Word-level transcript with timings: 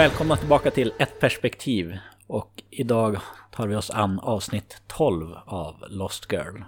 Välkomna 0.00 0.36
tillbaka 0.36 0.70
till 0.70 0.92
Ett 0.98 1.20
perspektiv. 1.20 1.98
Och 2.26 2.62
idag 2.70 3.16
tar 3.52 3.66
vi 3.66 3.76
oss 3.76 3.90
an 3.90 4.20
avsnitt 4.20 4.82
12 4.86 5.34
av 5.46 5.84
Lost 5.88 6.32
Girl. 6.32 6.62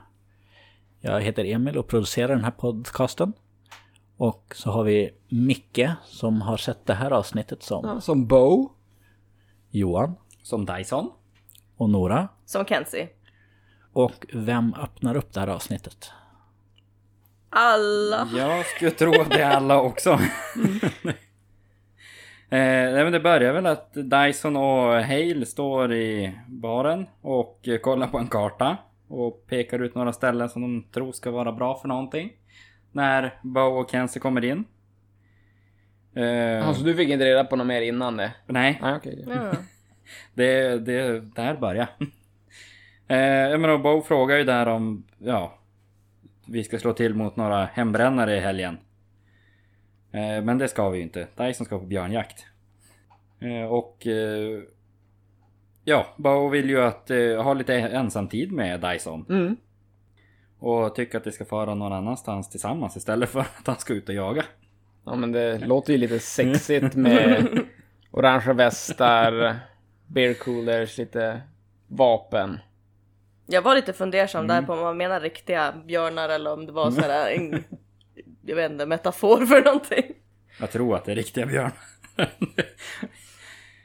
Jag 1.00 1.20
heter 1.20 1.44
Emil 1.44 1.78
och 1.78 1.88
producerar 1.88 2.28
den 2.28 2.44
här 2.44 2.50
podcasten. 2.50 3.32
Och 4.16 4.52
så 4.56 4.70
har 4.70 4.84
vi 4.84 5.10
Micke 5.28 5.88
som 6.04 6.42
har 6.42 6.56
sett 6.56 6.86
det 6.86 6.94
här 6.94 7.10
avsnittet 7.10 7.62
som 7.62 7.86
Ja, 7.86 8.00
som 8.00 8.26
Bo. 8.26 8.72
Johan 9.70 10.14
Som 10.42 10.66
Dyson. 10.66 11.10
och 11.76 11.90
Nora. 11.90 12.28
Som 12.46 12.64
Kenzie. 12.64 13.08
Och 13.92 14.26
vem 14.32 14.74
öppnar 14.74 15.16
upp 15.16 15.32
det 15.32 15.40
här 15.40 15.48
avsnittet? 15.48 16.10
Alla. 17.50 18.28
Jag 18.36 18.66
skulle 18.66 18.90
tro 18.90 19.20
att 19.20 19.30
det 19.30 19.42
är 19.42 19.50
alla 19.50 19.80
också. 19.80 20.18
eh, 22.58 22.92
nej, 22.92 23.04
men 23.04 23.12
det 23.12 23.20
börjar 23.20 23.52
väl 23.52 23.66
att 23.66 23.92
Dyson 23.94 24.56
och 24.56 25.02
Hale 25.02 25.46
står 25.46 25.92
i 25.92 26.38
baren 26.46 27.06
och 27.20 27.68
kollar 27.82 28.06
på 28.06 28.18
en 28.18 28.28
karta. 28.28 28.76
Och 29.08 29.46
pekar 29.46 29.78
ut 29.78 29.94
några 29.94 30.12
ställen 30.12 30.48
som 30.48 30.62
de 30.62 30.82
tror 30.92 31.12
ska 31.12 31.30
vara 31.30 31.52
bra 31.52 31.78
för 31.78 31.88
någonting. 31.88 32.32
När 32.92 33.34
Bo 33.42 33.60
och 33.60 33.90
Kenzie 33.90 34.20
kommer 34.20 34.44
in. 34.44 34.64
Eh, 36.14 36.68
Alltså 36.68 36.84
du 36.84 36.94
fick 36.94 37.08
inte 37.08 37.24
reda 37.24 37.44
på 37.44 37.56
något 37.56 37.66
mer 37.66 37.82
innan 37.82 38.16
det? 38.16 38.32
nej, 38.46 38.78
Nej 38.82 38.94
okej. 38.96 39.24
Ja. 39.28 39.52
det, 40.34 40.78
det 40.78 41.20
där 41.20 41.54
börjar. 41.56 41.86
eh, 43.08 43.18
jag 43.18 43.60
menar, 43.60 43.78
Bo 43.78 44.02
frågar 44.02 44.36
ju 44.36 44.44
där 44.44 44.66
om, 44.66 45.04
ja, 45.18 45.58
vi 46.46 46.64
ska 46.64 46.78
slå 46.78 46.92
till 46.92 47.14
mot 47.14 47.36
några 47.36 47.64
hembrännare 47.64 48.36
i 48.36 48.40
helgen. 48.40 48.78
Eh, 50.12 50.44
men 50.44 50.58
det 50.58 50.68
ska 50.68 50.88
vi 50.88 50.98
ju 50.98 51.02
inte. 51.02 51.26
Dyson 51.36 51.66
ska 51.66 51.78
på 51.78 51.86
björnjakt. 51.86 52.46
Eh, 53.40 53.72
och 53.72 54.06
eh, 54.06 54.60
ja, 55.84 56.06
Bo 56.16 56.48
vill 56.48 56.70
ju 56.70 56.82
att 56.82 57.08
ha 57.44 57.54
lite 57.54 57.74
ensamtid 57.74 58.52
med 58.52 58.80
Dyson. 58.80 59.26
Mm. 59.28 59.56
Och 60.58 60.94
tycker 60.94 61.18
att 61.18 61.24
det 61.24 61.32
ska 61.32 61.44
fara 61.44 61.74
någon 61.74 61.92
annanstans 61.92 62.50
tillsammans 62.50 62.96
istället 62.96 63.28
för 63.28 63.40
att 63.40 63.66
han 63.66 63.78
ska 63.78 63.94
ut 63.94 64.08
och 64.08 64.14
jaga. 64.14 64.44
Ja 65.04 65.16
men 65.16 65.32
det 65.32 65.58
låter 65.58 65.92
ju 65.92 65.98
lite 65.98 66.18
sexigt 66.18 66.94
med 66.94 67.48
orangea 68.10 68.52
västar, 68.52 69.56
beer 70.06 70.34
coolers, 70.34 70.98
lite 70.98 71.40
vapen. 71.88 72.58
Jag 73.46 73.62
var 73.62 73.74
lite 73.74 73.92
fundersam 73.92 74.46
där 74.46 74.62
på 74.62 74.72
om 74.72 74.80
man 74.80 74.96
menar 74.96 75.20
riktiga 75.20 75.74
björnar 75.86 76.28
eller 76.28 76.52
om 76.52 76.66
det 76.66 76.72
var 76.72 76.90
så 76.90 77.00
här 77.00 77.30
en, 77.30 77.64
jag 78.46 78.56
vet 78.56 78.72
inte, 78.72 78.86
metafor 78.86 79.46
för 79.46 79.64
någonting. 79.64 80.04
Jag 80.60 80.70
tror 80.70 80.96
att 80.96 81.04
det 81.04 81.12
är 81.12 81.16
riktiga 81.16 81.46
björn. 81.46 81.70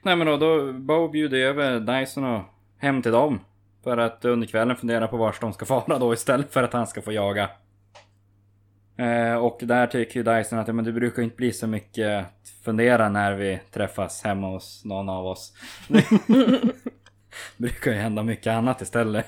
Nej 0.03 0.15
men 0.15 0.27
då, 0.27 0.37
då 0.37 0.73
Bo 0.73 1.07
bjuder 1.09 1.37
över 1.37 1.79
Dyson 1.79 2.23
och 2.23 2.43
hem 2.77 3.01
till 3.01 3.11
dem. 3.11 3.39
För 3.83 3.97
att 3.97 4.25
under 4.25 4.47
kvällen 4.47 4.75
fundera 4.75 5.07
på 5.07 5.17
vart 5.17 5.41
de 5.41 5.53
ska 5.53 5.65
fara 5.65 5.99
då 5.99 6.13
istället 6.13 6.53
för 6.53 6.63
att 6.63 6.73
han 6.73 6.87
ska 6.87 7.01
få 7.01 7.11
jaga. 7.11 7.49
Eh, 8.97 9.35
och 9.35 9.59
där 9.61 9.87
tycker 9.87 10.19
ju 10.19 10.23
Dyson 10.23 10.59
att 10.59 10.67
ja, 10.67 10.73
men 10.73 10.85
det 10.85 10.91
brukar 10.91 11.21
inte 11.21 11.35
bli 11.35 11.53
så 11.53 11.67
mycket 11.67 12.25
att 12.25 12.49
fundera 12.65 13.09
när 13.09 13.33
vi 13.33 13.59
träffas 13.71 14.23
hemma 14.23 14.47
hos 14.47 14.85
någon 14.85 15.09
av 15.09 15.25
oss. 15.25 15.53
Det 15.87 16.05
brukar 17.57 17.91
ju 17.91 17.97
hända 17.97 18.23
mycket 18.23 18.53
annat 18.53 18.81
istället. 18.81 19.25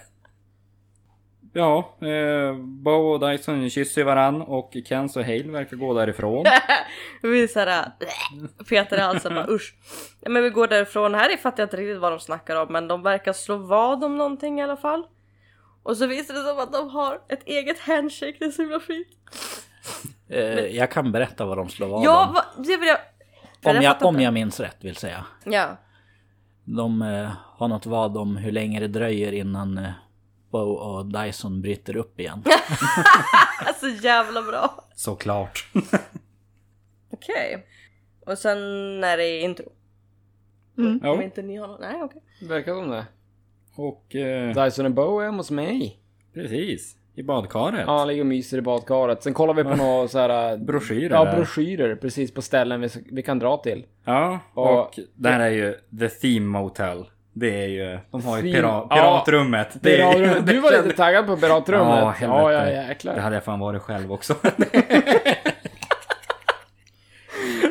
Ja, 1.54 1.98
eh, 2.02 2.56
Bo 2.58 2.92
och 2.92 3.30
Dyson 3.30 3.70
kysser 3.70 4.04
varann 4.04 4.42
och 4.42 4.76
Kens 4.86 5.18
och 5.18 5.24
Hale 5.24 5.52
verkar 5.52 5.78
gå 5.78 5.94
därifrån. 5.94 6.46
Vi 7.22 7.48
såhär 7.48 7.86
petar 8.70 8.98
i 8.98 9.00
halsen 9.00 9.36
bara 9.36 9.48
usch. 9.50 9.74
Men 10.22 10.44
vi 10.44 10.50
går 10.50 10.68
därifrån, 10.68 11.14
här 11.14 11.38
fattar 11.38 11.64
jag 11.64 11.66
inte 11.66 11.78
riktigt 11.78 12.00
vad 12.00 12.12
de 12.12 12.20
snackar 12.20 12.56
om 12.56 12.74
men 12.74 12.88
de 12.88 13.04
verkar 13.04 13.34
slå 13.34 13.58
vad 13.58 14.04
om 14.04 14.18
någonting 14.18 14.60
i 14.60 14.64
alla 14.64 14.78
fall. 14.78 15.04
Och 15.84 15.98
så 15.98 16.08
visar 16.08 16.34
det 16.34 16.44
som 16.44 16.60
att 16.60 16.74
de 16.74 16.90
har 16.90 17.22
ett 17.30 17.44
eget 17.46 17.80
handshake, 17.80 18.36
det 18.40 18.46
är 18.46 18.52
så 18.52 18.62
himla 18.62 18.80
fint. 18.80 19.08
Eh, 20.30 20.66
jag 20.66 20.92
kan 20.92 21.12
berätta 21.12 21.46
vad 21.46 21.58
de 21.58 21.70
slår 21.70 21.88
vad 21.88 22.04
Ja, 22.04 22.28
om. 22.28 22.34
va, 22.34 22.46
det 22.58 22.78
vill 22.78 22.88
jag... 22.88 22.98
för 23.64 23.78
Om 23.78 23.82
jag, 23.82 24.04
om 24.04 24.22
jag 24.22 24.34
minns 24.34 24.60
rätt 24.60 24.78
vill 24.80 24.96
säga. 24.96 25.26
Ja. 25.44 25.78
De 26.64 27.02
eh, 27.02 27.30
har 27.58 27.68
något 27.68 27.86
vad 27.86 28.18
om 28.18 28.38
hur 28.38 28.52
länge 28.52 28.80
det 28.80 28.88
dröjer 28.88 29.32
innan 29.32 29.88
eh, 30.50 30.52
Bo 30.52 30.72
och 30.74 31.06
Dyson 31.06 31.62
bryter 31.62 31.96
upp 31.96 32.20
igen. 32.20 32.44
Alltså 33.66 33.88
jävla 34.04 34.42
bra. 34.42 34.84
Såklart. 34.96 35.68
Okej. 37.12 37.66
Och 38.26 38.38
sen 38.38 38.58
är 39.04 39.18
det 39.18 39.40
intro. 39.40 39.66
Om 40.78 41.00
Ja, 41.04 41.24
inte 41.24 41.42
ni 41.42 41.56
har 41.58 41.68
något. 41.68 41.80
Nej 41.80 42.02
okej. 42.04 42.22
Verkar 42.42 42.74
som 42.76 42.90
det. 42.90 43.06
och 43.76 44.16
eh, 44.16 44.64
Dyson 44.66 44.86
och 44.86 44.92
Bo 44.92 45.20
är 45.20 45.26
hemma 45.26 45.38
hos 45.38 45.52
mig. 45.52 46.00
precis. 46.34 46.96
I 47.16 47.24
badkaret. 47.24 47.84
Ja, 47.88 47.98
han 47.98 48.08
ligger 48.08 48.22
och 48.22 48.28
myser 48.28 48.58
i 48.58 48.62
badkaret. 48.62 49.24
Sen 49.24 49.34
kollar 49.34 49.54
vi 49.54 49.64
på 49.64 49.76
några 49.76 50.08
så 50.08 50.20
här... 50.20 50.58
Broschyrer 50.58 51.10
Ja, 51.16 51.36
broschyrer 51.36 51.96
precis 51.96 52.34
på 52.34 52.42
ställen 52.42 52.82
vi, 52.82 52.90
vi 53.12 53.24
kan 53.24 53.40
dra 53.40 53.58
till. 53.58 53.86
Ja, 54.06 54.40
Och- 54.54 54.80
och 54.80 55.00
där 55.16 55.40
är 55.40 55.50
ju 55.50 55.76
The 56.00 56.10
Theme 56.10 56.46
Motel. 56.60 57.06
Det 57.40 57.64
är 57.64 57.68
ju, 57.68 58.00
de 58.12 58.24
har 58.26 58.38
ju 58.38 58.44
Theme- 58.44 58.54
pira, 58.54 58.68
Ja. 58.68 58.88
piratrummet. 58.90 59.68
Det 59.82 60.02
är 60.02 60.14
ju- 60.18 60.26
Pirat- 60.28 60.46
Du 60.46 60.60
var 60.60 60.72
lite 60.72 60.98
taggad 60.98 61.26
på 61.26 61.38
piratrummet. 61.38 61.88
Ja, 62.00 62.10
helvete. 62.10 62.42
ja, 62.42 62.52
ja 62.54 62.66
Det 62.66 62.88
jäklar. 62.88 63.18
hade 63.18 63.36
jag 63.36 63.44
fan 63.44 63.60
varit 63.60 63.82
själv 63.82 64.12
också. 64.14 64.36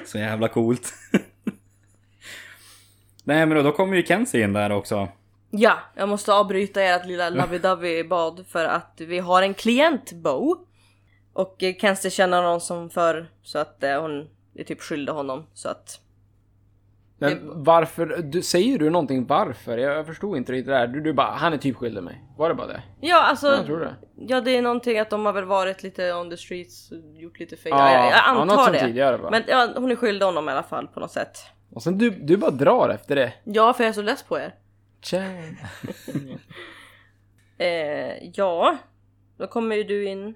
Så 0.07 0.19
jävla 0.19 0.49
coolt. 0.49 0.93
Nej 3.25 3.47
men 3.47 3.57
då, 3.57 3.63
då 3.63 3.73
kommer 3.73 3.97
ju 3.97 4.03
Kenzie 4.07 4.45
in 4.45 4.53
där 4.53 4.73
också. 4.73 5.09
Ja, 5.51 5.79
jag 5.97 6.09
måste 6.09 6.33
avbryta 6.33 6.83
ert 6.83 7.07
lilla 7.07 7.31
lovey-dovey 7.31 8.09
bad 8.09 8.45
för 8.49 8.65
att 8.65 8.93
vi 8.97 9.19
har 9.19 9.43
en 9.43 9.55
klient, 9.55 10.13
Bo. 10.13 10.57
Och 11.33 11.63
eh, 11.63 11.75
Kenzie 11.81 12.11
känner 12.11 12.43
någon 12.43 12.61
som 12.61 12.91
för 12.91 13.31
så 13.43 13.59
att 13.59 13.83
eh, 13.83 14.01
hon 14.01 14.29
är 14.55 14.65
typ 14.65 14.81
skyldig 14.81 15.13
honom 15.13 15.47
så 15.55 15.69
att... 15.69 16.01
Men 17.19 17.63
varför? 17.65 18.23
Du, 18.23 18.43
säger 18.43 18.79
du 18.79 18.91
någonting 18.91 19.27
varför? 19.27 19.79
Jag, 19.79 19.97
jag 19.97 20.07
förstod 20.07 20.37
inte 20.37 20.53
riktigt 20.53 20.67
det 20.67 20.73
där. 20.73 20.87
Du, 20.87 21.01
du 21.01 21.13
bara, 21.13 21.31
han 21.31 21.53
är 21.53 21.57
typ 21.59 21.77
skyldig 21.77 22.03
mig. 22.03 22.25
Var 22.37 22.49
det 22.49 22.55
bara 22.55 22.67
det? 22.67 22.83
Ja 23.01 23.23
alltså, 23.23 23.47
Jag 23.47 23.67
tror 23.67 23.81
det. 23.81 23.95
ja 24.17 24.41
det 24.41 24.57
är 24.57 24.63
någonting 24.63 24.99
att 24.99 25.11
de 25.11 25.27
har 25.27 25.33
väl 25.33 25.45
varit 25.45 25.83
lite 25.83 26.13
on 26.13 26.31
the 26.31 26.37
streets 26.37 26.93
gjort 27.15 27.41
lite 27.41 27.57
fel. 27.57 27.71
Ja, 27.73 27.93
jag, 27.93 28.05
jag 28.05 28.13
ja, 28.13 28.23
antar 28.23 28.65
som 28.65 28.73
det. 28.73 28.81
tidigare, 28.81 29.17
va? 29.17 29.31
Men 29.31 29.43
ja, 29.47 29.69
hon 29.77 29.91
är 29.91 29.97
skyldig 29.97 30.27
honom 30.27 30.49
i 30.49 30.53
alla 30.53 30.63
fall 30.63 30.89
på 30.89 31.01
något 31.01 31.13
sätt. 31.13 31.39
Och 31.71 31.83
sen 31.83 31.99
du, 31.99 32.11
du 32.11 32.37
bara 32.37 32.51
drar 32.51 32.89
efter 32.89 33.17
det. 33.17 33.33
Ja, 33.45 33.73
för 33.73 33.85
jag 33.85 33.89
är 33.89 33.95
så 33.95 34.03
less 34.03 34.23
på 34.23 34.39
er. 34.39 34.55
Eh, 37.61 38.31
ja, 38.35 38.77
då 39.37 39.47
kommer 39.47 39.77
ju 39.77 39.85
du 39.85 40.05
in. 40.09 40.35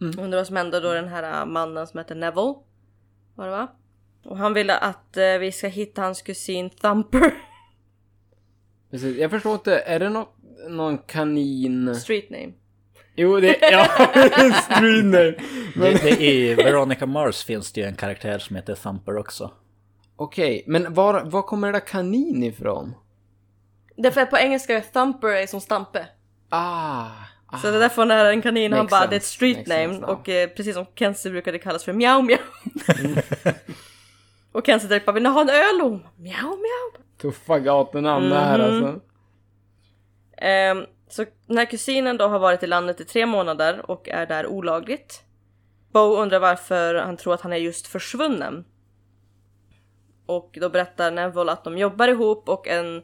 Mm. 0.00 0.18
Undrar 0.18 0.38
vad 0.38 0.46
som 0.46 0.56
hände 0.56 0.80
då 0.80 0.92
den 0.92 1.08
här 1.08 1.46
mannen 1.46 1.86
som 1.86 1.98
heter 1.98 2.14
Neville. 2.14 2.54
Var 3.34 3.44
det 3.44 3.50
va? 3.50 3.68
Och 4.24 4.38
han 4.38 4.54
ville 4.54 4.76
att 4.76 5.16
eh, 5.16 5.38
vi 5.40 5.52
ska 5.52 5.68
hitta 5.68 6.02
hans 6.02 6.22
kusin 6.22 6.70
Thumper. 6.70 7.30
Precis. 8.90 9.16
Jag 9.16 9.30
förstår 9.30 9.54
inte, 9.54 9.78
är 9.78 9.98
det 9.98 10.08
något, 10.08 10.36
någon 10.68 10.98
kanin? 10.98 11.94
Street 11.94 12.30
name. 12.30 12.52
Jo, 13.14 13.40
det 13.40 13.58
ja, 13.60 13.84
street 14.62 15.04
name. 15.04 15.34
Men, 15.74 15.92
Det, 15.92 15.98
det, 16.02 16.24
I 16.24 16.54
Veronica 16.54 17.06
Mars 17.06 17.44
finns 17.44 17.72
det 17.72 17.80
ju 17.80 17.86
en 17.86 17.94
karaktär 17.94 18.38
som 18.38 18.56
heter 18.56 18.74
Thumper 18.74 19.16
också. 19.16 19.50
Okej, 20.16 20.64
men 20.66 20.94
var, 20.94 21.24
var 21.24 21.42
kommer 21.42 21.66
det 21.66 21.72
där 21.72 21.86
kanin 21.86 22.42
ifrån? 22.42 22.94
Därför 23.96 24.20
att 24.20 24.30
på 24.30 24.38
engelska 24.38 24.76
är 24.76 24.80
Thumper 24.80 25.28
är 25.28 25.46
som 25.46 25.60
Stampe. 25.60 26.06
Ah. 26.48 27.06
ah. 27.46 27.58
Så 27.58 27.70
det 27.70 27.76
är 27.76 27.80
därför 27.80 28.04
när 28.04 28.24
en 28.24 28.42
kanin 28.42 28.72
han 28.72 28.86
bara 28.86 29.00
sense. 29.00 29.10
det 29.10 29.16
är 29.16 29.18
ett 29.18 29.24
street 29.24 29.56
Makes 29.56 29.68
name 29.68 29.88
sense 29.88 30.06
och 30.06 30.28
eh, 30.28 30.48
precis 30.48 30.74
som 30.74 30.86
Kenzie 30.94 31.30
brukade 31.30 31.58
kallas 31.58 31.84
för 31.84 31.92
Miau 31.92 32.22
Miau. 32.22 32.38
och 34.52 34.66
Kenzie 34.66 34.88
direkt 34.88 35.06
bara 35.06 35.12
vill 35.12 35.22
ni 35.22 35.28
ha 35.28 35.40
en 35.40 35.48
öl? 35.50 35.80
Och 35.82 35.90
hon, 35.90 36.06
Miau 36.16 36.42
Miau. 36.56 37.02
Tuffa 37.20 37.58
gatunamn 37.58 38.28
det 38.30 38.38
här 38.38 38.58
Mhm. 38.70 38.84
alltså. 38.84 39.00
Ehm, 40.36 40.84
så 41.08 41.24
den 41.46 41.58
här 41.58 41.64
kusinen 41.64 42.16
då 42.16 42.28
har 42.28 42.38
varit 42.38 42.62
i 42.62 42.66
landet 42.66 43.00
i 43.00 43.04
tre 43.04 43.26
månader 43.26 43.90
och 43.90 44.08
är 44.08 44.26
där 44.26 44.46
olagligt. 44.46 45.22
Bo 45.92 46.16
undrar 46.16 46.38
varför 46.40 46.94
han 46.94 47.16
tror 47.16 47.34
att 47.34 47.40
han 47.40 47.52
är 47.52 47.56
just 47.56 47.86
försvunnen. 47.86 48.64
Och 50.26 50.58
då 50.60 50.68
berättar 50.70 51.10
Neville 51.10 51.52
att 51.52 51.64
de 51.64 51.78
jobbar 51.78 52.08
ihop 52.08 52.48
och 52.48 52.68
en 52.68 53.02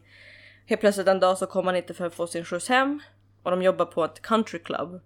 helt 0.67 0.81
plötsligt 0.81 1.09
en 1.09 1.21
dag 1.21 1.39
så 1.39 1.47
kommer 1.47 1.67
han 1.67 1.77
inte 1.77 1.95
för 1.95 2.07
att 2.07 2.15
få 2.15 2.27
sin 2.27 2.45
skjuts 2.45 2.69
hem. 2.69 3.01
Och 3.43 3.51
de 3.51 3.63
jobbar 3.63 3.85
på 3.85 4.05
ett 4.05 4.23
country 4.23 4.59
club. 4.59 5.01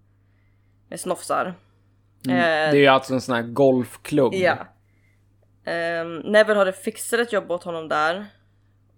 Med 0.89 1.01
snofsar. 1.01 1.47
Eh, 1.47 1.55
Det 2.35 2.35
är 2.35 2.75
ju 2.75 2.87
alltså 2.87 3.15
en 3.15 3.21
sån 3.21 3.35
här 3.35 3.43
golfklubb. 3.43 4.35
Ja. 4.35 4.57
Um, 6.03 6.17
Neville 6.19 6.59
hade 6.59 6.73
fixat 6.73 7.21
ett 7.21 7.33
jobb 7.33 7.51
åt 7.51 7.65
honom 7.65 7.89
där. 7.89 8.27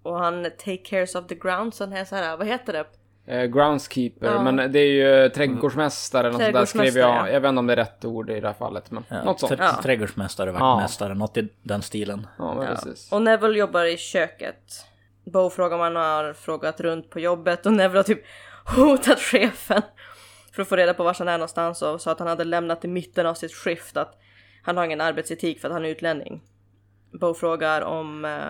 Och 0.02 0.18
han 0.18 0.44
take 0.44 0.76
cares 0.76 1.14
of 1.14 1.26
the 1.26 1.34
ground. 1.34 1.74
Så 1.74 1.84
han 1.84 1.92
är 1.92 2.04
så 2.04 2.16
här, 2.16 2.36
vad 2.36 2.46
heter 2.46 2.72
det? 2.72 2.84
Eh, 3.26 3.44
groundskeeper, 3.44 4.26
Ja. 4.26 4.42
men 4.42 4.72
det 4.72 4.78
är 4.78 4.86
ju 5.22 5.28
trädgårdsmästare. 5.28 6.30
Något 6.30 6.40
sånt 6.42 6.54
där 6.54 6.64
skrev 6.64 6.96
jag. 6.98 7.10
ja. 7.10 7.28
Jag 7.30 7.40
vet 7.40 7.48
inte 7.48 7.58
om 7.58 7.66
det 7.66 7.72
är 7.72 7.76
rätt 7.76 8.04
ord 8.04 8.30
i 8.30 8.40
det 8.40 8.46
här 8.46 8.54
fallet, 8.54 8.90
men 8.90 9.04
Ja, 9.08 9.24
något 9.24 9.40
sånt. 9.40 9.52
Ja. 9.58 9.80
Trädgårdsmästare, 9.82 10.52
vaktmästare, 10.52 11.14
något 11.14 11.36
i 11.36 11.48
den 11.62 11.82
stilen. 11.82 12.26
Ja, 12.38 12.54
men 12.54 12.64
Ja. 12.66 12.70
precis. 12.74 13.12
Och 13.12 13.22
Neville 13.22 13.58
jobbar 13.58 13.84
i 13.84 13.96
köket. 13.96 14.86
Bo 15.24 15.50
frågar 15.50 15.76
om 15.76 15.82
han 15.82 15.96
har 15.96 16.32
frågat 16.32 16.80
runt 16.80 17.10
på 17.10 17.20
jobbet 17.20 17.66
och 17.66 17.72
Neville 17.72 17.98
har 17.98 18.02
typ 18.04 18.22
hotat 18.76 19.18
chefen 19.18 19.82
för 20.52 20.62
att 20.62 20.68
få 20.68 20.76
reda 20.76 20.94
på 20.94 21.04
var 21.04 21.16
han 21.18 21.28
är 21.28 21.38
någonstans 21.38 21.82
och 21.82 22.00
sa 22.00 22.12
att 22.12 22.18
han 22.18 22.28
hade 22.28 22.44
lämnat 22.44 22.84
i 22.84 22.88
mitten 22.88 23.26
av 23.26 23.34
sitt 23.34 23.52
skift 23.54 23.96
att 23.96 24.18
han 24.62 24.76
har 24.76 24.84
ingen 24.84 25.00
arbetsetik 25.00 25.60
för 25.60 25.68
att 25.68 25.74
han 25.74 25.84
är 25.84 25.88
utlänning. 25.88 26.40
Bo 27.12 27.34
frågar 27.34 27.82
om 27.82 28.24
eh, 28.24 28.48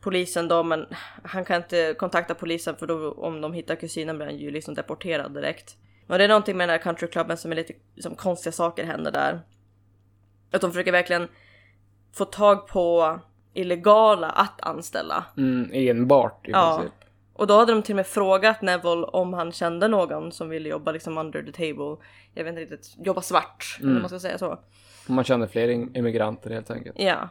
polisen 0.00 0.48
då, 0.48 0.62
men 0.62 0.86
han 1.24 1.44
kan 1.44 1.56
inte 1.56 1.94
kontakta 1.98 2.34
polisen 2.34 2.76
för 2.76 2.86
då 2.86 3.12
om 3.12 3.40
de 3.40 3.52
hittar 3.52 3.74
kusinen 3.76 4.16
blir 4.16 4.26
han 4.26 4.36
ju 4.36 4.50
liksom 4.50 4.74
deporterad 4.74 5.34
direkt. 5.34 5.76
Och 6.06 6.18
det 6.18 6.24
är 6.24 6.28
någonting 6.28 6.56
med 6.56 6.68
den 6.68 6.72
här 6.72 6.82
countryklubben 6.82 7.36
som 7.36 7.52
är 7.52 7.56
lite 7.56 7.72
som 8.00 8.14
konstiga 8.14 8.52
saker 8.52 8.84
händer 8.84 9.12
där. 9.12 9.40
Att 10.52 10.60
de 10.60 10.70
försöker 10.70 10.92
verkligen 10.92 11.28
få 12.12 12.24
tag 12.24 12.66
på 12.68 13.18
illegala 13.54 14.30
att 14.30 14.60
anställa. 14.60 15.24
Mm, 15.36 15.70
enbart 15.72 16.48
i 16.48 16.50
Ja. 16.50 16.76
princip. 16.76 16.94
Och 17.34 17.46
då 17.46 17.56
hade 17.58 17.72
de 17.72 17.82
till 17.82 17.92
och 17.94 17.96
med 17.96 18.06
frågat 18.06 18.62
Neville 18.62 19.04
om 19.06 19.32
han 19.32 19.52
kände 19.52 19.88
någon 19.88 20.32
som 20.32 20.48
ville 20.48 20.68
jobba 20.68 20.92
liksom 20.92 21.18
under 21.18 21.42
the 21.42 21.52
table. 21.52 21.96
Jag 22.34 22.44
vet 22.44 22.50
inte 22.50 22.60
riktigt, 22.60 23.06
jobba 23.06 23.20
svart, 23.20 23.78
eller 23.80 23.94
om 23.94 24.00
man 24.00 24.08
ska 24.08 24.18
säga 24.20 24.38
så. 24.38 24.58
Man 25.06 25.24
känner 25.24 25.46
fler 25.46 25.68
immigranter 25.68 26.50
helt 26.50 26.70
enkelt. 26.70 26.96
Ja. 26.98 27.28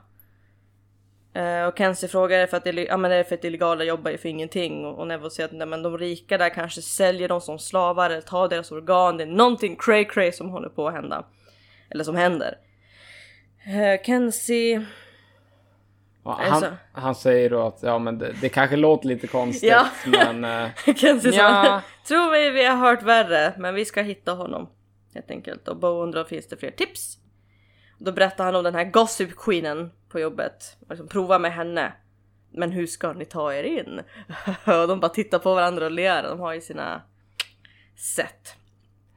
Eh, 1.34 1.64
och 1.66 1.78
Kenzie 1.78 2.10
frågar 2.10 2.38
är 2.38 2.42
det 2.42 2.48
för 2.48 2.58
att, 2.58 2.66
ja, 2.88 2.98
men 2.98 3.12
är 3.12 3.18
det 3.18 3.24
för 3.24 3.36
att 3.36 3.44
illegala 3.44 3.84
jobbar 3.84 4.12
ju 4.12 4.18
för 4.18 4.30
ingenting 4.30 4.86
och, 4.86 5.00
och 5.00 5.08
Neville 5.08 5.30
säger 5.30 5.50
att 5.50 5.56
nej, 5.56 5.68
men 5.68 5.84
de 5.84 5.98
rika 5.98 6.38
där 6.38 6.50
kanske 6.50 6.82
säljer 6.82 7.28
dem 7.28 7.42
som 7.42 7.60
slavar 7.60 8.10
eller 8.10 8.22
tar 8.22 8.48
deras 8.48 8.72
organ. 8.72 9.18
Det 9.18 9.24
är 9.24 9.28
någonting 9.28 9.76
cray 9.76 10.06
cray 10.06 10.32
som 10.32 10.50
håller 10.50 10.70
på 10.70 10.88
att 10.88 10.94
hända. 10.94 11.26
Eller 11.90 12.04
som 12.04 12.16
händer. 12.16 12.58
Uh, 13.68 14.04
Kenzie... 14.06 14.86
Ja, 16.24 16.40
Alltså. 16.42 16.66
han, 16.66 17.04
han 17.04 17.16
säger 17.16 17.50
då 17.50 17.62
att 17.68 17.80
ja, 17.82 18.00
men 18.00 18.18
det, 18.18 18.34
det 18.42 18.50
kanske 18.50 18.76
låter 18.76 19.08
lite 19.08 19.28
konstigt, 19.28 19.70
Ja. 19.70 19.86
men... 20.06 20.44
eh, 20.66 20.70
Kenzie 20.96 21.32
Ja. 21.32 21.82
Tro 22.08 22.30
mig 22.30 22.52
vi 22.52 22.66
har 22.66 22.76
hört 22.76 23.04
värre 23.04 23.54
men 23.58 23.76
vi 23.76 23.86
ska 23.86 24.02
hitta 24.02 24.32
honom. 24.32 24.70
Helt 25.14 25.32
enkelt. 25.32 25.68
Och 25.68 25.78
Bo 25.78 25.88
undrar 25.88 26.24
finns 26.24 26.48
det 26.48 26.58
fler 26.58 26.72
tips? 26.72 27.18
Då 28.06 28.12
berättar 28.12 28.46
han 28.46 28.56
om 28.56 28.64
den 28.64 28.76
här 28.76 28.84
gossip 28.84 29.36
queenen 29.38 29.92
på 30.10 30.20
jobbet. 30.20 30.78
Och 30.82 30.90
Liksom, 30.90 31.08
prova 31.08 31.40
med 31.40 31.54
henne. 31.54 31.94
Men 32.54 32.72
hur 32.72 32.88
ska 32.88 33.14
ni 33.14 33.26
ta 33.26 33.54
er 33.54 33.64
in? 33.64 34.00
och 34.66 34.88
de 34.88 35.00
bara 35.00 35.10
tittar 35.10 35.40
på 35.40 35.54
varandra 35.56 35.86
och 35.86 35.92
ler. 35.92 36.24
De 36.24 36.40
har 36.40 36.54
ju 36.54 36.62
sina 36.62 37.02
sätt. 38.16 38.56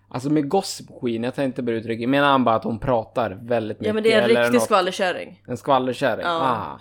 Alltså 0.09 0.31
med 0.31 0.49
Gossip 0.49 0.87
Queen, 1.01 1.23
jag 1.25 1.35
tänkte 1.35 1.63
bara 1.63 1.77
uttrycka, 1.77 2.09
menar 2.09 2.29
han 2.29 2.45
bara 2.45 2.55
att 2.55 2.65
hon 2.65 2.79
pratar 2.79 3.31
väldigt 3.43 3.79
mycket? 3.81 3.87
Ja 3.87 3.93
men 3.95 4.03
det 4.03 4.13
är 4.13 4.23
en 4.23 4.29
riktig 4.29 4.53
något- 4.55 4.63
skvallerkärring. 4.63 5.43
En 5.47 5.57
skvallerkärring? 5.57 6.27
Ja. 6.27 6.41
Ah. 6.43 6.81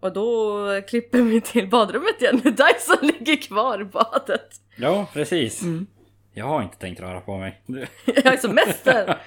Och 0.00 0.12
då 0.12 0.58
klipper 0.88 1.22
vi 1.22 1.40
till 1.40 1.70
badrummet 1.70 2.22
igen. 2.22 2.36
Dyson 2.44 2.96
ligger 3.02 3.36
kvar 3.42 3.80
i 3.80 3.84
badet. 3.84 4.48
Ja, 4.76 5.06
precis. 5.12 5.62
Mm. 5.62 5.86
Jag 6.32 6.44
har 6.46 6.62
inte 6.62 6.76
tänkt 6.76 7.00
röra 7.00 7.20
på 7.20 7.36
mig. 7.38 7.62
Jag 8.06 8.26
är 8.26 8.36
som 8.36 8.54
mäster. 8.54 9.18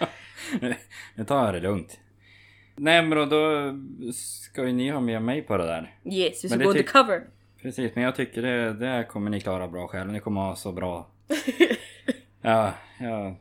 Nu 1.15 1.23
tar 1.25 1.45
jag 1.45 1.53
det 1.53 1.59
lugnt. 1.59 1.99
Nej 2.75 3.01
men 3.01 3.29
då, 3.29 3.73
ska 4.13 4.65
ju 4.65 4.73
ni 4.73 4.89
ha 4.89 4.99
med 4.99 5.21
mig 5.21 5.41
på 5.41 5.57
det 5.57 5.65
där. 5.65 5.95
Yes, 6.05 6.43
vi 6.43 6.49
ska 6.49 6.57
Men 6.57 6.65
gå 6.65 6.71
undercover. 6.71 7.21
Precis, 7.61 7.95
men 7.95 8.03
jag 8.03 8.15
tycker 8.15 8.41
det, 8.41 8.73
det 8.73 9.05
kommer 9.09 9.31
ni 9.31 9.41
klara 9.41 9.67
bra 9.67 9.87
själv. 9.87 10.11
Ni 10.11 10.19
kommer 10.19 10.41
ha 10.41 10.55
så 10.55 10.71
bra... 10.71 11.07
Ja, 12.41 12.73
ja. 12.99 13.35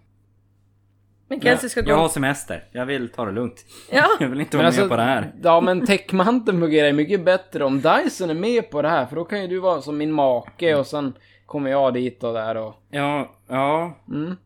Men 1.28 1.40
Kenzie 1.40 1.68
ska 1.68 1.80
gå... 1.80 1.90
Jag 1.90 1.96
har 1.96 2.08
semester. 2.08 2.64
Jag 2.72 2.86
vill 2.86 3.08
ta 3.08 3.24
det 3.24 3.32
lugnt. 3.32 3.64
Ja. 3.90 4.08
Jag 4.20 4.28
vill 4.28 4.40
inte 4.40 4.56
Men 4.56 4.58
vara 4.58 4.66
alltså, 4.66 4.80
med 4.80 4.90
på 4.90 4.96
det 4.96 5.02
här. 5.02 5.32
Ja 5.42 5.60
men 5.60 5.86
täckmanteln 5.86 6.60
fungerar 6.60 6.86
ju 6.86 6.92
mycket 6.92 7.24
bättre 7.24 7.64
om 7.64 7.80
Dyson 7.80 8.30
är 8.30 8.34
med 8.34 8.70
på 8.70 8.82
det 8.82 8.88
här, 8.88 9.06
för 9.06 9.16
då 9.16 9.24
kan 9.24 9.42
ju 9.42 9.46
du 9.46 9.58
vara 9.58 9.82
som 9.82 9.98
min 9.98 10.12
make 10.12 10.74
och 10.74 10.86
sen 10.86 11.12
kommer 11.46 11.70
jag 11.70 11.94
dit 11.94 12.24
och 12.24 12.34
där 12.34 12.56
och... 12.56 12.74
Ja, 12.90 13.34
ja. 13.48 13.98
Mm. 14.08 14.36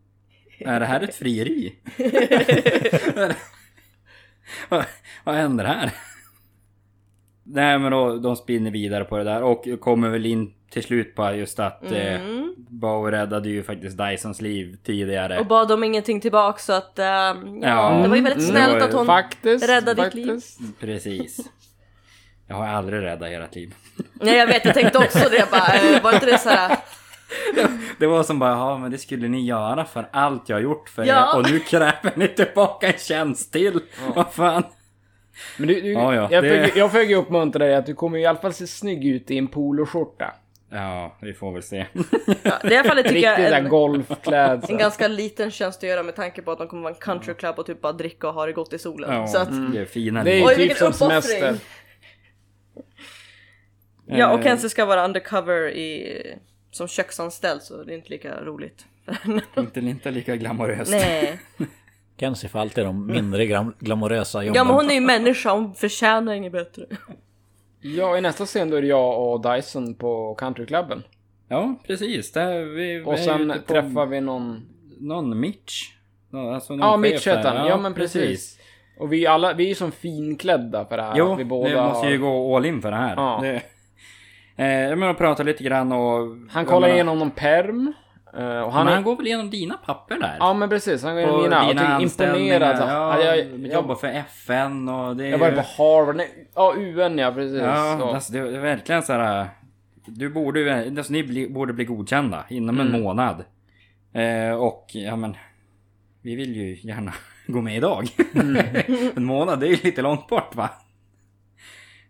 Är 0.59 0.79
det 0.79 0.85
här 0.85 1.01
ett 1.01 1.15
frieri? 1.15 1.75
vad, 4.69 4.85
vad 5.23 5.35
händer 5.35 5.65
här? 5.65 5.91
Nej 7.43 7.79
men 7.79 7.91
då, 7.91 8.17
de 8.17 8.35
spinner 8.35 8.71
vidare 8.71 9.03
på 9.03 9.17
det 9.17 9.23
där 9.23 9.43
och 9.43 9.65
kommer 9.81 10.09
väl 10.09 10.25
in 10.25 10.53
till 10.71 10.83
slut 10.83 11.15
på 11.15 11.31
just 11.31 11.59
att 11.59 11.91
eh, 11.91 12.21
Mm. 12.21 12.55
Bo 12.57 13.05
räddade 13.05 13.49
ju 13.49 13.63
faktiskt 13.63 13.97
Dysons 13.97 14.41
liv 14.41 14.77
tidigare. 14.83 15.39
Och 15.39 15.45
bad 15.45 15.71
om 15.71 15.83
ingenting 15.83 16.21
tillbaka 16.21 16.59
så 16.59 16.73
att... 16.73 16.99
ehm, 16.99 17.59
ja, 17.63 17.93
Ja. 17.93 18.01
det 18.03 18.07
var 18.07 18.15
ju 18.15 18.21
väldigt 18.21 18.49
Mm, 18.49 18.61
snällt 18.61 18.81
var 18.81 18.87
att 18.87 18.93
hon... 18.93 19.05
Faktiskt. 19.05 19.69
rädda 19.69 19.93
ditt 19.93 20.13
liv. 20.13 20.25
faktiskt. 20.27 20.59
Precis. 20.79 21.39
Jag 22.47 22.55
har 22.55 22.67
aldrig 22.67 23.01
räddat 23.01 23.29
ert 23.31 23.55
liv. 23.55 23.75
Nej 24.13 24.37
jag 24.37 24.47
vet, 24.47 24.65
jag 24.65 24.73
tänkte 24.73 24.97
också 24.97 25.29
det. 25.29 25.37
Jag 25.37 25.47
bara, 25.49 25.73
eh, 25.75 26.03
var 26.03 26.13
inte 26.13 26.25
det 26.25 26.37
såhär... 26.37 26.77
Det 27.99 28.07
var 28.07 28.23
som 28.23 28.39
bara, 28.39 28.51
ja 28.51 28.77
men 28.77 28.91
det 28.91 28.97
skulle 28.97 29.27
ni 29.27 29.45
göra 29.45 29.85
för 29.85 30.09
allt 30.11 30.49
jag 30.49 30.55
har 30.55 30.61
gjort 30.61 30.89
för 30.89 31.03
Ja. 31.05 31.33
er 31.33 31.37
och 31.39 31.51
nu 31.51 31.59
kräver 31.59 32.11
ni 32.15 32.27
tillbaka 32.27 32.87
en 32.87 32.97
tjänst 32.99 33.53
till. 33.53 33.79
Vad 34.15 34.33
fan. 34.33 34.63
Men 35.57 35.67
du, 35.67 35.81
du, 35.81 35.91
Ja, 35.93 36.15
ja, 36.15 36.27
jag, 36.31 36.43
det- 36.43 36.49
försöker, 36.49 36.79
jag 36.79 36.91
försöker 36.91 37.15
uppmuntra 37.15 37.65
dig 37.65 37.75
att 37.75 37.85
du 37.85 37.93
kommer 37.93 38.17
i 38.17 38.25
alla 38.25 38.39
fall 38.39 38.53
se 38.53 38.67
snygg 38.67 39.05
ut 39.07 39.31
i 39.31 39.37
en 39.37 39.47
poloskjorta. 39.47 40.33
Ja, 40.71 41.17
vi 41.21 41.33
får 41.33 41.51
väl 41.53 41.63
se. 41.63 41.85
Ja, 42.43 42.51
det 42.61 42.67
är 42.67 42.71
i 42.71 42.77
alla 42.77 42.89
fall 42.89 43.03
tycker 43.03 43.15
jag 43.39 43.57
en, 43.57 43.69
golfklädsel. 43.69 44.71
en 44.71 44.77
ganska 44.77 45.07
liten 45.07 45.51
tjänst 45.51 45.83
att 45.83 45.89
göra 45.89 46.03
med 46.03 46.15
tanke 46.15 46.41
på 46.41 46.51
att 46.51 46.57
de 46.57 46.67
kommer 46.67 46.83
vara 46.83 46.93
en 46.93 46.99
countryclub 46.99 47.59
och 47.59 47.65
typ 47.65 47.81
bara 47.81 47.93
dricka 47.93 48.27
och 48.27 48.33
ha 48.33 48.45
det 48.45 48.53
gott 48.53 48.73
i 48.73 48.79
solen. 48.79 49.13
Ja, 49.13 49.27
Så 49.27 49.37
att, 49.37 49.73
det 49.73 49.79
är 49.81 49.85
fina 49.85 50.23
Det 50.23 50.31
är 50.41 50.49
ju 50.59 50.67
typ 50.67 50.77
som 50.77 50.93
semester. 50.93 51.55
ja, 54.05 54.31
och 54.33 54.39
Eh, 54.39 54.43
Kenzie 54.45 54.69
ska 54.69 54.85
vara 54.85 55.05
undercover 55.05 55.69
i, 55.69 56.21
som 56.71 56.87
köksanställd 56.87 57.61
så 57.61 57.83
det 57.83 57.93
är 57.93 57.95
inte 57.95 58.09
lika 58.09 58.41
roligt. 58.41 58.85
Inte, 59.57 59.79
inte 59.79 60.11
lika 60.11 60.35
glamoröst. 60.35 60.91
Nej. 60.91 61.39
Kenzie 62.19 62.49
får 62.49 62.59
alltid 62.59 62.85
de 62.85 63.07
mindre 63.07 63.45
glam- 63.45 63.73
glamorösa 63.79 64.43
jobben. 64.43 64.55
Ja 64.55 64.63
men 64.63 64.73
hon 64.75 64.89
är 64.89 64.93
ju 64.93 65.01
människa, 65.01 65.51
hon 65.53 65.75
förtjänar 65.75 66.33
inget 66.33 66.51
bättre. 66.51 66.85
Ja, 67.81 68.17
i 68.17 68.21
nästa 68.21 68.45
scen 68.45 68.69
då 68.69 68.77
är 68.77 68.81
det 68.81 68.87
jag 68.87 69.31
och 69.33 69.41
Dyson 69.41 69.95
på 69.95 70.35
countryklubben. 70.35 71.03
Ja, 71.47 71.75
precis. 71.87 72.31
Där 72.31 72.59
vi, 72.65 72.99
vi 72.99 73.03
Och 73.05 73.13
är 73.13 73.17
sen 73.17 73.53
träffar 73.67 74.05
vi 74.05 74.21
någon... 74.21 74.65
någon 74.99 75.39
Mitch. 75.39 75.81
Nå- 76.29 76.51
Alltså 76.53 76.75
någon 76.75 76.87
Ja, 76.89 76.97
Mitch 76.97 77.27
heter 77.27 77.55
han. 77.55 77.67
Ja, 77.67 77.77
men 77.77 77.93
precis. 77.93 78.59
Och 78.99 79.13
vi 79.13 79.27
alla, 79.27 79.53
vi 79.53 79.63
är 79.63 79.67
ju 79.69 79.75
som 79.75 79.91
finklädda 79.91 80.85
för 80.85 80.97
det 80.97 81.03
här. 81.03 81.13
Jo, 81.17 81.33
att 81.33 81.39
vi 81.39 81.45
båda 81.45 81.69
vi 81.69 81.75
måste 81.75 82.07
ju 82.07 82.17
har... 82.19 82.27
gå 82.31 82.55
all 82.57 82.65
in 82.65 82.81
för 82.81 82.91
det 82.91 82.97
här. 82.97 83.15
Ja. 83.15 83.39
Det, 83.43 83.61
eh, 84.59 84.67
jag 84.89 84.97
menar 84.99 85.13
prata 85.13 85.43
lite 85.43 85.63
grann 85.63 85.91
och... 85.91 86.37
Han 86.51 86.65
kollar 86.65 86.79
menar- 86.81 86.93
igenom 86.95 87.19
någon 87.19 87.31
perm. 87.31 87.93
eh, 88.37 88.59
Och 88.61 88.73
Han, 88.73 88.85
men 88.85 88.93
han 88.93 89.03
går 89.03 89.15
väl 89.15 89.27
igenom 89.27 89.49
dina 89.49 89.77
papper 89.77 90.15
där? 90.19 90.35
Ja 90.39 90.53
men 90.53 90.69
precis, 90.69 91.03
han 91.03 91.15
går 91.15 91.23
Och 91.23 91.39
igenom 91.39 91.67
mina. 91.67 91.67
Och 91.67 91.75
dina 91.75 91.99
tycker 91.99 92.25
imponerad. 92.25 92.77
så- 92.77 92.83
anställningar, 92.83 93.19
Ja, 93.19 93.23
Ja, 93.23 93.35
jag, 93.35 93.73
jobbar 93.73 93.89
jag, 93.89 93.99
för 93.99 94.07
FN 94.07 94.89
och 94.89 95.15
det 95.15 95.25
är 95.25 95.29
jag 95.29 95.37
var 95.37 95.49
ju- 95.49 95.55
på 95.55 95.61
Harvard. 95.61 96.15
Nej, 96.15 96.49
ja, 96.55 96.73
UN 96.77 97.17
ja, 97.17 97.31
precis. 97.31 97.61
Ja, 97.61 97.97
Så. 97.99 98.05
alltså, 98.05 98.33
det 98.33 98.39
är 98.39 98.59
verkligen 98.59 99.03
så 99.03 99.13
här. 99.13 99.47
Du 100.05 100.29
borde 100.29 100.85
alltså, 100.97 101.13
ni 101.13 101.23
bli, 101.23 101.49
borde 101.49 101.73
bli 101.73 101.85
godkända 101.85 102.45
inom 102.49 102.79
en 102.79 102.87
Mm. 102.87 103.01
månad. 103.01 103.43
Eh, 104.13 104.53
och 104.55 104.85
ja 104.93 105.15
men, 105.15 105.35
vi 106.21 106.35
vill 106.35 106.55
ju 106.55 106.77
gärna 106.89 107.13
gå 107.47 107.61
med 107.61 107.75
idag. 107.77 108.07
Mm. 108.35 108.57
en 109.15 109.25
månad, 109.25 109.59
det 109.59 109.65
är 109.67 109.69
ju 109.69 109.77
lite 109.83 110.01
långt 110.01 110.27
bort 110.27 110.55
va? 110.55 110.69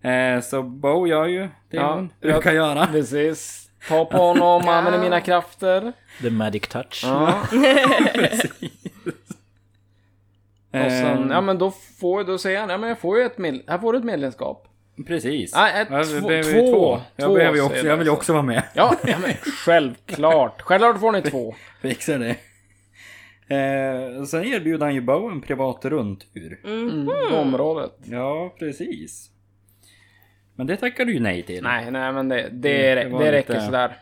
Eh, 0.01 0.41
så 0.41 0.63
Bo 0.63 1.08
gör 1.08 1.25
ju 1.25 1.39
det 1.70 1.77
Ja, 1.77 1.94
hon 1.96 2.10
brukar 2.22 2.51
göra. 2.53 2.88
Precis. 2.88 3.70
Ta 3.88 4.06
på 4.06 4.18
honom, 4.18 4.68
använder 4.70 5.00
mina 5.00 5.22
krafter. 5.22 5.94
The 6.22 6.29
magic 6.29 6.68
touch. 6.68 7.01
Ja. 7.06 7.34
Och 10.72 10.91
sen, 10.91 11.29
ja 11.29 11.41
men 11.41 11.58
då 11.58 11.72
får, 12.00 12.24
då 12.24 12.38
säger 12.38 12.60
han, 12.60 12.70
ja 12.70 12.77
men 12.77 12.89
jag 12.89 13.00
får 13.00 13.18
ju 13.18 13.24
ett 13.25 13.38
med, 13.38 13.62
här 13.68 13.77
får 13.77 13.94
du 13.94 14.00
ett 14.00 14.06
medlemskap. 14.06 14.65
Precis. 15.08 15.56
Nej, 15.56 15.82
ett, 15.82 15.88
Ja, 15.91 16.03
två- 16.03 16.20
två. 16.20 16.72
två. 16.74 17.01
Jag, 17.15 17.34
behöver 17.34 17.56
ju 17.58 17.62
också, 17.63 17.88
jag 17.88 17.98
vill 17.98 18.08
ju 18.08 18.13
också 18.13 18.34
vara 18.34 18.44
med. 18.44 18.63
Ja, 18.74 18.96
ja 19.08 19.18
men 19.22 19.32
självklart. 19.65 20.62
Självklart 20.62 21.00
får 21.00 21.12
ni 21.12 21.22
två. 21.22 21.56
Fixar 21.82 22.20
det. 22.20 22.36
Eh, 23.56 24.24
sen 24.24 24.44
erbjuder 24.46 24.86
han 24.86 24.96
ju 24.96 25.01
Bo 25.01 25.29
en 25.29 25.41
privat 25.41 25.86
rundtur. 25.86 26.60
Mm, 26.65 27.10
på 27.32 27.36
området. 27.38 27.91
Ja, 28.03 28.56
precis. 28.60 29.29
Men 30.60 30.68
det 30.68 30.78
tackar 30.78 31.06
du 31.06 31.13
ju 31.13 31.20
nej 31.20 31.44
till. 31.44 31.63
Nej, 31.63 31.92
nej 31.92 32.12
men 32.13 32.30
det, 32.30 32.50
det, 32.51 33.01
Mm, 33.01 33.20
det 33.20 33.25
det 33.25 33.32
räcker 33.32 33.54
lite- 33.54 33.66
sådär. 33.66 33.98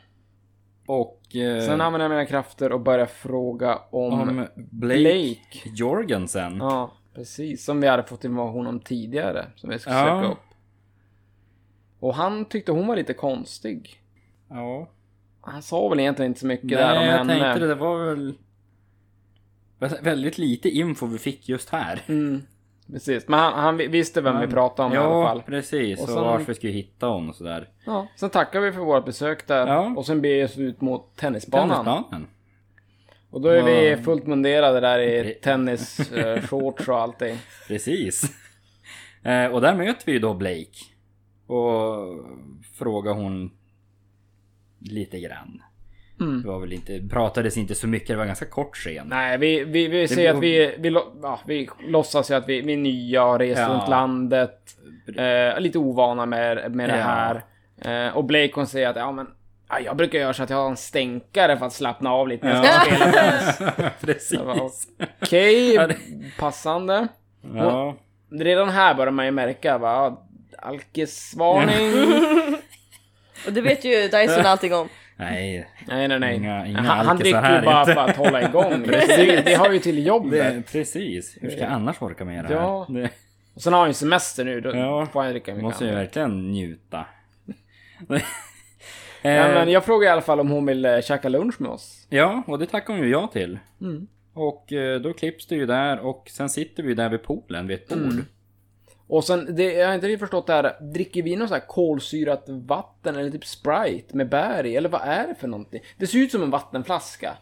Och... 0.87 1.35
Eh, 1.35 1.61
Sen 1.65 1.81
använder 1.81 1.99
jag 2.05 2.09
mina 2.09 2.25
krafter 2.25 2.71
och 2.71 2.79
börjar 2.81 3.05
fråga 3.05 3.79
om... 3.89 4.13
om 4.21 4.47
Blake, 4.55 4.99
Blake. 5.01 5.69
Jorgensen. 5.75 6.57
Ja, 6.57 6.91
precis. 7.15 7.65
Som 7.65 7.81
vi 7.81 7.87
hade 7.87 8.03
fått 8.03 8.23
information 8.25 8.67
om 8.67 8.79
tidigare. 8.79 9.45
Som 9.55 9.69
vi 9.69 9.79
ska 9.79 9.91
Ja. 9.91 10.05
söka 10.05 10.31
upp. 10.33 10.39
Och 11.99 12.15
han 12.15 12.45
tyckte 12.45 12.71
hon 12.71 12.87
var 12.87 12.95
lite 12.95 13.13
konstig. 13.13 14.01
Ja. 14.49 14.89
han 15.41 15.61
sa 15.61 15.87
väl 15.89 15.99
egentligen 15.99 16.29
inte 16.31 16.39
så 16.39 16.47
mycket 16.47 16.65
Nej, 16.69 16.77
där 16.77 16.99
om 16.99 17.05
jag 17.05 17.11
henne. 17.17 17.33
tänkte 17.39 17.59
det, 17.59 17.67
det 17.67 17.75
var 17.75 18.05
väl 18.05 18.33
väldigt 20.01 20.37
lite 20.37 20.69
info 20.69 21.05
vi 21.05 21.17
fick 21.17 21.49
just 21.49 21.69
här. 21.69 22.01
Mm, 22.07 22.41
precis, 22.91 23.27
men 23.27 23.39
han, 23.39 23.53
han 23.53 23.77
visste 23.77 24.21
vem 24.21 24.39
vi 24.39 24.47
pratade 24.47 24.87
om 24.87 24.93
i 24.93 24.97
alla 24.97 25.09
Ja, 25.15 25.27
fall. 25.27 25.41
precis. 25.41 25.97
Och 25.99 26.03
Och 26.03 26.09
sen- 26.09 26.23
varför 26.23 26.45
vi 26.45 26.53
skulle 26.53 26.73
hitta 26.73 27.07
honom 27.07 27.29
och 27.29 27.35
sådär. 27.35 27.69
Ja, 27.85 28.07
sen 28.15 28.29
tackar 28.29 28.59
vi 28.59 28.71
för 28.71 28.79
vårt 28.79 29.05
besök 29.05 29.47
där 29.47 29.67
Ja. 29.67 29.93
och 29.97 30.05
sen 30.05 30.21
beger 30.21 30.37
vi 30.37 30.45
oss 30.45 30.57
ut 30.57 30.81
mot 30.81 31.15
tennisbanan. 31.15 31.69
Tennisbanan. 31.85 32.27
Och 33.29 33.41
då 33.41 33.49
är 33.49 33.63
vi 33.63 33.89
Ja. 33.89 33.97
fullt 33.97 34.27
munderade 34.27 34.79
där 34.79 34.99
i 34.99 35.33
tennisshorts 35.43 36.87
och 36.89 36.99
allting. 36.99 37.37
Precis. 37.67 38.23
Eh, 39.23 39.45
och 39.47 39.61
där 39.61 39.75
möter 39.75 40.05
vi 40.05 40.11
ju 40.11 40.19
då 40.19 40.33
Blake. 40.33 40.77
Och 41.47 42.07
frågar 42.77 43.13
hon 43.13 43.51
lite 44.79 45.19
grann. 45.19 45.61
Mm. 46.19 46.41
Det 46.41 46.47
var 46.47 46.59
väl 46.59 46.73
inte, 46.73 47.01
pratades 47.11 47.57
inte 47.57 47.75
så 47.75 47.87
mycket, 47.87 48.07
det 48.07 48.15
var 48.15 48.25
ganska 48.25 48.45
kort 48.45 48.75
scen. 48.75 49.07
Nej, 49.07 49.37
vi, 49.37 49.63
vi, 49.63 49.87
vi 49.87 50.07
säger 50.07 50.33
att 50.33 50.39
vi, 50.39 50.75
vi, 50.79 50.89
ja, 51.21 51.39
vi 51.45 51.69
låtsas 51.87 52.31
ju 52.31 52.35
att 52.35 52.49
vi, 52.49 52.61
vi 52.61 52.73
är 52.73 52.77
nya 52.77 53.23
och 53.25 53.39
reser 53.39 53.61
Ja. 53.61 53.67
runt 53.69 53.89
landet. 53.89 54.59
Eh, 55.17 55.59
lite 55.59 55.77
ovana 55.77 56.25
med, 56.25 56.75
med 56.75 56.89
det 56.89 56.97
Ja. 56.97 57.03
här. 57.03 57.43
Eh, 58.07 58.17
och 58.17 58.23
Blake 58.25 58.51
hon 58.55 58.67
säger 58.67 58.89
att 58.89 58.95
ja, 58.95 59.11
men, 59.11 59.27
ja, 59.69 59.79
jag 59.79 59.97
brukar 59.97 60.19
göra 60.19 60.33
så 60.33 60.43
att 60.43 60.49
jag 60.49 60.57
har 60.57 60.69
en 60.69 60.77
stänkare 60.77 61.57
för 61.57 61.65
att 61.65 61.73
slappna 61.73 62.11
av 62.11 62.27
lite 62.27 62.45
när 62.45 62.53
jag 62.55 62.65
ska 62.65 62.73
Ja. 62.75 62.95
spela 62.95 63.11
tennis. 63.11 63.75
Precis. 64.01 64.39
Okej, 65.21 65.77
det- 65.77 65.97
passande. 66.39 67.07
Ja. 67.55 67.95
Redan 68.31 68.69
här 68.69 68.93
börjar 68.93 69.11
man 69.11 69.25
ju 69.25 69.31
märka 69.31 69.77
va, 69.77 70.17
alkisvarning. 70.57 71.91
Och 73.47 73.53
det 73.53 73.61
vet 73.61 73.85
ju 73.85 74.07
Dyson 74.07 74.45
allting 74.45 74.73
om. 74.73 74.89
Nej, 75.19 75.67
nej, 75.87 76.07
nej, 76.07 76.19
nej. 76.19 76.35
Inga- 76.35 76.65
inga 76.67 76.81
han, 76.81 77.05
han 77.05 77.17
dricker 77.17 77.59
ju 77.59 77.65
bara 77.65 77.85
för 77.85 77.95
att 78.09 78.15
hålla 78.17 78.41
igång. 78.41 78.83
det, 78.87 79.41
det 79.45 79.53
har 79.53 79.71
ju 79.73 79.79
till 79.79 80.05
jobbet. 80.05 80.31
det, 80.55 80.63
precis. 80.71 81.37
Hur 81.41 81.49
ska 81.49 81.59
jag 81.59 81.71
annars 81.71 82.01
orka 82.01 82.25
med 82.25 82.45
det 82.45 82.47
här? 82.47 82.55
Ja. 82.55 82.85
Det 82.89 83.09
Och 83.55 83.61
sen 83.61 83.73
har 83.73 83.79
han 83.79 83.89
ju 83.89 83.93
semester 83.93 84.45
nu, 84.45 84.61
då 84.61 84.75
Ja. 84.75 85.05
får 85.13 85.21
han 85.21 85.31
dricka 85.31 85.51
mycket 85.51 85.63
måste 85.63 85.85
ju 85.85 85.91
verkligen 85.91 86.51
njuta. 86.51 87.05
Ja, 88.09 88.19
Eh, 89.21 89.53
men 89.53 89.69
jag 89.71 89.85
frågar 89.85 90.07
i 90.07 90.11
alla 90.11 90.21
fall 90.21 90.39
om 90.39 90.49
hon 90.49 90.65
vill 90.65 90.85
eh, 90.85 91.01
käka 91.01 91.29
lunch 91.29 91.61
med 91.61 91.71
oss. 91.71 92.07
Ja, 92.09 92.43
och 92.47 92.59
det 92.59 92.65
tackar 92.65 92.93
hon 92.93 93.03
ju 93.03 93.09
ja 93.09 93.27
till. 93.27 93.59
Mm. 93.81 94.07
Och 94.33 94.73
eh, 94.73 94.99
då 95.01 95.13
klipps 95.13 95.47
det 95.47 95.55
ju 95.55 95.65
där 95.65 95.99
och 95.99 96.27
sen 96.31 96.49
sitter 96.49 96.83
vi 96.83 96.93
där 96.93 97.09
vid 97.09 97.23
poolen 97.23 97.67
vid 97.67 97.77
ett 97.77 97.87
bord. 97.89 97.97
Mm. 97.99 98.25
Och 99.09 99.23
sen, 99.23 99.55
det, 99.55 99.73
jag 99.73 99.87
har 99.87 99.95
inte 99.95 100.07
riktigt 100.07 100.19
förstått 100.19 100.47
det 100.47 100.53
här. 100.53 100.81
Dricker 100.93 101.23
vi 101.23 101.35
något 101.35 101.47
så 101.49 101.53
här 101.55 101.67
kolsyrat 101.67 102.43
vatten 102.47 103.15
eller 103.15 103.29
typ 103.31 103.45
Sprite 103.45 104.17
med 104.17 104.29
bär 104.29 104.65
i? 104.65 104.75
Eller 104.75 104.89
vad 104.89 105.01
är 105.01 105.27
det 105.27 105.35
för 105.35 105.47
någonting? 105.47 105.81
Det 105.97 106.07
ser 106.07 106.19
ut 106.19 106.31
som 106.31 106.43
en 106.43 106.49
vattenflaska. 106.49 107.33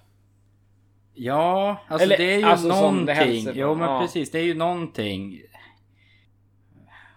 Ja, 1.13 1.77
alltså 1.87 2.05
Eller, 2.05 2.17
det 2.17 2.33
är 2.33 2.37
ju 2.37 2.43
alltså, 2.45 2.67
någonting. 2.67 3.49
Jo 3.53 3.75
men 3.75 3.89
Ja. 3.89 4.01
precis, 4.01 4.31
det 4.31 4.39
är 4.39 4.43
ju 4.43 4.53
någonting. 4.53 5.41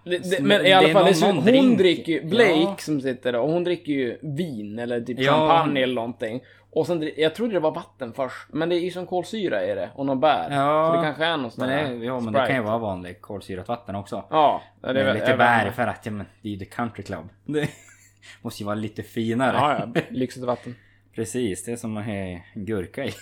Det, 0.04 0.18
det, 0.18 0.38
Men 0.40 0.48
men 0.48 0.66
i 0.66 0.72
alla 0.72 0.88
fall, 0.88 1.04
någon- 1.04 1.14
ser, 1.14 1.26
någon 1.26 1.36
hon 1.36 1.44
drink. 1.44 1.78
dricker 1.78 2.12
ju, 2.12 2.24
Blake 2.24 2.50
Ja. 2.60 2.76
som 2.78 3.00
sitter 3.00 3.32
där, 3.32 3.40
och 3.40 3.50
hon 3.50 3.64
dricker 3.64 3.92
ju 3.92 4.18
vin 4.22 4.78
eller 4.78 5.00
typ 5.00 5.18
Ja. 5.20 5.32
champagne 5.32 5.82
eller 5.82 5.94
någonting. 5.94 6.40
Och 6.78 6.86
sen, 6.86 7.10
jag 7.16 7.34
trodde 7.34 7.52
det 7.52 7.60
var 7.60 7.70
vatten 7.70 8.12
först, 8.12 8.46
men 8.48 8.68
det 8.68 8.74
är 8.76 8.80
ju 8.80 8.90
som 8.90 9.06
kolsyra 9.06 9.64
i 9.64 9.74
det, 9.74 9.90
och 9.94 10.06
någon 10.06 10.20
bär. 10.20 10.48
Ja. 10.50 10.90
Så 10.90 10.96
det 11.00 11.02
kanske 11.06 11.24
är 11.24 11.36
någon 11.36 11.50
sån 11.50 11.66
Men 11.66 11.84
där 11.84 11.98
det, 11.98 12.04
ja 12.04 12.20
men 12.20 12.32
det 12.32 12.46
kan 12.46 12.56
ju 12.56 12.62
vara 12.62 12.78
vanligt 12.78 13.20
kolsyrat 13.22 13.68
vatten 13.68 13.94
också. 13.96 14.24
Ja, 14.30 14.62
det 14.80 14.88
är 14.88 14.94
väl- 14.94 15.14
lite 15.14 15.36
bär 15.36 15.70
för 15.70 15.86
att 15.86 16.06
ja, 16.06 16.12
men, 16.12 16.26
det 16.42 16.48
är 16.48 16.52
ju 16.52 16.58
the 16.58 16.64
country 16.64 17.02
club. 17.02 17.28
Det 17.44 17.68
måste 18.42 18.62
ju 18.62 18.66
vara 18.66 18.74
lite 18.76 19.02
finare. 19.02 19.56
Ja, 19.56 19.90
ja, 19.94 20.00
lyxigt 20.10 20.44
vatten. 20.46 20.74
Precis, 21.14 21.64
det 21.64 21.72
är 21.72 21.76
som 21.76 21.96
att 21.96 22.04
ha 22.04 22.12
en 22.12 22.40
gurka 22.54 23.04
i. 23.04 23.12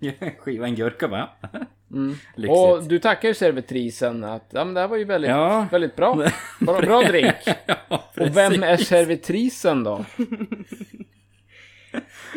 Skiva 0.38 0.66
en 0.66 0.74
gurka 0.74 1.08
bara. 1.08 1.28
Mm. 1.92 2.14
Och 2.50 2.82
du 2.82 2.98
tackar 2.98 3.28
ju 3.28 3.34
servitrisen 3.34 4.24
att 4.24 4.46
ja, 4.50 4.64
men 4.64 4.74
det 4.74 4.80
här 4.80 4.88
var 4.88 4.96
ju 4.96 5.04
väldigt, 5.04 5.30
Ja. 5.30 5.66
väldigt 5.72 5.96
bra. 5.96 6.14
Bra, 6.60 6.80
bra 6.80 7.02
drink. 7.02 7.34
ja, 7.66 7.74
Och 7.88 8.36
vem 8.36 8.62
är 8.62 8.76
servitrisen 8.76 9.84
då? 9.84 10.04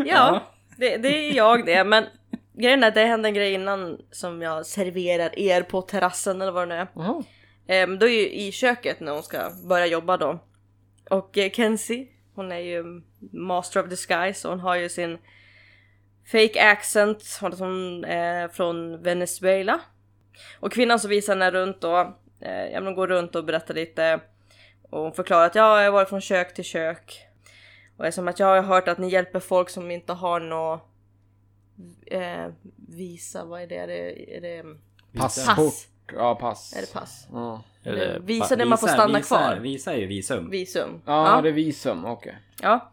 Ja, 0.06 0.42
det, 0.82 0.98
det 0.98 1.10
är 1.10 1.34
jag 1.34 1.66
det. 1.66 1.84
Men 1.84 2.06
grejen 2.54 2.84
är 2.84 2.88
att 2.88 2.94
det 2.94 3.06
hände 3.06 3.30
en 3.30 3.34
grej 3.34 3.54
innan 3.54 4.02
som 4.12 4.42
jag 4.42 4.66
serverar 4.66 5.40
er 5.40 5.62
på 5.62 5.82
terrassen 5.82 6.42
eller 6.42 6.52
vad 6.52 6.68
det 6.68 6.76
nu 6.76 6.82
är. 6.82 6.88
Jaha. 6.96 7.24
Ehm, 7.68 8.00
då 8.00 8.06
är 8.06 8.12
ju 8.12 8.30
i 8.30 8.52
köket 8.52 9.00
när 9.00 9.12
hon 9.12 9.24
ska 9.24 9.52
börja 9.70 9.86
jobba 9.86 10.18
då. 10.18 10.40
Och 11.10 11.38
eh, 11.38 11.52
Kenzie, 11.52 12.08
hon 12.36 12.52
är 12.52 12.60
ju 12.60 13.02
master 13.32 13.84
of 13.84 13.90
disguise 13.90 14.48
och 14.48 14.54
hon 14.54 14.60
har 14.60 14.76
ju 14.76 14.90
sin 14.90 15.18
fake 16.32 16.70
accent. 16.72 17.24
Hon 17.42 18.04
är 18.06 18.48
från 18.48 19.04
Venezuela. 19.04 19.82
Och 20.60 20.72
kvinnan 20.72 21.00
som 21.00 21.10
visar 21.10 21.34
henne 21.34 21.52
runt 21.52 21.82
då, 21.82 22.18
eh, 22.42 22.66
ja, 22.66 22.80
men 22.80 22.86
hon 22.86 22.96
går 22.96 23.08
runt 23.08 23.36
och 23.36 23.46
berättar 23.46 23.74
lite. 23.74 24.20
Och 24.90 25.02
hon 25.02 25.14
förklarar 25.14 25.46
att 25.46 25.56
ja, 25.56 25.78
jag 25.78 25.88
har 25.88 25.92
varit 25.92 26.10
från 26.10 26.22
kök 26.22 26.54
till 26.54 26.64
kök. 26.64 27.31
Och 28.02 28.06
det 28.06 28.10
är 28.10 28.12
som 28.12 28.28
att 28.28 28.40
jag 28.40 28.48
har 28.48 28.62
hört 28.62 28.88
att 28.88 28.98
ni 28.98 29.10
hjälper 29.10 29.40
folk 29.40 29.70
som 29.70 29.92
inte 29.92 30.14
har 30.14 30.40
nå 30.40 30.82
eh, 32.06 32.48
visa, 32.88 33.46
vad 33.46 33.62
är 33.62 33.68
det? 33.68 33.76
Är 33.76 33.88
det, 33.88 34.38
är 34.38 34.42
det 34.42 34.64
Passport. 35.18 35.56
pass? 35.56 35.88
Ja, 36.14 36.36
pass. 36.36 36.74
Är 36.76 36.82
det 36.82 36.94
pass? 36.94 37.28
Ja, 37.32 37.64
Eller 37.84 37.98
Eller 37.98 38.20
visa 38.20 38.56
det 38.56 38.66
man 38.66 38.78
får 38.78 38.88
stanna 38.88 39.18
visa, 39.18 39.38
kvar. 39.38 39.56
Visa 39.56 39.94
är 39.94 39.98
ju 39.98 40.08
visum. 40.08 40.50
Visum. 40.50 41.02
ja, 41.06 41.42
det 41.44 41.50
är 41.50 41.54
visum, 41.54 42.06
okej. 42.06 42.38
Ja. 42.62 42.92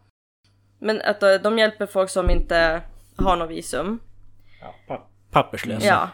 Men 0.79 1.01
att 1.01 1.23
eh, 1.23 1.35
de 1.35 1.59
hjälper 1.59 1.87
folk 1.87 2.11
som 2.11 2.31
inte 2.31 2.83
har 3.17 3.37
något 3.37 3.51
visum. 3.51 4.01
Papperslösa. 5.31 5.87
Ja. 5.87 6.11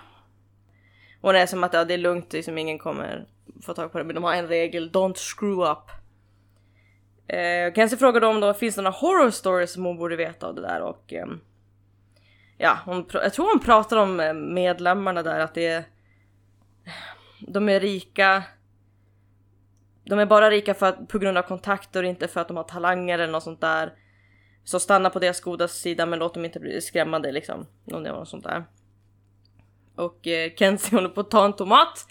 Och 1.21 1.33
det 1.33 1.39
är 1.39 1.47
som 1.47 1.65
att 1.65 1.73
ja, 1.73 1.85
det 1.85 1.95
är 1.95 1.99
lugnt, 1.99 2.33
liksom 2.33 2.59
ingen 2.59 2.79
kommer 2.79 3.27
få 3.63 3.75
tag 3.75 3.93
på 3.93 3.99
det. 3.99 4.05
Men 4.05 4.15
de 4.15 4.25
har 4.25 4.35
en 4.35 4.49
regel, 4.49 4.91
don't 4.91 5.17
screw 5.17 5.71
up. 5.71 6.03
Eh, 7.28 7.75
Kenzie 7.75 7.99
frågade 7.99 8.26
om 8.26 8.40
det 8.40 8.54
finns 8.54 8.75
det 8.75 8.83
några 8.83 8.97
horror 8.97 9.31
stories 9.31 9.73
som 9.73 9.85
hon 9.85 9.97
borde 9.97 10.16
veta 10.16 10.47
av 10.47 10.54
det 10.54 10.62
där 10.62 10.81
och 10.81 11.12
eh, 11.12 11.26
Ja, 12.59 12.78
hon, 12.85 13.07
jag 13.12 13.33
tror 13.33 13.47
hon 13.47 13.61
pratar 13.61 13.97
om 13.97 14.21
eh, 14.21 14.33
medlemmarna 14.33 15.23
där 15.23 15.40
att 15.40 15.54
det 15.54 15.66
är 15.66 15.85
De 17.40 17.69
är 17.69 17.81
rika 17.81 18.43
De 20.04 20.19
är 20.19 20.26
bara 20.26 20.50
rika 20.50 20.75
för 20.75 20.87
att, 20.87 21.09
på 21.09 21.19
grund 21.19 21.38
av 21.38 21.43
kontakter 21.43 22.02
och 22.02 22.09
inte 22.09 22.28
för 22.28 22.40
att 22.40 22.49
de 22.49 22.57
har 22.57 22.64
talanger 22.64 23.19
eller 23.19 23.33
något 23.33 23.43
sånt 23.43 23.61
där. 23.61 23.93
Så 24.64 24.81
stanna 24.81 25.11
på 25.11 25.19
deras 25.19 25.40
goda 25.40 25.69
sida 25.69 26.07
men 26.07 26.19
låt 26.19 26.35
dem 26.35 26.45
inte 26.45 26.61
bli 26.61 26.81
skrämmande 26.81 27.33
liksom. 27.33 27.66
Något 27.85 28.28
sånt 28.28 28.45
där. 28.45 28.64
Och 29.97 30.26
eh, 30.26 30.52
Kenzie 30.54 30.97
håller 30.97 31.09
på 31.09 31.21
att 31.21 31.31
ta 31.31 31.45
en 31.45 31.52
tomat. 31.52 32.07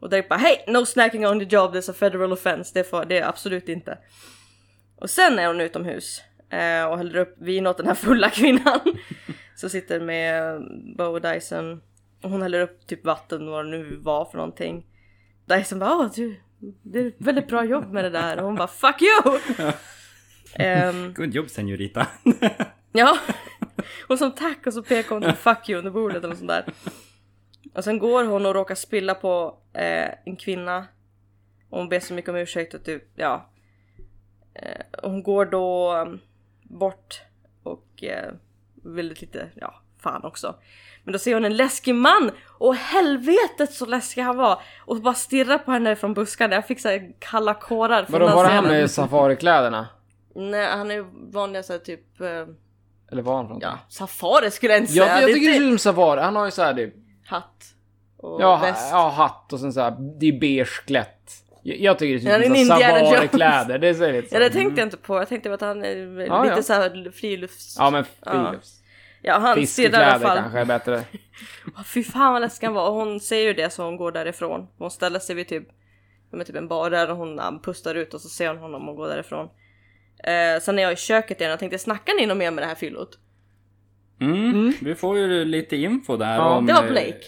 Och 0.00 0.10
direkt 0.10 0.28
bara 0.28 0.38
hej, 0.38 0.64
no 0.66 0.86
snacking 0.86 1.26
on 1.26 1.38
the 1.38 1.56
job, 1.56 1.74
there's 1.74 1.90
a 1.90 1.94
federal 1.94 2.32
offense. 2.32 2.70
Det, 2.74 2.84
får, 2.84 3.04
det 3.04 3.18
är 3.18 3.28
absolut 3.28 3.68
inte. 3.68 3.98
Och 5.04 5.10
sen 5.10 5.38
är 5.38 5.46
hon 5.46 5.60
utomhus 5.60 6.22
eh, 6.50 6.84
och 6.84 6.98
häller 6.98 7.16
upp 7.16 7.34
vin 7.38 7.66
åt 7.66 7.76
den 7.76 7.86
här 7.86 7.94
fulla 7.94 8.30
kvinnan. 8.30 8.80
som 9.54 9.70
sitter 9.70 10.00
med 10.00 10.62
Bo 10.96 11.04
och 11.04 11.20
Dyson. 11.20 11.82
Och 12.22 12.30
hon 12.30 12.42
häller 12.42 12.60
upp 12.60 12.86
typ 12.86 13.04
vatten, 13.04 13.50
vad 13.50 13.64
det 13.64 13.70
nu 13.70 13.96
var 13.96 14.24
för 14.24 14.36
någonting. 14.36 14.86
Dyson 15.44 15.78
bara 15.78 15.96
åh 15.96 16.10
du, 16.14 16.40
det 16.82 16.98
är 16.98 17.06
ett 17.06 17.14
väldigt 17.18 17.48
bra 17.48 17.64
jobb 17.64 17.92
med 17.92 18.04
det 18.04 18.10
där. 18.10 18.38
Och 18.38 18.44
hon 18.44 18.54
bara 18.54 18.68
fuck 18.68 19.02
you! 19.02 19.38
Ehm, 20.54 21.14
Good 21.14 21.34
jobb 21.34 21.50
senorita. 21.50 22.06
Ja. 22.92 23.18
Och 24.08 24.18
som 24.18 24.32
tack 24.32 24.66
och 24.66 24.72
så 24.72 24.82
pekar 24.82 25.14
hon 25.14 25.22
till 25.22 25.32
fuck 25.32 25.68
you 25.68 25.78
under 25.78 25.90
bordet 25.90 26.24
eller 26.24 26.34
sånt 26.34 26.48
där. 26.48 26.64
Och 27.74 27.84
sen 27.84 27.98
går 27.98 28.24
hon 28.24 28.46
och 28.46 28.54
råkar 28.54 28.74
spilla 28.74 29.14
på 29.14 29.58
eh, 29.72 30.10
en 30.24 30.36
kvinna. 30.36 30.86
Och 31.70 31.78
hon 31.78 31.88
ber 31.88 32.00
så 32.00 32.14
mycket 32.14 32.30
om 32.30 32.36
ursäkt 32.36 32.74
och 32.74 32.84
typ, 32.84 33.02
ja. 33.14 33.50
Eh, 34.54 34.84
hon 35.02 35.22
går 35.22 35.46
då 35.46 35.94
um, 35.94 36.20
bort 36.62 37.22
och 37.62 38.04
eh, 38.04 38.32
väldigt 38.74 39.20
lite, 39.20 39.48
ja, 39.54 39.74
fan 39.98 40.24
också. 40.24 40.54
Men 41.04 41.12
då 41.12 41.18
ser 41.18 41.34
hon 41.34 41.44
en 41.44 41.56
läskig 41.56 41.94
man 41.94 42.30
och 42.58 42.74
helvetet 42.74 43.72
så 43.72 43.86
läskig 43.86 44.22
han 44.22 44.36
var. 44.36 44.62
Och 44.84 44.96
bara 44.96 45.14
stirrar 45.14 45.58
på 45.58 45.70
henne 45.70 45.96
från 45.96 46.14
buskarna. 46.14 46.54
Jag 46.54 46.66
fick 46.66 46.80
så 46.80 46.88
här 46.88 47.12
kalla 47.18 47.54
kårar. 47.54 48.04
från 48.04 48.20
Vadå, 48.20 48.34
var 48.34 48.44
det 48.44 48.50
han 48.50 48.64
med 48.64 48.90
safarikläderna? 48.90 49.88
Nej, 50.34 50.66
han 50.66 50.90
är 50.90 51.30
vanliga 51.32 51.62
så 51.62 51.72
här 51.72 51.80
typ, 51.80 52.20
eh, 52.20 52.26
Eller 53.12 53.22
var 53.22 53.36
han 53.36 53.48
från? 53.48 53.58
ja, 53.62 53.78
safari 53.88 54.50
skulle 54.50 54.72
jag 54.72 54.82
inte 54.82 54.92
säga. 54.92 55.06
Jag, 55.06 55.22
jag 55.22 55.30
är 55.30 55.34
tycker 55.34 55.50
det 55.50 55.56
ut 55.56 55.80
som 55.80 55.92
safari. 55.92 56.20
Han 56.20 56.36
har 56.36 56.44
ju 56.44 56.50
såhär 56.50 56.74
typ, 56.74 56.94
hatt 57.26 57.64
och 58.16 58.42
ja, 58.42 58.56
väst. 58.56 58.88
ja, 58.92 59.08
hatt 59.08 59.52
och 59.52 59.60
sen 59.60 59.72
såhär, 59.72 59.96
det 60.20 60.26
är 60.26 60.40
beige 60.40 60.84
klätt. 60.86 61.13
Jag, 61.66 61.78
jag 61.78 61.98
tycker 61.98 62.14
det 62.14 62.20
ser 62.20 62.30
Ja, 62.30 62.36
är 62.36 62.54
som 62.64 62.66
safarikläder. 62.66 63.78
Det 63.78 63.94
ser 63.94 64.12
lite 64.12 64.34
Ja 64.34 64.38
det 64.40 64.46
så. 64.46 64.52
tänkte 64.52 64.80
jag 64.80 64.86
inte 64.86 64.96
på, 64.96 65.16
jag 65.16 65.28
tänkte 65.28 65.54
att 65.54 65.60
han 65.60 65.84
är 65.84 65.96
Ja, 66.26 66.42
lite 66.42 66.54
ja. 66.56 66.62
så 66.62 66.72
här 66.72 67.10
frilufts... 67.10 67.76
Ja 67.78 67.90
men 67.90 68.04
frilufts. 68.04 68.80
Ja 69.22 69.38
han 69.38 69.66
stirrar 69.66 70.00
i 70.00 70.04
alla 70.04 70.12
Fiskekläder 70.12 70.28
fall. 70.28 70.36
kanske 70.38 70.58
är 70.60 70.64
bättre. 70.64 71.04
Fy 71.94 72.02
fan 72.04 72.32
vad 72.32 72.42
läskig 72.42 72.66
han 72.66 72.74
var 72.74 72.88
och 72.88 72.94
hon 72.94 73.20
ser 73.20 73.40
ju 73.40 73.52
det 73.52 73.70
så 73.72 73.84
hon 73.84 73.96
går 73.96 74.12
därifrån. 74.12 74.66
Hon 74.78 74.90
ställer 74.90 75.18
sig 75.18 75.36
vid 75.36 75.48
typ, 75.48 75.68
men 76.32 76.46
typ 76.46 76.56
en 76.56 76.68
bar 76.68 76.90
där 76.90 77.10
och 77.10 77.16
hon 77.16 77.60
pustar 77.62 77.94
ut 77.94 78.14
och 78.14 78.20
så 78.20 78.28
ser 78.28 78.48
hon 78.48 78.58
honom 78.58 78.88
och 78.88 78.96
går 78.96 79.08
därifrån. 79.08 79.48
Eh, 80.24 80.60
sen 80.62 80.78
är 80.78 80.82
jag 80.82 80.92
i 80.92 80.96
köket 80.96 81.40
igen 81.40 81.52
och 81.52 81.58
tänkte 81.58 81.78
snackar 81.78 82.20
ni 82.20 82.26
något 82.26 82.36
mer 82.36 82.50
med 82.50 82.62
det 82.64 82.68
här 82.68 82.74
fyllot? 82.74 83.18
Mm, 84.20 84.72
Vi 84.80 84.94
får 84.94 85.18
ju 85.18 85.44
lite 85.44 85.76
info 85.76 86.16
där 86.16 86.34
Ja. 86.36 86.56
om... 86.56 86.66
Det 86.66 86.72
var 86.72 86.88
Blake. 86.88 87.20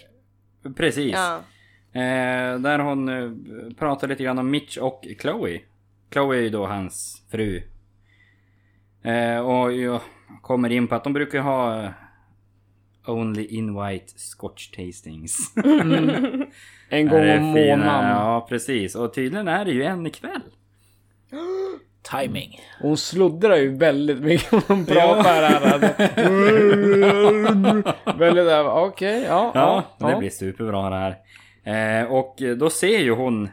Precis. 0.76 1.12
Ja. 1.12 1.40
Eh, 1.96 2.58
där 2.58 2.78
hon 2.78 3.08
eh, 3.08 3.30
pratar 3.78 4.08
lite 4.08 4.24
grann 4.24 4.38
om 4.38 4.50
Mitch 4.50 4.78
och 4.78 5.06
Chloe. 5.20 5.60
Chloe 6.12 6.36
är 6.36 6.40
ju 6.42 6.50
då 6.50 6.66
hans 6.66 7.22
fru. 7.30 7.62
Eh, 9.02 9.38
och 9.38 9.72
jag 9.72 10.00
kommer 10.42 10.72
in 10.72 10.88
på 10.88 10.94
att 10.94 11.04
de 11.04 11.12
brukar 11.12 11.40
ha 11.40 11.84
eh, 11.84 11.90
Only 13.06 13.44
invite 13.44 14.12
scotch 14.16 14.70
tastings. 14.70 15.52
En 16.88 17.08
Är 17.08 17.10
gång 17.10 17.38
om 17.38 17.44
månaden. 17.44 18.10
Ja 18.10 18.46
precis. 18.48 18.94
Och 18.94 19.14
tydligen 19.14 19.48
är 19.48 19.64
det 19.64 19.70
ju 19.70 19.84
en 19.84 20.06
ikväll. 20.06 20.40
Timing. 22.10 22.60
Hon 22.80 22.96
sluddrar 22.96 23.56
ju 23.56 23.76
väldigt 23.76 24.20
mycket 24.20 24.52
när 24.52 24.62
hon 24.68 24.86
pratar 24.86 25.42
här. 25.42 25.72
Alltså. 25.72 26.02
väldigt 28.18 28.46
där, 28.46 28.68
okej, 28.68 29.22
ja, 29.22 29.52
Ja, 29.54 29.84
ja. 29.98 30.06
det 30.06 30.12
ja. 30.12 30.18
blir 30.18 30.30
superbra 30.30 30.90
det 30.90 30.96
här. 30.96 31.16
Eh, 31.66 32.12
och 32.12 32.36
då 32.56 32.70
ser 32.70 32.98
ju 32.98 33.10
hon 33.14 33.48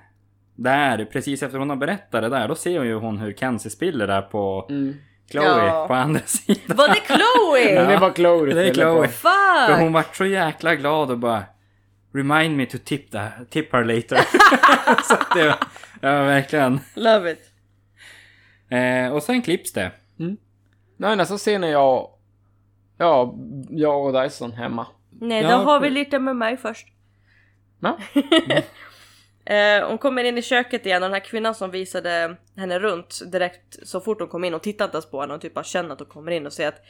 där, 0.55 1.05
precis 1.05 1.43
efter 1.43 1.58
hon 1.58 1.70
har 1.70 1.77
berättat 1.77 2.22
det 2.22 2.29
där, 2.29 2.48
då 2.48 2.55
ser 2.55 2.77
hon 2.77 2.88
ju 2.88 2.96
hon 2.96 3.17
hur 3.17 3.34
Kenzie 3.34 3.72
spiller 3.72 4.08
där 4.08 4.22
på 4.22 4.67
Mm. 4.70 4.96
Chloe 5.32 5.46
Ja. 5.67 5.86
på 5.88 5.93
andra 5.93 6.20
sidan. 6.25 6.77
Var 6.77 6.88
det 6.88 7.01
Chloe? 7.05 7.75
Men 7.82 7.89
det 7.89 7.98
var 7.98 8.12
Chloe 8.13 8.46
du 8.46 8.51
Det 8.53 8.67
är 8.70 8.74
spelade 8.74 8.96
på. 8.96 9.08
Chloe. 9.08 9.67
För 9.67 9.79
hon 9.84 9.93
vart 9.93 10.15
så 10.15 10.25
jäkla 10.25 10.75
glad 10.75 11.12
och 11.12 11.17
bara 11.17 11.43
Remind 12.15 12.58
me 12.58 12.65
to 12.65 12.77
tip, 12.86 13.12
the, 13.12 13.20
tip 13.50 13.74
her 13.74 13.84
later. 13.84 14.17
så 15.03 15.38
det 15.39 15.46
var, 15.48 15.55
ja, 16.01 16.24
verkligen. 16.24 16.79
Love 16.96 17.32
it. 17.32 17.39
Eh, 18.70 19.13
och 19.13 19.24
sen 19.24 19.41
klipps 19.41 19.74
det. 19.74 19.91
Nej, 20.98 21.15
nästa 21.15 21.38
scen 21.38 21.63
är 21.63 21.67
jag... 21.72 22.10
Ja, 22.98 23.36
jag 23.70 24.05
och 24.05 24.24
Dyson 24.24 24.51
hemma. 24.51 24.88
Nej, 25.22 25.43
Ja, 25.43 25.50
då 25.58 25.63
har 25.63 25.79
vi 25.79 25.89
lite 25.89 26.20
med 26.20 26.36
mig 26.36 26.58
först. 26.58 26.88
Ja. 27.84 27.98
Eh, 29.46 29.88
hon 29.88 29.98
kommer 29.98 30.24
in 30.24 30.38
i 30.38 30.42
köket 30.42 30.86
igen 30.86 31.04
och 31.04 31.10
den 31.10 31.13
här 31.13 31.25
kvinnan 31.25 31.56
som 31.56 31.72
visade 31.72 32.36
henne 32.58 32.80
runt 32.80 33.22
direkt 33.32 33.88
så 33.88 34.02
fort 34.02 34.20
hon 34.20 34.30
kom 34.30 34.44
in 34.44 34.54
och 34.54 34.62
tittade 34.63 34.86
inte 34.86 34.96
ens 34.96 35.06
på 35.12 35.22
henne 35.22 35.34
och 35.34 35.42
typ 35.42 35.54
bara 35.54 35.63
känner 35.63 35.90
att 35.94 36.00
hon 36.00 36.08
kommer 36.10 36.32
in 36.32 36.46
och 36.46 36.54
säger 36.54 36.70
att 36.70 36.82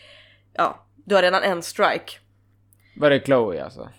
ja, 0.53 0.85
du 1.05 1.15
har 1.15 1.21
redan 1.21 1.43
en 1.43 1.61
strike. 1.63 2.11
Var 2.95 3.09
det 3.09 3.25
Chloe 3.25 3.63
alltså? 3.63 3.89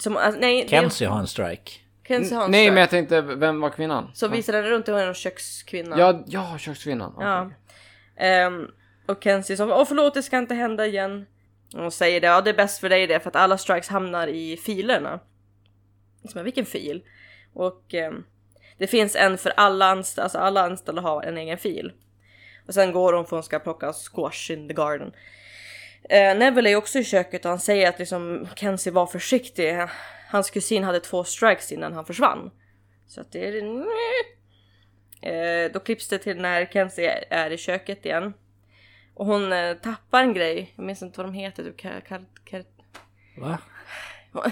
Som, 0.00 0.16
alltså, 0.16 0.40
nej, 0.40 0.62
det- 0.62 0.68
Kenzie 0.68 1.08
har 1.08 1.18
en 1.20 1.26
strike. 1.26 1.72
Kenzie 2.08 2.36
har 2.36 2.44
en 2.44 2.50
Nej, 2.50 2.60
strike. 2.60 2.72
men 2.72 2.80
jag 2.80 2.90
tänkte, 2.90 3.20
vem 3.20 3.60
var 3.60 3.70
kvinnan? 3.70 4.10
Så 4.14 4.28
visade 4.28 4.58
henne 4.58 4.70
runt 4.70 4.88
och 4.88 4.94
hon 4.94 5.02
är 5.02 5.08
en 5.08 5.14
kökskvinna. 5.14 5.98
Ja, 5.98 6.24
ja, 6.26 6.58
kökskvinnan. 6.58 7.14
Ja. 7.20 7.42
Okej. 7.42 7.56
Ehm, 8.16 8.66
och 9.06 9.24
Kenzie 9.24 9.56
som 9.56 9.70
åh 9.70 9.84
förlåt 9.84 10.14
det 10.14 10.22
ska 10.22 10.38
inte 10.38 10.54
hända 10.54 10.86
igen. 10.86 11.26
Och 11.74 11.80
hon 11.82 11.90
säger 11.92 12.20
det, 12.20 12.26
ja 12.26 12.40
det 12.40 12.50
är 12.50 12.54
bäst 12.54 12.80
för 12.80 12.88
dig 12.88 13.06
det 13.06 13.20
för 13.20 13.28
att 13.30 13.36
alla 13.36 13.58
strikes 13.58 13.88
hamnar 13.88 14.26
i 14.28 14.56
filerna. 14.56 15.20
Som 16.24 16.40
är 16.40 16.44
vilken 16.44 16.66
fil? 16.66 17.02
Och 17.52 17.94
ehm, 17.94 18.24
det 18.78 18.86
finns 18.86 19.16
en 19.16 19.38
för 19.38 19.52
alla 19.56 19.86
anställda, 19.86 20.22
alltså 20.22 20.38
alla 20.38 20.62
anställda 20.62 21.02
har 21.02 21.22
en 21.22 21.38
egen 21.38 21.58
fil. 21.58 21.92
Och 22.66 22.74
sen 22.74 22.92
går 22.92 23.12
hon 23.12 23.26
för 23.26 23.36
hon 23.36 23.42
ska 23.42 23.58
plocka 23.58 23.92
squash 23.92 24.50
in 24.50 24.68
the 24.68 24.74
garden. 24.74 25.12
Eh, 26.08 26.36
Neville 26.36 26.70
är 26.70 26.76
också 26.76 26.98
i 26.98 27.04
köket 27.04 27.44
och 27.44 27.50
han 27.50 27.60
säger 27.60 27.88
att 27.88 27.98
liksom 27.98 28.48
Kenzie 28.56 28.92
var 28.92 29.06
försiktig. 29.06 29.78
Hans 30.28 30.50
kusin 30.50 30.84
hade 30.84 31.00
två 31.00 31.24
strikes 31.24 31.72
innan 31.72 31.92
han 31.92 32.04
försvann. 32.04 32.50
Så 33.06 33.20
att 33.20 33.32
det 33.32 33.48
är... 33.48 33.84
Eh, 35.22 35.72
då 35.72 35.80
klipps 35.80 36.08
det 36.08 36.18
till 36.18 36.40
när 36.40 36.66
Kenzie 36.66 37.24
är 37.30 37.50
i 37.50 37.56
köket 37.56 38.06
igen. 38.06 38.34
Och 39.14 39.26
hon 39.26 39.52
eh, 39.52 39.76
tappar 39.76 40.22
en 40.22 40.34
grej, 40.34 40.72
jag 40.76 40.84
minns 40.84 41.02
inte 41.02 41.18
vad 41.18 41.26
de 41.26 41.34
heter. 41.34 41.64
Typ, 41.64 41.76
kar, 41.76 42.00
kar, 42.00 42.24
kar, 42.44 42.64
Va? 44.32 44.50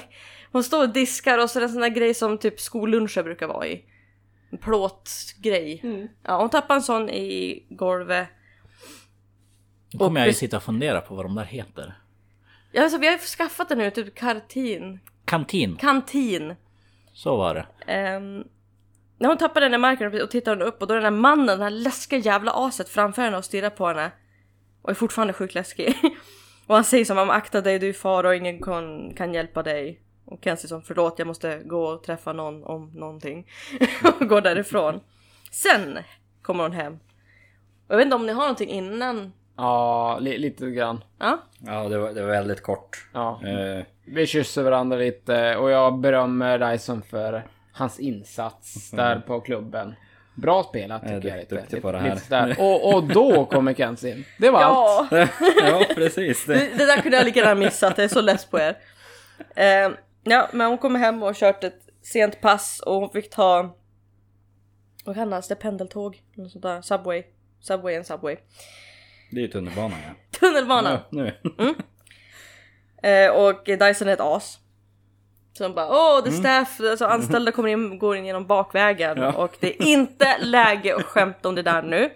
Hon 0.53 0.65
står 0.65 0.83
och 0.83 0.93
diskar 0.93 1.39
och 1.39 1.51
så 1.51 1.59
är 1.59 1.61
det 1.61 1.67
en 1.67 1.73
sån 1.73 1.83
där 1.83 1.89
grej 1.89 2.15
som 2.15 2.39
typ 2.39 2.61
skolluncher 2.61 3.23
brukar 3.23 3.47
vara 3.47 3.67
i. 3.67 3.85
En 4.51 4.59
plåtgrej. 4.59 5.83
Ja, 6.23 6.41
hon 6.41 6.51
tappar 6.51 6.75
en 6.75 6.83
sån 6.83 7.11
i 7.11 7.63
golvet. 7.69 8.29
Nu 9.93 9.99
kommer 9.99 10.21
jag 10.21 10.27
ju 10.27 10.35
sitta 10.35 10.57
och 10.57 10.63
fundera 10.63 11.01
på 11.01 11.15
vad 11.15 11.25
de 11.25 11.35
där 11.35 11.45
heter. 11.45 11.95
Ja, 12.73 12.83
alltså, 12.83 12.99
vi 12.99 13.07
har 13.07 13.13
ju 13.13 13.19
skaffat 13.19 13.69
det 13.69 13.75
nu, 13.75 13.91
typ 13.91 14.15
kartin. 14.15 15.01
Kantin, 15.25 15.77
Kantin. 15.77 16.55
så 17.13 17.37
var 17.37 17.55
det. 17.55 17.93
Ehm, 17.93 18.45
när 19.19 19.29
hon 19.29 19.39
tappar 19.39 19.61
den 19.61 19.75
i 19.75 19.79
marken 19.79 20.23
och 20.23 20.31
tittar 20.31 20.57
hon 20.57 20.63
upp 20.63 20.83
och 20.83 20.89
då 20.89 20.95
är 20.95 21.01
den 21.01 21.15
här 21.15 21.21
mannen, 21.21 21.47
den 21.47 21.61
här 21.61 21.71
läskiga 21.71 22.19
jävla 22.19 22.53
aset 22.53 22.89
framför 22.89 23.23
henne 23.23 23.37
och 23.37 23.45
stirrar 23.45 23.71
på 23.71 23.87
henne. 23.87 24.13
Och 24.83 24.91
är 24.91 24.95
fortfarande 24.95 25.33
sjukt 25.33 25.55
läskig. 25.55 25.95
och 26.67 26.75
han 26.75 26.85
säger 26.85 27.05
som 27.05 27.19
om 27.19 27.31
akta 27.31 27.61
dig, 27.61 27.79
du 27.79 27.89
är 27.89 27.93
fara 27.93 28.29
och 28.29 28.37
ingen 28.37 28.63
kan, 28.63 29.15
kan 29.15 29.35
hjälpa 29.35 29.63
dig. 29.63 30.01
Och 30.31 30.39
Kenzie 30.45 30.69
som 30.69 30.83
förlåt, 30.83 31.15
jag 31.19 31.27
måste 31.27 31.59
gå 31.65 31.85
och 31.85 32.03
träffa 32.05 32.33
någon 32.33 32.65
om 32.65 32.91
någonting. 32.95 33.47
och 34.21 34.29
går 34.29 34.41
därifrån. 34.41 35.01
Sen 35.53 35.99
kommer 36.43 36.63
hon 36.65 36.73
hem. 36.73 36.93
Och 37.87 37.93
jag 37.95 37.97
vet 37.97 38.05
inte 38.05 38.17
om 38.17 38.27
ni 38.27 38.33
har 38.33 38.41
någonting 38.43 38.69
innan? 38.71 39.33
Ja, 39.57 40.19
li 40.21 40.39
lite 40.39 40.71
grann. 40.71 41.05
Ja? 41.19 41.39
Ja, 41.67 41.89
det 41.89 41.99
var, 41.99 42.11
det 42.13 42.23
var 42.23 42.29
väldigt 42.29 42.63
kort. 42.63 43.09
Ja. 43.15 43.41
Eh, 43.45 43.85
Vi 44.07 44.27
kysser 44.27 44.63
varandra 44.63 44.97
lite 44.97 45.57
och 45.57 45.71
jag 45.71 45.99
berömmer 45.99 46.71
Dyson 46.73 47.03
för 47.03 47.47
hans 47.73 48.01
insats 48.01 48.91
där 48.91 49.21
på 49.21 49.41
klubben. 49.41 49.95
Bra 50.35 50.63
spelat 50.63 51.03
Jag 51.05 51.13
är 51.13 51.21
tycker 51.21 51.37
jag. 51.37 51.49
duktig 51.49 51.61
Lite, 51.77 51.81
på 51.81 51.93
det 51.93 51.99
lite, 51.99 52.09
här. 52.09 52.15
lite 52.47 52.57
sådär. 52.57 52.67
Och, 52.73 52.95
och 52.95 53.05
då 53.05 53.45
kommer 53.45 53.75
Kenzie 53.75 54.13
in. 54.17 54.25
Det 54.39 54.51
var 54.51 54.61
allt. 54.63 55.09
Ja! 55.13 55.27
ja, 55.63 55.85
precis. 55.95 56.45
Det. 56.47 56.55
Det, 56.55 56.71
det 56.79 56.87
där 56.87 56.97
kunde 57.03 57.17
jag 57.17 57.25
lika 57.27 57.41
gärna 57.41 57.55
missat, 57.55 57.99
jag 57.99 58.05
är 58.05 58.09
så 58.09 58.21
less 58.21 58.45
på 58.45 58.59
er. 58.59 58.77
Eh, 59.55 59.91
ja, 60.23 60.49
men 60.53 60.67
hon 60.69 60.79
kom 60.79 60.95
hem 60.95 61.23
och 61.23 61.35
kört 61.37 61.65
ett 61.65 61.81
sent 62.03 62.41
pass 62.41 62.81
och 62.87 62.95
hon 62.95 63.11
fick 63.11 63.31
ta... 63.31 63.77
Vad 65.05 65.15
kallas 65.17 65.49
det? 65.49 65.55
Pendeltåg? 65.57 66.23
Något 66.35 66.53
sånt 66.53 66.63
där. 66.63 66.83
Subway. 66.83 67.23
Subway 67.61 67.95
en 67.95 68.05
subway. 68.05 68.37
det 69.31 69.37
är 69.37 69.43
ju 69.43 69.49
tunnelbanan 69.49 69.99
ja. 70.07 70.39
Tunnelbanan! 70.41 70.93
ja 70.93 71.01
nu. 71.11 71.75
Eh, 73.03 73.31
och 73.31 73.65
Dyson 73.65 74.09
är 74.09 74.13
ett 74.13 74.21
as. 74.21 74.59
Så 75.53 75.63
de 75.63 75.75
bara 75.75 75.89
åh, 75.89 76.25
the 76.25 76.31
staff, 76.33 76.81
alltså 76.81 77.05
anställda 77.05 77.53
kommer 77.53 77.69
in, 77.69 77.99
går 77.99 78.17
in 78.17 78.27
genom 78.27 78.47
bakvägen 78.47 79.19
Ja. 79.19 79.33
och 79.33 79.57
det 79.61 79.77
är 79.83 79.87
inte 79.87 80.39
läge 80.39 80.97
att 80.97 81.03
skämta 81.03 81.49
om 81.49 81.55
det 81.55 81.63
där 81.63 81.83
nu. 81.83 82.11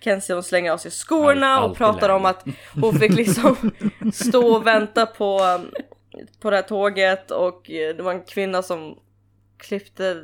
Kenzie 0.00 0.34
hon 0.34 0.42
slänger 0.42 0.72
av 0.72 0.78
sig 0.78 0.90
skorna 0.90 1.64
och 1.64 1.76
pratar 1.76 2.08
om 2.08 2.22
läge. 2.22 2.30
att 2.30 2.44
hon 2.82 2.98
fick 2.98 3.12
liksom 3.14 3.70
stå 4.12 4.54
och 4.56 4.66
vänta 4.66 5.06
på, 5.06 5.60
på 6.40 6.50
det 6.50 6.56
här 6.56 6.62
tåget 6.62 7.30
och 7.30 7.70
eh, 7.70 7.96
det 7.96 8.02
var 8.02 8.12
en 8.12 8.22
kvinna 8.24 8.62
som 8.62 8.98
klippte 9.58 10.22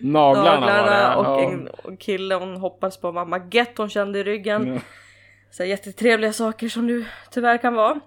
Naglarna, 0.00 0.60
var 0.60 0.60
naglarna 0.60 1.16
och 1.16 1.24
Ja. 1.24 1.40
en 1.50 1.68
och 1.68 2.00
kille 2.00 2.34
hon 2.34 2.56
hoppades 2.56 3.00
på 3.00 3.12
mamma 3.12 3.48
Get 3.50 3.78
hon 3.78 3.88
kände 3.90 4.18
i 4.18 4.24
ryggen. 4.24 4.74
Ja. 4.74 4.80
Så 5.50 5.62
här 5.62 5.70
jättetrevliga 5.70 6.32
saker 6.32 6.68
som 6.68 6.86
du 6.86 7.04
tyvärr 7.30 7.58
kan 7.58 7.74
vara. 7.74 8.00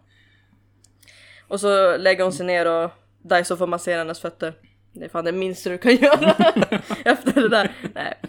Och 1.48 1.60
så 1.60 1.98
lägger 1.98 2.24
hon 2.24 2.34
sig 2.34 2.46
ner 2.46 2.66
och 2.68 2.92
Daiso 3.22 3.58
får 3.58 3.68
massera 3.68 3.98
hennes 3.98 4.20
fötter. 4.20 4.54
Det 4.94 5.06
är 5.06 5.10
fan 5.10 5.26
det 5.26 5.32
minsta 5.32 5.70
du 5.70 5.78
kan 5.78 5.96
göra 5.96 6.32
efter 7.06 7.42
det 7.42 7.50
där. 7.50 7.72
Nej. 7.94 8.20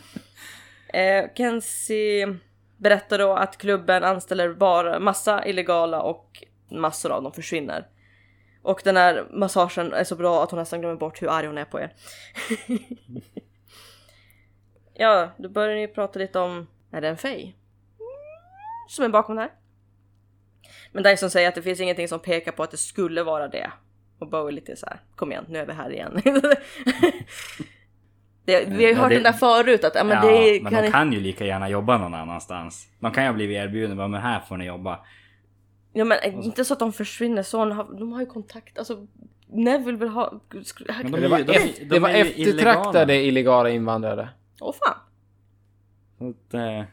Eh, 1.04 1.30
Kenzie 1.37 2.37
berättar 2.76 3.18
då 3.18 3.32
att 3.32 3.59
klubben 3.59 4.04
anställer 4.04 4.54
bara 4.54 4.98
massa 5.00 5.46
illegala 5.46 6.02
och 6.02 6.42
massor 6.70 7.12
av 7.12 7.22
dem 7.22 7.32
försvinner. 7.32 7.87
Och 8.66 8.81
den 8.85 8.96
här 8.96 9.26
massagen 9.31 9.92
är 9.92 10.05
så 10.05 10.16
bra 10.16 10.42
att 10.42 10.50
hon 10.50 10.59
nästan 10.61 10.81
glömmer 10.81 10.96
bort 10.96 11.22
hur 11.22 11.29
arg 11.31 11.46
hon 11.46 11.59
är 11.59 11.64
på 11.64 11.81
er. 11.81 11.92
ja, 14.94 15.31
då 15.38 15.48
börjar 15.48 15.76
ni 15.76 15.88
prata 15.88 16.18
lite 16.18 16.38
om, 16.38 16.66
är 16.92 17.00
det 17.00 17.09
en 17.09 17.16
fej? 17.16 17.57
Som 18.88 19.05
är 19.05 19.09
bakom 19.09 19.37
det 19.37 19.42
här. 19.42 19.50
Men 20.92 21.02
Dyson 21.02 21.31
säger 21.31 21.48
att 21.48 21.55
det 21.55 21.62
finns 21.62 21.81
ingenting 21.81 22.09
som 22.09 22.20
pekar 22.20 22.52
på 22.52 22.62
att 22.62 22.70
det 22.70 22.76
skulle 22.76 23.22
vara 23.22 23.48
det. 23.48 23.70
Och 24.18 24.31
Bo 24.31 24.46
är 24.48 24.52
lite 24.52 24.76
så 24.76 24.87
här, 24.87 25.00
kom 25.16 25.33
igen 25.33 25.44
nu 25.48 25.59
är 25.59 25.66
vi 25.66 25.72
här 25.72 25.90
igen. 25.92 26.20
det, 28.44 28.64
vi 28.68 28.74
har 28.74 28.81
ju 28.81 28.88
Ja, 28.88 28.94
hört 28.96 29.09
det- 29.09 29.14
den 29.14 29.22
där 29.22 29.33
förut 29.33 29.85
att 29.85 29.94
ja, 29.94 30.05
men 30.05 30.16
ja, 30.16 30.31
det 30.31 30.62
men 30.62 30.72
kan 30.72 30.83
de 30.85 30.90
kan 30.90 31.12
ju 31.12 31.20
lika 31.20 31.44
gärna 31.46 31.68
jobba 31.68 31.98
någon 31.98 32.14
annanstans. 32.14 32.88
De 33.00 33.12
kan 33.12 33.22
ju 33.24 33.29
ha 33.29 33.35
blivit 33.35 33.57
erbjudna, 33.57 34.09
men 34.09 34.20
här 34.20 34.40
får 34.40 34.57
ni 34.57 34.64
jobba. 34.66 35.00
Ja 35.96 36.04
men 36.04 36.42
inte 36.42 36.64
så 36.64 36.72
att 36.72 36.78
de 36.78 36.92
försvinner 36.92 37.42
så, 37.42 37.64
de 37.64 37.76
har, 37.76 37.85
de 37.98 38.12
har 38.12 38.20
ju 38.20 38.26
kontakt, 38.26 38.78
alltså 38.78 39.06
Neville 39.46 39.98
vill 39.98 40.09
ha... 40.09 40.40
Men 40.88 41.11
de 41.12 41.20
Det 41.20 41.28
var, 41.28 41.38
de- 41.38 41.44
de 41.78 41.85
det 41.85 41.98
var 41.98 42.09
eftertraktade 42.11 43.14
illegala 43.22 43.70
invandrare. 43.70 44.28
Åh 44.61 44.74
fan! 44.85 44.96
Så, 46.18 46.56
eh, 46.59 46.85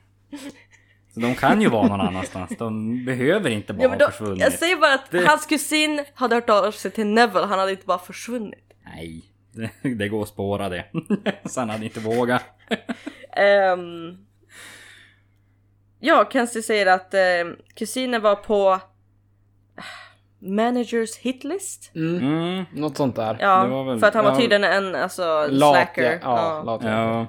så 1.13 1.19
de 1.19 1.35
kan 1.35 1.61
ju 1.61 1.69
vara 1.69 1.87
någon 1.87 2.01
annanstans. 2.07 2.51
De 2.57 3.05
behöver 3.05 3.49
inte 3.49 3.73
bara 3.73 3.83
Ja, 3.83 3.89
men 3.89 4.01
ha 4.01 4.11
försvunnit. 4.11 4.39
jag 4.41 4.53
säger 4.53 4.75
bara 4.75 4.93
att 4.93 5.11
Det- 5.11 5.25
hans 5.27 5.45
kusin 5.45 6.05
hade 6.13 6.35
hört 6.35 6.49
av 6.49 6.71
sig 6.71 6.91
till 6.91 7.07
Neville, 7.07 7.45
han 7.45 7.59
hade 7.59 7.71
inte 7.71 7.85
bara 7.85 7.99
försvunnit. 7.99 8.73
Nej, 8.85 9.23
det, 9.51 9.69
det 9.95 10.07
går 10.07 10.21
att 10.21 10.27
spåra 10.29 10.69
det. 10.69 10.85
Så 11.49 11.59
han 11.59 11.69
hade 11.69 11.85
inte 11.85 11.99
vågat. 11.99 12.43
Ehm, 13.37 14.17
Ja, 16.05 16.29
Kenzie 16.33 16.61
säger 16.63 16.85
att 16.85 17.13
eh, 17.13 17.19
kusinen 17.75 18.21
var 18.21 18.35
på 18.35 18.71
eh, 18.73 18.79
managers 20.39 21.17
hitlist. 21.17 21.91
Mm. 21.95 22.63
Något 22.73 22.97
sånt 22.97 23.15
där. 23.15 23.38
Ja, 23.39 23.63
Det 23.63 23.69
var 23.69 23.83
väl- 23.83 23.99
för 23.99 24.07
att 24.07 24.13
han 24.13 24.25
var 24.25 24.31
ja. 24.31 24.38
tydligen 24.39 24.63
en 24.63 24.95
alltså, 24.95 25.47
Lat, 25.49 25.73
slacker. 25.75 26.12
ja. 26.12 26.19
ja, 26.21 26.63
lat, 26.63 26.81
ja. 26.83 26.89
Ja. 26.89 27.27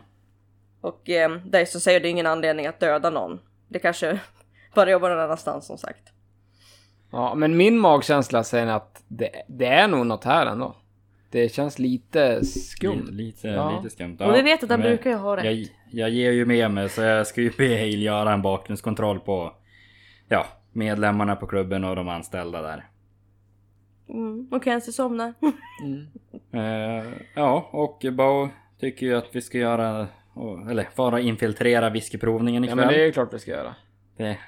Och 0.80 1.10
eh, 1.10 1.30
Dyson 1.36 1.80
säger 1.80 2.00
det 2.00 2.08
är 2.08 2.10
ingen 2.10 2.26
anledning 2.26 2.66
att 2.66 2.80
döda 2.80 3.10
någon. 3.10 3.40
Det 3.68 3.78
kanske 3.78 4.18
bara 4.74 4.90
jobbar 4.90 5.10
någon 5.10 5.20
annanstans 5.20 5.66
som 5.66 5.78
sagt. 5.78 6.08
ja, 7.12 7.34
men 7.34 7.56
min 7.56 7.78
magkänsla 7.78 8.44
säger 8.44 8.66
att 8.66 9.02
det, 9.08 9.30
det 9.48 9.66
är 9.66 9.88
nog 9.88 10.06
något 10.06 10.24
här 10.24 10.46
ändå. 10.46 10.76
Det 11.30 11.48
känns 11.52 11.78
lite 11.78 12.44
skumt. 12.44 13.08
Lite, 13.10 13.48
Ja. 13.48 13.76
lite 13.82 13.94
skumt. 13.94 14.16
Och 14.20 14.34
vi 14.34 14.42
vet 14.42 14.62
att 14.64 14.70
han 14.70 14.80
men 14.80 14.88
brukar 14.88 15.10
ju 15.10 15.16
ha 15.16 15.36
rätt. 15.36 15.44
Jag, 15.44 15.66
jag 15.90 16.10
ger 16.10 16.30
ju 16.32 16.46
med 16.46 16.70
mig 16.70 16.88
så 16.88 17.02
jag 17.02 17.26
ska 17.26 17.40
ju 17.40 17.50
be 17.58 17.68
Hale 17.68 17.86
göra 17.96 18.32
en 18.32 18.42
bakgrundskontroll 18.42 19.20
på 19.20 19.52
ja, 20.28 20.46
medlemmarna 20.74 21.36
på 21.36 21.46
klubben 21.46 21.84
och 21.84 21.96
de 21.96 22.08
anställda 22.08 22.62
där. 22.62 22.88
Mm, 24.08 24.48
och 24.50 24.64
Kenzie 24.64 24.92
somnar. 24.92 25.34
Eh, 26.52 27.04
ja, 27.34 27.68
och 27.72 28.04
Bo 28.12 28.48
tycker 28.80 29.06
ju 29.06 29.14
att 29.14 29.28
vi 29.32 29.40
ska 29.40 29.58
göra, 29.58 30.06
eller 30.70 30.82
fara 30.96 31.14
och 31.14 31.20
infiltrera 31.20 31.90
whiskyprovningen 31.90 32.64
Ja, 32.64 32.70
ikväll. 32.70 32.76
men 32.86 32.94
det 32.94 33.00
är 33.02 33.06
ju 33.06 33.12
klart 33.12 33.34
vi 33.34 33.38
ska 33.38 33.50
göra. 33.50 33.74
det 34.16 34.38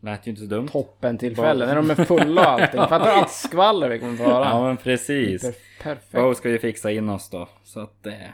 lät 0.00 0.26
ju 0.26 0.30
inte 0.30 0.42
så 0.42 0.48
dumt. 0.48 0.68
Toppen 0.68 1.18
tillfälle 1.18 1.66
när 1.66 1.76
de 1.76 1.90
är 1.90 1.94
fulla 1.94 2.40
och 2.40 2.46
allting. 2.62 2.80
Fattar 2.88 3.04
du 3.04 3.10
allt 3.12 3.30
skvaller 3.30 3.88
vi 3.88 3.98
kommer 3.98 4.16
få 4.16 4.24
höra? 4.24 4.44
Ja 4.44 4.66
men 4.66 4.76
precis. 4.76 5.42
Per- 5.42 5.54
perfekt. 5.82 6.12
Bo 6.12 6.34
ska 6.34 6.50
ju 6.50 6.58
fixa 6.58 6.90
in 6.90 7.08
oss 7.08 7.30
då. 7.30 7.48
Så 7.64 7.80
att 7.80 8.02
det, 8.02 8.32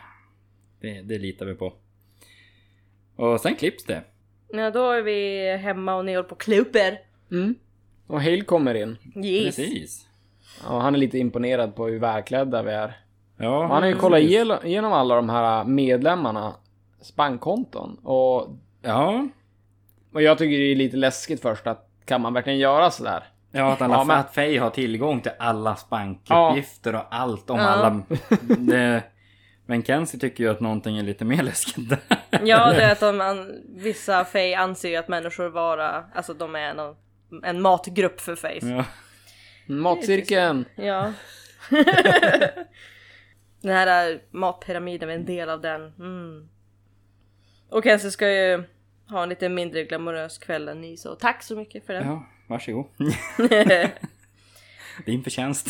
det, 0.80 1.02
det 1.02 1.18
litar 1.18 1.46
vi 1.46 1.54
på. 1.54 1.72
Och 3.16 3.40
sen 3.40 3.54
klipps 3.56 3.84
det. 3.84 4.02
Ja, 4.48 4.70
då 4.70 4.90
är 4.90 5.02
vi 5.02 5.48
hemma 5.56 5.94
och 5.94 6.04
ni 6.04 6.14
håller 6.14 6.28
på 6.28 6.34
och 6.34 6.40
klipper. 6.40 6.98
Mm. 7.32 7.54
Och 8.06 8.22
Hale 8.22 8.40
kommer 8.40 8.74
in. 8.74 8.96
Yes. 9.24 9.56
Precis. 9.56 10.06
Ja, 10.64 10.80
han 10.80 10.94
är 10.94 10.98
lite 10.98 11.18
imponerad 11.18 11.76
på 11.76 11.86
hur 11.86 11.98
välklädda 12.00 12.62
vi 12.62 12.70
är. 12.72 12.96
Ja, 13.36 13.56
Och 13.58 13.68
han 13.68 13.82
har 13.82 13.88
ju 13.90 13.96
kollat 13.96 14.20
igenom, 14.20 14.92
alla 14.92 15.14
de 15.16 15.28
här 15.28 15.64
medlemmarna 15.64 16.54
bankkonton. 17.16 17.96
Och, 18.02 18.48
Ja, 18.84 19.28
och 20.12 20.22
jag 20.22 20.38
tycker 20.38 20.58
det 20.58 20.64
är 20.72 20.76
lite 20.76 20.96
läskigt 20.96 21.42
först 21.42 21.66
att 21.66 21.88
kan 22.04 22.20
man 22.20 22.34
verkligen 22.34 22.58
göra 22.58 22.90
sådär? 22.90 23.24
Ja, 23.50 23.72
att 23.72 23.82
alla 23.82 23.94
Ja, 23.94 24.04
men- 24.04 24.18
att 24.18 24.34
har 24.58 24.70
tillgång 24.70 25.20
till 25.20 25.32
allas 25.38 25.88
bankuppgifter 25.88 26.94
och 26.94 27.02
allt 27.14 27.50
om 27.50 27.58
Ja. 27.58 27.64
alla. 27.66 28.02
Det, 28.58 29.02
men 29.66 29.82
Kenzie 29.82 30.20
tycker 30.20 30.44
ju 30.44 30.50
att 30.50 30.60
någonting 30.60 30.98
är 30.98 31.02
lite 31.02 31.24
mer 31.24 31.42
läskigt 31.42 31.88
där. 31.90 31.98
Ja, 32.30 32.70
det 32.72 32.82
är 32.82 32.92
att 32.92 33.00
de, 33.00 33.20
an, 33.20 33.62
vissa 33.68 34.24
Faye 34.24 34.58
anser 34.58 34.88
ju 34.88 34.96
att 34.96 35.08
människor 35.08 35.48
vara, 35.48 36.04
alltså 36.14 36.34
de 36.34 36.54
är 36.56 36.60
en, 36.60 36.94
en 37.44 37.60
matgrupp 37.60 38.20
för 38.20 38.36
Fays. 38.36 38.64
Ja. 38.64 38.84
Matcirkeln! 39.66 40.64
Ja. 40.74 41.12
den 43.60 43.72
här 43.72 44.10
äh, 44.10 44.18
matpyramiden 44.30 45.10
är 45.10 45.14
en 45.14 45.24
del 45.24 45.48
av 45.48 45.60
den. 45.60 45.80
Mm. 45.80 46.48
Och 47.68 47.84
Kenzie 47.84 48.10
ska 48.10 48.30
ju 48.30 48.64
ha 49.08 49.22
en 49.22 49.28
lite 49.28 49.48
mindre 49.48 49.84
glamorös 49.84 50.38
kväll 50.38 50.68
än 50.68 50.80
ni 50.80 50.96
så 50.96 51.14
tack 51.14 51.42
så 51.42 51.56
mycket 51.56 51.86
för 51.86 51.92
den. 51.92 52.06
ja, 52.06 52.26
varsågod. 52.46 52.86
Din 55.06 55.24
förtjänst. 55.24 55.68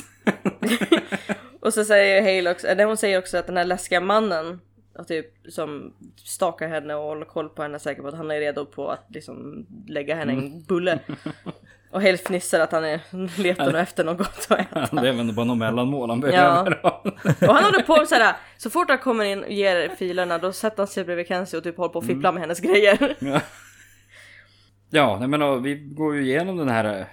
och 1.61 1.75
så 1.75 1.85
säger 1.85 2.23
Hale 2.23 2.51
också, 2.51 2.67
eller 2.67 2.85
hon 2.85 2.97
säger 2.97 3.19
också 3.19 3.39
att 3.39 3.47
den 3.47 3.57
här 3.57 3.65
läskiga 3.65 4.01
mannen 4.01 4.61
och 4.99 5.09
typ, 5.09 5.27
som 5.49 5.95
stakar 6.25 6.69
henne 6.69 6.95
och 6.95 7.03
håller 7.05 7.25
koll 7.27 7.49
på 7.49 7.63
henne 7.63 7.79
säker 7.79 8.03
på 8.03 8.09
att 8.09 8.17
han 8.17 8.31
är 8.31 8.41
redo 8.41 8.67
på 8.67 8.89
att 8.91 9.07
liksom 9.09 9.67
lägga 9.89 10.15
henne 10.15 10.33
i 10.33 10.37
en 10.37 10.63
bulle. 10.63 10.99
Och 11.91 12.03
Hale 12.03 12.17
fnissar 12.19 12.61
att 12.61 12.73
han 12.73 12.85
är, 12.85 13.01
letar 13.43 13.75
efter 13.75 14.05
något 14.05 14.19
gott 14.19 14.47
att 14.51 14.61
äta. 14.61 14.89
det 15.03 15.09
är 15.09 15.13
väl 15.13 15.33
bara 15.33 15.47
något 15.47 15.59
mellanmål 15.59 16.11
han 16.11 16.21
Ja. 16.21 16.27
behöver. 16.27 16.81
Ja. 16.83 17.03
Och 17.49 17.55
han 17.55 17.65
håller 17.65 17.83
på 17.83 18.07
såhär, 18.07 18.37
så 18.57 18.71
fort 18.71 18.89
han 18.89 18.99
kommer 18.99 19.25
in 19.25 19.43
och 19.45 19.51
ger 19.51 19.89
filerna 19.89 20.39
då 20.39 20.53
sätter 20.53 20.77
han 20.79 20.87
sig 20.87 21.05
bredvid 21.05 21.27
Kenzie 21.27 21.59
och 21.59 21.65
typ 21.65 21.77
håller 21.77 21.93
på 21.93 21.99
att 21.99 22.07
fippla 22.07 22.33
med 22.33 22.41
hennes 22.41 22.61
grejer. 22.61 23.17
Ja, 24.91 25.17
nej, 25.19 25.29
men 25.29 25.41
då, 25.41 25.57
vi 25.57 25.75
går 25.75 26.15
ju 26.17 26.23
igenom 26.23 26.57
den 26.57 26.69
här 26.69 26.99
eh, 27.01 27.07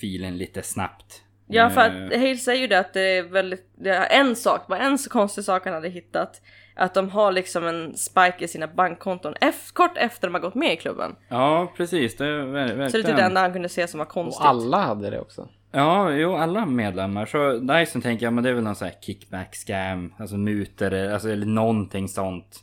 filen 0.00 0.36
lite 0.36 0.62
snabbt. 0.62 1.22
Ja 1.46 1.70
för 1.70 1.80
Eh, 1.80 1.86
att 1.86 2.12
Hale 2.12 2.36
säger 2.36 2.60
ju 2.60 2.66
det 2.66 2.78
att 2.78 2.92
det 2.92 3.00
är 3.18 3.22
väldigt, 3.22 3.68
det 3.74 3.90
är 3.90 4.20
en 4.20 4.36
sak, 4.36 4.66
bara 4.66 4.78
en 4.78 4.98
så 4.98 5.10
konstig 5.10 5.44
sak 5.44 5.64
han 5.64 5.74
hade 5.74 5.88
hittat. 5.88 6.40
Att 6.76 6.94
de 6.94 7.10
har 7.10 7.32
liksom 7.32 7.64
en 7.66 7.96
spike 7.96 8.36
i 8.44 8.48
sina 8.48 8.66
bankkonton 8.66 9.34
ef- 9.34 9.72
kort 9.72 9.96
efter 9.96 10.28
de 10.28 10.34
har 10.34 10.40
gått 10.40 10.54
med 10.54 10.72
i 10.72 10.76
klubben. 10.76 11.16
Ja, 11.28 11.72
precis. 11.76 12.16
Det 12.16 12.26
är 12.26 12.30
ver- 12.30 12.52
verkligen... 12.52 12.90
Så 12.90 12.96
det 12.96 13.02
är 13.02 13.06
typ 13.06 13.16
det 13.16 13.22
enda 13.22 13.40
han 13.40 13.52
kunde 13.52 13.68
se 13.68 13.88
som 13.88 13.98
var 13.98 14.04
konstigt. 14.04 14.40
Och 14.40 14.48
alla 14.48 14.78
hade 14.80 15.10
det 15.10 15.20
också. 15.20 15.48
Ja, 15.72 16.10
jo, 16.10 16.34
alla 16.36 16.66
medlemmar. 16.66 17.26
Så 17.26 17.52
Dyson 17.58 18.02
tänker 18.02 18.26
jag, 18.26 18.32
men 18.32 18.44
det 18.44 18.50
är 18.50 18.54
väl 18.54 18.64
någon 18.64 18.74
sån 18.74 18.88
här 18.88 18.94
kickback 19.00 19.54
scam, 19.54 20.14
alltså 20.18 20.36
mutor, 20.36 20.94
alltså, 20.94 21.28
eller 21.28 21.46
någonting 21.46 22.08
sånt. 22.08 22.60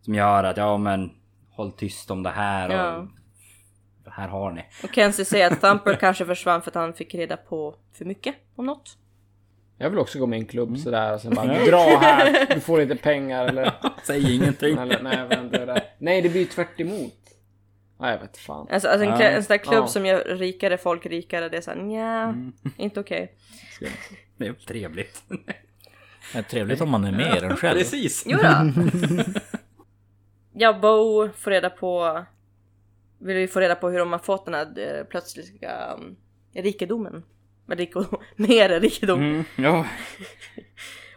Som 0.00 0.14
gör 0.14 0.44
att, 0.44 0.56
ja 0.56 0.76
men, 0.78 1.10
håll 1.50 1.72
tyst 1.72 2.10
om 2.10 2.22
det 2.22 2.30
här 2.30 2.68
och 2.68 2.74
Ja. 2.74 3.08
här 4.12 4.28
har 4.28 4.50
ni. 4.52 4.64
Och 4.82 4.94
Kenzie 4.94 5.24
säger 5.24 5.50
att 5.52 5.60
Thumper 5.60 5.94
kanske 6.00 6.26
försvann 6.26 6.62
för 6.62 6.70
att 6.70 6.74
han 6.74 6.92
fick 6.94 7.14
reda 7.14 7.36
på 7.36 7.74
för 7.98 8.04
mycket 8.04 8.34
om 8.56 8.66
något. 8.66 8.98
Jag 9.78 9.90
vill 9.90 9.98
också 9.98 10.18
gå 10.18 10.26
med 10.26 10.36
i 10.38 10.40
en 10.42 10.46
klubb 10.48 10.68
Mm. 10.68 10.80
sådär 10.80 11.14
och 11.14 11.20
sen 11.20 11.34
bara 11.34 11.46
dra 11.64 11.98
här, 12.00 12.54
du 12.54 12.60
får 12.60 12.78
lite 12.78 12.96
pengar 12.96 13.46
eller... 13.46 13.72
Säg 14.02 14.34
ingenting. 14.36 14.78
eller 14.78 15.02
nej, 15.02 15.38
inte 15.44 15.58
hur 15.58 15.66
det. 15.66 15.82
Nej, 15.98 16.22
det 16.22 16.28
blir 16.28 16.40
ju 16.40 16.46
tvärt 16.46 16.80
emot. 16.80 17.14
Nej, 18.00 18.12
jag 18.12 18.20
vet 18.20 18.36
fan. 18.38 18.68
Alltså, 18.70 18.88
alltså 18.88 19.06
en, 19.06 19.20
en 19.20 19.42
sån 19.42 19.48
där 19.56 19.64
klubb 19.64 19.74
Ja. 19.84 19.86
som 19.86 20.06
gör 20.06 20.24
rikare 20.24 20.78
folk 20.78 21.06
rikare, 21.06 21.48
det 21.48 21.56
är 21.56 21.60
såhär 21.60 21.78
nja, 21.78 22.22
Mm. 22.22 22.52
inte 22.76 23.00
okej. 23.00 23.34
Det 24.36 24.46
är 24.46 24.52
trevligt. 24.52 25.22
Det 26.32 26.38
är 26.38 26.42
trevligt 26.42 26.80
om 26.80 26.90
man 26.90 27.04
är 27.04 27.12
med 27.12 27.36
i 27.36 27.40
den 27.40 27.56
själv. 27.56 27.78
Precis. 27.78 28.24
Jo 28.26 28.38
då. 28.42 28.72
ja, 30.52 30.72
Bo 30.82 31.28
får 31.38 31.50
reda 31.50 31.70
på... 31.70 32.24
Vill 33.18 33.36
vi 33.36 33.48
få 33.48 33.60
reda 33.60 33.74
på 33.74 33.88
hur 33.90 33.98
de 33.98 34.12
har 34.12 34.18
fått 34.18 34.44
den 34.44 34.54
här 34.54 34.98
eh, 34.98 35.04
plötsliga 35.04 35.94
um, 35.94 36.16
rikedomen. 36.54 37.22
Med 37.66 37.78
Riko, 37.78 38.04
mer 38.36 38.80
rikedom. 38.80 39.20
Mm, 39.20 39.44
ja, 39.56 39.86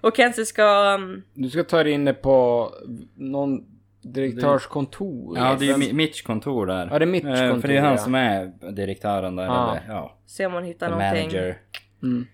Och 0.01 0.15
Kenzie 0.17 0.45
ska... 0.45 0.95
Um, 0.99 1.23
Du 1.33 1.49
ska 1.49 1.63
ta 1.63 1.83
dig 1.83 1.93
in 1.93 2.15
på 2.21 2.69
någon 3.15 3.65
direktörskontor. 4.01 5.37
ja, 5.37 5.55
det 5.59 5.69
är 5.69 5.77
ju 5.77 5.93
Mitch 5.93 6.21
kontor 6.21 6.65
där. 6.65 6.89
Ja, 6.91 6.99
det 6.99 7.05
är 7.05 7.07
Mitch 7.07 7.25
Eh, 7.25 7.39
kontor, 7.49 7.61
För 7.61 7.67
det 7.67 7.77
är 7.77 7.81
han 7.81 7.91
ja. 7.91 7.97
som 7.97 8.15
är 8.15 8.71
direktören 8.71 9.35
där. 9.35 9.43
Ja. 9.45 9.71
Eller, 9.77 9.93
ja, 9.93 10.17
se 10.25 10.45
om 10.45 10.53
hon 10.53 10.63
hittar 10.63 10.87
the 10.87 10.91
någonting. 10.91 11.21
manager. 11.27 11.57
Mm. 12.03 12.27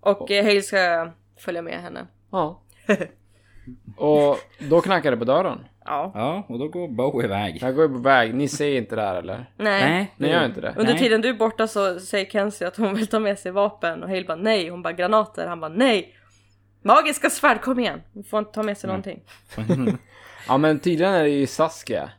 Och 0.00 0.30
eh, 0.30 0.44
Hale 0.44 0.62
ska 0.62 1.12
följa 1.38 1.62
med 1.62 1.82
henne. 1.82 2.06
Ja. 2.30 2.62
Och 3.96 4.36
då 4.70 4.80
knackar 4.80 5.10
det 5.10 5.16
på 5.16 5.24
dörren. 5.24 5.58
Ja. 5.84 6.12
Ja, 6.14 6.44
och 6.48 6.58
då 6.58 6.68
går 6.68 6.88
Bo 6.88 7.22
iväg. 7.22 7.58
Jag 7.62 7.74
går 7.74 7.84
ju 7.84 7.94
på 7.94 7.98
väg. 8.00 8.34
Ni 8.34 8.48
ser 8.48 8.76
inte 8.76 8.96
det 8.96 9.02
här 9.02 9.14
eller? 9.14 9.36
Nej. 9.56 9.82
Nej, 9.90 10.14
Ni 10.16 10.28
gör 10.28 10.46
inte 10.46 10.60
det? 10.60 10.74
Under 10.76 10.92
Nej. 10.92 11.02
tiden 11.02 11.20
du 11.20 11.28
är 11.28 11.34
borta 11.34 11.66
så 11.66 12.00
säger 12.00 12.30
Kenzie 12.30 12.68
att 12.68 12.76
hon 12.76 12.94
vill 12.94 13.06
ta 13.06 13.20
med 13.20 13.38
sig 13.38 13.52
vapen 13.52 14.02
och 14.02 14.08
Hale 14.08 14.24
bara 14.24 14.36
nej. 14.36 14.68
Hon 14.68 14.82
bara 14.82 14.92
granater. 14.92 15.46
Han 15.46 15.60
bara 15.60 15.72
nej. 15.72 16.14
Magiska 16.82 17.30
svärd, 17.30 17.60
kom 17.60 17.80
igen. 17.80 18.00
Hon 18.14 18.24
får 18.24 18.38
inte 18.38 18.52
ta 18.52 18.62
med 18.62 18.78
sig 18.78 18.88
någonting. 18.88 19.20
Ja 20.48 20.58
men 20.58 20.78
tydligen 20.78 21.12
är 21.14 21.22
det 21.22 21.28
ju 21.28 21.46
Saskia. 21.46 22.10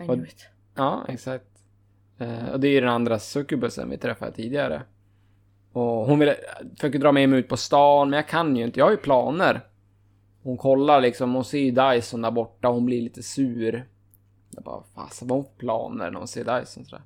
I 0.00 0.04
knew 0.04 0.24
it. 0.24 0.46
Ja, 0.76 1.04
exakt. 1.08 1.44
Eh, 2.18 2.48
och 2.52 2.60
det 2.60 2.68
är 2.68 2.72
ju 2.72 2.80
den 2.80 2.88
andra 2.90 3.18
succubusen 3.18 3.90
vi 3.90 3.98
träffade 3.98 4.32
tidigare. 4.32 4.82
Och 5.72 5.82
hon 5.82 6.18
ville, 6.18 6.36
försöker 6.76 6.98
dra 6.98 7.12
med 7.12 7.28
mig 7.28 7.38
ut 7.38 7.48
på 7.48 7.56
stan, 7.56 8.10
men 8.10 8.16
jag 8.16 8.28
kan 8.28 8.56
ju 8.56 8.64
inte. 8.64 8.78
Jag 8.80 8.86
har 8.86 8.90
ju 8.90 8.96
planer. 8.96 9.60
Hon 10.44 10.56
kollar 10.56 11.00
liksom, 11.00 11.34
hon 11.34 11.44
ser 11.44 11.58
ju 11.58 11.70
Dyson 11.70 12.22
där 12.22 12.30
borta, 12.30 12.68
hon 12.68 12.86
blir 12.86 13.02
lite 13.02 13.22
sur. 13.22 13.84
Jag 14.50 14.64
bara, 14.64 14.82
fasen 14.94 15.28
vad 15.28 15.38
hon 15.38 15.48
planer 15.58 16.10
när 16.10 16.18
hon 16.18 16.28
ser 16.28 16.60
Dyson 16.60 16.84
sådär. 16.84 17.04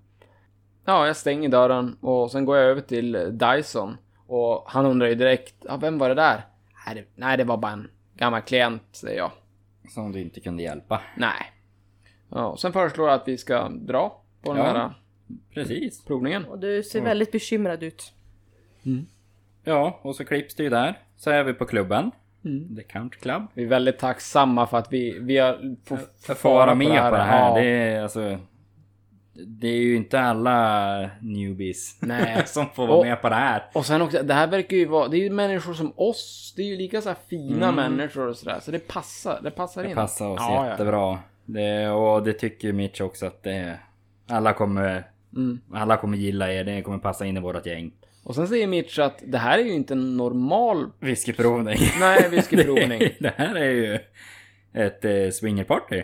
Ja, 0.85 1.07
jag 1.07 1.16
stänger 1.16 1.48
dörren 1.48 1.96
och 2.01 2.31
sen 2.31 2.44
går 2.44 2.57
jag 2.57 2.66
över 2.66 2.81
till 2.81 3.12
Dyson. 3.38 3.96
Och 4.27 4.64
han 4.66 4.87
undrar 4.87 5.09
ju 5.09 5.14
direkt, 5.14 5.55
ja, 5.68 5.77
vem 5.77 5.98
var 5.98 6.09
det 6.09 6.14
där? 6.14 6.42
Nej 6.87 6.94
det, 6.94 7.05
nej, 7.14 7.37
det 7.37 7.44
var 7.44 7.57
bara 7.57 7.72
en 7.72 7.90
gammal 8.16 8.40
klient, 8.40 8.83
säger 8.92 9.18
jag. 9.18 9.31
Som 9.88 10.12
du 10.12 10.20
inte 10.20 10.40
kunde 10.40 10.62
hjälpa. 10.62 11.01
Nej. 11.16 11.53
Ja, 12.31 12.46
och 12.46 12.61
sen 12.61 12.72
föreslår 12.72 13.09
jag 13.09 13.14
att 13.20 13.29
vi 13.29 13.38
ska 13.38 13.68
dra 13.68 14.20
på 14.42 14.55
den 14.55 14.64
Ja. 14.64 14.72
här 14.72 14.92
Precis. 15.55 16.05
provningen. 16.05 16.44
Och 16.44 16.59
du 16.59 16.83
ser 16.83 17.01
väldigt 17.01 17.33
bekymrad 17.33 17.83
ut. 17.83 18.12
Ja, 19.64 19.98
och 20.03 20.16
så 20.16 20.24
klipps 20.24 20.55
det 20.55 20.62
ju 20.62 20.68
där. 20.68 20.98
Så 21.16 21.31
är 21.31 21.44
vi 21.44 21.53
på 21.55 21.64
klubben. 21.66 22.11
Mm. 22.44 22.77
The 22.77 22.83
Country 22.83 23.20
Club. 23.20 23.42
Vi 23.55 23.62
är 23.62 23.66
väldigt 23.68 23.98
tacksamma 23.98 24.66
för 24.66 24.79
att 24.79 24.92
vi, 24.92 25.18
vi 25.20 25.38
har 25.38 25.77
fått 25.85 25.98
För 26.27 26.33
att 26.33 26.38
få 26.38 26.55
vara 26.55 26.74
med 26.74 27.11
på 27.11 27.16
det 27.16 27.22
här. 27.22 27.48
Ja. 27.48 27.55
Det 27.55 27.66
är 27.68 28.03
alltså... 28.03 28.38
Det 29.46 29.68
är 29.68 29.77
ju 29.81 29.96
inte 29.96 30.20
alla 30.20 31.11
newbies 31.20 31.96
Nej. 32.01 32.42
som 32.46 32.66
får 32.74 32.87
vara 32.87 32.98
Och- 32.98 33.05
med 33.07 33.22
på 33.22 33.29
det 33.29 33.35
här. 33.35 33.62
Och 33.74 33.87
sen 33.87 34.03
också, 34.03 34.22
det 34.22 34.35
här 34.35 34.46
verkar 34.46 34.77
ju 34.77 34.85
vara, 34.87 35.09
det 35.09 35.16
är 35.16 35.20
ju 35.20 35.31
människor 35.31 35.74
som 35.74 35.92
oss. 35.96 36.53
Det 36.57 36.62
är 36.62 36.66
ju 36.66 36.77
lika 36.77 37.01
så 37.03 37.09
här 37.09 37.16
fina 37.29 37.68
Mm. 37.68 37.74
människor 37.74 38.29
och 38.29 38.37
sådär. 38.37 38.59
Så 38.61 38.70
det 38.70 38.88
passar, 38.88 39.40
det 39.42 39.51
passar 39.51 39.83
Det 39.83 39.88
in. 39.88 39.94
passar 39.94 40.29
oss 40.29 40.37
Ja, 40.40 40.64
ja. 40.64 40.70
jättebra. 40.70 41.18
Det, 41.44 41.88
och 41.90 42.22
det 42.22 42.33
tycker 42.33 42.72
Mitch 42.72 43.01
också 43.01 43.27
att 43.27 43.42
det... 43.42 43.79
Alla 44.29 44.53
kommer... 44.53 45.05
Mm. 45.37 45.61
Alla 45.74 45.96
kommer 45.96 46.16
gilla 46.18 46.53
er, 46.53 46.64
det 46.64 46.83
kommer 46.83 46.98
passa 46.98 47.27
in 47.27 47.37
i 47.37 47.40
vårt 47.40 47.66
gäng. 47.66 47.92
Och 48.29 48.35
sen 48.35 48.49
säger 48.49 48.67
Mitch 48.67 48.99
att 48.99 49.23
det 49.27 49.38
här 49.38 49.59
är 49.59 49.62
ju 49.62 49.73
inte 49.73 49.95
en 49.95 50.17
normal... 50.17 50.91
Whiskyprovning. 51.01 51.79
Nej, 52.01 52.29
whiskyprovning. 52.31 52.99
det, 52.99 53.14
det 53.21 53.33
här 53.37 53.55
är 53.55 53.71
ju 53.71 53.99
ett 54.73 55.05
eh, 55.05 55.31
swingerparty. 55.33 56.03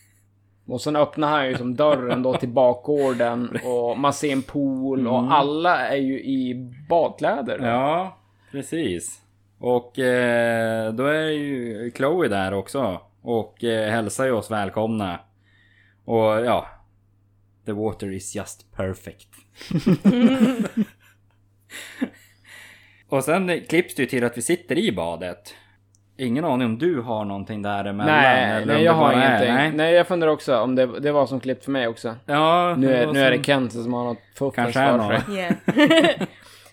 Och 0.66 0.80
sen 0.80 0.96
öppnar 0.96 1.30
han 1.30 1.48
ju 1.48 1.56
som 1.56 1.76
dörren 1.76 2.22
då 2.22 2.36
till 2.36 2.48
bakgården 2.48 3.58
och 3.64 3.98
man 3.98 4.12
ser 4.12 4.32
en 4.32 4.42
pool 4.42 5.06
och 5.08 5.18
Mm. 5.18 5.30
alla 5.32 5.88
är 5.88 5.96
ju 5.96 6.20
i 6.20 6.54
badkläder. 6.88 7.58
Ja, 7.62 8.18
precis. 8.50 9.20
Och 9.58 9.98
eh, 9.98 10.92
då 10.92 11.06
är 11.06 11.28
ju 11.30 11.90
Chloe 11.96 12.28
där 12.28 12.54
också. 12.54 13.00
Och 13.22 13.64
eh, 13.64 13.90
hälsar 13.90 14.24
ju 14.24 14.32
oss 14.32 14.50
välkomna. 14.50 15.20
Och 16.04 16.24
ja. 16.24 16.66
The 17.66 17.72
water 17.72 18.12
is 18.12 18.36
just 18.36 18.72
perfect. 18.76 19.28
och 23.08 23.24
sen 23.24 23.60
klipps 23.68 23.94
det 23.94 24.02
ju 24.02 24.08
till 24.08 24.24
att 24.24 24.38
vi 24.38 24.42
sitter 24.42 24.78
i 24.78 24.92
badet. 24.92 25.54
Ingen 26.16 26.44
aning 26.44 26.66
om 26.66 26.78
du 26.78 27.00
har 27.00 27.24
någonting 27.24 27.62
däremellan? 27.62 28.16
Nej, 28.16 28.52
eller 28.52 28.74
nej 28.74 28.84
jag 28.84 28.92
har 28.92 29.12
ingenting. 29.12 29.54
nej. 29.54 29.72
Nej. 29.72 29.94
jag 29.94 30.08
funderar 30.08 30.30
också 30.30 30.58
om 30.58 30.74
det, 30.74 31.00
det 31.00 31.12
var 31.12 31.26
som 31.26 31.40
klippt 31.40 31.64
för 31.64 31.72
mig 31.72 31.88
också. 31.88 32.16
Ja, 32.26 32.76
Nu 32.78 32.94
är, 32.94 33.06
nu 33.12 33.20
är 33.20 33.30
det 33.30 33.44
Kent 33.44 33.72
som 33.72 33.92
har 33.92 34.04
något 34.04 34.18
fuffens 34.34 34.72
för 34.72 35.20
sig. 35.20 35.36
Yeah. 35.36 36.28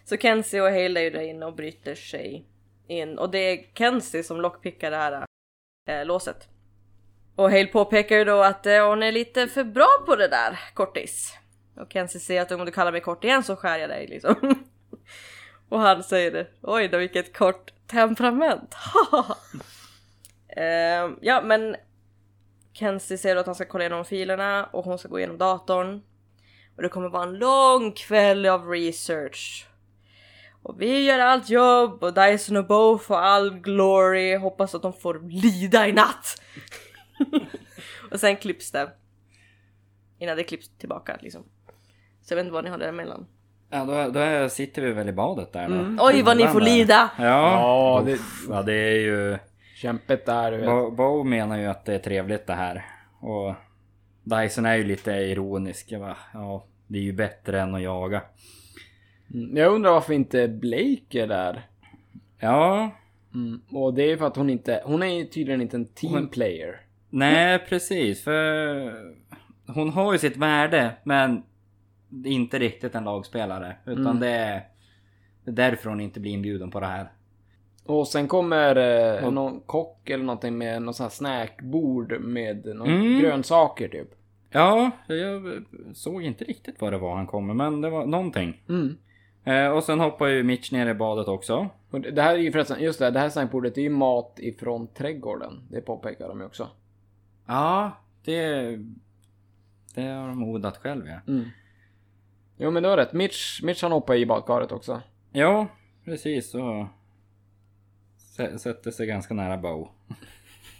så 0.06 0.18
Kenzie 0.18 0.62
och 0.62 0.68
Hale 0.68 1.00
är 1.00 1.04
ju 1.04 1.10
där 1.10 1.22
inne 1.22 1.46
och 1.46 1.56
bryter 1.56 1.96
sig 1.96 2.46
in. 2.88 3.18
Och 3.18 3.32
det 3.32 3.38
är 3.38 3.60
Kenzie 3.78 4.24
som 4.24 4.42
lockpickar 4.42 4.92
det 4.92 4.98
här 4.98 5.26
äh, 5.90 6.06
låset. 6.06 6.48
Och 7.36 7.52
Hale 7.52 7.66
påpekar 7.68 8.16
ju 8.16 8.24
då 8.24 8.44
att 8.44 8.66
äh, 8.66 8.90
hon 8.90 9.04
är 9.04 9.12
lite 9.12 9.48
för 9.48 9.64
bra 9.64 9.90
på 10.06 10.16
det 10.16 10.28
där, 10.28 10.60
kortis. 10.74 11.38
Och 11.76 11.94
Kenzie 11.94 12.22
säger 12.22 12.42
att 12.42 12.52
om 12.52 12.66
du 12.66 12.72
kallar 12.72 12.92
mig 12.92 13.02
kort 13.02 13.24
igen 13.24 13.44
så 13.44 13.56
skär 13.56 13.80
jag 13.80 13.90
dig 13.90 14.08
liksom. 14.08 14.36
och 15.70 15.80
han 15.80 16.04
säger 16.04 16.32
det. 16.32 16.48
Oj 16.62 16.88
då 16.88 16.98
vilket 16.98 17.38
kort 17.38 17.74
temperament. 17.88 18.76
eh, 20.48 21.10
ja 21.22 21.42
men 21.44 21.76
Kenzie 22.74 23.18
säger 23.18 23.36
då 23.36 23.40
att 23.40 23.46
han 23.46 23.56
ska 23.56 23.66
kolla 23.66 23.84
igenom 23.84 24.06
filerna 24.06 24.66
och 24.66 24.86
hon 24.86 25.00
ska 25.00 25.08
gå 25.08 25.20
igenom 25.20 25.38
datorn. 25.38 26.02
Och 26.76 26.84
det 26.84 26.90
kommer 26.90 27.10
vara 27.10 27.24
en 27.24 27.38
lång 27.38 27.92
kväll 27.92 28.46
av 28.46 28.70
research. 28.70 29.68
Och 30.64 30.82
vi 30.82 31.06
gör 31.06 31.20
allt 31.20 31.50
jobb 31.50 32.04
och 32.04 32.14
Dyson 32.14 32.58
och 32.58 32.68
Bo 32.68 32.98
får 32.98 33.16
all 33.16 33.60
glory. 33.60 34.36
Hoppas 34.36 34.76
att 34.76 34.82
de 34.82 34.94
får 34.94 35.20
lida 35.30 35.88
i 35.88 35.94
natt. 35.94 36.42
och 38.12 38.20
sen 38.20 38.38
klipps 38.38 38.72
det. 38.72 38.92
Innan 40.20 40.38
det 40.38 40.44
klipps 40.44 40.70
tillbaka 40.78 41.18
liksom. 41.22 41.44
Så 42.22 42.34
jag 42.34 42.36
vet 42.36 42.44
inte 42.44 42.54
vad 42.54 42.64
ni 42.64 42.70
har 42.70 42.78
däremellan. 42.78 43.28
Ja, 43.70 43.86
då, 43.86 44.20
då 44.20 44.50
sitter 44.50 44.82
vi 44.82 44.92
väl 44.92 45.10
i 45.10 45.14
badet 45.14 45.54
där 45.54 45.68
då. 45.68 45.74
Mm. 45.74 46.00
Oj 46.02 46.22
vad 46.22 46.38
ni 46.38 46.48
får 46.48 46.62
lida! 46.62 47.10
Ja, 47.18 47.24
Ja, 47.26 48.02
det- 48.06 48.20
ja, 48.50 48.62
det 48.62 48.74
är 48.74 49.00
ju... 49.00 49.38
Kämpet 49.76 50.26
där, 50.26 50.52
du 50.52 50.58
vet. 50.58 50.66
Bo, 50.66 50.92
Bo 50.92 51.24
menar 51.24 51.58
ju 51.58 51.66
att 51.66 51.86
det 51.86 51.94
är 51.96 52.00
trevligt 52.00 52.48
det 52.48 52.54
här. 52.54 52.86
Och 53.22 53.54
Dyson 54.24 54.66
är 54.66 54.76
ju 54.76 54.84
lite 54.84 55.12
ironisk. 55.12 55.92
Jag 55.92 56.02
bara, 56.02 56.18
ja, 56.34 56.66
det 56.88 56.98
är 56.98 57.02
ju 57.04 57.14
bättre 57.14 57.62
än 57.62 57.76
att 57.76 57.82
jaga. 57.82 58.22
Mm. 59.34 59.58
Jag 59.58 59.74
undrar 59.74 59.92
varför 59.92 60.14
inte 60.14 60.48
Blake 60.48 61.22
är 61.24 61.28
där. 61.28 61.62
Ja, 62.40 62.92
Mm. 63.34 63.62
Och 63.72 63.94
det 63.94 64.12
är 64.12 64.18
för 64.18 64.28
att 64.28 64.36
hon 64.36 64.50
inte, 64.50 64.82
hon 64.86 65.04
är 65.04 65.08
ju 65.08 65.26
tydligen 65.26 65.62
inte 65.62 65.78
en 65.78 65.86
team 65.86 66.14
Hon- 66.14 66.28
player. 66.30 66.80
nej 67.10 67.60
precis. 67.70 68.24
För 68.24 68.94
hon 69.68 69.90
har 69.90 70.14
ju 70.14 70.20
sitt 70.20 70.38
värde, 70.38 70.92
men 71.04 71.44
inte 72.26 72.60
riktigt 72.60 72.96
en 72.96 73.04
lagspelare. 73.04 73.76
Utan 73.86 74.06
Mm. 74.06 74.20
det, 74.20 74.30
är, 74.30 74.64
det 75.44 75.52
är 75.52 75.56
därför 75.56 75.90
hon 75.90 76.02
inte 76.02 76.20
blir 76.20 76.32
inbjuden 76.32 76.72
på 76.72 76.80
det 76.80 76.86
här. 76.86 77.12
Och 77.86 78.08
sen 78.08 78.28
kommer 78.28 78.76
eh, 79.24 79.32
någon 79.32 79.60
kock 79.60 80.10
eller 80.10 80.24
någonting 80.24 80.58
med 80.58 80.82
någon 80.82 80.94
sån 80.94 81.04
här 81.04 81.10
snackbord 81.12 82.20
med 82.22 82.66
någon 82.66 82.88
Mm. 82.90 83.20
grönsaker 83.20 83.88
typ. 83.88 84.10
Ja, 84.50 84.92
jag 85.08 85.64
såg 85.94 86.24
inte 86.24 86.44
riktigt 86.46 86.82
vad 86.82 86.94
det 86.94 86.98
var 86.98 87.16
han 87.16 87.28
kom 87.28 87.48
med, 87.48 87.56
men 87.56 87.82
det 87.82 87.90
var 87.90 88.06
någonting. 88.06 88.62
Mm. 88.70 88.98
Eh, 89.44 89.68
och 89.72 89.84
sen 89.84 90.00
hoppar 90.00 90.28
ju 90.28 90.44
Mitch 90.44 90.72
ner 90.72 90.88
i 90.88 90.94
badet 90.94 91.28
också. 91.28 91.68
Och 91.92 92.02
det 92.02 92.12
det 92.12 92.22
här 92.22 92.34
är 92.34 92.38
ju 92.38 92.52
förresten, 92.52 92.82
just 92.84 93.00
det, 93.00 93.12
det 93.12 93.20
här 93.20 93.30
snackbordet 93.30 93.78
är 93.78 93.82
ju 93.82 93.90
mat 93.90 94.40
ifrån 94.40 94.88
trädgården. 94.88 95.62
Det 95.70 95.82
påpekar 95.82 96.28
de 96.28 96.40
ju 96.40 96.46
också. 96.46 96.68
Ja, 97.48 97.92
det... 98.26 98.62
Det 99.96 100.02
har 100.04 100.28
de 100.28 100.44
odlat 100.44 100.78
själv 100.78 101.08
ja. 101.08 101.20
Mm. 101.34 101.46
Jo 102.58 102.72
men 102.72 102.84
du 102.84 102.90
har 102.90 102.98
rätt, 102.98 103.14
Mitch, 103.14 103.64
Mitch 103.64 103.82
han 103.82 103.92
hoppar 103.92 104.16
i 104.16 104.26
badkaret 104.26 104.72
också. 104.72 105.02
Ja, 105.32 105.68
precis 106.06 106.52
så... 106.52 106.88
Sä- 108.38 108.58
Sätter 108.58 108.92
sig 108.92 109.08
ganska 109.08 109.34
nära 109.34 109.58
Bo. 109.58 109.88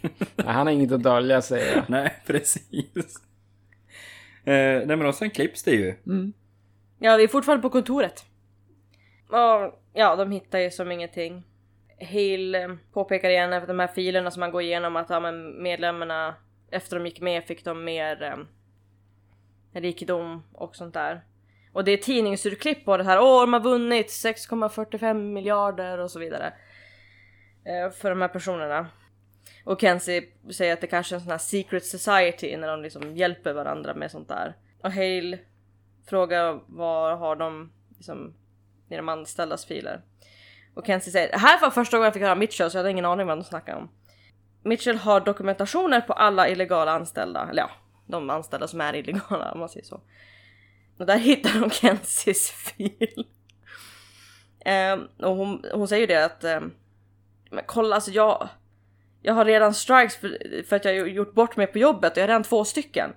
Nej, 0.36 0.46
han 0.46 0.66
har 0.66 0.74
inget 0.74 0.92
att 0.92 1.02
dölja 1.02 1.42
säger 1.42 1.76
jag. 1.76 1.84
Nej, 1.90 2.14
precis. 2.26 3.16
Eh, 4.44 4.86
nej 4.86 4.86
men 4.86 5.06
och 5.06 5.14
sen 5.14 5.30
klipps 5.30 5.62
det 5.62 5.70
ju. 5.70 5.94
Mm. 6.06 6.32
Ja 6.98 7.16
vi 7.16 7.24
är 7.24 7.28
fortfarande 7.28 7.62
på 7.62 7.70
kontoret. 7.70 8.24
Och, 9.28 9.80
ja 9.92 10.16
de 10.16 10.30
hittar 10.30 10.58
ju 10.58 10.70
som 10.70 10.92
ingenting. 10.92 11.42
Hale 12.00 12.64
eh, 12.64 12.70
påpekar 12.92 13.30
igen 13.30 13.52
efter 13.52 13.68
de 13.68 13.78
här 13.78 13.86
filerna 13.86 14.30
som 14.30 14.40
man 14.40 14.50
går 14.50 14.62
igenom 14.62 14.96
att 14.96 15.10
ja, 15.10 15.20
men 15.20 15.62
medlemmarna 15.62 16.34
efter 16.70 16.96
de 16.98 17.06
gick 17.06 17.20
med 17.20 17.44
fick 17.44 17.64
de 17.64 17.84
mer 17.84 18.22
eh, 18.22 18.38
rikedom 19.80 20.42
och 20.52 20.76
sånt 20.76 20.94
där. 20.94 21.24
Och 21.78 21.84
det 21.84 21.92
är 21.92 21.96
tidningsurklipp 21.96 22.84
på 22.84 22.96
det 22.96 23.04
här. 23.04 23.20
Åh, 23.20 23.40
de 23.40 23.52
har 23.52 23.60
vunnit 23.60 24.06
6,45 24.06 25.14
miljarder 25.14 25.98
och 25.98 26.10
så 26.10 26.18
vidare. 26.18 26.52
Eh, 27.64 27.90
för 27.90 28.10
de 28.10 28.20
här 28.20 28.28
personerna. 28.28 28.86
Och 29.64 29.80
Kenzie 29.80 30.22
säger 30.52 30.72
att 30.72 30.80
det 30.80 30.86
kanske 30.86 31.14
är 31.14 31.16
en 31.16 31.20
sån 31.20 31.30
här 31.30 31.38
secret 31.38 31.86
society 31.86 32.56
när 32.56 32.68
de 32.68 32.82
liksom 32.82 33.16
hjälper 33.16 33.52
varandra 33.52 33.94
med 33.94 34.10
sånt 34.10 34.28
där. 34.28 34.56
Och 34.82 34.92
Hale 34.92 35.38
frågar 36.08 36.60
vad 36.66 37.18
har 37.18 37.36
de 37.36 37.72
liksom 37.96 38.34
i 38.90 38.96
de 38.96 39.08
anställdas 39.08 39.66
filer. 39.66 40.00
Och 40.74 40.86
Kenzie 40.86 41.12
säger 41.12 41.30
det 41.32 41.38
här 41.38 41.60
var 41.60 41.70
första 41.70 41.96
gången 41.96 42.04
jag 42.04 42.14
fick 42.14 42.22
höra 42.22 42.34
Mitchell 42.34 42.70
så 42.70 42.76
jag 42.76 42.80
hade 42.80 42.90
ingen 42.90 43.04
aning 43.04 43.26
vad 43.26 43.38
de 43.38 43.44
snackade 43.44 43.78
om. 43.78 43.88
Mitchell 44.62 44.96
har 44.96 45.20
dokumentationer 45.20 46.00
på 46.00 46.12
alla 46.12 46.48
illegala 46.48 46.92
anställda, 46.92 47.48
eller 47.50 47.62
ja, 47.62 47.70
de 48.06 48.30
anställda 48.30 48.68
som 48.68 48.80
är 48.80 48.94
illegala 48.96 49.52
om 49.52 49.60
man 49.60 49.68
säger 49.68 49.86
så. 49.86 50.00
Och 50.98 51.06
där 51.06 51.18
hittar 51.18 51.60
de 51.60 51.70
Kensis 51.70 52.50
fil. 52.50 53.26
Ehm, 54.64 55.08
och 55.18 55.36
hon, 55.36 55.64
hon 55.72 55.88
säger 55.88 56.00
ju 56.00 56.06
det 56.06 56.24
att 56.24 56.44
ehm, 56.44 56.72
men 57.50 57.64
kolla 57.66 57.94
alltså 57.94 58.10
jag 58.10 58.48
jag 59.22 59.34
har 59.34 59.44
redan 59.44 59.74
strikes 59.74 60.16
för, 60.16 60.62
för 60.68 60.76
att 60.76 60.84
jag 60.84 61.00
har 61.00 61.06
gjort 61.06 61.34
bort 61.34 61.56
mig 61.56 61.66
på 61.66 61.78
jobbet 61.78 62.12
och 62.12 62.18
jag 62.18 62.22
har 62.22 62.28
redan 62.28 62.42
två 62.42 62.64
stycken. 62.64 63.10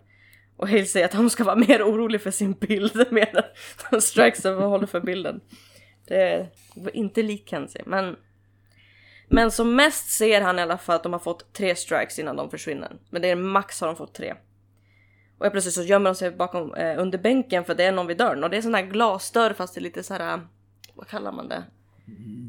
Och 0.57 0.69
Hale 0.69 0.85
säger 0.85 1.05
att 1.05 1.13
hon 1.13 1.29
ska 1.29 1.43
vara 1.43 1.55
mer 1.55 1.83
orolig 1.83 2.21
för 2.21 2.31
sin 2.31 2.53
bild 2.53 3.07
medan 3.11 3.43
de 3.91 4.01
strikesen 4.01 4.57
håller 4.57 4.87
för 4.87 4.99
bilden. 4.99 5.41
Det 6.07 6.47
var 6.75 6.95
inte 6.95 7.23
lik 7.23 7.49
Kenzie, 7.49 7.83
men... 7.85 8.15
Men 9.33 9.51
som 9.51 9.75
mest 9.75 10.09
ser 10.09 10.41
han 10.41 10.59
i 10.59 10.61
alla 10.61 10.77
fall 10.77 10.95
att 10.95 11.03
de 11.03 11.13
har 11.13 11.19
fått 11.19 11.53
tre 11.53 11.75
strikes 11.75 12.19
innan 12.19 12.35
de 12.35 12.49
försvinner. 12.49 12.91
Men 13.09 13.21
det 13.21 13.29
är 13.29 13.35
max 13.35 13.81
har 13.81 13.87
de 13.87 13.95
fått 13.95 14.13
tre. 14.13 14.33
Och 15.41 15.45
helt 15.45 15.53
plötsligt 15.53 15.75
så 15.75 15.83
gömmer 15.83 16.09
de 16.09 16.15
sig 16.15 16.31
bakom 16.31 16.73
eh, 16.73 16.99
under 16.99 17.17
bänken 17.17 17.63
för 17.63 17.75
det 17.75 17.83
är 17.83 17.91
någon 17.91 18.07
vid 18.07 18.17
dörren. 18.17 18.43
Och 18.43 18.49
det 18.49 18.57
är 18.57 18.61
sån 18.61 18.73
här 18.73 18.81
glasdörr 18.81 19.53
fast 19.53 19.73
det 19.73 19.79
är 19.79 19.81
lite 19.81 20.03
så 20.03 20.13
här... 20.13 20.41
Vad 20.93 21.07
kallar 21.07 21.31
man 21.31 21.47
det? 21.47 21.63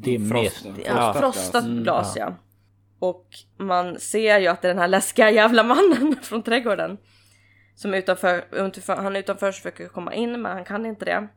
Dimmigt. 0.03 0.65
Ja, 0.85 1.13
Frostat 1.13 1.19
frostat 1.19 1.63
Mm, 1.63 1.83
glas 1.83 2.15
ja. 2.15 2.35
Och 2.99 3.27
man 3.57 3.99
ser 3.99 4.39
ju 4.39 4.47
att 4.47 4.61
det 4.61 4.67
är 4.67 4.73
den 4.73 4.81
här 4.81 4.87
läskiga 4.87 5.31
jävla 5.31 5.63
mannen 5.63 6.15
från 6.21 6.43
trädgården. 6.43 6.97
Som 7.75 7.93
är 7.93 7.97
utanför, 7.97 8.45
utanför 8.51 8.95
han 8.95 9.15
är 9.15 9.19
utanför 9.19 9.47
och 9.47 9.55
försöker 9.55 9.87
komma 9.87 10.13
in 10.13 10.41
men 10.41 10.51
han 10.51 10.65
kan 10.65 10.85
inte 10.85 11.05
det. 11.05 11.27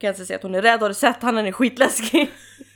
Kenzie 0.00 0.26
säger 0.26 0.38
att 0.38 0.42
hon 0.42 0.54
är 0.54 0.62
rädd, 0.62 0.80
har 0.80 0.88
du 0.88 0.94
sett? 0.94 1.22
Han 1.22 1.38
är 1.38 1.52
skitläskig. 1.52 2.30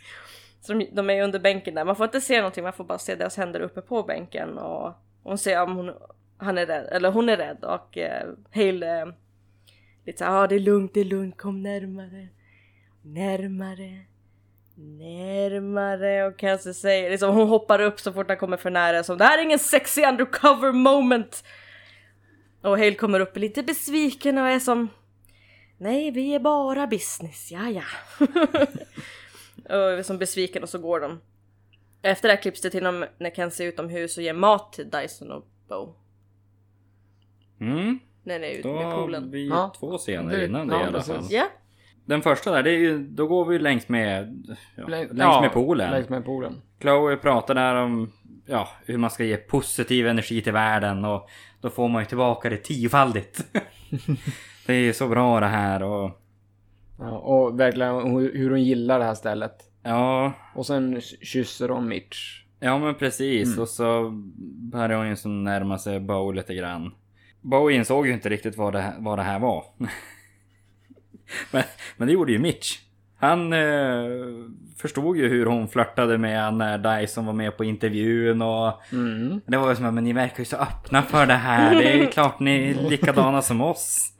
Så 0.60 0.72
de, 0.72 0.88
de 0.92 1.10
är 1.10 1.22
under 1.22 1.38
bänken 1.38 1.74
där, 1.74 1.84
man 1.84 1.96
får 1.96 2.04
inte 2.04 2.20
se 2.20 2.36
någonting, 2.36 2.64
man 2.64 2.72
får 2.72 2.84
bara 2.84 2.98
se 2.98 3.14
deras 3.14 3.36
händer 3.36 3.60
uppe 3.60 3.80
på 3.80 4.02
bänken 4.02 4.58
och 4.58 4.94
hon 5.22 5.38
ser 5.38 5.62
om 5.62 5.76
hon, 5.76 5.90
han 6.38 6.58
är 6.58 6.66
rädd, 6.66 6.88
eller 6.92 7.10
hon 7.10 7.28
är 7.28 7.36
rädd 7.36 7.64
och 7.64 7.98
eh, 7.98 8.28
Hale 8.54 9.00
eh, 9.00 9.06
lite 10.06 10.18
såhär, 10.18 10.32
ja 10.32 10.42
ah, 10.42 10.46
det 10.46 10.54
är 10.54 10.60
lugnt, 10.60 10.94
det 10.94 11.00
är 11.00 11.04
lugnt, 11.04 11.38
kom 11.38 11.62
närmare, 11.62 12.28
närmare 13.02 14.04
närmare 14.76 16.26
och 16.26 16.38
kanske 16.38 16.74
säger 16.74 17.10
liksom 17.10 17.34
hon 17.34 17.48
hoppar 17.48 17.80
upp 17.80 18.00
så 18.00 18.12
fort 18.12 18.28
han 18.28 18.36
kommer 18.36 18.56
för 18.56 18.70
nära 18.70 19.02
som 19.04 19.18
det 19.18 19.24
här 19.24 19.38
är 19.38 19.42
ingen 19.42 19.58
sexy 19.58 20.04
undercover 20.04 20.72
moment. 20.72 21.44
Och 22.62 22.78
Hale 22.78 22.94
kommer 22.94 23.20
upp 23.20 23.36
lite 23.36 23.62
besviken 23.62 24.38
och 24.38 24.48
är 24.48 24.58
som 24.58 24.88
Nej 25.78 26.10
vi 26.10 26.34
är 26.34 26.38
bara 26.38 26.86
business, 26.86 27.52
ja 27.52 27.70
ja. 27.70 27.84
och 29.64 29.92
är 29.92 30.02
som 30.02 30.18
besviken 30.18 30.62
och 30.62 30.68
så 30.68 30.78
går 30.78 31.00
de. 31.00 31.20
Efter 32.02 32.28
det 32.28 32.34
här 32.34 32.42
klipps 32.42 32.60
det 32.60 32.70
till 32.70 32.84
dem 32.84 33.06
när 33.18 33.30
Kenzie 33.30 33.66
är 33.66 33.68
utomhus 33.68 34.16
och 34.16 34.22
ger 34.22 34.32
mat 34.32 34.72
till 34.72 34.90
Dyson 34.90 35.30
och 35.32 35.46
Bo. 35.68 35.94
Mm, 37.60 37.98
när 38.22 38.38
ni 38.38 38.46
är 38.46 38.50
ute 38.58 38.68
då 38.68 38.74
med 38.74 38.84
har 38.86 38.92
poolen. 39.02 39.30
vi 39.30 39.48
Ja. 39.48 39.72
två 39.78 39.98
scener 39.98 40.36
Det- 40.36 40.44
innan 40.46 40.68
det 40.68 40.74
ja, 40.74 40.80
i 40.84 40.86
alla 40.86 41.02
fall. 41.02 41.24
Ja, 41.30 41.44
Den 42.04 42.22
första 42.22 42.50
där, 42.52 42.62
det 42.62 42.70
är 42.70 42.78
ju, 42.78 42.98
då 42.98 43.26
går 43.26 43.44
vi 43.44 43.58
längs 43.58 43.88
med, 43.88 44.44
ja, 44.76 44.82
Läng- 44.84 44.88
längs 45.08 45.18
ja, 45.18 45.40
med 45.40 45.52
poolen. 45.52 45.90
Längs 45.90 46.08
med 46.08 46.24
poolen. 46.24 46.60
Chloe 46.80 47.16
pratar 47.16 47.54
där 47.54 47.74
om 47.74 48.12
ja, 48.46 48.68
hur 48.86 48.98
man 48.98 49.10
ska 49.10 49.24
ge 49.24 49.36
positiv 49.36 50.06
energi 50.06 50.42
till 50.42 50.52
världen 50.52 51.04
och 51.04 51.28
då 51.60 51.70
får 51.70 51.88
man 51.88 52.02
ju 52.02 52.06
tillbaka 52.06 52.50
det 52.50 52.56
tiofaldigt. 52.56 53.44
det 54.66 54.72
är 54.74 54.78
ju 54.80 54.92
så 54.92 55.08
bra 55.08 55.40
det 55.40 55.46
här 55.46 55.82
och 55.82 56.10
Ja, 56.98 57.10
och 57.18 57.60
verkligen 57.60 57.94
hur 58.16 58.32
hur 58.38 58.50
hon 58.50 58.62
gillar 58.62 58.98
det 58.98 59.04
här 59.04 59.14
stället. 59.14 59.54
ja, 59.82 60.32
Och 60.54 60.66
sen 60.66 61.00
kysser 61.22 61.68
hon 61.68 61.88
Mitch. 61.88 62.42
ja 62.60 62.78
men 62.78 62.94
precis 62.94 63.48
Mm. 63.48 63.60
och 63.62 63.68
så 63.68 64.10
börjar 64.72 64.98
hon 64.98 65.08
ju 65.08 65.16
som 65.16 65.44
närma 65.44 65.78
sig 65.78 66.00
Bo 66.00 66.32
lite 66.32 66.54
grann. 66.54 66.94
Bo 67.44 67.70
insåg 67.70 68.06
ju 68.06 68.12
inte 68.12 68.28
riktigt 68.28 68.56
vad 68.56 68.72
det, 68.72 68.80
här- 68.80 68.94
vad 68.98 69.18
det 69.18 69.22
här 69.22 69.38
var. 69.38 69.64
men, 71.50 71.62
men 71.96 72.06
det 72.08 72.14
gjorde 72.14 72.32
ju 72.32 72.38
Mitch. 72.38 72.78
Han 73.18 73.52
eh, 73.52 74.04
förstod 74.78 75.16
ju 75.16 75.28
hur 75.28 75.46
hon 75.46 75.68
flörtade 75.68 76.18
med 76.18 76.54
när 76.54 76.78
Dyson 77.00 77.26
var 77.26 77.32
med 77.32 77.56
på 77.56 77.64
intervjun 77.64 78.42
och 78.42 78.72
Mm. 78.92 79.40
Det 79.46 79.56
var 79.56 79.68
ju 79.70 79.76
som 79.76 79.84
att, 79.84 79.94
men 79.94 80.04
ni 80.04 80.12
verkar 80.12 80.38
ju 80.38 80.44
så 80.44 80.56
öppna 80.56 81.02
för 81.02 81.26
det 81.26 81.34
här. 81.34 81.74
Det 81.74 81.92
är 81.92 81.96
ju 81.96 82.06
klart 82.12 82.40
ni 82.40 82.70
är 82.70 82.90
likadana 82.90 83.42
som 83.42 83.60
oss. 83.60 84.12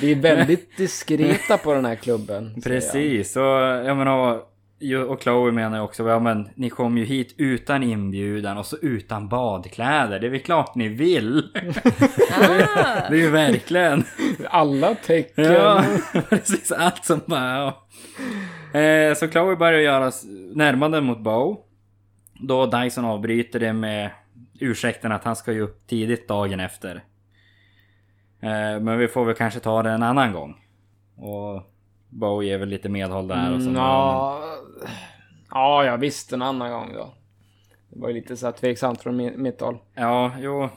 Vi 0.00 0.12
är 0.12 0.16
väldigt 0.16 0.76
diskreta 0.76 1.58
på 1.58 1.74
den 1.74 1.84
här 1.84 1.94
klubben. 1.94 2.60
Precis, 2.64 3.36
och 3.36 3.42
jag 3.86 3.96
menar, 3.96 4.40
och 4.92 5.22
Chloe 5.22 5.52
menar 5.52 5.76
ju 5.78 5.82
också, 5.84 6.08
ja 6.08 6.18
men 6.18 6.48
ni 6.54 6.70
kom 6.70 6.98
ju 6.98 7.04
hit 7.04 7.34
utan 7.38 7.82
inbjudan 7.82 8.58
och 8.58 8.66
så 8.66 8.76
utan 8.82 9.28
badkläder. 9.28 10.20
Det 10.20 10.26
är 10.26 10.30
väl 10.30 10.40
klart 10.40 10.74
ni 10.74 10.88
vill. 10.88 11.50
ah, 12.32 13.08
Det 13.10 13.16
är 13.16 13.20
ju 13.20 13.30
verkligen. 13.30 14.04
Alla 14.50 14.94
tecken. 14.94 15.44
Ja, 15.52 15.84
precis. 16.30 16.72
Allt 16.72 17.04
som 17.04 17.20
bara, 17.26 17.56
ja. 18.72 18.80
Eh, 18.80 19.14
Så 19.14 19.28
Chloe 19.28 19.56
börjar 19.56 19.80
göra 19.80 20.10
närmanden 20.54 21.04
mot 21.04 21.18
Bo. 21.20 21.56
Då 22.40 22.66
Dyson 22.66 23.04
avbryter 23.04 23.60
det 23.60 23.72
med 23.72 24.10
ursäkten 24.60 25.12
att 25.12 25.24
han 25.24 25.36
ska 25.36 25.52
ju 25.52 25.60
upp 25.60 25.86
tidigt 25.86 26.28
dagen 26.28 26.60
efter. 26.60 26.94
Eh, 28.42 28.80
Men 28.80 28.98
vi 28.98 29.08
får 29.08 29.24
väl 29.24 29.34
kanske 29.34 29.60
ta 29.60 29.82
det 29.82 29.90
en 29.90 30.02
annan 30.02 30.32
gång. 30.32 30.56
Och 31.16 31.62
Bo 32.08 32.42
ger 32.42 32.58
väl 32.58 32.68
lite 32.68 32.88
medhåll 32.88 33.28
där 33.28 33.54
och 33.54 33.62
så. 33.62 33.68
Mm, 33.68 33.80
ja, 33.80 34.40
ja, 35.50 35.84
ja, 35.84 35.96
visst 35.96 36.32
en 36.32 36.42
annan 36.42 36.70
gång 36.70 36.92
då. 36.94 37.14
Det 37.88 38.00
var 38.00 38.08
ju 38.08 38.14
lite 38.14 38.36
så 38.36 38.46
här 38.46 38.52
tveksamt 38.52 39.02
från 39.02 39.20
mi- 39.20 39.36
mitt 39.36 39.60
håll. 39.60 39.78
Ja, 39.94 40.32
jo. 40.40 40.68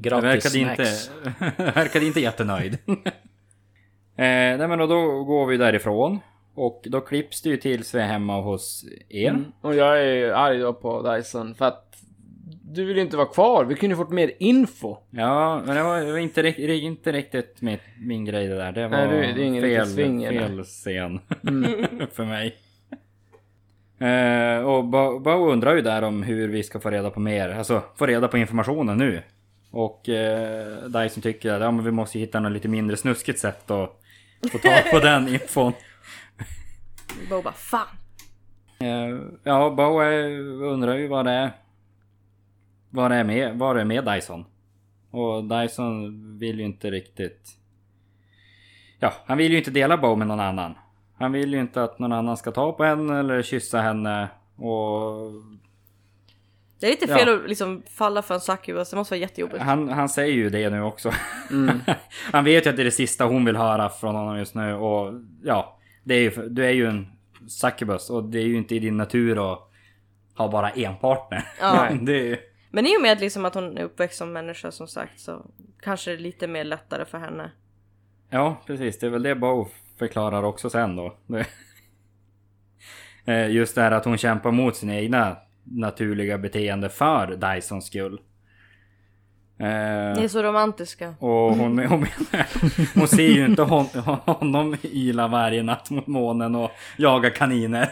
Gratis 0.00 0.04
jag 0.04 0.20
verkade 0.22 0.58
inte, 0.58 0.84
snacks. 0.86 1.10
verkade 1.76 2.06
inte 2.06 2.20
jättenöjd. 2.20 2.74
eh, 2.86 2.98
nej 4.16 4.68
men 4.68 4.78
då 4.78 5.24
går 5.24 5.46
vi 5.46 5.56
därifrån. 5.56 6.18
Och 6.54 6.82
då 6.84 7.00
klipps 7.00 7.42
det 7.42 7.48
ju 7.48 7.56
tills 7.56 7.94
vi 7.94 7.98
är 7.98 8.06
hemma 8.06 8.40
hos 8.40 8.84
er. 9.08 9.28
Mm. 9.30 9.44
Och 9.60 9.74
jag 9.74 10.00
är 10.00 10.12
ju 10.14 10.32
arg 10.32 10.58
då 10.58 10.72
på 10.74 11.12
Dyson 11.14 11.54
för 11.54 11.64
att 11.64 11.84
du 12.70 12.84
vill 12.84 12.96
ju 12.96 13.02
inte 13.02 13.16
vara 13.16 13.26
kvar. 13.26 13.64
Vi 13.64 13.74
kunde 13.74 13.92
ju 13.92 13.96
fått 13.96 14.10
mer 14.12 14.30
info. 14.38 14.96
Ja, 15.10 15.62
men 15.66 15.76
det 15.76 15.82
var, 15.82 16.00
det 16.00 16.12
var 16.12 16.18
inte, 16.18 16.42
rikt- 16.42 16.58
inte 16.58 17.12
riktigt 17.12 17.60
min, 17.62 17.78
min 18.00 18.24
grej 18.24 18.46
det 18.46 18.56
där. 18.56 18.72
Det 18.72 18.88
var 18.88 18.98
Nej, 18.98 19.08
det- 19.08 19.32
det 19.32 19.42
är 19.42 19.44
ingen 19.44 19.62
fel, 19.62 19.86
riktig 19.86 20.28
fel 20.28 20.64
scen 20.64 21.20
för 22.12 22.24
mig. 22.24 22.56
Eh, 23.98 24.58
och 24.64 24.84
Bo, 24.84 25.18
Bo 25.18 25.50
undrar 25.50 25.74
ju 25.74 25.82
där 25.82 26.02
om 26.02 26.22
hur 26.22 26.48
vi 26.48 26.62
ska 26.62 26.80
få 26.80 26.90
reda 26.90 27.10
på 27.10 27.20
mer, 27.20 27.48
alltså 27.48 27.82
få 27.96 28.06
reda 28.06 28.28
på 28.28 28.38
informationen 28.38 28.98
nu. 28.98 29.22
Och 29.70 30.08
eh, 30.08 30.84
Dyson 30.84 31.22
tycker 31.22 31.52
att 31.52 31.60
ja, 31.60 31.70
men 31.70 31.84
vi 31.84 31.90
måste 31.90 32.18
hitta 32.18 32.40
något 32.40 32.52
lite 32.52 32.68
mindre 32.68 32.96
snuskigt 32.96 33.38
sätt 33.38 33.70
att 33.70 34.00
få 34.52 34.58
tag 34.58 34.82
på 34.90 34.98
den 34.98 35.28
infon. 35.28 35.72
Bo 37.30 37.42
bara 37.42 37.52
fan. 37.52 37.86
Eh, 38.80 39.18
ja, 39.42 39.70
Bo 39.70 40.02
eh, 40.02 40.72
undrar 40.72 40.94
ju 40.94 41.06
vad 41.08 41.24
det 41.24 41.32
är. 41.32 41.50
Vad 42.90 43.10
det 43.10 43.16
är 43.16 43.24
med, 43.24 43.58
vad 43.58 43.76
det 43.76 43.80
är 43.80 43.84
med 43.84 44.04
Dyson. 44.04 44.44
Och 45.10 45.44
Dyson 45.44 46.38
vill 46.38 46.58
ju 46.58 46.64
inte 46.64 46.90
riktigt... 46.90 47.50
Ja, 48.98 49.12
han 49.26 49.38
vill 49.38 49.52
ju 49.52 49.58
inte 49.58 49.70
dela 49.70 49.96
Bo 49.96 50.16
med 50.16 50.26
någon 50.26 50.40
annan. 50.40 50.74
Han 51.18 51.32
vill 51.32 51.52
ju 51.54 51.60
inte 51.60 51.82
att 51.82 51.98
någon 51.98 52.12
annan 52.12 52.36
ska 52.36 52.50
ta 52.50 52.72
på 52.72 52.84
henne 52.84 53.18
eller 53.18 53.42
kyssa 53.42 53.80
henne. 53.80 54.28
Och 54.56 55.32
Det 56.80 56.86
är 56.86 56.90
lite 56.90 57.06
Ja. 57.08 57.16
fel 57.16 57.28
att 57.34 57.48
liksom 57.48 57.82
falla 57.90 58.22
för 58.22 58.34
en 58.34 58.40
succubus, 58.40 58.90
det 58.90 58.96
måste 58.96 59.14
vara 59.14 59.20
jättejobbigt. 59.20 59.62
han, 59.62 59.88
han 59.88 60.08
säger 60.08 60.34
ju 60.34 60.50
det 60.50 60.70
nu 60.70 60.82
också. 60.82 61.12
han 62.32 62.44
vet 62.44 62.66
ju 62.66 62.70
att 62.70 62.76
det 62.76 62.82
är 62.82 62.84
det 62.84 62.90
sista 62.90 63.24
hon 63.24 63.44
vill 63.44 63.56
höra 63.56 63.88
från 63.88 64.14
honom 64.14 64.38
just 64.38 64.54
nu. 64.54 64.74
Och 64.74 65.14
ja, 65.42 65.78
det 66.04 66.14
är 66.14 66.20
ju, 66.20 66.48
du 66.48 66.64
är 66.66 66.70
ju 66.70 66.86
en 66.86 67.06
succubus 67.48 68.10
och 68.10 68.24
det 68.24 68.38
är 68.38 68.46
ju 68.46 68.56
inte 68.56 68.74
i 68.74 68.78
din 68.78 68.96
natur 68.96 69.52
att 69.52 69.70
ha 70.36 70.48
bara 70.48 70.70
en 70.70 70.96
partner. 70.96 71.44
Ja. 71.60 71.88
det 72.02 72.12
är 72.12 72.24
ju... 72.24 72.36
Men 72.70 72.86
i 72.86 72.96
och 72.96 73.02
med 73.02 73.20
liksom 73.20 73.44
att 73.44 73.54
hon 73.54 73.78
är 73.78 73.82
uppväxt 73.82 74.18
som 74.18 74.32
människa 74.32 74.70
som 74.70 74.88
sagt 74.88 75.20
så 75.20 75.46
kanske 75.82 76.10
det 76.10 76.16
är 76.16 76.20
lite 76.20 76.46
mer 76.46 76.64
lättare 76.64 77.04
för 77.04 77.18
henne. 77.18 77.50
Ja, 78.30 78.56
precis. 78.66 78.98
Det 78.98 79.06
är 79.06 79.10
väl 79.10 79.22
det 79.22 79.34
Bo 79.34 79.68
förklarar 79.98 80.42
också 80.42 80.70
sen 80.70 80.96
då. 80.96 81.16
Eh, 83.26 83.50
Just 83.50 83.74
det 83.74 83.82
här 83.82 83.90
att 83.90 84.04
hon 84.04 84.18
kämpar 84.18 84.50
mot 84.50 84.76
sina 84.76 84.94
egna 84.94 85.36
naturliga 85.64 86.38
beteende 86.38 86.88
för 86.88 87.54
Dysons 87.54 87.86
skull. 87.86 88.20
Ni 89.58 89.64
Eh, 89.66 90.24
är 90.24 90.28
så 90.28 90.42
romantiska. 90.42 91.14
och 91.18 91.28
hon, 91.56 91.78
hon, 91.78 92.00
menar, 92.00 92.46
hon 92.98 93.08
ser 93.08 93.28
ju 93.28 93.44
inte 93.44 93.62
hon, 93.62 93.86
honom 94.26 94.76
yla 94.82 95.28
varje 95.28 95.62
natt 95.62 95.90
mot 95.90 96.06
månen 96.06 96.54
och 96.54 96.70
jaga 96.96 97.30
kaniner. 97.30 97.88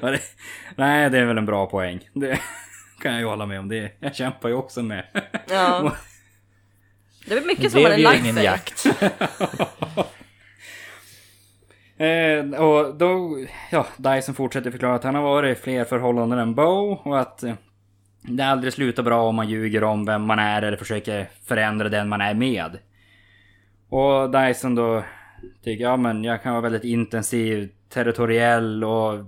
Nej, 0.76 1.10
det 1.10 1.18
är 1.18 1.24
väl 1.24 1.38
en 1.38 1.46
bra 1.46 1.66
poäng. 1.66 2.08
Det 2.14 2.38
kan 3.02 3.12
jag 3.12 3.20
ju 3.20 3.26
hålla 3.26 3.46
med 3.46 3.60
om. 3.60 3.68
Det, 3.68 3.92
jag 4.00 4.14
kämpar 4.14 4.48
ju 4.48 4.54
också 4.54 4.82
med. 4.82 5.04
Ja. 5.50 5.92
Det 7.28 7.34
är 7.34 7.46
mycket 7.46 7.72
som 7.72 7.80
ju 7.80 7.96
lagt 7.96 8.20
ingen 8.20 8.34
sig. 8.34 8.44
jakt. 8.44 8.86
Eh, 12.00 12.60
och 12.60 12.94
då, 12.94 13.38
ja, 13.70 13.86
Dyson 13.96 14.34
fortsätter 14.34 14.70
förklara 14.70 14.94
att 14.94 15.04
han 15.04 15.14
har 15.14 15.22
varit 15.22 15.58
i 15.58 15.60
fler 15.60 15.84
förhållanden 15.84 16.38
än 16.38 16.54
Bo 16.54 16.92
och 16.92 17.20
att 17.20 17.42
eh, 17.42 17.54
det 18.22 18.42
aldrig 18.42 18.72
slutar 18.72 19.02
bra 19.02 19.22
om 19.22 19.34
man 19.34 19.48
ljuger 19.48 19.84
om 19.84 20.04
vem 20.04 20.22
man 20.22 20.38
är 20.38 20.62
eller 20.62 20.76
försöker 20.76 21.30
förändra 21.44 21.88
den 21.88 22.08
man 22.08 22.20
är 22.20 22.34
med. 22.34 22.78
Och 23.88 24.30
Dyson 24.30 24.74
då 24.74 25.04
tycker, 25.64 25.84
ja 25.84 25.96
men 25.96 26.24
jag 26.24 26.42
kan 26.42 26.52
vara 26.52 26.62
väldigt 26.62 26.84
intensiv, 26.84 27.68
territoriell 27.88 28.84
och 28.84 29.24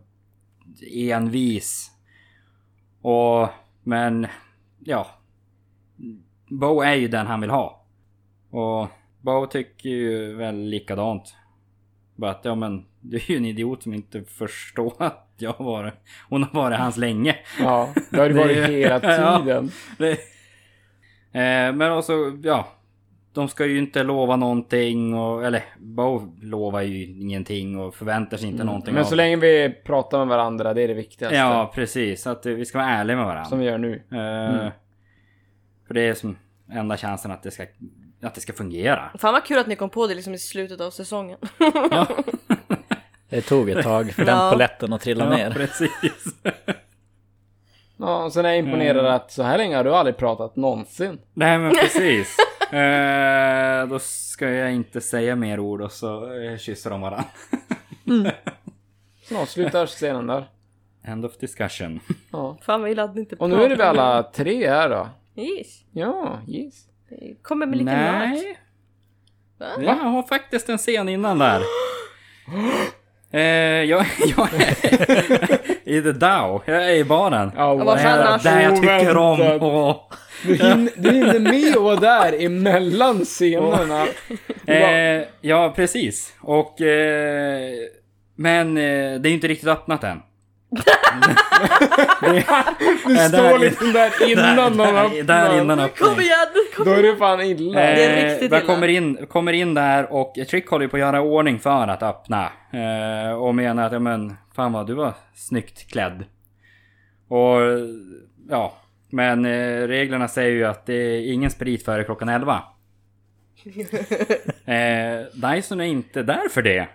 envis. 0.95 1.91
Och, 3.03 3.49
men, 3.83 4.27
ja. 4.79 5.07
Bo 6.49 6.81
är 6.81 6.95
ju 6.95 7.09
den 7.09 7.27
han 7.27 7.41
vill 7.41 7.51
ha. 7.51 7.80
Och 8.51 8.89
Bo 9.21 9.47
tycker 9.47 9.89
ju 9.89 10.35
väl 10.37 10.57
likadant. 10.57 11.35
Bara 12.17 12.31
att, 12.31 12.45
ja 12.45 12.55
men 12.55 12.85
du 13.01 13.17
är 13.17 13.31
ju 13.31 13.37
en 13.37 13.45
idiot 13.45 13.83
som 13.83 13.95
inte 13.95 14.23
förstår 14.25 14.93
att 15.03 15.27
jag 15.37 15.53
har 15.53 15.65
varit... 15.65 15.95
Hon 16.29 16.43
har 16.43 16.63
varit 16.63 16.79
hans 16.79 16.97
länge. 16.97 17.37
Ja, 17.61 17.89
det 18.11 18.17
har 18.19 18.29
det 18.29 18.35
varit 18.35 18.69
hela 18.69 19.01
Ja. 19.03 19.39
tiden. 19.41 19.71
Det, 19.99 20.11
eh, 21.33 21.73
men 21.75 21.93
också, 21.93 22.13
ja. 22.43 22.69
De 23.33 23.49
ska 23.49 23.67
ju 23.67 23.79
inte 23.79 24.03
lova 24.03 24.37
någonting 24.37 25.15
och, 25.15 25.45
eller 25.45 25.63
Bo 25.79 26.37
lovar 26.43 26.81
ju 26.83 27.05
ingenting 27.21 27.79
och 27.79 27.95
förväntar 27.95 28.37
sig 28.37 28.49
inte 28.49 28.65
någonting 28.65 28.95
Men 28.95 29.03
av- 29.03 29.07
så 29.09 29.15
länge 29.15 29.37
vi 29.37 29.75
pratar 29.85 30.19
med 30.19 30.27
varandra, 30.29 30.75
det 30.75 30.83
är 30.83 30.89
det 30.89 30.95
viktigaste. 30.95 31.37
Ja, 31.37 31.73
precis. 31.75 32.27
Att 32.27 32.47
vi 32.47 32.65
ska 32.65 32.79
vara 32.79 32.89
ärliga 32.91 33.17
med 33.17 33.27
varandra. 33.27 33.45
Som 33.45 33.59
vi 33.59 33.65
gör 33.65 33.79
nu. 33.79 33.95
Eh, 33.95 34.73
För 35.87 35.95
det 35.95 36.01
är 36.03 36.15
som 36.15 36.37
enda 36.73 36.97
chansen 36.97 37.31
att 37.31 37.43
det 37.43 37.51
ska, 37.51 37.67
att 38.23 38.35
det 38.35 38.41
ska 38.41 38.53
fungera. 38.53 39.11
Fan 39.19 39.33
vad 39.33 39.45
kul 39.45 39.59
att 39.59 39.67
ni 39.67 39.77
kom 39.77 39.91
på 39.91 40.07
det 40.07 40.15
liksom 40.15 40.35
i 40.35 40.39
slutet 40.39 40.81
av 40.81 40.91
säsongen. 40.91 41.39
Ja, 41.91 42.07
Det 43.29 43.41
tog 43.43 43.71
ett 43.71 43.83
tag 43.85 44.13
för 44.13 44.25
Ja. 44.27 44.43
den 44.43 44.53
poletten 44.53 44.93
att 44.93 45.01
trilla 45.01 45.25
ja 45.25 45.37
ner. 45.37 45.51
precis. 45.51 46.25
Ja, 48.03 48.25
och 48.25 48.33
sen 48.33 48.45
är 48.45 48.49
jag 48.49 48.59
imponerad 48.59 48.99
Mm. 49.01 49.13
att 49.15 49.33
så 49.33 49.43
här 49.43 49.59
länge 49.59 49.77
har 49.77 49.85
du 49.85 49.95
aldrig 49.95 50.17
pratat 50.17 50.57
någonsin. 50.57 51.19
Nej 51.35 51.59
men 51.59 51.71
precis. 51.81 52.37
Eh, 52.73 53.87
då 53.89 53.99
ska 53.99 54.49
jag 54.51 54.73
inte 54.73 55.01
säga 55.01 55.37
mer 55.37 55.61
ord 55.61 55.81
och 55.81 55.93
så 55.93 56.41
eh, 56.43 56.57
kysser 56.59 56.91
de 56.91 57.01
varandra. 57.01 57.25
Så 59.29 59.39
avslutar 59.39 59.87
scenen 59.87 60.27
där. 60.27 60.51
End 61.05 61.25
of 61.25 61.39
discussion. 61.39 62.01
Ja. 62.33 62.59
Fan 62.63 62.81
vad 62.81 62.91
illa 62.91 63.03
att 63.05 63.15
ni 63.15 63.21
inte 63.21 63.37
Och 63.37 63.51
nu 63.51 63.63
är 63.65 63.69
det 63.69 63.77
vi 63.77 63.83
alla 63.83 64.23
tre 64.23 64.69
här 64.69 64.89
då. 64.89 65.09
Yes. 65.43 65.67
Ja, 65.93 66.39
yes. 66.49 66.75
Kommer 67.43 67.67
med 67.67 67.79
lite 67.79 67.97
mat. 67.97 68.19
Nej. 68.19 68.59
Va? 69.59 69.67
Jag 69.81 69.95
har 69.95 70.23
faktiskt 70.23 70.69
en 70.69 70.79
scen 70.79 71.09
innan 71.09 71.39
där. 71.39 71.63
Eh, 73.33 73.41
jag, 73.41 74.07
jag 74.37 74.49
är 74.55 75.89
i 75.89 76.03
the 76.03 76.13
Dow. 76.13 76.63
Jag 76.65 76.91
är 76.91 76.95
i 76.95 77.05
baren. 77.05 77.53
Ja, 77.57 77.75
vart 77.75 77.99
där, 77.99 78.19
annars? 78.27 78.43
där 78.43 78.61
jag 78.61 78.77
tycker 78.77 79.17
om 79.17 79.41
och 79.63 80.15
Du 80.43 80.55
hinner, 80.55 80.93
du 80.97 81.11
hinner 81.11 81.39
med 81.39 81.77
att 81.77 81.83
vara 81.83 81.97
där 81.97 82.45
emellan 82.45 83.25
scenerna. 83.25 84.07
Eh, 84.67 85.25
ja, 85.41 85.73
precis. 85.77 86.35
Och... 86.41 86.81
Eh, 86.81 87.73
men 88.35 88.77
eh, 88.77 89.21
det 89.21 89.29
är 89.29 89.33
inte 89.33 89.49
riktigt 89.49 89.69
öppnat 89.69 90.05
än. 90.05 90.23
Du 90.71 90.83
där- 93.15 93.29
står 93.29 93.59
liksom 93.59 93.93
där 93.93 94.11
innan 94.31 94.77
där, 94.77 94.93
där, 94.93 95.05
öppnar. 95.05 95.23
där 95.23 95.61
innan 95.61 95.81
öppning. 95.81 96.09
Kom 96.09 96.21
igen! 96.21 96.37
Kom 96.77 96.85
Då 96.85 96.91
är 96.93 97.03
det 97.03 97.17
fan 97.17 97.41
illa. 97.41 97.81
Det 97.81 98.05
är 98.05 98.31
riktigt 98.31 98.53
jag 98.53 98.63
illa. 98.63 98.75
kommer 98.75 98.89
in, 98.89 99.27
kommer 99.27 99.53
in 99.53 99.75
där 99.75 100.13
och 100.13 100.35
Trick 100.51 100.69
håller 100.69 100.89
på 100.89 100.97
att 100.97 101.01
göra 101.01 101.21
ordning 101.21 101.59
för 101.59 101.89
att 101.89 102.03
öppna. 102.03 102.53
Eh, 102.73 103.33
och 103.33 103.55
menar 103.55 103.87
att, 103.87 103.93
ja 103.93 103.99
men, 103.99 104.37
fan 104.57 104.73
vad 104.73 104.87
du 104.87 104.95
var 104.95 105.13
snyggt 105.35 105.91
klädd. 105.93 106.25
Och, 107.29 107.61
ja. 108.49 108.77
Men 109.13 109.45
eh, 109.45 109.87
reglerna 109.89 110.29
säger 110.29 110.51
ju 110.51 110.65
att 110.65 110.87
det 110.87 110.95
är 110.95 111.33
ingen 111.33 111.51
sprit 111.51 111.85
före 111.85 112.05
klockan 112.05 112.29
11. 112.29 112.55
eh, 114.65 115.53
Dyson 115.55 115.81
är 115.81 115.85
inte 115.85 116.23
där 116.23 116.49
för 116.51 116.63
det. 116.63 116.89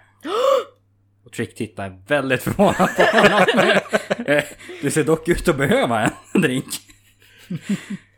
Och 1.36 1.38
Trick 1.38 1.55
tittar 1.55 2.01
väldigt 2.07 2.43
förvånad 2.43 2.89
på 2.97 3.17
honom. 3.17 3.45
Du 4.81 4.91
ser 4.91 5.03
dock 5.03 5.27
ut 5.27 5.47
att 5.47 5.57
behöva 5.57 6.01
en 6.03 6.11
drink. 6.41 6.65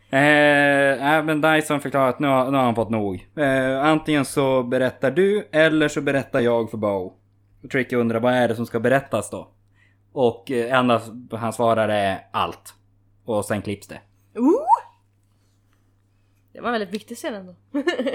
Eh, 0.10 1.24
men 1.24 1.42
Dyson 1.42 1.82
förklarar 1.82 2.10
att 2.10 2.20
nu 2.20 2.28
har, 2.28 2.52
nu 2.52 2.58
har 2.58 2.64
han 2.66 2.76
fått 2.76 2.90
nog. 2.90 3.28
Eh, 3.36 3.86
antingen 3.86 4.26
så 4.26 4.64
berättar 4.64 5.12
du 5.12 5.50
eller 5.52 5.88
så 5.88 6.02
berättar 6.02 6.40
jag 6.40 6.72
för 6.72 6.78
Bo. 6.78 7.14
Och 7.64 7.70
Tricky 7.72 7.96
undrar 7.96 8.20
vad 8.20 8.34
är 8.34 8.48
det 8.48 8.56
som 8.56 8.66
ska 8.66 8.80
berättas 8.80 9.30
då? 9.30 9.52
Och 10.14 10.52
eh, 10.52 10.80
enda 10.80 11.02
han 11.32 11.54
svarar 11.54 11.90
är 11.90 12.20
allt. 12.32 12.74
Och 13.26 13.46
sen 13.46 13.62
klipps 13.62 13.88
det. 13.88 14.00
Ooh! 14.36 14.66
Det 16.54 16.62
var 16.62 16.68
en 16.68 16.74
väldigt 16.74 16.94
viktig 16.94 17.18
scen 17.18 17.34
ändå. 17.34 17.56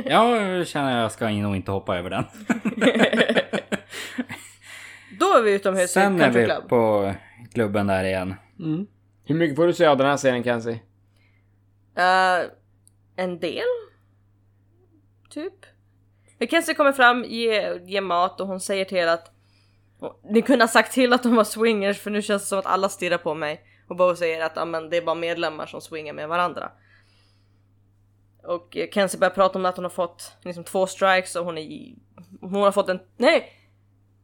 Ja, 0.04 0.36
jag 0.36 0.66
känner 0.66 0.96
att 0.96 1.02
jag 1.02 1.12
ska 1.12 1.28
nog 1.28 1.56
inte 1.56 1.70
hoppa 1.70 1.98
över 1.98 2.10
den. 2.10 2.24
Då 5.22 5.38
är 5.38 5.42
vi 5.42 5.54
utomhus 5.54 5.84
i 5.84 5.88
Sen 5.88 6.14
är 6.20 6.24
Country 6.24 6.40
vi 6.40 6.46
Club. 6.46 6.68
på 6.68 7.14
klubben 7.52 7.86
där 7.86 8.04
igen. 8.04 8.34
Mm. 8.58 8.86
Hur 9.24 9.34
mycket 9.34 9.56
får 9.56 9.66
du 9.66 9.72
säga 9.74 9.90
av 9.90 9.96
den 9.98 10.06
här 10.06 10.16
scenen 10.16 10.44
Kenzie? 10.44 10.80
Eh, 11.96 12.50
en 13.16 13.38
del? 13.38 13.64
Typ. 15.30 15.54
Mackenzie 16.40 16.74
kommer 16.74 16.92
fram, 16.92 17.24
ger, 17.24 17.80
ger 17.86 18.00
mat 18.00 18.40
och 18.40 18.46
hon 18.46 18.60
säger 18.60 18.84
till 18.84 18.98
er 18.98 19.06
att 19.06 19.30
ni 20.30 20.42
kunde 20.42 20.62
ha 20.64 20.68
sagt 20.68 20.92
till 20.92 21.12
att 21.12 21.22
de 21.22 21.34
var 21.36 21.44
swingers 21.44 21.98
för 22.00 22.10
nu 22.10 22.22
känns 22.22 22.42
det 22.42 22.48
som 22.48 22.58
att 22.58 22.66
alla 22.66 22.88
stirrar 22.88 23.18
på 23.18 23.34
mig. 23.34 23.60
Och 23.88 23.96
Bo 23.96 24.16
säger 24.16 24.44
att 24.44 24.58
amen, 24.58 24.90
det 24.90 24.96
är 24.96 25.02
bara 25.02 25.14
medlemmar 25.14 25.66
som 25.66 25.80
swingar 25.80 26.12
med 26.12 26.28
varandra. 26.28 26.72
Och 28.44 28.76
Kenzie 28.94 29.20
börjar 29.20 29.34
prata 29.34 29.58
om 29.58 29.64
att 29.66 29.76
hon 29.76 29.84
har 29.84 29.90
fått 29.90 30.32
liksom 30.42 30.64
två 30.64 30.86
strikes 30.86 31.36
och 31.36 31.44
hon 31.44 31.58
är 31.58 31.62
i- 31.62 31.98
Hon 32.40 32.54
har 32.54 32.72
fått 32.72 32.88
en... 32.88 33.00
Nej! 33.16 33.52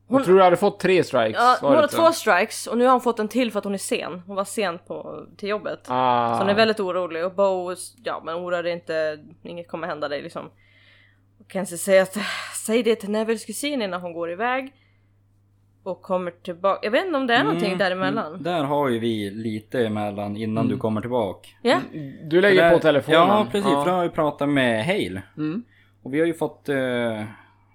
Hon- 0.08 0.16
Jag 0.18 0.24
tror 0.24 0.36
du 0.36 0.42
hade 0.42 0.56
fått 0.56 0.80
tre 0.80 1.04
strikes. 1.04 1.36
Ja, 1.40 1.56
hon 1.60 1.70
det 1.72 1.76
har 1.78 1.88
så? 1.88 1.96
två 1.96 2.12
strikes 2.12 2.66
och 2.66 2.78
nu 2.78 2.84
har 2.84 2.92
hon 2.92 3.00
fått 3.00 3.18
en 3.18 3.28
till 3.28 3.52
för 3.52 3.58
att 3.58 3.64
hon 3.64 3.74
är 3.74 3.78
sen. 3.78 4.22
Hon 4.26 4.36
var 4.36 4.44
sen 4.44 4.78
på, 4.86 5.26
till 5.36 5.48
jobbet. 5.48 5.80
Ah. 5.88 6.34
Så 6.34 6.38
hon 6.42 6.50
är 6.50 6.54
väldigt 6.54 6.80
orolig 6.80 7.24
och 7.24 7.34
Bo, 7.34 7.74
ja 8.04 8.22
men 8.24 8.34
oroa 8.34 8.62
dig 8.62 8.72
inte, 8.72 9.18
inget 9.42 9.68
kommer 9.68 9.86
hända 9.88 10.08
dig 10.08 10.22
liksom. 10.22 10.46
Och 11.40 11.52
Kenzie 11.52 11.78
säger 11.78 12.02
att 12.02 12.16
säg 12.66 12.82
det 12.82 12.96
till 12.96 13.10
Nevilles 13.10 13.44
kusin 13.44 13.82
innan 13.82 14.00
hon 14.00 14.12
går 14.12 14.30
iväg. 14.32 14.72
Och 15.82 16.02
kommer 16.02 16.30
tillbaka, 16.30 16.78
jag 16.82 16.90
vet 16.90 17.06
inte 17.06 17.16
om 17.18 17.26
det 17.26 17.34
är 17.34 17.44
någonting 17.44 17.66
Mm, 17.66 17.78
däremellan. 17.78 18.26
mm, 18.26 18.42
Där 18.42 18.64
har 18.64 18.88
ju 18.88 18.98
vi 18.98 19.30
lite 19.30 19.86
emellan 19.86 20.36
innan 20.36 20.68
du 20.68 20.76
kommer 20.76 21.00
tillbaka. 21.00 21.48
Ja, 21.62 21.78
Du 22.24 22.40
lägger 22.40 22.62
För 22.62 22.70
på 22.70 22.74
där- 22.76 22.82
telefonen. 22.92 23.18
Ja, 23.20 23.46
precis. 23.52 23.70
För 23.70 23.84
då 23.84 23.90
har 23.90 24.02
vi 24.02 24.08
pratat 24.10 24.48
med 24.48 24.84
Hale. 24.86 25.22
Mm. 25.36 25.64
Och 26.02 26.14
vi 26.14 26.20
har 26.20 26.26
ju 26.26 26.34
fått... 26.34 26.68
Eh, 26.68 27.22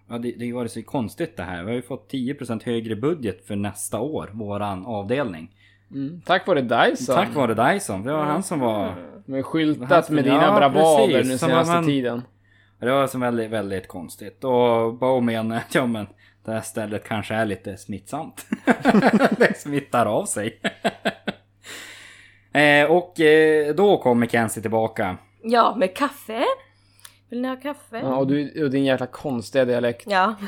ja, 0.09 0.17
det, 0.17 0.31
det 0.31 0.53
var 0.53 0.67
så 0.67 0.83
konstigt 0.83 1.37
det 1.37 1.43
här. 1.43 1.63
Vi 1.63 1.69
har 1.69 1.75
ju 1.75 1.81
fått 1.81 2.11
10% 2.13 2.65
högre 2.65 2.95
budget 2.95 3.47
för 3.47 3.55
nästa 3.55 3.99
år, 3.99 4.29
våran 4.33 4.85
avdelning. 4.85 5.55
Mm. 5.91 6.21
Tack 6.25 6.47
vare 6.47 6.61
Dyson. 6.61 7.15
Tack 7.15 7.35
vare 7.35 7.73
Dyson. 7.73 8.03
Det 8.03 8.11
var 8.13 8.23
han 8.23 8.43
som 8.43 8.59
var... 8.59 8.95
Med 9.25 9.45
skyltat 9.45 10.07
Han- 10.07 10.15
med 10.15 10.23
dina 10.23 10.43
ja, 10.43 10.55
bravader 10.55 11.07
precis. 11.13 11.31
nu 11.31 11.37
senaste 11.37 11.73
man- 11.73 11.85
tiden. 11.85 12.21
Det 12.79 12.91
var 12.91 13.07
så 13.07 13.17
väldigt, 13.19 13.49
väldigt 13.49 13.87
konstigt. 13.87 14.43
Och 14.43 14.93
Bo 14.93 15.19
menar 15.19 15.57
att 15.57 15.75
ja 15.75 15.85
men 15.85 16.07
det 16.45 16.51
här 16.51 16.61
stället 16.61 17.07
kanske 17.07 17.33
är 17.33 17.45
lite 17.45 17.77
smittsamt. 17.77 18.45
det 19.37 19.57
smittar 19.57 20.05
av 20.05 20.25
sig. 20.25 20.59
eh, 22.53 22.91
och 22.91 23.19
eh, 23.19 23.75
då 23.75 23.97
kommer 23.97 24.27
Kenzie 24.27 24.61
tillbaka. 24.61 25.17
ja 25.43 25.75
med 25.77 25.95
kaffe. 25.95 26.43
Vill 27.33 27.41
ni 27.41 27.47
ha 27.47 27.55
kaffe? 27.55 27.99
Ja, 27.99 28.15
och, 28.15 28.27
du, 28.27 28.63
och 28.63 28.69
din 28.71 28.85
jäkla 28.85 29.05
konstiga 29.07 29.65
dialekt. 29.65 30.03
Ja. 30.07 30.35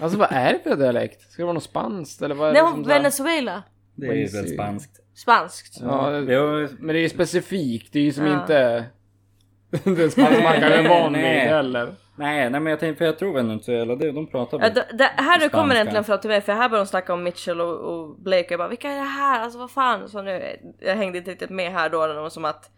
Alltså 0.00 0.18
vad 0.18 0.28
är 0.32 0.52
det 0.52 0.58
för 0.70 0.76
dialekt? 0.76 1.20
Ska 1.30 1.42
det 1.42 1.46
vara 1.46 1.54
något 1.54 1.62
spanskt 1.62 2.22
eller 2.22 2.34
vad 2.34 2.48
är 2.48 2.52
Nej, 2.52 2.62
det 2.62 2.92
här- 2.92 2.98
Venezuela. 2.98 3.62
Det 3.94 4.06
är 4.06 4.12
ju 4.14 4.26
väl 4.26 4.48
spanskt. 4.48 5.00
Spanskt. 5.14 5.78
Ja, 5.82 6.10
Det 6.10 6.20
det, 6.60 6.68
men 6.78 6.86
det 6.94 6.98
är 6.98 7.02
ju 7.02 7.08
specifikt. 7.08 7.92
Det 7.92 7.98
är 7.98 8.02
ju 8.02 8.12
som 8.12 8.26
Ja. 8.26 8.40
inte 8.40 8.84
den 9.84 10.10
spanska 10.10 10.42
marknaden 10.42 10.86
är 10.86 10.88
van 10.88 11.12
vid 11.12 11.22
Nej. 11.22 11.38
heller. 11.48 11.94
nej, 12.16 12.50
nej 12.50 12.60
men 12.60 12.70
jag 12.70 12.80
tänkte, 12.80 12.98
för 12.98 13.04
jag 13.04 13.18
tror 13.18 13.34
Venezuela, 13.34 13.96
det, 13.96 14.12
de 14.12 14.26
pratar 14.26 14.58
Ja, 14.58 14.62
väl. 14.62 14.74
det, 14.74 14.86
det, 14.98 15.04
här 15.16 15.38
nu 15.40 15.48
kommer 15.48 15.64
Spanska. 15.64 15.80
äntligen 15.80 16.04
fram 16.04 16.20
till 16.20 16.30
mig 16.30 16.40
för 16.40 16.52
här 16.52 16.68
börjar 16.68 16.84
de 16.84 16.88
snacka 16.88 17.12
om 17.14 17.22
Mitchell 17.22 17.60
och, 17.60 17.74
och 17.80 18.20
Blake 18.20 18.44
och 18.44 18.52
jag 18.52 18.58
bara 18.58 18.68
vilka 18.68 18.90
är 18.90 18.96
det 18.96 19.02
här? 19.08 19.40
Alltså 19.42 19.58
vad 19.58 19.70
fan? 19.70 20.08
Så 20.08 20.22
nu, 20.22 20.56
jag 20.80 20.96
hängde 20.96 21.18
inte 21.18 21.30
riktigt 21.30 21.50
med 21.50 21.72
här 21.72 21.90
då. 21.90 22.06
Det 22.06 22.14
var 22.20 22.30
som 22.30 22.44
att 22.44 22.70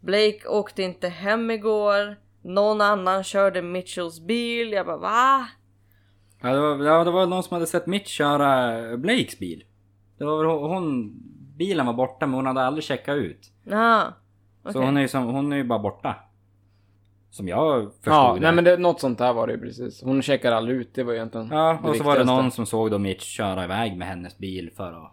Blake 0.00 0.40
åkte 0.48 0.82
inte 0.82 1.08
hem 1.08 1.50
igår. 1.50 2.16
Någon 2.48 2.80
annan 2.80 3.24
körde 3.24 3.62
Mitchells 3.62 4.20
bil. 4.20 4.72
Jag 4.72 4.86
bara 4.86 4.96
va? 4.96 5.48
Ja, 6.42 6.48
det 6.52 6.60
var, 6.60 6.84
ja, 6.84 7.04
det 7.04 7.10
var 7.10 7.26
någon 7.26 7.42
som 7.42 7.54
hade 7.54 7.66
sett 7.66 7.86
Mitch 7.86 8.08
köra 8.08 8.96
Blakes 8.96 9.38
bil. 9.38 9.64
Det 10.18 10.24
var 10.24 10.38
väl 10.38 10.46
hon, 10.46 11.12
bilen 11.56 11.86
var 11.86 11.92
borta 11.92 12.26
men 12.26 12.34
hon 12.34 12.46
hade 12.46 12.62
aldrig 12.62 12.84
checkat 12.84 13.16
ut. 13.16 13.52
Ja. 13.64 14.12
Så 14.62 14.68
okej. 14.68 14.82
hon 14.84 14.96
är 14.96 15.00
ju 15.00 15.08
som, 15.08 15.24
hon 15.24 15.52
är 15.52 15.56
ju 15.56 15.64
bara 15.64 15.78
borta. 15.78 16.16
Som 17.30 17.48
jag 17.48 17.92
förstod 17.94 18.12
Ja, 18.12 18.34
det. 18.34 18.40
nej 18.40 18.52
men 18.52 18.64
det, 18.64 18.76
något 18.76 19.00
sånt 19.00 19.18
där 19.18 19.32
var 19.32 19.46
det 19.46 19.52
ju 19.52 19.60
precis. 19.60 20.02
Hon 20.02 20.22
checkar 20.22 20.52
aldrig 20.52 20.76
ut, 20.76 20.94
det 20.94 21.02
var 21.02 21.12
ju 21.12 21.16
egentligen 21.18 21.48
Ja, 21.50 21.78
och 21.84 21.96
så 21.96 22.04
var 22.04 22.18
det 22.18 22.24
någon 22.24 22.50
som 22.50 22.66
såg 22.66 22.90
då 22.90 22.98
Mitch 22.98 23.24
köra 23.24 23.64
iväg 23.64 23.96
med 23.96 24.08
hennes 24.08 24.38
bil 24.38 24.70
för 24.76 24.92
att 24.92 25.12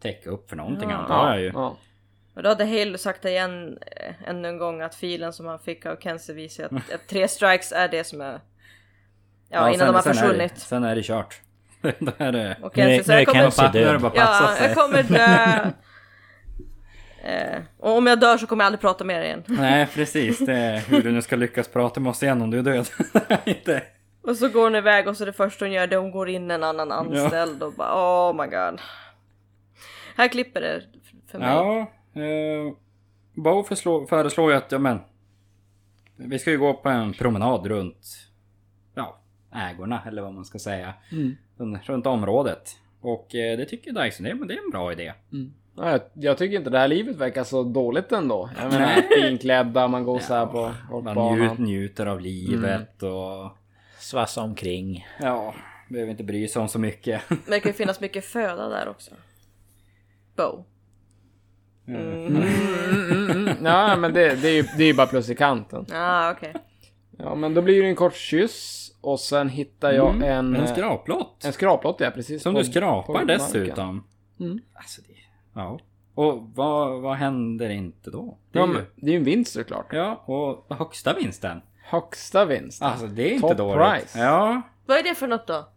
täcka 0.00 0.30
upp 0.30 0.48
för 0.48 0.56
någonting 0.56 0.90
Ja. 0.90 0.96
antar 0.96 1.28
jag 1.28 1.40
ju. 1.40 1.50
Ja. 1.54 1.76
Och 2.34 2.42
då 2.42 2.48
hade 2.48 2.64
Hale 2.64 2.98
sagt 2.98 3.24
igen 3.24 3.78
eh, 3.96 4.28
ännu 4.28 4.48
en 4.48 4.58
gång 4.58 4.80
att 4.80 4.94
filen 4.94 5.32
som 5.32 5.46
han 5.46 5.58
fick 5.58 5.86
av 5.86 5.96
Kenzie 5.96 6.34
visar 6.34 6.64
att, 6.64 6.72
att 6.72 7.06
tre 7.08 7.28
strikes 7.28 7.72
är 7.72 7.88
det 7.88 8.04
som 8.04 8.20
är... 8.20 8.40
Ja, 9.48 9.70
innan 9.70 9.78
sen- 9.78 9.86
de 9.86 9.94
har 9.94 10.02
sen 10.02 10.10
är 10.10 10.14
det- 10.14 10.20
försvunnit. 10.20 10.58
Sen 10.58 10.84
är 10.84 10.94
det 10.96 11.02
kört. 11.02 11.40
Då 11.98 12.12
är 12.18 12.32
det... 12.32 12.56
Och 12.62 12.74
Kenzie 12.74 13.04
nu 13.06 13.14
är 13.14 13.18
jag 13.18 13.26
kommer... 13.26 13.68
Är 13.68 13.72
det 13.72 13.84
död. 13.84 14.00
bara 14.00 14.12
Ja, 14.14 14.56
jag 14.60 14.74
kommer 14.74 15.02
dö. 15.02 15.70
Eh, 17.24 17.60
och 17.78 17.96
om 17.96 18.06
jag 18.06 18.20
dör 18.20 18.38
så 18.38 18.46
kommer 18.46 18.64
jag 18.64 18.66
aldrig 18.66 18.80
prata 18.80 19.04
med 19.04 19.16
er 19.20 19.24
igen. 19.24 19.42
Nej 19.48 19.86
precis, 19.94 20.38
det 20.38 20.54
är 20.54 20.78
hur 20.78 21.02
du 21.02 21.12
nu 21.12 21.22
ska 21.22 21.36
lyckas 21.36 21.68
prata 21.68 22.00
med 22.00 22.10
oss 22.10 22.22
igen 22.22 22.42
om 22.42 22.50
du 22.50 22.58
är 22.58 22.62
död. 22.62 22.88
Inte... 23.44 23.82
Och 24.22 24.36
så 24.36 24.48
går 24.48 24.62
hon 24.64 24.74
iväg 24.74 25.08
och 25.08 25.16
så 25.16 25.24
det 25.24 25.32
första 25.32 25.64
hon 25.64 25.72
gör 25.72 25.86
det 25.86 25.96
är 25.96 26.00
hon 26.00 26.10
går 26.10 26.28
in 26.28 26.50
en 26.50 26.62
annan 26.64 26.92
anställd 26.92 27.62
och 27.62 27.72
bara 27.72 27.94
oh 27.94 28.34
my 28.36 28.46
god. 28.46 28.80
Här 30.16 30.28
klipper 30.28 30.60
det 30.60 30.82
för 31.30 31.38
mig. 31.38 31.48
Ja, 31.48 31.90
eh, 32.14 32.74
Bo 33.34 33.62
föreslår, 33.62 34.06
föreslår 34.06 34.50
ju 34.50 34.56
att, 34.56 34.72
ja 34.72 34.78
men. 34.78 34.98
Vi 36.16 36.38
ska 36.38 36.50
ju 36.50 36.58
gå 36.58 36.74
på 36.74 36.88
en 36.88 37.12
promenad 37.12 37.66
runt, 37.66 38.06
ja, 38.94 39.18
ägorna 39.54 40.02
eller 40.06 40.22
vad 40.22 40.34
man 40.34 40.44
ska 40.44 40.58
säga. 40.58 40.94
Mm. 41.12 41.36
Runt, 41.82 42.06
området. 42.06 42.76
Och 43.00 43.34
eh, 43.34 43.56
det 43.58 43.64
tycker 43.64 44.04
Dyson, 44.04 44.24
det, 44.26 44.34
men 44.34 44.48
det 44.48 44.54
är 44.54 44.64
en 44.64 44.70
bra 44.70 44.92
idé. 44.92 45.12
Ja, 45.76 45.90
jag, 45.90 46.00
jag 46.14 46.38
tycker 46.38 46.56
inte 46.56 46.70
det 46.70 46.78
här 46.78 46.88
livet 46.88 47.16
verkar 47.16 47.44
så 47.44 47.62
dåligt 47.62 48.12
ändå. 48.12 48.50
Jag 48.60 48.72
menar, 48.72 49.02
finklädda, 49.22 49.88
man 49.88 50.04
går 50.04 50.18
så 50.18 50.34
här 50.34 50.46
på 50.46 50.72
Man 51.00 51.38
njut, 51.38 51.58
njuter 51.58 52.06
av 52.06 52.20
livet 52.20 53.02
och 53.02 53.56
Svassa 53.98 54.42
omkring. 54.42 55.06
ja, 55.20 55.54
behöver 55.88 56.10
inte 56.10 56.24
bry 56.24 56.48
sig 56.48 56.62
om 56.62 56.68
så 56.68 56.78
mycket. 56.78 57.22
Men 57.28 57.38
det 57.46 57.60
kan 57.60 57.70
ju 57.70 57.76
finnas 57.76 58.00
mycket 58.00 58.24
föda 58.24 58.68
där 58.68 58.88
också. 58.88 59.10
Bo. 60.36 60.64
Mm, 61.88 62.26
mm, 62.26 63.30
mm. 63.30 63.64
Ja, 63.64 63.96
men 63.96 64.12
det, 64.14 64.34
det 64.42 64.48
är 64.48 64.52
ju 64.54 64.62
det 64.76 64.82
är 64.82 64.86
ju 64.86 64.94
bara 64.94 65.06
plus 65.06 65.30
i 65.30 65.34
kanten. 65.34 65.86
Ah, 65.92 66.30
okej. 66.30 66.54
Ja, 67.18 67.34
men 67.34 67.54
då 67.54 67.62
blir 67.62 67.82
det 67.82 67.88
en 67.88 67.96
kort 67.96 68.14
kyss 68.14 68.92
och 69.00 69.20
sen 69.20 69.48
hittar 69.48 69.92
jag 69.92 70.14
en... 70.14 70.22
En 70.22 70.56
eh, 70.56 70.72
skraplott. 70.72 71.44
En 71.44 71.52
skraplott, 71.52 71.96
ja 72.00 72.10
precis. 72.10 72.42
Som 72.42 72.54
på- 72.54 72.60
du 72.60 72.66
skrapar 72.66 73.24
dessutom. 73.24 74.04
Mm. 74.40 74.60
Alltså 74.74 75.00
det, 75.02 75.14
ja. 75.54 75.78
Och 76.14 76.42
vad, 76.54 77.00
vad 77.00 77.16
händer 77.16 77.70
inte 77.70 78.10
då? 78.10 78.38
Det 78.52 78.58
är 78.58 78.62
Ja, 78.62 78.68
ju, 78.68 78.74
men 78.74 78.84
det 78.96 79.06
är 79.06 79.10
ju 79.12 79.16
en 79.18 79.24
vinst 79.24 79.52
såklart. 79.52 79.86
ja, 79.92 80.22
och 80.26 80.76
högsta 80.76 81.14
vinsten. 81.14 81.60
Högsta 81.84 82.44
vinst. 82.44 82.82
Alltså 82.82 83.06
det 83.06 83.30
är 83.30 83.34
inte 83.34 83.48
Top 83.48 83.56
dåligt. 83.56 83.92
price. 83.92 84.18
Ja. 84.18 84.62
Vad 84.86 84.96
är 84.98 85.02
det 85.02 85.14
för 85.14 85.26
något 85.26 85.46
då? 85.46 85.68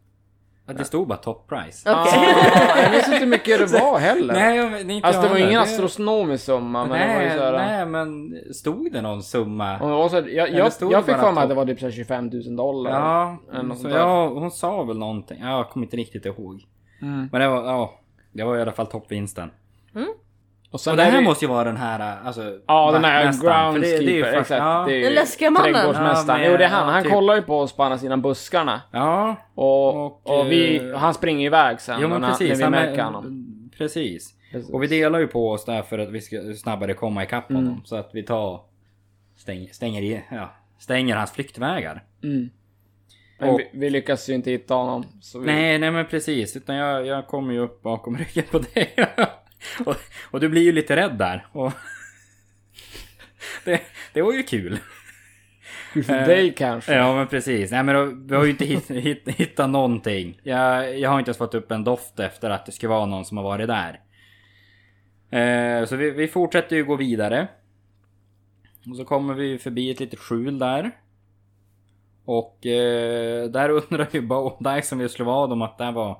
Ja, 0.67 0.73
det 0.73 0.85
stod 0.85 1.07
bara 1.07 1.17
top 1.17 1.47
price. 1.49 1.89
Okej. 1.91 2.35
Ah, 2.53 2.81
jag 2.81 2.89
visste 2.91 3.11
inte 3.11 3.23
hur 3.25 3.31
mycket 3.31 3.59
det 3.71 3.79
var 3.79 3.99
heller. 3.99 4.33
Nej, 4.33 4.57
jag- 4.57 4.91
inte 4.91 5.07
alltså 5.07 5.21
det 5.21 5.27
jag 5.27 5.33
var 5.33 5.39
ju 5.39 5.45
ingen 5.47 5.61
astronomisk 5.61 6.43
summa, 6.45 6.85
men 6.85 6.99
det 6.99 7.13
var 7.13 7.21
ju 7.21 7.27
nej, 7.27 7.37
så 7.37 7.43
här, 7.43 7.51
nej, 7.53 7.85
men 7.85 8.33
stod 8.53 8.91
det 8.91 9.01
någon 9.01 9.23
summa? 9.23 9.77
Var 9.77 10.09
så, 10.09 10.15
jag, 10.15 10.49
jag, 10.53 10.73
stod 10.73 10.91
jag 10.91 11.01
det 11.01 11.05
fick 11.05 11.15
för 11.15 11.31
mig 11.31 11.43
att 11.43 11.49
det 11.49 11.55
var 11.55 11.65
typ 11.65 11.79
så 11.79 11.85
här 11.85 11.91
25 11.91 12.29
000 12.29 12.55
dollar. 12.55 12.91
Ja, 12.91 13.37
så 13.75 13.89
ja, 13.89 14.27
hon 14.27 14.51
sa 14.51 14.83
väl 14.83 14.97
någonting. 14.97 15.37
Ja, 15.41 15.49
Jag 15.57 15.69
kommer 15.69 15.85
inte 15.85 15.97
riktigt 15.97 16.25
ihåg. 16.25 16.63
Mm. 17.01 17.29
Men 17.31 17.41
det 17.41 17.47
var, 17.47 17.63
ja, 17.65 17.93
det 18.31 18.43
var 18.43 18.57
i 18.57 18.61
alla 18.61 18.71
fall 18.71 18.87
toppvinsten. 18.87 19.51
Och 20.71 20.81
sen 20.81 20.91
Och 20.91 20.97
det 20.97 21.03
är 21.03 21.11
här 21.11 21.17
det- 21.17 21.23
måste 21.23 21.45
ju 21.45 21.49
vara 21.49 21.63
den 21.63 21.77
här, 21.77 22.17
alltså... 22.25 22.59
Ja, 22.67 22.91
den 22.91 23.03
här 23.03 23.23
groundskeeper, 23.23 24.31
exakt. 24.33 24.49
Ja, 24.49 24.85
Det 24.87 24.95
är 24.99 25.03
Den 25.03 25.13
läskiga 25.13 25.49
mannen. 25.51 25.73
Trädgårdsmästaren. 25.73 26.41
Ja, 26.43 26.49
jo, 26.51 26.57
det 26.57 26.63
är 26.65 26.69
han. 26.69 26.87
ja, 26.87 26.93
Han 26.93 27.03
typ. 27.03 27.11
kollar 27.11 27.35
ju 27.35 27.41
på 27.41 27.59
oss 27.59 27.75
på 27.75 27.83
andra 27.83 27.97
sidan 27.97 28.21
buskarna. 28.21 28.81
ja, 28.91 29.35
Och, 29.55 30.05
Och, 30.05 30.39
och, 30.39 30.51
vi, 30.51 30.77
eh, 30.89 30.97
han 30.97 31.13
springer 31.13 31.45
iväg 31.45 31.81
sen 31.81 31.97
jo 32.01 32.07
men 32.07 32.21
när, 32.21 32.27
precis. 32.29 32.49
när 32.49 32.55
vi 32.55 32.63
han 32.63 32.71
märker 32.71 32.97
är- 32.99 33.03
honom. 33.03 33.47
Precis. 33.77 34.33
Precis. 34.51 34.73
Och 34.73 34.83
vi 34.83 34.87
delar 34.87 35.19
ju 35.19 35.27
på 35.27 35.51
oss 35.51 35.65
där 35.65 35.81
för 35.81 35.99
att 35.99 36.09
vi 36.09 36.21
ska 36.21 36.37
snabbare 36.57 36.93
komma 36.93 37.23
ikapp 37.23 37.49
Mm. 37.49 37.63
honom. 37.65 37.81
Så 37.85 37.95
att 37.95 38.09
vi 38.13 38.23
tar... 38.23 38.61
Stänger, 39.37 39.67
stänger, 39.73 40.01
i, 40.01 40.21
ja, 40.31 40.53
stänger 40.79 41.15
hans 41.15 41.31
flyktvägar. 41.31 42.03
Mm. 42.23 42.49
Men 43.39 43.49
Och- 43.49 43.59
vi, 43.59 43.69
vi 43.79 43.89
lyckas 43.89 44.29
ju 44.29 44.33
inte 44.33 44.51
hitta 44.51 44.73
honom. 44.73 45.05
Så 45.21 45.39
vi, 45.39 45.45
Nej, 45.45 45.79
nej 45.79 45.91
men 45.91 46.05
precis. 46.05 46.55
Utan 46.57 46.75
jag, 46.75 47.05
jag 47.05 47.27
kommer 47.27 47.53
ju 47.53 47.59
upp 47.59 47.81
bakom 47.81 48.17
ryggen 48.17 48.43
på 48.51 48.59
dig. 48.59 48.93
och, 49.85 49.95
och 50.31 50.39
du 50.39 50.49
blir 50.49 50.61
ju 50.61 50.71
lite 50.71 50.95
rädd 50.95 51.17
där. 51.17 51.47
Och 51.51 51.71
det, 53.65 53.81
det 54.13 54.21
var 54.21 54.33
ju 54.33 54.43
kul. 54.43 54.79
för 55.93 56.01
dig 56.27 56.53
kanske. 56.53 56.93
Ja 56.93 57.15
men 57.15 57.27
precis. 57.27 57.71
Nej 57.71 57.83
men 57.83 57.95
då, 57.95 58.05
vi 58.05 58.35
har 58.35 58.43
ju 58.43 58.49
inte 58.49 58.65
hitt, 58.65 58.91
hitt, 58.91 59.27
hittat 59.27 59.69
någonting. 59.69 60.39
Jag, 60.43 60.99
jag 60.99 61.09
har 61.09 61.19
inte 61.19 61.29
ens 61.29 61.37
fått 61.37 61.55
upp 61.55 61.71
en 61.71 61.83
doft 61.83 62.19
efter 62.19 62.49
att 62.49 62.65
det 62.65 62.71
skulle 62.71 62.89
vara 62.89 63.05
någon 63.05 63.25
som 63.25 63.37
har 63.37 63.43
varit 63.43 63.67
där. 63.67 63.99
Eh, 65.39 65.85
så 65.85 65.95
vi, 65.95 66.11
vi 66.11 66.27
fortsätter 66.27 66.75
ju 66.75 66.85
gå 66.85 66.95
vidare. 66.95 67.47
Och 68.89 68.97
så 68.97 69.05
kommer 69.05 69.33
vi 69.33 69.57
förbi 69.57 69.91
ett 69.91 69.99
litet 69.99 70.19
skjul 70.19 70.59
där. 70.59 70.91
Och 72.25 72.65
eh, 72.65 73.49
där 73.49 73.69
undrar 73.69 74.07
ju 74.11 74.21
Bo 74.21 74.57
Dyson 74.59 74.99
vi 74.99 75.09
slå 75.09 75.25
vad 75.25 75.51
om 75.51 75.61
att 75.61 75.77
det 75.77 75.91
var 75.91 76.17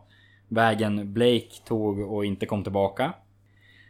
vägen 0.47 1.13
Blake 1.13 1.51
tog 1.65 1.99
och 1.99 2.25
inte 2.25 2.45
kom 2.45 2.63
tillbaka. 2.63 3.13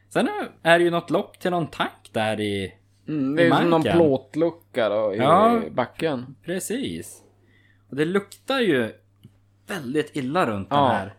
Sen 0.09 0.29
är 0.63 0.79
det 0.79 0.85
ju 0.85 0.91
något 0.91 1.09
lock 1.09 1.39
till 1.39 1.51
någon 1.51 1.67
tank 1.67 2.09
där 2.11 2.39
i... 2.39 2.73
Mm, 3.07 3.35
det 3.35 3.43
är 3.43 3.47
I 3.47 3.51
som 3.51 3.69
någon 3.69 3.83
plåtlucka 3.83 4.89
då 4.89 5.13
i 5.13 5.17
Ja. 5.17 5.61
backen. 5.71 6.35
Precis. 6.45 7.21
Och 7.89 7.95
det 7.95 8.05
luktar 8.05 8.59
ju 8.59 8.91
väldigt 9.67 10.15
illa 10.15 10.45
runt 10.45 10.67
Ja. 10.71 10.77
den 10.81 10.91
här. 10.91 11.13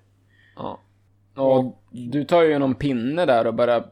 Ja. 0.57 0.81
Och 1.43 1.83
du 1.91 2.25
tar 2.25 2.43
ju 2.43 2.59
någon 2.59 2.75
pinne 2.75 3.27
där 3.27 3.47
och 3.47 3.55
börjar... 3.55 3.89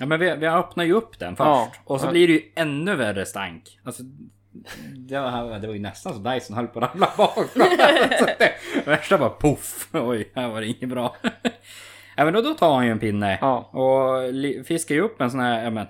Ja 0.00 0.06
men 0.06 0.20
vi, 0.20 0.36
vi 0.36 0.46
öppnar 0.46 0.84
ju 0.84 0.92
upp 0.92 1.18
den 1.18 1.36
först. 1.36 1.46
Ja. 1.46 1.72
Och 1.84 2.00
så 2.00 2.10
blir 2.10 2.26
det 2.28 2.32
ju 2.32 2.42
ännu 2.54 2.96
värre 2.96 3.26
stank. 3.26 3.80
Alltså, 3.84 4.02
det, 4.96 5.20
var, 5.20 5.58
det 5.58 5.66
var 5.66 5.74
ju 5.74 5.80
nästan 5.80 6.14
så 6.14 6.18
Dyson 6.18 6.56
höll 6.56 6.66
på 6.66 6.80
att 6.80 6.90
ramla 6.94 7.08
bak. 7.16 7.34
så 8.18 8.26
det 8.38 8.52
värsta 8.86 9.16
var 9.16 9.28
poff. 9.28 9.88
Oj, 9.92 10.32
här 10.34 10.48
var 10.48 10.60
det 10.60 10.66
inget 10.66 10.88
bra. 10.88 11.16
Ja 12.16 12.24
men 12.24 12.32
då, 12.34 12.40
då 12.40 12.54
tar 12.54 12.74
han 12.74 12.84
ju 12.86 12.92
en 12.92 12.98
pinne. 12.98 13.38
Ja. 13.40 13.56
Och 13.58 14.32
li, 14.32 14.64
fiskar 14.64 14.94
ju 14.94 15.00
upp 15.00 15.20
en 15.20 15.30
sån 15.30 15.40
här, 15.40 15.64
ja 15.64 15.70
men... 15.70 15.86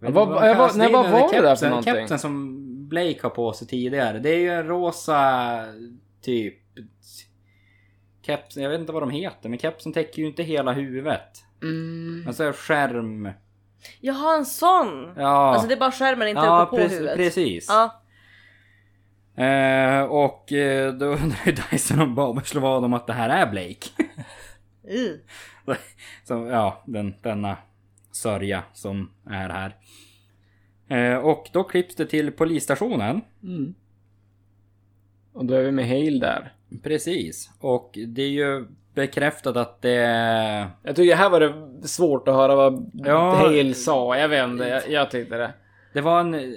Vad- 0.00 0.12
man 0.14 0.28
vad- 0.28 0.40
kallas 0.42 0.76
nej, 0.76 0.92
vad 0.92 1.10
var 1.10 1.20
det 1.32 1.40
där 1.40 1.42
för 1.42 1.46
kepsen- 1.66 1.68
någonting? 1.70 1.94
Kepsen 1.94 2.18
som 2.18 2.56
Blake 2.88 3.18
har 3.22 3.30
på 3.30 3.52
sig 3.52 3.66
tidigare. 3.68 4.18
Det 4.18 4.30
är 4.30 4.38
ju 4.38 4.50
en 4.50 4.66
rosa 4.66 5.64
typ... 6.22 6.54
Keps, 8.26 8.56
jag 8.56 8.70
vet 8.70 8.80
inte 8.80 8.92
vad 8.92 9.02
de 9.02 9.10
heter, 9.10 9.48
men 9.48 9.58
kepsen 9.58 9.92
täcker 9.92 10.22
ju 10.22 10.28
inte 10.28 10.42
hela 10.42 10.72
huvudet. 10.72 11.44
Mm. 11.62 12.24
Alltså 12.26 12.52
skärm... 12.54 13.28
Jaha, 14.00 14.36
en 14.38 14.46
sån! 14.46 15.12
Ja, 15.16 15.52
Alltså 15.52 15.68
det 15.68 15.74
är 15.74 15.78
bara 15.78 15.90
skärmen 15.92 16.28
inte 16.28 16.40
ja 16.42 16.62
uppe 16.62 16.70
på 16.70 16.82
pre- 16.82 16.88
huvudet. 16.88 17.16
precis. 17.16 17.66
Ja. 17.68 18.02
Eh, 19.44 20.02
och 20.02 20.52
eh, 20.52 20.92
då 20.92 21.06
undrar 21.06 21.46
ju 21.46 21.52
Dyson 21.70 22.00
om 22.00 22.14
Bob 22.14 22.46
slår 22.46 22.60
vad 22.62 22.84
om 22.84 22.92
att 22.94 23.06
det 23.06 23.12
här 23.12 23.28
är 23.28 23.50
Blake. 23.50 23.88
Uh. 24.84 25.16
Så, 26.24 26.48
ja, 26.50 26.82
den, 26.86 27.14
denna 27.22 27.56
sörja 28.12 28.62
som 28.72 29.10
är 29.26 29.48
här. 29.48 29.76
Eh, 30.88 31.18
och 31.18 31.48
då 31.52 31.64
klipps 31.64 31.94
det 31.94 32.06
till 32.06 32.32
polisstationen. 32.32 33.20
Mm. 33.42 33.74
Och 35.32 35.44
då 35.44 35.54
är 35.54 35.62
vi 35.62 35.72
med 35.72 35.88
Hale 35.88 36.18
där. 36.18 36.52
Precis. 36.82 37.50
Och 37.60 37.98
det 38.06 38.22
är 38.22 38.28
ju 38.28 38.66
bekräftat 38.94 39.56
att 39.56 39.82
det... 39.82 39.96
Jag 40.82 40.96
tycker 40.96 41.16
här 41.16 41.30
var 41.30 41.40
det 41.40 41.88
svårt 41.88 42.28
att 42.28 42.34
höra 42.34 42.56
vad 42.56 42.90
Ja. 42.94 43.34
Hale 43.34 43.74
sa. 43.74 44.16
Jag 44.16 44.28
vet 44.28 44.48
inte, 44.48 44.64
jag, 44.64 44.90
jag 44.90 45.10
tyckte 45.10 45.36
det. 45.36 45.52
Det 45.92 46.00
var 46.00 46.20
en... 46.20 46.56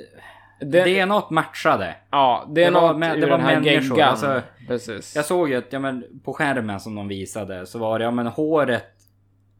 Det, 0.64 1.06
DNA 1.06 1.24
matchade. 1.30 1.96
ja, 2.12 2.46
det 2.56 2.66
det 2.66 2.72
var 2.72 2.94
med- 2.94 3.22
det 3.22 3.28
var 3.30 3.38
människor, 3.38 4.02
alltså- 4.02 4.42
Precis. 4.68 5.16
Jag 5.16 5.26
såg 5.26 5.50
ju 5.50 5.56
att, 5.56 5.66
ja 5.74 5.80
men 5.80 6.06
på 6.24 6.34
skärmen 6.34 6.80
som 6.80 6.96
de 6.96 7.08
visade 7.08 7.66
så 7.66 7.80
var 7.80 8.00
det, 8.00 8.06
ja 8.06 8.12
men 8.12 8.28
håret 8.28 8.86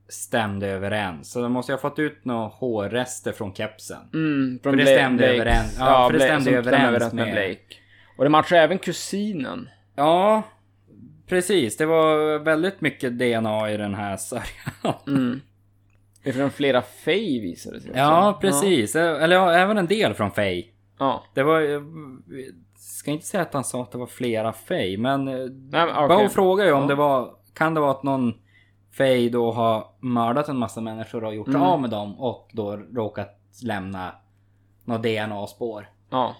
stämde 0.10 0.68
överens. 0.68 1.32
Så 1.32 1.42
de 1.42 1.52
måste 1.52 1.72
ju 1.72 1.74
ha 1.74 1.82
fått 1.82 2.00
ut 2.00 2.26
några 2.26 2.48
hårrester 2.48 3.32
från 3.32 3.54
kepsen. 3.54 3.98
Mm, 4.14 4.60
från 4.64 4.74
För 4.74 4.78
det 4.78 4.86
stämde 4.86 5.24
Blakes- 5.28 5.42
överens- 5.42 5.76
ja, 5.80 6.08
för 6.12 6.14
det 6.18 6.24
stämde 6.26 6.44
som 6.44 6.54
överens 6.54 7.14
med 7.14 7.26
med- 7.26 7.34
Blake. 7.36 7.76
Och 8.18 8.24
det 8.24 8.30
matchar 8.30 8.56
även 8.58 8.78
kusinen. 8.80 9.70
Ja, 9.96 10.44
precis. 11.28 11.78
Det 11.78 11.86
var 11.86 12.40
väldigt 12.40 12.82
mycket 12.82 13.18
DNA 13.20 13.72
i 13.72 13.78
den 13.78 13.96
här 13.96 14.18
sörjan. 14.18 14.94
Mm. 15.08 15.42
Det 16.24 16.30
är 16.30 16.34
från 16.34 16.52
flera 16.52 16.82
Fey 16.82 17.42
visade 17.42 17.76
det 17.78 17.82
sig 17.82 17.92
Ja, 17.96 18.30
också. 18.30 18.42
precis. 18.42 18.96
Eller 18.96 19.36
ja, 19.36 19.54
även 19.54 19.78
en 19.78 19.88
del 19.88 20.14
från 20.14 20.32
Faye. 20.32 20.64
Ja. 20.98 21.24
Det 21.34 21.44
var... 21.44 21.60
Jag 21.60 21.84
ska 22.76 23.12
inte 23.12 23.26
säga 23.26 23.44
att 23.44 23.54
han 23.54 23.64
sa 23.64 23.82
att 23.82 23.92
det 23.92 23.98
var 23.98 24.08
flera 24.08 24.54
Faye, 24.54 24.98
men... 24.98 25.26
Nej, 25.26 25.46
men, 25.72 25.90
okej. 25.90 26.08
Bao 26.08 26.30
frågar 26.30 26.66
ju 26.66 26.72
om 26.72 26.82
Ja. 26.82 26.88
det 26.88 26.96
var... 26.96 27.36
Kan 27.54 27.74
det 27.74 27.80
vara 27.80 27.92
att 27.92 28.04
någon 28.04 28.34
Faye 28.98 29.30
då 29.30 29.52
har 29.52 29.88
mördat 30.00 30.50
en 30.50 30.58
massa 30.58 30.82
människor 30.82 31.24
och 31.24 31.36
gjort 31.36 31.48
Mm. 31.48 31.62
av 31.62 31.82
med 31.82 31.90
dem 31.90 32.20
och 32.20 32.50
då 32.54 32.76
råkat 32.78 33.40
lämna 33.64 34.16
några 34.86 35.02
DNA-spår? 35.02 35.90
Ja. 36.10 36.36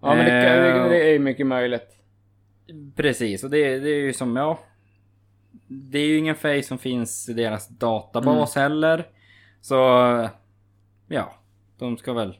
Ja, 0.00 0.14
men 0.14 0.24
det, 0.24 0.32
Eh, 0.32 0.88
det 0.88 1.02
är 1.08 1.12
ju 1.12 1.18
mycket 1.18 1.46
möjligt. 1.46 1.88
Precis, 2.96 3.44
och 3.44 3.50
det, 3.50 3.78
det 3.78 3.90
är 3.90 4.00
ju 4.00 4.12
som 4.12 4.36
ja... 4.36 4.58
Det 5.68 5.98
är 5.98 6.06
ju 6.06 6.18
ingen 6.18 6.34
Faye 6.36 6.62
som 6.62 6.78
finns 6.78 7.28
i 7.28 7.32
deras 7.32 7.68
databas 7.68 8.56
Mm. 8.56 8.62
heller. 8.62 9.06
Så... 9.60 9.74
Ja, 11.08 11.32
de 11.78 11.96
ska 11.96 12.12
väl 12.12 12.38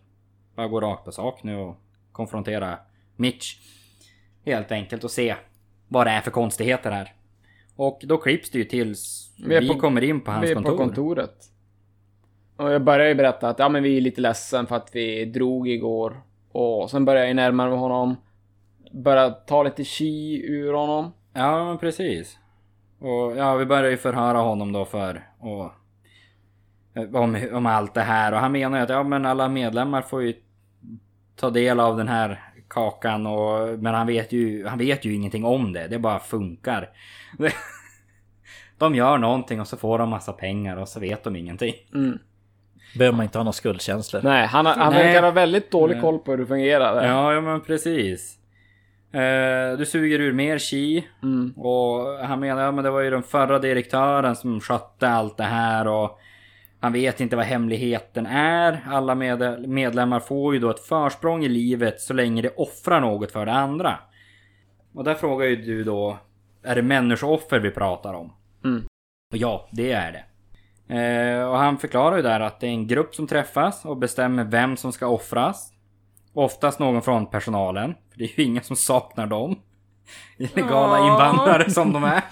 bara 0.57 0.69
gå 0.69 0.81
rakt 0.81 1.05
på 1.05 1.13
sak 1.13 1.43
nu 1.43 1.57
och 1.57 1.77
konfrontera 2.13 2.79
Mitch. 3.17 3.57
Helt 4.45 4.73
enkelt 4.73 5.05
och 5.05 5.11
se 5.11 5.37
vad 5.89 6.07
det 6.07 6.11
är 6.11 6.21
för 6.21 6.31
konstigheter 6.31 6.91
här. 6.91 7.13
Och 7.77 8.01
då 8.05 8.19
klipps 8.19 8.51
det 8.51 8.59
ju 8.59 8.65
tills 8.65 9.31
Vi 9.47 9.59
vi, 9.61 9.69
på- 9.69 9.75
kommer 9.81 10.05
in 10.05 10.21
på 10.21 10.31
hans 10.31 10.45
vi 10.47 10.51
är 10.51 10.55
kontor. 10.55 10.71
på 10.71 10.77
kontoret. 10.77 11.35
Och 12.57 12.71
jag 12.73 12.85
börjar 12.85 13.09
ju 13.09 13.15
berätta 13.15 13.49
att 13.49 13.59
ja, 13.59 13.69
men 13.69 13.83
vi 13.83 13.97
är 13.97 14.01
lite 14.01 14.21
ledsen 14.21 14.67
för 14.67 14.77
att 14.77 14.91
vi 14.93 15.25
drog 15.25 15.69
igår. 15.69 16.21
Och 16.53 16.91
sen 16.91 17.05
börjar 17.05 17.25
jag 17.25 17.37
närma 17.37 17.69
mig 17.69 17.79
honom. 17.79 18.17
Börjar 18.93 19.31
ta 19.31 19.63
lite 19.63 19.85
chi 19.85 20.43
ur 20.47 20.73
honom. 20.73 21.13
Ja, 21.33 21.65
men 21.65 21.79
precis. 21.79 22.39
Och 22.99 23.37
ja, 23.37 23.55
vi 23.57 23.67
börjar 23.67 23.91
ju 23.91 23.97
förhöra 23.97 24.39
honom 24.39 24.73
då 24.73 24.85
för 24.85 25.29
och, 25.39 25.71
om, 27.15 27.49
om 27.53 27.67
allt 27.67 27.95
det 27.95 28.01
här. 28.01 28.33
Och 28.33 28.39
han 28.39 28.53
menar 28.53 28.79
ju 28.79 28.85
att 28.85 28.91
ja, 28.91 29.03
men 29.03 29.27
alla 29.27 29.49
medlemmar 29.49 30.03
får 30.03 30.23
ju 30.23 30.35
ta 31.37 31.51
del 31.51 31.81
av 31.81 31.97
den 31.97 32.09
här 32.09 32.41
kakan. 32.69 33.27
Och, 33.27 33.79
men 33.79 33.95
han 33.95 34.07
vet, 34.07 34.33
ju, 34.33 34.67
han 34.67 34.79
vet 34.79 35.05
ju 35.05 35.15
ingenting 35.15 35.45
om 35.45 35.73
det. 35.73 35.89
Det 35.89 35.99
bara 35.99 36.19
funkar. 36.19 36.89
De 38.79 38.95
gör 38.95 39.19
någonting 39.19 39.61
och 39.61 39.69
så 39.69 39.77
får 39.77 39.99
de 39.99 40.09
massa 40.09 40.33
pengar 40.33 40.77
och 40.77 40.89
så 40.89 41.01
vet 41.01 41.25
de 41.25 41.37
ingenting. 41.37 41.75
Mm. 41.95 42.19
Behöver 42.99 43.17
man 43.17 43.25
inte 43.25 43.39
ha 43.39 43.43
några 43.45 43.53
skuldkänslor. 43.53 44.21
Nej, 44.23 44.47
han, 44.47 44.67
han 44.67 44.93
Nej. 44.93 45.05
verkar 45.05 45.23
ha 45.23 45.31
väldigt 45.31 45.71
dålig 45.71 46.01
koll 46.01 46.19
på 46.19 46.31
hur 46.31 46.39
det 46.39 46.47
fungerar. 46.47 47.07
Ja, 47.07 47.35
ja 47.35 47.41
men 47.41 47.61
precis. 47.61 48.39
Eh, 49.13 49.79
du 49.79 49.87
suger 49.87 50.21
ur 50.21 50.33
mer 50.33 50.59
chi. 50.59 51.07
Mm. 51.23 51.53
Och 51.57 52.27
han 52.27 52.41
menar, 52.41 52.63
ja 52.63 52.73
men 52.73 52.85
det 52.85 52.91
var 52.91 53.01
ju 53.01 53.11
den 53.11 53.23
förra 53.23 53.59
direktören 53.59 54.37
som 54.37 54.61
skötte 54.61 55.09
allt 55.09 55.37
det 55.37 55.45
här 55.45 55.89
och 55.89 56.19
han 56.87 56.93
vet 56.93 57.21
inte 57.21 57.37
vad 57.37 57.45
hemligheten 57.45 58.27
är. 58.27 58.85
Alla 58.89 59.15
med 59.15 59.69
medlemmar 59.69 60.21
får 60.21 60.55
ju 60.55 60.61
då 60.61 60.71
ett 60.71 60.81
försprång 60.81 61.45
i 61.45 61.49
livet 61.49 62.01
så 62.01 62.15
länge 62.15 62.43
det 62.43 62.55
offrar 62.57 63.01
något 63.01 63.33
för 63.33 63.47
det 63.47 63.53
andra. 63.53 63.99
Och 64.95 65.05
där 65.05 65.15
frågar 65.15 65.47
ju 65.47 65.57
du 65.57 65.85
då, 65.85 66.19
är 66.63 66.75
det 66.75 66.83
människooffer 66.83 67.59
vi 67.59 67.71
pratar 67.71 68.15
om? 68.15 68.33
Mm. 68.65 68.85
Och 69.33 69.37
ja, 69.37 69.69
det 69.73 69.93
är 69.93 70.13
det. 70.13 70.25
Eh, 70.95 71.49
och 71.49 71.59
han 71.59 71.79
förklarar 71.79 72.17
ju 72.17 72.23
där 72.23 72.41
att 72.41 72.61
det 72.61 72.67
är 72.67 72.71
en 72.71 72.87
grupp 72.87 73.15
som 73.15 73.27
träffas 73.27 73.85
och 73.85 73.97
bestämmer 73.97 74.45
vem 74.45 74.77
som 74.77 74.93
ska 74.93 75.07
offras. 75.07 75.73
Oftast 76.35 76.79
någon 76.79 77.03
från 77.03 77.27
personalen, 77.27 77.95
för 78.11 78.19
det 78.19 78.25
är 78.25 78.41
ju 78.41 78.45
ingen 78.45 78.63
som 78.63 78.77
saknar 78.77 79.27
dem. 79.27 79.61
Illegala 80.39 81.07
invandrare 81.07 81.71
som 81.71 81.93
de 81.93 82.05
är. 82.05 82.23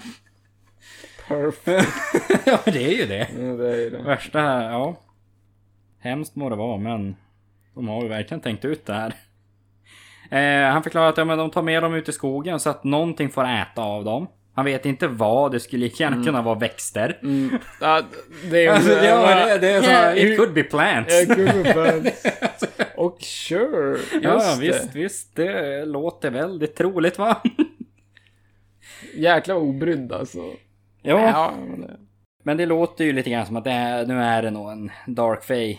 Perfect. 1.27 1.87
ja, 2.45 2.59
det 2.65 2.83
är 2.85 2.91
ju 2.97 3.05
det. 3.05 3.27
Ja, 3.39 3.53
det 3.55 3.69
är 3.73 3.75
ju 3.77 3.89
det. 3.89 3.97
Värsta, 3.97 4.39
ja. 4.63 4.95
Hemskt 5.99 6.35
må 6.35 6.49
det 6.49 6.55
vara, 6.55 6.77
men 6.77 7.15
de 7.75 7.87
har 7.87 8.03
ju 8.03 8.09
verkligen 8.09 8.41
tänkt 8.41 8.65
ut 8.65 8.85
det 8.85 8.93
här. 8.93 9.13
Eh, 10.31 10.71
han 10.71 10.83
förklarar 10.83 11.09
att 11.09 11.17
ja, 11.17 11.25
men 11.25 11.37
de 11.37 11.51
tar 11.51 11.61
med 11.61 11.83
dem 11.83 11.93
ut 11.95 12.09
i 12.09 12.11
skogen 12.11 12.59
så 12.59 12.69
att 12.69 12.83
någonting 12.83 13.29
får 13.29 13.43
äta 13.45 13.81
av 13.81 14.03
dem. 14.05 14.27
Han 14.55 14.65
vet 14.65 14.85
inte 14.85 15.07
vad, 15.07 15.51
det 15.51 15.59
skulle 15.59 15.83
lika 15.85 16.03
gärna 16.03 16.23
kunna 16.23 16.41
vara 16.41 16.59
växter. 16.59 17.19
Mm. 17.23 17.57
Ja, 17.81 18.01
det 18.51 18.65
är. 18.65 18.71
Alltså, 18.71 18.91
ja, 18.91 19.45
det, 19.45 19.57
det 19.57 19.69
är 19.69 19.81
så 19.81 19.89
här, 19.89 20.15
Yeah. 20.15 20.31
it 20.31 20.37
could 20.37 20.53
be 20.53 20.63
plants. 20.63 21.13
Ja, 21.27 21.35
gubben. 21.35 22.07
Och 22.97 23.21
sure, 23.21 23.97
Ja, 24.11 24.19
ja, 24.21 24.55
det. 24.55 24.61
visst, 24.61 24.95
visst. 24.95 25.35
Det 25.35 25.85
låter 25.85 26.31
väldigt 26.31 26.75
troligt 26.75 27.17
va? 27.17 27.41
Jäkla 29.15 29.55
obrydd 29.55 30.11
alltså. 30.11 30.39
Ja, 31.05 31.19
Ja, 31.19 31.51
men 31.67 31.81
det... 31.81 31.97
men 32.43 32.57
låter 32.69 33.05
ju 33.05 33.13
lite 33.13 33.29
grann 33.29 33.45
som 33.45 33.55
att 33.55 33.63
det 33.63 33.71
är, 33.71 34.05
nu 34.05 34.21
är 34.23 34.41
det 34.41 34.51
nog 34.51 34.71
en 34.71 34.91
Dark 35.07 35.43
Fae 35.43 35.77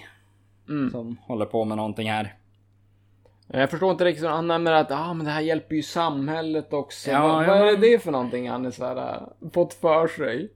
Mm. 0.68 0.90
som 0.90 1.16
håller 1.26 1.46
på 1.46 1.64
med 1.64 1.76
någonting 1.76 2.10
här. 2.10 2.34
Jag 3.48 3.70
förstår 3.70 3.90
inte 3.90 4.04
riktigt, 4.04 4.26
han 4.28 4.46
nämner 4.46 4.72
att 4.72 4.90
ah, 4.90 5.14
men 5.14 5.26
det 5.26 5.32
här 5.32 5.40
hjälper 5.40 5.74
ju 5.74 5.82
samhället 5.82 6.72
också. 6.72 7.10
Ja, 7.10 7.22
vad, 7.28 7.44
ja, 7.44 7.48
vad 7.48 7.68
är 7.68 7.72
men- 7.72 7.80
det 7.80 8.02
för 8.02 8.12
någonting 8.12 8.50
han 8.50 8.66
är 8.66 8.70
så 8.70 8.84
här, 8.84 8.96
äh, 9.42 9.50
fått 9.54 9.74
för 9.74 10.08
sig? 10.08 10.52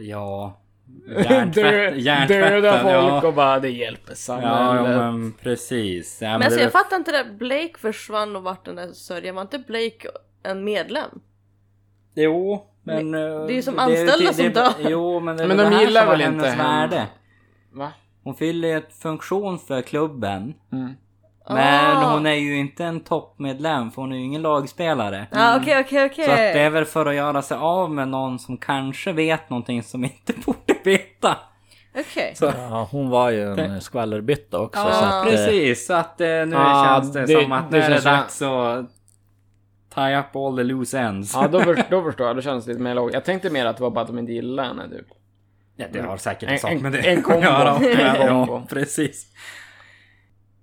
Ja... 0.00 0.56
Hjärntvätt, 1.08 1.96
hjärntvätten, 1.96 2.62
Döda 2.62 2.78
folk 2.78 2.94
ja. 2.94 3.26
och 3.28 3.34
bara 3.34 3.60
det 3.60 3.70
hjälper 3.70 4.10
Ja, 4.10 4.14
samhället. 4.14 4.90
ja, 4.96 5.12
men 5.12 5.32
precis. 5.32 6.18
Ja, 6.22 6.28
Men 6.28 6.42
alltså 6.42 6.56
det- 6.58 6.62
jag 6.62 6.72
fattar 6.72 6.96
inte 6.96 7.12
det. 7.12 7.24
Blake 7.38 7.74
försvann 7.78 8.36
och 8.36 8.42
vart 8.42 8.64
den 8.64 8.76
där 8.76 8.92
sörjan. 8.92 9.34
Var 9.34 9.42
inte 9.42 9.58
Blake 9.58 10.08
en 10.42 10.64
medlem? 10.64 11.20
Jo, 12.14 12.66
men... 12.82 13.12
det 13.12 13.18
är 13.20 13.50
ju 13.50 13.62
som 13.62 13.74
det- 13.76 13.82
anställda 13.82 14.16
det- 14.28 14.34
som 14.34 14.44
det- 14.44 14.50
dör. 14.50 14.72
Jo, 14.78 15.20
men 15.20 15.36
det 15.36 15.42
är 15.42 15.48
Men 15.48 15.56
de 15.56 15.62
det 15.62 15.70
här 15.76 15.80
gillar 15.84 16.00
som 16.00 16.08
var 16.08 16.16
väl 16.16 16.32
inte 16.34 16.46
henne? 16.48 16.62
värde. 16.62 17.06
Va? 17.72 17.92
Hon 18.24 18.34
fyller 18.34 18.68
ju 18.68 18.76
ett 18.76 18.92
funktion 19.02 19.58
för 19.58 19.82
klubben. 19.82 20.54
Mm. 20.72 20.92
Men 21.48 21.96
Ah. 21.96 22.12
hon 22.14 22.26
är 22.26 22.34
ju 22.34 22.56
inte 22.58 22.84
en 22.84 23.00
toppmedlem 23.00 23.90
för 23.90 24.02
hon 24.02 24.12
är 24.12 24.16
ju 24.16 24.22
ingen 24.24 24.42
lagspelare. 24.42 25.26
Ja 25.30 25.56
okej 25.56 25.80
okej 25.80 26.04
okej. 26.06 26.24
Så 26.24 26.30
att 26.30 26.36
det 26.36 26.60
är 26.60 26.70
väl 26.70 26.84
för 26.84 27.06
att 27.06 27.14
göra 27.14 27.42
sig 27.42 27.56
av 27.56 27.90
med 27.90 28.08
någon 28.08 28.38
som 28.38 28.56
kanske 28.56 29.12
vet 29.12 29.50
någonting 29.50 29.82
som 29.82 30.04
inte 30.04 30.32
borde 30.46 30.74
veta. 30.84 31.36
Okej. 31.98 32.32
Så, 32.36 32.44
Ja, 32.44 32.88
hon 32.90 33.10
var 33.10 33.30
ju 33.30 33.54
en 33.60 33.80
skvallerbytta 33.80 34.58
också. 34.60 34.80
så 34.82 34.88
ja, 34.88 35.20
att, 35.20 35.26
eh, 35.26 35.30
precis. 35.30 35.86
Så 35.86 35.94
att 35.94 36.20
eh, 36.20 36.26
nu 36.26 36.56
Ah, 36.56 36.84
känns 37.00 37.12
det, 37.12 37.26
det- 37.26 37.42
som 37.42 37.52
att 37.52 37.70
det 37.70 37.78
nu 37.78 37.84
är 37.84 37.90
det 37.90 38.02
känns 38.02 38.36
som- 38.36 38.48
dags 38.48 38.78
att 38.82 38.90
tie 39.94 40.18
up 40.18 40.36
all 40.36 40.56
the 40.56 40.62
loose 40.62 40.98
ends. 40.98 41.32
Ja, 41.34 41.48
då, 41.48 41.60
för, 41.64 41.84
då 41.90 42.02
förstår 42.02 42.26
jag. 42.26 42.36
Då 42.36 42.42
känns 42.42 42.64
det 42.64 42.70
lite 42.70 42.82
mer 42.82 42.94
logiskt. 42.94 43.14
Jag 43.14 43.24
tänkte 43.24 43.50
mer 43.50 43.66
att 43.66 43.76
det 43.76 43.82
var 43.82 43.90
bara 43.90 44.00
att 44.00 44.06
de 44.06 44.18
inte 44.18 44.32
gillade 44.32 44.68
henne 44.68 44.88
typ. 44.88 45.06
Ja, 45.76 45.86
det 45.92 46.00
har 46.00 46.16
säkert 46.16 46.50
En- 46.50 46.58
sak 46.58 46.80
med 46.80 46.92
det 46.92 46.98
en 46.98 47.22
kombo. 47.22 47.40
Ja, 47.42 47.80
ja, 48.18 48.66
precis. 48.68 49.26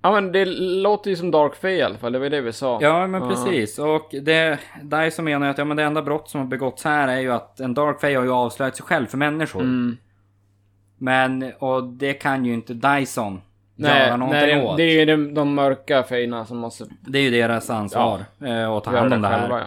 Ja 0.01 0.11
men 0.11 0.31
det 0.31 0.45
låter 0.59 1.09
ju 1.09 1.15
som 1.15 1.31
Dark 1.31 1.55
Fae 1.55 1.71
i 1.71 1.81
alla 1.81 1.97
fall, 1.97 2.11
det 2.11 2.19
var 2.19 2.29
det 2.29 2.41
vi 2.41 2.53
sa. 2.53 2.79
Ja, 2.81 3.07
men 3.07 3.29
precis. 3.29 3.79
Och 3.79 4.09
det, 4.21 4.59
där 4.83 5.09
som 5.09 5.25
menar 5.25 5.45
jag 5.47 5.51
att 5.51 5.57
ja, 5.57 5.65
men 5.65 5.77
det 5.77 5.83
enda 5.83 6.01
brott 6.01 6.29
som 6.29 6.41
har 6.41 6.47
begåtts 6.47 6.83
här 6.83 7.07
är 7.07 7.19
ju 7.19 7.31
att 7.33 7.59
en 7.59 7.73
Dark 7.73 8.01
Fae 8.01 8.15
har 8.15 8.23
ju 8.23 8.31
avslöjat 8.31 8.75
sig 8.75 8.85
själv 8.85 9.05
för 9.07 9.17
människor. 9.17 9.61
Mm. 9.61 9.97
Men, 10.97 11.51
och 11.59 11.83
det 11.83 12.13
kan 12.13 12.45
ju 12.45 12.53
inte 12.53 12.73
Dyson 12.73 13.41
Nej, 13.79 14.07
göra 14.07 14.17
någonting 14.17 14.41
nej, 14.41 14.65
åt. 14.65 14.77
det 14.77 14.83
är 14.83 14.99
ju 14.99 15.05
de, 15.05 15.33
de 15.33 15.53
mörka 15.53 16.03
fejna 16.03 16.45
som 16.45 16.57
måste 16.57 16.85
Det 17.01 17.19
är 17.19 17.23
ju 17.23 17.29
deras 17.31 17.69
ansvar 17.69 18.19
eh, 18.45 18.71
att 18.71 18.83
ta 18.83 18.91
hand 18.91 19.13
om 19.13 19.21
det 19.21 19.27
här. 19.27 19.39
själva. 19.39 19.59
Ja. 19.59 19.65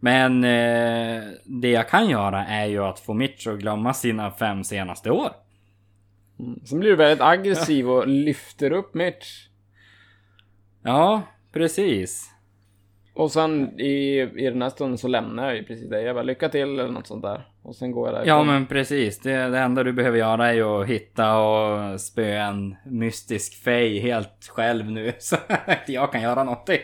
Men 0.00 0.44
eh, 0.44 1.22
det 1.44 1.70
jag 1.70 1.88
kan 1.88 2.08
göra 2.08 2.46
är 2.46 2.66
ju 2.66 2.84
att 2.84 3.00
få 3.00 3.14
Mitch 3.14 3.46
att 3.46 3.58
glömma 3.58 3.94
sina 3.94 4.30
fem 4.30 4.64
senaste 4.64 5.10
år. 5.10 5.28
Sen 6.64 6.80
blir 6.80 6.90
du 6.90 6.96
väldigt 6.96 7.20
aggressiv 7.20 7.90
och 7.90 8.08
lyfter 8.08 8.72
upp 8.72 8.94
Mitch. 8.94 9.46
Ja, 10.82 11.22
precis. 11.52 12.30
Och 13.14 13.32
sen 13.32 13.80
i, 13.80 14.20
i 14.20 14.50
den 14.50 14.62
här 14.62 14.70
stunden 14.70 14.98
så 14.98 15.08
lämnar 15.08 15.44
jag 15.46 15.56
ju 15.56 15.64
precis 15.64 15.90
det. 15.90 16.02
Jag 16.02 16.14
bara 16.16 16.22
lycka 16.22 16.48
till 16.48 16.60
eller 16.60 16.88
något 16.88 17.06
sånt 17.06 17.22
där. 17.22 17.46
Och 17.62 17.76
sen 17.76 17.92
går 17.92 18.06
jag 18.08 18.14
därifrån. 18.14 18.28
Ja 18.38 18.44
men 18.44 18.66
precis. 18.66 19.18
Det, 19.18 19.48
det 19.48 19.58
enda 19.58 19.82
du 19.82 19.92
behöver 19.92 20.18
göra 20.18 20.48
är 20.48 20.52
ju 20.52 20.64
att 20.64 20.86
hitta 20.86 21.38
och 21.38 22.00
spöa 22.00 22.42
en 22.46 22.76
mystisk 22.84 23.62
fej 23.64 23.98
helt 23.98 24.48
själv 24.48 24.90
nu. 24.90 25.12
Så 25.18 25.36
att 25.48 25.88
jag 25.88 26.12
kan 26.12 26.22
göra 26.22 26.44
någonting. 26.44 26.80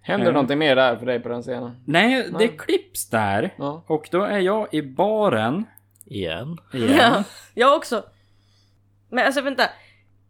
Händer 0.00 0.26
Mm. 0.26 0.34
någonting 0.34 0.58
mer 0.58 0.76
där 0.76 0.96
för 0.96 1.06
dig 1.06 1.20
på 1.20 1.28
den 1.28 1.42
scenen? 1.42 1.82
Nej, 1.86 2.22
det 2.30 2.38
Nej. 2.38 2.56
klipps 2.58 3.10
där. 3.10 3.54
Ja. 3.58 3.84
Och 3.86 4.08
då 4.10 4.22
är 4.22 4.38
jag 4.38 4.74
i 4.74 4.82
baren 4.82 5.64
igen. 6.06 6.58
igen. 6.72 6.90
Ja, 6.98 7.24
jag 7.54 7.76
också. 7.76 8.04
Men 9.10 9.26
alltså 9.26 9.40
vänta. 9.40 9.62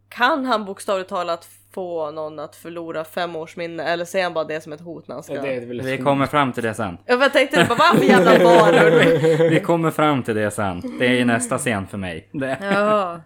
Kan 0.09 0.45
han 0.45 0.65
bokstavligt 0.65 1.09
talat 1.09 1.49
få 1.73 2.11
någon 2.11 2.39
att 2.39 2.55
förlora 2.55 3.03
fem 3.03 3.35
års 3.35 3.57
minne 3.57 3.83
eller 3.83 4.05
säger 4.05 4.25
han 4.25 4.33
bara 4.33 4.43
det 4.43 4.61
som 4.61 4.73
ett 4.73 4.81
hot 4.81 5.07
när 5.07 5.15
han 5.15 5.23
ska? 5.23 5.41
Det 5.41 5.55
är 5.55 5.65
väl 5.65 5.81
Vi 5.81 5.97
kommer 5.97 6.25
fram 6.25 6.53
till 6.53 6.63
det 6.63 6.73
sen. 6.73 6.97
Jag 7.05 7.33
tänkte 7.33 7.65
bara, 7.69 7.77
vad 7.77 7.97
för 7.97 8.05
jävla 8.05 8.31
barn? 8.43 9.49
Vi 9.49 9.59
kommer 9.59 9.91
fram 9.91 10.23
till 10.23 10.35
det 10.35 10.51
sen. 10.51 10.97
Det 10.99 11.05
är 11.05 11.11
i 11.11 11.25
nästa 11.25 11.57
scen 11.57 11.87
för 11.87 11.97
mig. 11.97 12.29
Det. 12.33 12.57
Ja. 12.61 13.21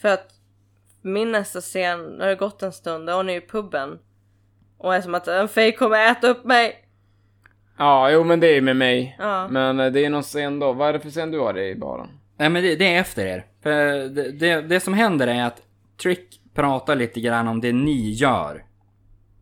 För 0.00 0.08
att 0.08 0.28
min 1.02 1.32
nästa 1.32 1.60
scen, 1.60 2.02
när 2.04 2.18
det 2.18 2.30
har 2.30 2.34
gått 2.34 2.62
en 2.62 2.72
stund, 2.72 3.06
då 3.06 3.12
är 3.12 3.16
hon 3.16 3.30
i 3.30 3.40
puben. 3.40 3.98
Och 4.78 4.94
är 4.94 5.00
som 5.00 5.14
att 5.14 5.28
en 5.28 5.48
fej 5.48 5.72
kommer 5.72 6.10
äta 6.10 6.28
upp 6.28 6.44
mig. 6.44 6.82
Ja, 7.78 8.10
jo 8.10 8.24
men 8.24 8.40
det 8.40 8.46
är 8.46 8.54
ju 8.54 8.60
med 8.60 8.76
mig. 8.76 9.16
Ja. 9.18 9.48
Men 9.48 9.80
eh, 9.80 9.92
det 9.92 10.04
är 10.04 10.10
någon 10.10 10.22
scen 10.22 10.58
då. 10.58 10.72
Vad 10.72 10.88
är 10.88 10.92
det 10.92 11.00
för 11.00 11.10
scen 11.10 11.30
du 11.30 11.38
har 11.38 11.58
i 11.58 11.74
baren? 11.76 12.08
Nej 12.38 12.48
men 12.48 12.62
det, 12.62 12.76
det 12.76 12.94
är 12.94 13.00
efter 13.00 13.26
er. 13.26 13.46
För 13.62 13.72
det, 14.08 14.32
det, 14.32 14.60
det 14.60 14.80
som 14.80 14.94
händer 14.94 15.26
är 15.26 15.44
att 15.44 15.62
Trick 16.02 16.35
pratar 16.56 16.96
lite 16.96 17.20
grann 17.20 17.48
om 17.48 17.60
det 17.60 17.72
ni 17.72 18.10
gör. 18.10 18.64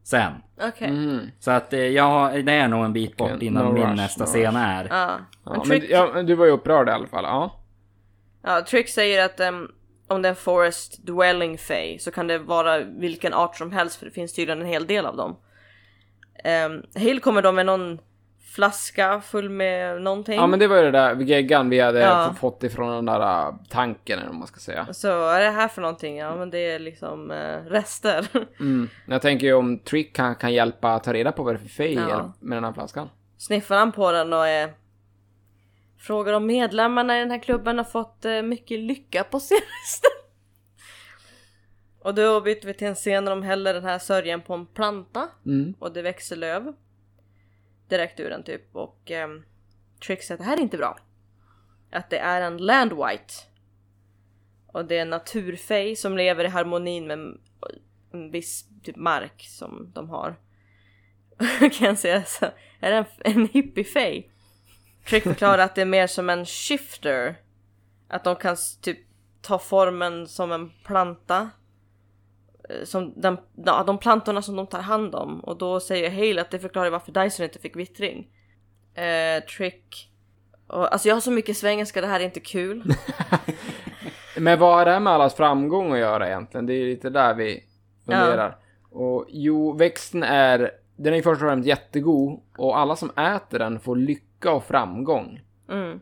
Sen. 0.05 0.33
Okej. 0.61 0.89
Mm. 0.89 1.31
Så 1.39 1.51
att 1.51 1.73
eh, 1.73 1.81
jag, 1.81 2.47
det 2.47 2.53
är 2.53 2.69
nog 2.69 2.85
en 2.85 2.93
bit 2.93 3.17
bort 3.17 3.31
Okej, 3.35 3.47
innan 3.47 3.65
no 3.65 3.73
min 3.73 3.83
rush, 3.83 3.97
nästa 3.97 4.25
no 4.25 4.27
scen 4.27 4.57
är. 4.57 4.87
Ja. 4.91 5.19
Ja, 5.45 5.53
Men 5.53 5.61
Trick, 5.61 5.91
ja, 5.91 6.23
du 6.23 6.35
var 6.35 6.47
ju 6.47 6.53
upprörd 6.53 6.89
i 6.89 6.93
alla 6.93 7.07
fall. 7.07 7.25
Ja. 7.25 7.61
ja, 8.43 8.65
Trick 8.65 8.89
säger 8.89 9.25
att 9.25 9.41
ehm, 9.41 9.69
om 10.09 10.23
det 10.23 10.29
är 10.29 10.31
en 10.31 10.37
forest 10.37 11.07
dwelling 11.07 11.59
fey 11.59 11.99
så 11.99 12.11
kan 12.11 12.27
det 12.27 12.39
vara 12.39 12.79
vilken 12.79 13.35
art 13.35 13.57
som 13.57 13.73
helst 13.73 13.97
för 13.97 14.07
det 14.07 14.13
finns 14.13 14.33
tydligen 14.33 14.61
en 14.61 14.69
hel 14.69 14.87
del 14.87 15.07
av 15.07 15.17
dem. 15.17 15.37
Um, 16.67 16.83
Hill 16.95 17.21
kommer 17.21 17.43
då 17.43 17.53
med 17.53 17.67
någon 17.67 17.99
flaska 18.55 19.21
full 19.21 19.51
med 19.51 20.03
någonting. 20.03 20.35
Ja 20.35 20.47
men 20.47 20.59
det 20.59 20.67
var 20.67 20.77
ju 20.77 20.83
det 20.83 20.91
där 20.91 21.17
geggan 21.17 21.71
vi 21.71 21.81
hade 21.81 22.01
Ja. 22.01 22.35
fått 22.41 22.63
ifrån 22.63 22.91
den 22.95 23.05
där 23.05 23.21
äh, 23.49 23.55
tanken 23.69 24.19
eller 24.19 24.29
vad 24.29 24.39
man 24.39 24.47
ska 24.49 24.61
säga. 24.61 24.87
Så 24.93 25.09
vad 25.19 25.35
är 25.37 25.41
det 25.45 25.51
här 25.51 25.69
för 25.69 25.83
någonting? 25.83 26.17
Ja 26.17 26.37
men 26.37 26.51
det 26.51 26.59
är 26.59 26.79
liksom 26.79 27.31
eh, 27.31 27.57
rester. 27.71 28.27
Mm. 28.61 28.89
Jag 29.07 29.23
tänker 29.23 29.47
ju 29.47 29.53
om 29.55 29.79
Trick 29.79 30.17
kan, 30.17 30.35
kan 30.35 30.53
hjälpa 30.53 30.99
ta 30.99 31.13
reda 31.13 31.33
på 31.33 31.43
vad 31.43 31.55
det 31.55 31.57
är 31.57 31.61
för 31.63 31.69
fej 31.69 31.95
Ja. 31.95 32.33
med 32.41 32.57
den 32.57 32.65
här 32.65 32.73
flaskan. 32.73 33.09
Sniffar 33.39 33.77
han 33.77 33.93
på 33.93 34.13
den 34.13 34.33
och 34.33 34.47
eh, 34.49 34.71
frågar 35.99 36.33
om 36.33 36.47
medlemmarna 36.47 37.17
i 37.17 37.21
den 37.21 37.31
här 37.31 37.39
klubben 37.43 37.79
har 37.79 37.85
fått 37.85 38.25
eh, 38.25 38.43
mycket 38.43 38.79
lycka 38.79 39.25
på 39.25 39.41
senaste. 39.41 40.09
och 42.03 42.15
då 42.15 42.41
byter 42.41 42.67
vi 42.67 42.75
till 42.75 42.87
en 42.87 42.95
scen 42.95 43.25
där 43.25 43.31
de 43.31 43.43
häller 43.43 43.75
den 43.75 43.85
här 43.85 43.99
sörjan 43.99 44.41
på 44.41 44.55
en 44.55 44.67
planta 44.67 45.29
Mm. 45.47 45.75
och 45.79 45.93
det 45.93 46.03
växer 46.03 46.37
löv. 46.37 46.73
Direkt 47.95 48.21
ur 48.21 48.31
den 48.31 48.45
typ 48.45 48.77
och 48.77 49.11
ehm, 49.11 49.31
um, 49.31 49.45
Trick 50.07 50.23
säger 50.23 50.35
att 50.35 50.45
det 50.45 50.51
här 50.51 50.57
är 50.57 50.61
inte 50.61 50.77
bra. 50.77 50.99
Att 51.93 52.11
det 52.11 52.19
är 52.19 52.41
en 52.41 52.57
land 52.57 52.93
white. 52.93 53.35
Och 54.67 54.85
det 54.85 54.99
är 54.99 55.03
en 55.03 55.11
naturfej 55.11 55.97
som 55.97 56.17
lever 56.17 56.45
i 56.45 56.49
harmonin 56.49 57.07
med 57.07 57.19
en 58.13 58.31
viss 58.31 58.65
typ 58.83 58.97
mark 58.97 59.43
som 59.49 59.93
de 59.95 60.11
har. 60.11 60.37
kan 61.73 61.87
jag 61.87 61.99
säga 61.99 62.25
så. 62.25 62.47
Är 62.81 62.91
det 62.91 62.97
en, 62.97 63.07
en 63.35 63.49
hippiefej? 63.49 64.31
Trick 65.07 65.23
förklarar 65.23 65.59
att 65.59 65.75
det 65.75 65.81
är 65.81 65.87
mer 65.87 66.07
som 66.07 66.31
en 66.31 66.47
shifter. 66.47 67.37
Att 68.09 68.25
de 68.25 68.37
kan 68.37 68.57
typ 68.83 68.99
ta 69.43 69.59
formen 69.59 70.29
som 70.29 70.53
en 70.53 70.71
planta. 70.85 71.51
Eh, 72.71 72.85
Som 72.85 73.13
den, 73.17 73.39
ja, 73.65 73.85
de 73.87 73.99
plantorna 73.99 74.43
som 74.43 74.57
de 74.57 74.67
tar 74.67 74.81
hand 74.81 75.15
om. 75.15 75.41
Och 75.41 75.59
då 75.59 75.81
säger 75.81 76.11
Hale 76.11 76.41
att 76.41 76.51
det 76.51 76.59
förklarar 76.59 76.91
varför 76.91 77.13
Dyson 77.13 77.45
inte 77.45 77.59
fick 77.59 77.77
vittring. 77.77 78.29
Eh, 78.95 79.45
trick. 79.45 80.11
Och, 80.67 80.93
alltså 80.93 81.09
jag 81.09 81.17
har 81.17 81.21
så 81.21 81.31
mycket 81.31 81.57
svengelska, 81.57 82.01
det 82.01 82.07
här 82.07 82.21
är 82.21 82.25
inte 82.25 82.41
kul. 82.41 82.85
Men 84.37 84.59
vad 84.59 84.75
har 84.75 84.85
det 84.85 84.91
här 84.91 85.01
med 85.01 85.13
allas 85.13 85.35
framgång 85.35 85.93
att 85.93 85.99
göra 85.99 86.29
egentligen? 86.29 86.67
Det 86.67 86.75
är 86.75 86.87
lite 86.87 87.11
där 87.11 87.35
vi 87.35 87.65
funderar. 88.05 88.57
Och 88.91 89.27
jo, 89.29 89.73
växten 89.73 90.23
är, 90.23 90.71
den 90.97 91.15
är 91.15 91.23
först 91.23 91.43
och 91.43 91.49
främst 91.49 91.69
jättegod 91.69 92.41
och 92.59 92.79
alla 92.79 92.97
som 92.97 93.11
äter 93.11 93.59
den 93.59 93.81
får 93.81 93.97
lycka 93.97 94.53
och 94.53 94.65
framgång. 94.65 95.41
Mm. 95.69 96.01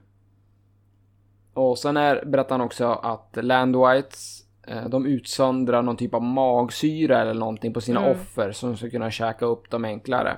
Och 1.55 1.79
sen 1.79 1.97
är, 1.97 2.25
berättar 2.25 2.51
han 2.51 2.67
också 2.67 2.87
att 2.87 3.39
Land 3.45 3.77
Whites 3.77 4.41
eh, 4.41 4.42
de 4.89 5.07
utsöndrar 5.07 5.83
någon 5.83 5.97
typ 5.97 6.15
av 6.15 6.23
magsyra 6.23 7.21
eller 7.21 7.35
någonting 7.35 7.73
på 7.73 7.81
sina 7.81 8.01
Mm. 8.01 8.13
offer 8.13 8.53
som 8.53 8.77
ska 8.77 8.91
kunna 8.91 9.11
käka 9.11 9.47
upp 9.47 9.71
dem 9.71 9.85
enklare. 9.85 10.37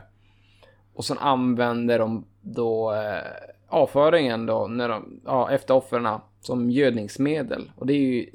Och 0.95 1.05
sen 1.05 1.19
använder 1.19 1.99
de 1.99 2.25
då 2.41 2.95
eh, 2.95 3.23
avföringen 3.69 4.47
då 4.47 4.67
när 4.67 4.89
de, 4.89 5.21
ja, 5.25 5.51
efter 5.51 5.75
offren 5.75 6.09
som 6.41 6.71
gödningsmedel. 6.71 7.71
Och 7.77 7.87
det 7.87 7.93
är 7.93 7.99
ju 7.99 8.31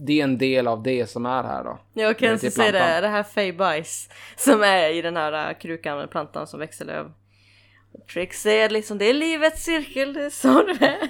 det 0.00 0.20
är 0.20 0.24
en 0.24 0.38
del 0.38 0.68
av 0.68 0.82
det 0.82 1.06
som 1.06 1.26
är 1.26 1.42
här 1.44 1.64
då. 1.64 1.78
Kan 2.14 2.28
är 2.28 2.32
inte 2.32 2.40
till 2.40 2.52
se 2.52 2.70
det, 2.70 3.00
det 3.00 3.08
här 3.08 3.22
fejbajs 3.22 4.08
som 4.36 4.62
är 4.62 4.88
i 4.88 5.02
den 5.02 5.16
här 5.16 5.48
äh, 5.50 5.58
krukan 5.58 5.98
med 5.98 6.10
plantan 6.10 6.46
som 6.46 6.60
växer 6.60 6.84
löv. 6.84 7.12
Trixie 8.12 8.64
är 8.64 8.68
liksom, 8.68 8.98
det 8.98 9.04
är 9.04 9.14
livets 9.14 9.64
cirkel, 9.64 10.12
det 10.12 10.24
är 10.24 10.30
så 10.30 10.62
det 10.62 10.86
är. 10.86 11.08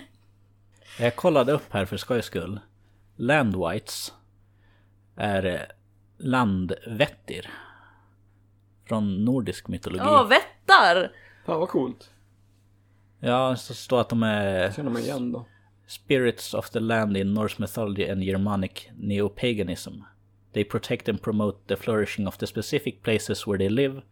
Jag 0.99 1.16
kollade 1.16 1.53
upp 1.53 1.73
här 1.73 1.85
för 1.85 1.97
skojs 1.97 2.25
skull. 2.25 2.61
Landwites 3.21 4.12
är 5.16 5.45
eh, 5.47 5.61
landvättir. 6.19 7.51
Från 8.89 9.25
nordisk 9.25 9.69
mytologi. 9.69 10.05
Ja, 10.05 10.25
vättar! 10.25 11.12
Fan 11.47 11.61
vad 11.61 11.69
coolt. 11.69 12.11
Ja, 13.21 13.57
så 13.57 13.75
står 13.75 14.01
att 14.01 14.09
de 14.09 14.23
är 14.23 14.73
Känner 14.73 14.91
man 14.91 15.03
igen 15.03 15.33
då. 15.33 15.47
spirits 15.87 16.55
of 16.55 16.71
the 16.71 16.81
land 16.81 17.16
in 17.16 17.35
Norse 17.35 17.57
mythology 17.59 18.11
and 18.11 18.23
Germanic 18.23 18.89
neo-paganism. 18.97 19.93
They 20.53 20.64
protect 20.64 21.09
and 21.09 21.23
promote 21.23 21.59
the 21.66 21.77
flourishing 21.77 22.27
of 22.29 22.37
the 22.39 22.47
specific 22.47 23.03
places 23.03 23.47
where 23.47 23.59
they 23.59 23.69
live, 23.69 24.03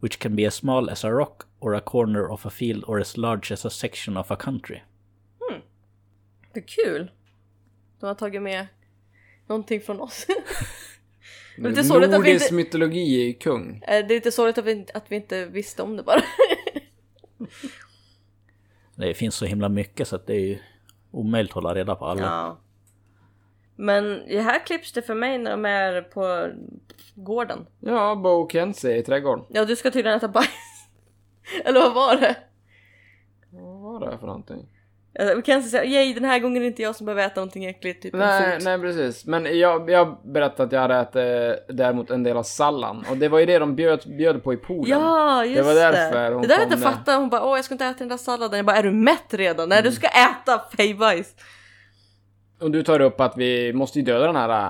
which 0.00 0.18
can 0.18 0.36
be 0.36 0.46
as 0.46 0.54
small 0.54 0.90
as 0.90 1.04
a 1.04 1.10
rock 1.10 1.46
or 1.60 1.74
a 1.74 1.80
corner 1.80 2.30
of 2.32 2.46
a 2.46 2.50
field 2.50 2.84
or 2.86 3.00
as 3.00 3.16
large 3.16 3.52
as 3.52 3.64
a 3.64 3.70
section 3.70 4.16
of 4.16 4.30
a 4.30 4.36
country. 4.36 4.82
Det 6.52 6.60
är 6.60 6.64
kul. 6.66 7.10
De 8.00 8.06
har 8.06 8.14
tagit 8.14 8.42
med 8.42 8.66
någonting 9.46 9.80
från 9.80 10.00
oss. 10.00 10.26
Det 11.56 11.64
är 11.66 11.68
lite 11.70 11.84
sorgligt 11.84 12.14
att 12.14 12.24
vi 12.24 12.32
inte- 12.32 12.54
mytologi 12.54 13.22
är 13.22 13.26
ju 13.26 13.32
kung. 13.34 13.76
Eh, 13.76 13.88
det 13.88 14.14
är 14.14 14.16
lite 14.16 14.32
sorgligt 14.32 14.58
att 14.58 14.64
vi, 14.64 14.72
inte- 14.72 14.92
att 14.98 15.04
vi 15.12 15.16
inte 15.16 15.44
visste 15.46 15.82
om 15.82 15.96
det 15.96 16.02
bara. 16.02 16.22
Det 18.94 19.14
finns 19.14 19.34
så 19.34 19.44
himla 19.44 19.68
mycket 19.68 20.08
så 20.08 20.16
att 20.16 20.26
det 20.26 20.34
är 20.34 20.40
ju 20.40 20.58
omöjligt 21.10 21.50
att 21.50 21.54
hålla 21.54 21.74
reda 21.74 21.94
på 21.94 22.04
alla. 22.04 22.22
ja. 22.22 22.58
Men 23.76 24.04
det 24.28 24.40
här 24.40 24.66
klipps 24.66 24.92
det 24.92 25.02
för 25.02 25.14
mig 25.14 25.38
när 25.38 25.50
de 25.50 25.64
är 25.64 26.02
på 26.02 26.48
gården. 27.14 27.66
Ja, 27.80 28.14
Bo 28.14 28.48
Kenzie 28.52 28.96
i 28.96 29.02
trädgården. 29.02 29.44
Ja, 29.48 29.64
du 29.64 29.76
ska 29.76 29.90
tydligen 29.90 30.16
äta 30.18 30.28
bajs. 30.28 30.48
Eller 31.64 31.80
vad 31.80 31.94
var 31.94 32.16
det? 32.16 32.36
Vad 33.50 33.80
var 34.00 34.10
det 34.10 34.18
för 34.18 34.26
någonting? 34.26 34.66
Eh, 35.18 35.34
Vi 35.36 35.42
kan 35.42 35.62
säga 35.62 35.84
yay 35.84 36.14
den 36.14 36.24
här 36.24 36.38
gången 36.38 36.56
är 36.56 36.60
det 36.60 36.66
inte 36.66 36.82
jag 36.82 36.96
som 36.96 37.06
behöver 37.06 37.26
äta 37.26 37.40
någonting 37.40 37.64
äckligt, 37.64 38.02
typ 38.02 38.14
Nej, 38.14 38.58
nej 38.60 38.78
precis. 38.78 39.26
Men 39.26 39.58
jag, 39.58 39.90
jag 39.90 40.16
berättade 40.24 40.62
att 40.66 40.72
jag 40.72 40.80
hade 40.80 40.94
ätit 40.96 41.16
eh, 41.68 41.74
däremot 41.74 42.10
en 42.10 42.22
del 42.22 42.36
av 42.36 42.42
sallan. 42.42 43.04
Och 43.10 43.16
det 43.16 43.28
var 43.28 43.38
ju 43.38 43.46
det 43.46 43.58
de 43.58 43.74
bjöd, 43.76 44.02
bjöd 44.18 44.44
på 44.44 44.52
i 44.52 44.56
poolen. 44.56 45.00
Ja, 45.00 45.44
just 45.44 45.56
Det 45.56 45.62
var 45.62 45.74
därför 45.74 46.32
hon 46.32 46.42
det 46.42 46.48
där 46.48 46.54
har 46.54 46.62
jag 46.62 46.72
inte 46.72 46.82
fattat. 46.82 47.16
Hon 47.16 47.28
bara 47.28 47.44
åh 47.44 47.56
jag 47.58 47.64
ska 47.64 47.74
inte 47.74 47.84
äta 47.86 47.98
den 47.98 48.08
där 48.08 48.16
salladen. 48.16 48.56
Jag 48.56 48.66
bara 48.66 48.76
är 48.76 48.82
du 48.82 48.90
mätt 48.90 49.34
redan? 49.34 49.68
Nej 49.68 49.78
Mm. 49.78 49.90
du 49.90 49.96
ska 49.96 50.06
äta 50.06 50.62
fejbajs. 50.76 51.34
Och 52.60 52.70
du 52.70 52.82
tar 52.82 53.00
upp 53.00 53.20
att 53.20 53.36
vi 53.36 53.72
måste 53.72 53.98
ju 53.98 54.04
döda 54.04 54.26
den 54.26 54.36
här 54.36 54.66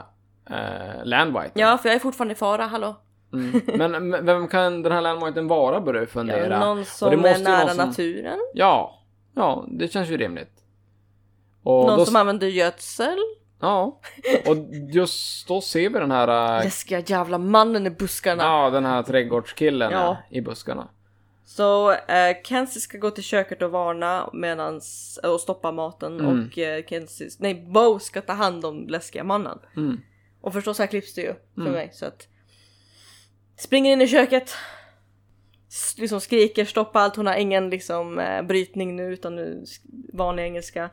uh, 0.51 1.05
Landwhite. 1.05 1.51
Ja 1.55 1.79
för 1.79 1.89
jag 1.89 1.97
är 1.97 2.01
fortfarande 2.01 2.33
i 2.33 2.37
fara, 2.37 2.63
hallå. 2.67 2.97
Mm. 3.33 3.61
Men 3.93 4.27
vem 4.27 4.49
kan 4.49 4.83
den 4.83 4.93
här 4.93 5.01
Landwhiten 5.01 5.49
vara 5.49 5.81
börjar 5.81 6.01
jag 6.03 6.09
fundera. 6.11 6.49
Ja, 6.55 6.59
någon 6.59 6.79
Och 6.81 6.87
som 6.87 7.11
det 7.11 7.17
måste 7.17 7.41
är 7.41 7.45
nära 7.45 7.59
någon 7.67 7.75
som- 7.75 7.89
naturen. 7.89 8.39
Ja, 8.55 8.98
ja, 9.39 9.67
det 9.69 9.93
känns 9.93 10.09
ju 10.09 10.17
rimligt. 10.17 10.53
Och 11.63 11.87
Någon 11.87 11.99
då, 11.99 12.05
som 12.07 12.17
använder 12.17 12.47
gödsel. 12.47 13.19
Ja, 13.61 14.01
och 14.47 14.57
just 14.93 15.49
då 15.49 15.61
ser 15.61 15.91
vi 15.91 15.99
den 15.99 16.11
här... 16.11 16.59
eh, 16.59 16.65
Läskiga 16.65 17.01
jävla 17.07 17.39
mannen 17.39 17.87
i 17.87 17.91
buskarna. 17.91 18.43
Ja, 18.43 18.71
den 18.71 18.85
här 18.85 19.03
trädgårdskillen 19.03 19.93
Ja. 19.93 20.17
i 20.31 20.41
buskarna. 20.41 20.89
Så 21.45 21.93
eh, 21.93 22.37
Kenzie 22.45 22.81
ska 22.81 22.99
gå 22.99 23.11
till 23.11 23.25
köket 23.25 23.63
och 23.63 23.71
varna 23.71 24.31
medans, 24.33 25.19
och 25.23 25.41
stoppa 25.41 25.73
maten 25.73 26.21
Mm. 26.21 26.49
och 26.49 26.59
eh, 26.59 26.85
Kenzie, 26.87 27.29
nej 27.39 27.55
Bo 27.55 27.99
ska 27.99 28.21
ta 28.21 28.33
hand 28.33 28.65
om 28.65 28.89
läskiga 28.89 29.25
mannen. 29.25 29.59
Mm. 29.77 30.01
Och 30.41 30.53
förstås 30.53 30.79
här 30.79 30.87
klipps 30.87 31.15
det 31.15 31.21
ju 31.21 31.35
för 31.55 31.61
Mm. 31.61 31.73
mig 31.73 31.91
så 31.93 32.07
att 32.07 32.27
springer 33.57 33.93
in 33.93 34.03
i 34.03 34.09
köket. 34.09 34.55
Liksom 35.99 36.21
skriker 36.21 36.65
stoppa 36.65 37.01
allt, 37.01 37.17
hon 37.17 37.27
har 37.27 37.35
ingen 37.35 37.71
liksom 37.71 38.19
eh, 38.19 38.43
brytning 38.43 38.97
nu 38.97 39.13
utan 39.13 39.37
nu 39.37 39.65
vanlig 40.13 40.43
engelska. 40.43 40.91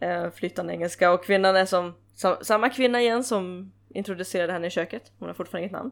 Eh, 0.00 0.30
flytande 0.30 0.72
engelska 0.72 1.12
och 1.12 1.24
kvinnan 1.24 1.56
är 1.56 1.66
som 1.66 1.94
samma 2.42 2.68
kvinna 2.68 3.00
igen 3.00 3.24
som 3.24 3.72
introducerade 3.88 4.52
henne 4.52 4.66
i 4.66 4.70
köket. 4.70 5.12
Hon 5.18 5.28
har 5.28 5.34
fortfarande 5.34 5.62
inget 5.62 5.72
namn. 5.72 5.90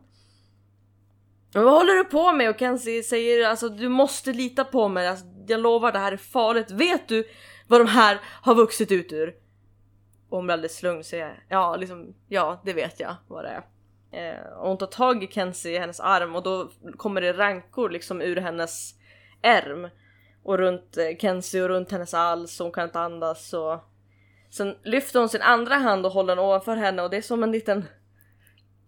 Men 1.54 1.64
vad 1.64 1.72
håller 1.72 1.94
du 1.94 2.04
på 2.04 2.32
med? 2.32 2.50
Och 2.50 2.58
Kenzie 2.58 3.02
säger 3.02 3.48
alltså 3.48 3.68
du 3.68 3.88
måste 3.88 4.32
lita 4.32 4.64
på 4.64 4.88
mig. 4.88 5.08
Alltså, 5.08 5.26
jag 5.46 5.60
lovar 5.60 5.92
det 5.92 5.98
här 5.98 6.12
är 6.12 6.16
farligt. 6.16 6.70
Vet 6.70 7.08
du 7.08 7.24
vad 7.66 7.80
de 7.80 7.86
här 7.86 8.20
har 8.42 8.54
vuxit 8.54 8.92
ut 8.92 9.12
ur? 9.12 9.28
Och 10.28 10.38
hon 10.38 10.46
blir 10.46 10.52
alldeles 10.52 10.82
lugn 10.82 10.98
och 10.98 11.06
säger 11.06 11.44
ja, 11.48 11.76
liksom, 11.76 12.14
ja 12.28 12.62
det 12.64 12.72
vet 12.72 13.00
jag 13.00 13.16
vad 13.28 13.44
det 13.44 13.48
är. 13.48 13.62
Eh, 14.14 14.52
och 14.58 14.68
hon 14.68 14.78
tar 14.78 14.86
tag 14.86 15.24
i 15.24 15.26
Kenzie 15.26 15.76
i 15.76 15.78
hennes 15.78 16.00
arm 16.00 16.34
och 16.34 16.42
då 16.42 16.70
kommer 16.96 17.20
det 17.20 17.32
rankor 17.32 17.90
liksom 17.90 18.22
ur 18.22 18.36
hennes 18.36 18.94
ärm. 19.42 19.88
Och 20.42 20.58
runt 20.58 20.96
eh, 20.96 21.18
Kenzie 21.18 21.62
och 21.62 21.68
runt 21.68 21.92
hennes 21.92 22.12
hals 22.12 22.60
och 22.60 22.64
hon 22.64 22.72
kan 22.72 22.84
inte 22.84 23.00
andas 23.00 23.52
och 23.52 23.80
Sen 24.50 24.76
lyfter 24.82 25.18
hon 25.18 25.28
sin 25.28 25.42
andra 25.42 25.74
hand 25.74 26.06
och 26.06 26.12
håller 26.12 26.36
den 26.36 26.44
ovanför 26.44 26.76
henne 26.76 27.02
och 27.02 27.10
det 27.10 27.16
är 27.16 27.22
som 27.22 27.42
en 27.42 27.52
liten 27.52 27.84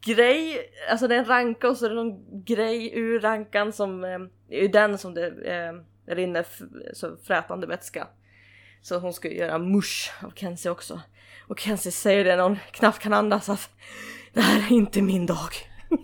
grej, 0.07 0.71
alltså 0.91 1.09
det 1.09 1.15
är 1.15 1.19
en 1.19 1.25
ranka 1.25 1.69
och 1.69 1.77
så 1.77 1.85
är 1.85 1.91
det 1.91 1.97
någon 1.97 2.45
grej 2.45 2.99
ur 2.99 3.21
rankan 3.21 3.73
som 3.73 4.05
eh, 4.05 4.19
är 4.49 4.63
ju 4.63 4.69
den 4.69 4.99
som 4.99 5.15
det 5.15 5.27
eh, 5.27 5.73
rinner 6.15 6.47
så 6.93 7.17
frätande 7.17 7.67
vätska. 7.67 8.09
Så 8.83 8.99
hon 8.99 9.13
ska 9.13 9.29
göra 9.29 9.59
mush 9.59 10.25
av 10.25 10.33
Kenzie 10.35 10.71
också. 10.71 11.01
Och 11.49 11.59
Kenzie 11.61 11.93
säger 11.93 12.25
det 12.25 12.37
när 12.37 12.43
hon 12.43 12.59
knappt 12.71 12.99
kan 12.99 13.13
andas 13.13 13.49
att 13.49 13.71
det 14.37 14.43
här 14.43 14.59
är 14.73 14.73
inte 14.77 15.03
min 15.03 15.27
dag. 15.27 15.51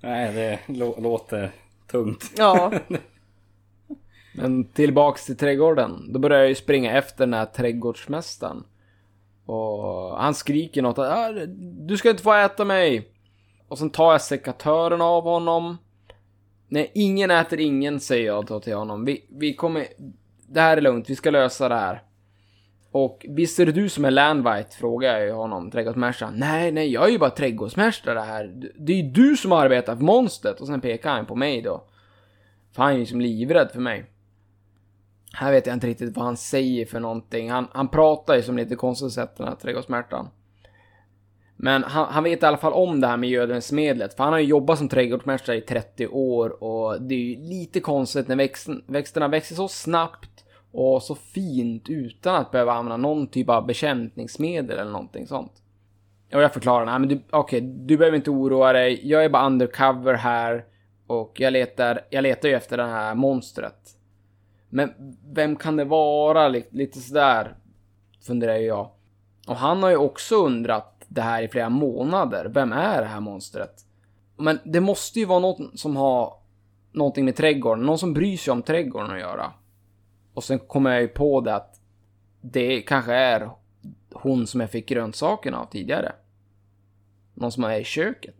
Nej, 0.00 0.32
det 0.34 0.58
lå- 0.66 1.00
låter 1.00 1.50
tungt. 1.90 2.30
Ja, 2.36 2.72
Men 4.34 4.64
tillbaks 4.64 5.26
till 5.26 5.36
trädgården. 5.36 6.12
Då 6.12 6.18
börjar 6.18 6.38
jag 6.38 6.48
ju 6.48 6.54
springa 6.54 6.92
efter 6.92 7.18
den 7.18 7.34
här 7.34 7.46
trädgårdsmästaren. 7.46 8.64
Och 9.46 10.16
han 10.22 10.34
skriker 10.34 10.82
något 10.82 10.98
"Ah, 10.98 11.32
du 11.88 11.96
ska 11.96 12.10
inte 12.10 12.22
få 12.22 12.32
äta 12.34 12.64
mig. 12.64 13.08
Och 13.68 13.78
sen 13.78 13.90
tar 13.90 14.12
jag 14.12 14.22
sekatören 14.22 15.00
av 15.00 15.22
honom. 15.22 15.76
Nej, 16.68 16.90
ingen 16.94 17.30
äter 17.30 17.60
ingen, 17.60 18.00
säger 18.00 18.26
jag 18.26 18.46
då 18.46 18.60
till 18.60 18.74
honom. 18.76 19.04
Vi, 19.04 19.24
vi 19.28 19.54
kommer... 19.54 19.86
Det 20.48 20.60
här 20.60 20.76
är 20.76 20.80
lugnt, 20.80 21.10
vi 21.10 21.16
ska 21.16 21.30
lösa 21.30 21.68
det 21.68 21.74
här. 21.74 22.02
Och 22.92 23.26
visst 23.28 23.60
är 23.60 23.66
det 23.66 23.72
du 23.72 23.88
som 23.88 24.04
är 24.04 24.10
Landvite? 24.10 24.76
Frågar 24.76 25.12
jag 25.12 25.26
ju 25.26 25.32
honom, 25.32 25.70
trädgårdsmästaren. 25.70 26.34
Nej, 26.36 26.72
nej, 26.72 26.92
jag 26.92 27.04
är 27.04 27.08
ju 27.08 27.18
bara 27.18 27.30
trädgårdsmästare 27.30 28.18
här. 28.18 28.70
Det 28.78 28.92
är 28.92 28.96
ju 28.96 29.10
du 29.10 29.36
som 29.36 29.52
arbetar 29.52 29.96
för 29.96 30.04
monstret. 30.04 30.60
Och 30.60 30.66
sen 30.66 30.80
pekar 30.80 31.10
han 31.10 31.26
på 31.26 31.36
mig 31.36 31.62
då. 31.62 31.84
För 32.72 32.82
han 32.82 32.90
är 32.90 32.94
ju 32.94 33.00
liksom 33.00 33.20
livrädd 33.20 33.70
för 33.72 33.80
mig. 33.80 34.04
Här 35.32 35.52
vet 35.52 35.66
jag 35.66 35.76
inte 35.76 35.86
riktigt 35.86 36.16
vad 36.16 36.24
han 36.24 36.36
säger 36.36 36.86
för 36.86 37.00
någonting. 37.00 37.50
Han, 37.50 37.68
han 37.72 37.88
pratar 37.88 38.36
ju 38.36 38.42
som 38.42 38.56
lite 38.56 38.76
konstigt 38.76 39.12
sätt 39.12 39.36
den 39.36 39.48
här 39.48 39.54
trädgårdsmästaren. 39.54 40.26
Men 41.56 41.84
han, 41.84 42.06
han 42.12 42.24
vet 42.24 42.42
i 42.42 42.46
alla 42.46 42.56
fall 42.56 42.72
om 42.72 43.00
det 43.00 43.06
här 43.06 43.16
med 43.16 43.30
gödningsmedlet. 43.30 44.14
För 44.14 44.24
han 44.24 44.32
har 44.32 44.40
ju 44.40 44.46
jobbat 44.46 44.78
som 44.78 44.88
trädgårdsmästare 44.88 45.56
i 45.56 45.60
30 45.60 46.06
år 46.06 46.64
och 46.64 47.02
det 47.02 47.14
är 47.14 47.18
ju 47.18 47.36
lite 47.36 47.80
konstigt 47.80 48.28
när 48.28 48.36
växten, 48.36 48.84
växterna 48.86 49.28
växer 49.28 49.54
så 49.54 49.68
snabbt 49.68 50.44
och 50.72 51.02
så 51.02 51.14
fint 51.14 51.88
utan 51.88 52.34
att 52.34 52.50
behöva 52.50 52.72
använda 52.72 52.96
någon 52.96 53.26
typ 53.26 53.48
av 53.48 53.66
bekämpningsmedel 53.66 54.78
eller 54.78 54.90
någonting 54.90 55.26
sånt. 55.26 55.52
Och 56.34 56.42
jag 56.42 56.52
förklarar, 56.52 56.86
nej 56.86 56.98
men 56.98 57.08
du, 57.08 57.20
okej, 57.30 57.60
du 57.60 57.96
behöver 57.96 58.16
inte 58.16 58.30
oroa 58.30 58.72
dig. 58.72 59.00
Jag 59.08 59.24
är 59.24 59.28
bara 59.28 59.46
undercover 59.46 60.14
här 60.14 60.64
och 61.06 61.40
jag 61.40 61.52
letar, 61.52 62.00
jag 62.10 62.22
letar 62.22 62.48
ju 62.48 62.54
efter 62.54 62.76
det 62.76 62.86
här 62.86 63.14
monstret. 63.14 63.96
Men 64.68 65.16
vem 65.32 65.56
kan 65.56 65.76
det 65.76 65.84
vara? 65.84 66.48
Lite, 66.48 66.76
lite 66.76 66.98
sådär 66.98 67.54
funderar 68.26 68.56
ju 68.56 68.66
jag. 68.66 68.90
Och 69.48 69.56
han 69.56 69.82
har 69.82 69.90
ju 69.90 69.96
också 69.96 70.36
undrat 70.36 71.04
det 71.08 71.22
här 71.22 71.42
i 71.42 71.48
flera 71.48 71.68
månader. 71.68 72.50
Vem 72.54 72.72
är 72.72 73.00
det 73.02 73.08
här 73.08 73.20
monstret? 73.20 73.74
Men 74.36 74.58
det 74.64 74.80
måste 74.80 75.18
ju 75.18 75.26
vara 75.26 75.38
någon 75.38 75.78
som 75.78 75.96
har 75.96 76.34
någonting 76.92 77.24
med 77.24 77.36
trädgården, 77.36 77.84
någon 77.84 77.98
som 77.98 78.14
bryr 78.14 78.36
sig 78.36 78.52
om 78.52 78.62
trädgården 78.62 79.10
att 79.10 79.20
göra. 79.20 79.52
Och 80.34 80.44
sen 80.44 80.58
kommer 80.58 80.90
jag 80.90 81.02
ju 81.02 81.08
på 81.08 81.40
det 81.40 81.54
att 81.54 81.80
det 82.40 82.80
kanske 82.80 83.14
är 83.14 83.50
hon 84.12 84.46
som 84.46 84.60
jag 84.60 84.70
fick 84.70 84.88
grönsakerna 84.88 85.58
av 85.58 85.66
tidigare. 85.66 86.12
Någon 87.34 87.52
som 87.52 87.64
är 87.64 87.80
i 87.80 87.84
köket. 87.84 88.34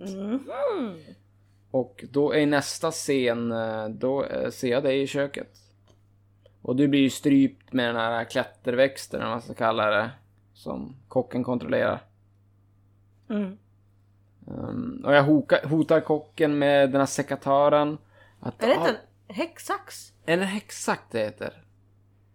Och 1.70 2.04
då 2.10 2.34
är 2.34 2.46
nästa 2.46 2.90
scen, 2.90 3.52
eh, 3.52 3.88
då 3.88 4.24
eh, 4.24 4.50
ser 4.50 4.68
jag 4.68 4.82
dig 4.82 5.02
i 5.02 5.06
köket. 5.06 5.58
Och 6.62 6.76
du 6.76 6.88
blir 6.88 7.00
ju 7.00 7.10
strypt 7.10 7.72
med 7.72 7.88
den 7.88 7.96
här 7.96 8.24
klätterväxten, 8.24 9.20
eller 9.20 9.28
vad 9.28 9.36
man 9.36 9.42
ska 9.42 9.54
kalla 9.54 9.90
det. 9.90 10.10
som 10.54 10.96
kocken 11.08 11.44
kontrollerar. 11.44 12.02
Mm. 13.30 13.58
Um, 14.46 15.02
och 15.04 15.14
jag 15.14 15.22
hoka, 15.22 15.68
hotar 15.68 16.00
kocken 16.00 16.58
med 16.58 16.90
den 16.90 17.00
här 17.00 17.06
sekatören. 17.06 17.98
Att, 18.40 18.62
Är 18.62 18.68
det 18.68 18.76
ah, 18.76 18.88
inte 18.88 19.00
en 19.28 19.34
häcksax? 19.34 20.12
Är 20.26 20.36
det 20.36 20.50
exakt 20.56 21.10
det 21.10 21.18
heter? 21.18 21.61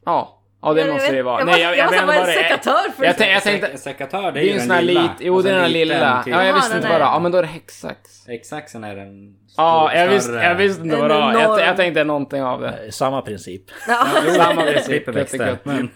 Ja. 0.08 0.34
Ja, 0.62 0.74
det 0.74 0.82
Jag 0.82 0.94
måste 0.94 1.08
vet- 1.08 1.18
det 1.18 1.24
vara. 1.24 1.40
Jag, 1.40 1.46
Nej, 1.46 1.62
jag, 1.62 1.78
jag, 1.78 1.94
jag, 1.94 2.08
det 2.08 2.14
är. 2.14 2.44
sekatör 2.44 2.92
för? 2.92 3.04
Jag, 3.06 3.16
jag 3.20 3.44
tänkte... 3.44 3.78
Sekatör, 3.78 4.32
det 4.32 4.40
är 4.40 4.44
ju 4.44 4.68
den 4.68 4.86
lilla. 4.86 5.02
lit... 5.02 5.12
Jo, 5.20 5.36
Alltså 5.36 5.50
det 5.50 5.56
är 5.56 5.62
den 5.62 5.72
liten 5.72 5.88
lilla. 5.88 6.24
Ja, 6.28 6.44
jag 6.44 6.54
visste 6.54 6.76
inte 6.78 6.88
vad 6.90 7.00
det 7.00 7.06
var. 7.06 7.12
Ja, 7.12 7.20
men 7.20 7.32
då 7.32 7.38
är 7.38 7.42
det 7.42 7.48
häcksax. 7.48 8.28
Exaxen 8.28 8.84
är 8.84 8.96
den 8.96 9.38
Ja, 9.58 9.94
jag 9.96 10.08
visste, 10.08 10.32
jag 10.32 10.56
visste 10.56 10.84
inte 10.84 10.96
vad 10.98 11.10
det 11.10 11.14
var. 11.16 11.34
Jag, 11.34 11.60
jag 11.60 11.76
tänkte 11.78 12.04
någonting 12.04 12.44
av 12.44 12.62
det. 12.62 12.92
Samma 12.92 13.22
princip. 13.22 13.64
Ja. 13.88 14.08
Samma 14.36 14.62
princip. 14.62 15.06
Kutt. 15.06 15.66
Men 15.66 15.90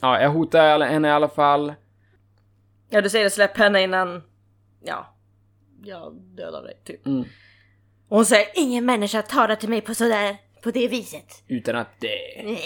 Ja, 0.00 0.20
jag 0.20 0.30
hotar 0.30 0.80
henne 0.80 1.08
i 1.08 1.10
alla 1.10 1.28
fall. 1.28 1.74
ja, 2.90 3.00
du 3.00 3.08
säger 3.10 3.28
släpp 3.28 3.58
henne 3.58 3.82
innan... 3.82 4.22
Ja. 4.84 5.14
Jag 5.84 6.14
dödar 6.14 6.62
dig, 6.62 6.74
typ. 6.84 7.06
Mm. 7.06 7.24
Och 8.08 8.16
hon 8.16 8.26
säger 8.26 8.46
ingen 8.54 8.86
människa 8.86 9.22
talar 9.22 9.56
till 9.56 9.68
mig 9.68 9.80
på 9.80 9.94
sådär, 9.94 10.36
på 10.62 10.70
det 10.70 10.88
viset. 10.88 11.42
Utan 11.48 11.76
att 11.76 11.88
det... 12.00 12.56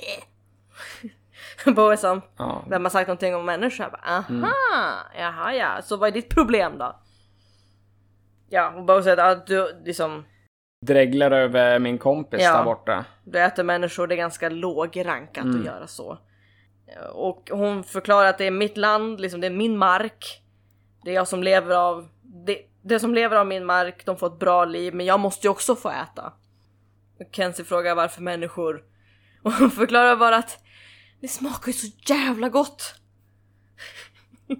Bo 1.74 1.88
är 1.88 1.96
som, 1.96 2.22
Ja. 2.38 2.64
vem 2.70 2.84
har 2.84 2.90
sagt 2.90 3.08
någonting 3.08 3.34
om 3.36 3.44
människor? 3.44 3.84
Jag 3.84 3.92
bara, 3.92 4.02
Aha, 4.16 4.24
Mm. 4.28 4.50
jaha 5.18 5.54
ja, 5.54 5.82
så 5.82 5.96
vad 5.96 6.08
är 6.08 6.12
ditt 6.12 6.28
problem 6.34 6.78
då? 6.78 6.96
Ja, 8.48 8.70
och 8.76 8.84
Bo 8.84 9.02
säger 9.02 9.16
att 9.16 9.46
du 9.46 9.82
liksom, 9.84 10.24
Dreglar 10.86 11.30
över 11.30 11.78
min 11.78 11.98
kompis 11.98 12.40
Ja. 12.42 12.56
där 12.56 12.64
borta. 12.64 13.04
du 13.24 13.38
äter 13.40 13.64
människor, 13.64 14.06
det 14.06 14.14
är 14.14 14.16
ganska 14.16 14.48
lågrankat 14.48 15.44
Mm. 15.44 15.60
att 15.60 15.66
göra 15.66 15.86
så. 15.86 16.18
Och 17.12 17.50
hon 17.52 17.84
förklarar 17.84 18.28
att 18.28 18.38
det 18.38 18.44
är 18.46 18.50
mitt 18.50 18.76
land, 18.76 19.20
liksom 19.20 19.40
det 19.40 19.46
är 19.46 19.50
min 19.50 19.78
mark. 19.78 20.42
Det 21.04 21.10
är 21.10 21.14
jag 21.14 21.28
som 21.28 21.42
lever 21.42 21.74
av, 21.74 22.08
det, 22.22 22.58
det 22.82 23.00
som 23.00 23.14
lever 23.14 23.36
av 23.36 23.46
min 23.46 23.64
mark, 23.64 24.02
de 24.06 24.16
får 24.16 24.26
ett 24.26 24.38
bra 24.38 24.64
liv, 24.64 24.94
men 24.94 25.06
jag 25.06 25.20
måste 25.20 25.46
ju 25.46 25.50
också 25.50 25.76
få 25.76 25.90
äta. 25.90 26.32
Och 27.20 27.26
Kenzie 27.32 27.64
frågar 27.64 27.94
varför 27.94 28.22
människor, 28.22 28.84
och 29.42 29.52
hon 29.52 29.70
förklarar 29.70 30.16
bara 30.16 30.36
att 30.36 30.58
det 31.20 31.28
smakar 31.28 31.66
ju 31.66 31.72
så 31.72 31.86
jävla 32.08 32.48
gott. 32.48 32.94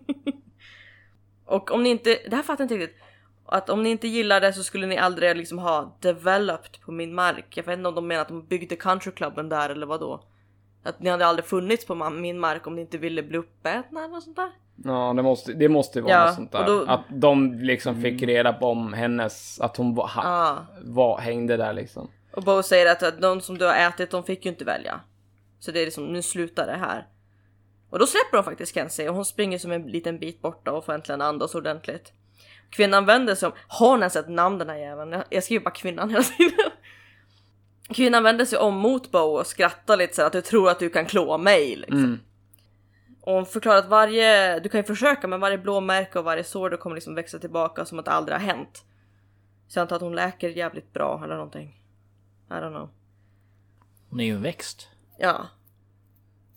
och 1.47 1.71
om 1.71 1.83
ni 1.83 1.89
inte, 1.89 2.19
det 2.31 2.37
här 2.37 2.43
fattar 2.43 2.65
jag 2.65 2.73
inte 2.73 2.85
riktigt. 2.87 3.03
Att 3.49 3.71
om 3.71 3.83
ni 3.83 3.91
inte 3.91 4.09
gillar 4.09 4.41
det 4.41 4.53
så 4.53 4.63
skulle 4.63 4.87
ni 4.87 4.99
aldrig 4.99 5.37
liksom 5.37 5.59
ha 5.59 5.97
developed 6.01 6.81
på 6.81 6.93
min 6.93 7.15
mark. 7.15 7.47
Jag 7.57 7.65
vet 7.65 7.79
inte 7.79 7.89
om 7.89 7.95
de 7.95 8.07
menar 8.07 8.23
att 8.23 8.29
de 8.29 8.47
byggde 8.47 8.77
countryklubben 8.77 9.49
där 9.49 9.71
eller 9.71 9.87
vad 9.87 10.01
då. 10.01 10.25
Att 10.85 11.01
ni 11.01 11.11
hade 11.11 11.27
aldrig 11.27 11.47
funnits 11.47 11.87
på 11.87 11.95
min 12.11 12.39
mark 12.39 12.67
om 12.67 12.75
ni 12.75 12.81
inte 12.81 12.99
ville 12.99 13.23
bli 13.23 13.39
uppätna 13.39 14.01
eller 14.01 14.15
något 14.15 14.25
sånt 14.25 14.37
där. 14.37 14.51
Ja, 14.85 15.13
det 15.17 15.23
måste, 15.23 15.53
det 15.53 15.69
måste 15.69 16.01
vara 16.01 16.13
Ja, 16.13 16.27
något 16.27 16.35
sånt 16.35 16.53
där. 16.53 16.61
och 16.61 16.67
då- 16.67 16.85
Att 16.93 17.05
de 17.09 17.53
liksom 17.59 18.03
fick 18.03 18.23
reda 18.23 18.53
på 18.53 18.67
om 18.67 18.93
hennes... 18.93 19.61
Att 19.61 19.77
hon 19.77 19.95
var, 19.95 20.07
ha, 20.09 20.23
Ah. 20.25 20.57
var, 20.85 21.19
hängde 21.19 21.57
där 21.57 21.73
liksom. 21.73 22.09
Och 22.37 22.43
Bo 22.43 22.63
säger 22.63 22.93
att, 22.93 23.03
att 23.03 23.21
de 23.21 23.41
som 23.41 23.59
du 23.59 23.65
har 23.65 23.75
ätit, 23.75 24.11
de 24.11 24.25
fick 24.25 24.45
ju 24.45 24.51
inte 24.51 24.65
välja. 24.65 25.01
Så 25.61 25.73
det 25.73 25.81
är 25.81 25.85
liksom, 25.85 26.13
nu 26.13 26.23
slutar 26.23 26.67
det 26.67 26.77
här. 26.77 27.07
Och 27.91 27.99
då 27.99 28.07
släpper 28.07 28.37
de 28.37 28.45
faktiskt 28.45 28.75
Kenzie 28.75 29.09
och 29.09 29.15
hon 29.15 29.25
springer 29.25 29.59
som 29.59 29.73
en 29.73 29.83
liten 29.83 30.19
bit 30.19 30.43
borta 30.43 30.73
och 30.73 30.85
får 30.85 30.93
äntligen 30.93 31.21
andas 31.21 31.55
ordentligt. 31.55 32.13
Kvinnan 32.71 33.07
vänder 33.07 33.35
sig 33.35 33.47
om, 33.47 33.53
har 33.69 33.91
hon 33.91 33.99
ens 33.99 34.17
ett 34.17 34.29
namn 34.29 34.59
den 34.59 34.69
här 34.69 34.77
jäveln? 34.77 35.13
Jag, 35.13 35.25
jag 35.31 35.45
skriver 35.45 35.65
bara 35.65 35.71
kvinnan 35.71 36.11
hela 36.11 36.23
tiden. 36.23 36.71
Kvinnan 37.89 38.23
vänder 38.23 38.45
sig 38.45 38.59
om 38.59 38.75
mot 38.75 39.11
Bo 39.11 39.19
och 39.19 39.47
skrattar 39.47 39.97
lite 39.97 40.15
så 40.15 40.23
här 40.23 40.27
att 40.27 40.33
du 40.33 40.43
tror 40.43 40.71
att 40.71 40.79
du 40.79 40.89
kan 40.89 41.07
klå 41.07 41.39
mig 41.39 41.77
liksom. 41.77 41.99
Mm. 41.99 42.21
Och 43.21 43.33
hon 43.33 43.47
förklarar 43.47 43.79
att 43.79 43.89
varje, 43.89 44.61
du 44.61 44.69
kan 44.69 44.81
ju 44.81 44.85
försöka 44.85 45.27
men 45.27 45.41
varje 45.41 45.59
blåmärke 45.59 46.19
och 46.19 46.25
varje 46.25 46.45
sår 46.45 46.71
det 46.71 46.77
kommer 46.77 46.95
liksom 46.95 47.15
växa 47.15 47.39
tillbaka 47.39 47.85
som 47.85 47.99
att 47.99 48.05
det 48.05 48.11
aldrig 48.11 48.39
har 48.39 48.47
hänt. 48.47 48.85
Så 49.69 49.79
jag 49.79 49.83
antar 49.83 49.97
att 49.97 50.03
hon 50.03 50.15
läker 50.15 50.49
jävligt 50.49 50.93
bra 50.93 51.21
eller 51.25 51.35
någonting. 51.35 51.83
I 52.51 52.53
don't 52.53 52.71
know. 52.71 52.89
Hon 54.11 54.21
är 54.21 54.25
ju 54.25 54.35
en 54.35 54.43
växt. 54.43 54.89
Ja. 55.19 55.47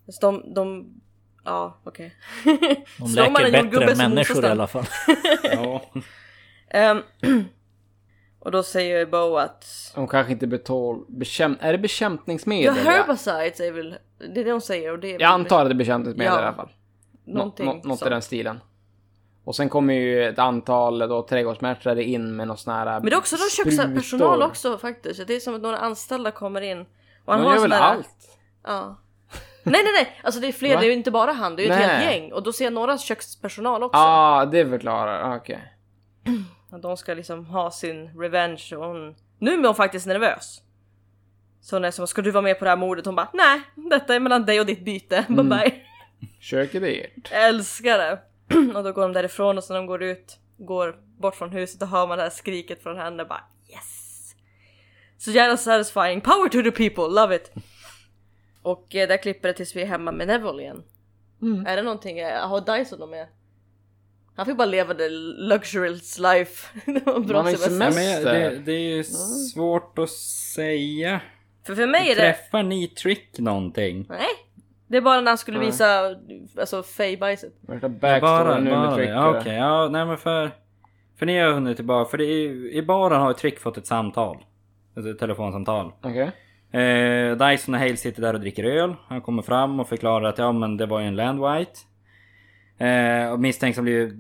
Fast 0.06 0.22
de, 0.22 0.54
de, 0.54 0.94
ja 1.46 1.78
okej. 1.84 2.16
De 2.44 3.16
man 3.32 3.46
en 3.46 3.52
läker 3.52 3.80
bättre 3.80 3.92
än 3.92 3.98
människor 3.98 4.46
i 4.46 4.48
alla 4.48 4.68
fall. 4.68 4.86
ja. 5.44 5.82
Ehm, 6.72 7.02
och 8.40 8.52
då 8.52 8.64
säger 8.64 9.06
Bo 9.06 9.36
att 9.38 9.92
Hon 9.96 10.08
kanske 10.08 10.34
inte 10.34 10.48
betål... 10.48 11.06
Bekämp, 11.08 11.58
är 11.62 11.68
det 11.68 11.72
Ja, 11.78 11.82
bekämpningsmedel? 11.82 12.76
herbicides 12.76 13.60
är 13.60 13.72
väl, 13.72 13.98
det 14.18 14.42
är 14.42 14.46
det 14.46 14.52
hon 14.52 14.62
säger 14.62 14.92
och 14.92 15.00
det 15.00 15.16
är 15.16 15.22
Jag 15.22 15.32
antar 15.32 15.62
att 15.62 15.70
det 15.70 15.74
är 15.74 15.76
bekämpningsmedel 15.76 16.34
Ja. 16.34 16.42
i 16.42 16.44
alla 16.44 16.56
fall. 16.56 16.70
Nå, 17.26 17.34
någonting 17.38 17.66
nå, 17.66 17.82
något 17.84 18.06
i 18.06 18.10
den 18.10 18.22
stilen. 18.22 18.60
Och 19.50 19.56
sen 19.56 19.70
kommer 19.70 19.94
ju 19.94 20.24
ett 20.24 20.40
antal 20.40 21.00
då, 21.00 21.24
trädgårdsmästare 21.24 22.04
in 22.04 22.36
med 22.36 22.48
någon 22.48 22.58
sån 22.58 22.74
här 22.74 22.86
Men 22.86 23.06
det 23.06 23.12
är 23.16 23.18
också 23.18 23.36
de 23.36 23.50
kökspersonal 23.50 24.42
också 24.42 24.78
faktiskt. 24.78 25.28
Det 25.28 25.36
är 25.36 25.40
som 25.40 25.56
att 25.56 25.62
några 25.62 25.78
anställda 25.78 26.32
kommer 26.32 26.62
in. 26.62 26.82
Och 27.26 27.34
han 27.34 27.42
De 27.42 27.48
har 27.48 27.54
gör 27.54 27.62
väl 27.62 27.70
där, 27.70 27.80
allt? 27.80 28.40
Ja. 28.64 29.00
Nej 29.64 29.82
nej 29.84 29.94
nej, 29.94 30.20
alltså 30.24 30.42
det 30.42 30.48
är 30.48 30.52
fler, 30.52 30.74
Va? 30.74 30.80
det 30.80 30.86
är 30.86 30.88
ju 30.88 30.94
inte 30.94 31.12
bara 31.12 31.32
han, 31.32 31.56
det 31.56 31.64
är 31.64 31.66
ju 31.66 31.72
ett 31.72 31.80
helt 31.80 32.04
gäng. 32.04 32.34
Och 32.34 32.44
då 32.44 32.54
ser 32.54 32.64
jag 32.64 32.74
några 32.74 32.98
kökspersonal 32.98 33.84
också. 33.84 33.98
Ja, 33.98 34.42
ah, 34.42 34.46
det 34.46 34.70
förklarar. 34.70 35.36
Okej. 35.38 35.74
Att 36.72 36.82
de 36.82 36.98
ska 36.98 37.14
liksom 37.14 37.46
ha 37.46 37.72
sin 37.72 38.20
revenge 38.20 38.70
och 38.76 38.86
hon... 38.86 39.16
Nu 39.40 39.54
är 39.54 39.66
hon 39.66 39.76
faktiskt 39.76 40.08
nervös. 40.08 40.62
Så 41.62 41.76
hon 41.76 41.86
är 41.86 41.92
som, 41.92 42.08
ska 42.08 42.22
du 42.22 42.32
vara 42.32 42.42
med 42.42 42.60
på 42.60 42.66
det 42.66 42.72
här 42.72 42.78
mordet? 42.78 43.06
Hon 43.06 43.16
bara, 43.16 43.30
nej, 43.34 43.62
detta 43.76 44.16
är 44.16 44.20
mellan 44.20 44.46
dig 44.46 44.60
och 44.60 44.66
ditt 44.66 44.86
byte. 44.86 45.26
Bye 45.28 45.40
Mm. 45.40 45.50
bye. 45.50 45.74
Köket 46.40 46.84
är 46.84 47.06
ert. 47.06 47.32
Älskar 47.32 47.98
det. 47.98 48.20
och 48.76 48.84
då 48.84 48.92
går 48.92 49.02
de 49.02 49.14
därifrån 49.14 49.58
och 49.58 49.64
så 49.64 49.74
när 49.74 49.80
de 49.80 49.88
går 49.88 50.04
ut, 50.04 50.38
går 50.58 50.96
bort 51.18 51.36
från 51.36 51.52
huset, 51.52 51.80
då 51.80 51.86
hör 51.86 52.08
man 52.08 52.18
det 52.18 52.24
här 52.24 52.30
skriket 52.30 52.84
från 52.84 52.98
henne 52.98 53.26
bara 53.26 53.44
yes. 53.70 54.36
Så 55.18 55.32
jävla 55.32 55.58
satisfying. 55.58 56.22
Power 56.22 56.50
to 56.50 56.72
the 56.72 56.72
people, 56.72 57.22
love 57.22 57.36
it. 57.36 57.52
Och 58.62 58.96
eh, 58.96 59.08
där 59.08 59.18
klipper 59.18 59.48
det 59.48 59.54
tills 59.54 59.76
vi 59.76 59.82
är 59.82 59.86
hemma 59.86 60.12
med 60.12 60.28
Neville 60.28 60.62
igen. 60.62 60.84
Mm. 61.42 61.66
Är 61.66 61.76
det 61.76 61.82
någonting, 61.82 62.20
eh, 62.20 62.48
har 62.48 62.78
Dyson 62.78 63.00
något 63.00 63.10
med? 63.10 63.28
Han 64.36 64.46
fick 64.46 64.58
bara 64.58 64.66
leva 64.66 64.94
the 64.94 65.10
luxurious 65.10 66.20
life. 66.20 66.68
det 66.86 67.06
var 67.06 67.16
en 67.16 67.28
bra 67.28 67.44
Man 67.44 67.58
semester. 67.58 68.34
Det, 68.34 68.60
det 68.66 68.72
är 68.72 68.96
ju 68.96 69.04
svårt 69.04 70.00
att 70.00 70.10
säga. 70.10 71.22
För 71.66 71.76
för 71.76 71.88
mig 71.88 72.12
är 72.12 72.16
det... 72.16 72.22
Träffar 72.22 72.64
ni 72.64 72.88
Trick 72.88 73.40
någonting? 73.40 74.06
Nej. 74.10 74.28
Det 74.90 74.98
är 74.98 75.02
bara 75.02 75.22
när 75.22 75.32
han 75.32 75.38
skulle 75.38 75.60
visa 75.60 76.16
alltså 76.60 76.84
fej-bajset. 76.84 77.54
Värsta 77.62 77.90
backstory 77.90 78.62
nu 78.62 78.70
med 78.70 78.90
bara. 78.90 79.04
Ja, 79.04 79.40
Okej, 79.40 79.56
ja 79.56 79.90
nej 79.92 80.06
men 80.06 80.18
för... 80.18 80.52
För 81.20 81.26
ni 81.26 81.40
har 81.40 81.52
hunnit 81.52 81.76
tillbaka, 81.76 82.10
för 82.10 82.18
det 82.18 82.26
är, 82.26 82.74
i 82.74 82.82
baren 82.82 83.22
har 83.22 83.30
ju 83.30 83.34
Trick 83.34 83.60
fått 83.60 83.78
ett 83.78 83.88
samtal. 83.88 84.38
Alltså 84.96 85.12
ett 85.12 85.20
telefonsamtal. 85.20 85.94
Okej. 86.02 86.32
Eh, 86.72 87.38
Dyson 87.38 87.74
och 87.74 87.80
Hale 87.80 87.98
sitter 87.98 88.22
där 88.22 88.34
och 88.34 88.40
dricker 88.40 88.64
öl. 88.64 88.96
Han 89.08 89.22
kommer 89.22 89.42
fram 89.42 89.80
och 89.80 89.90
förklarar 89.90 90.30
att 90.30 90.38
ja 90.38 90.52
men 90.52 90.78
det 90.78 90.86
var 90.86 91.00
ju 91.00 91.08
en 91.08 91.16
Landwhite. 91.16 91.80
Eh, 92.78 93.32
och 93.32 93.40
misstänks 93.40 93.78
ha 93.78 93.84
blivit 93.84 94.14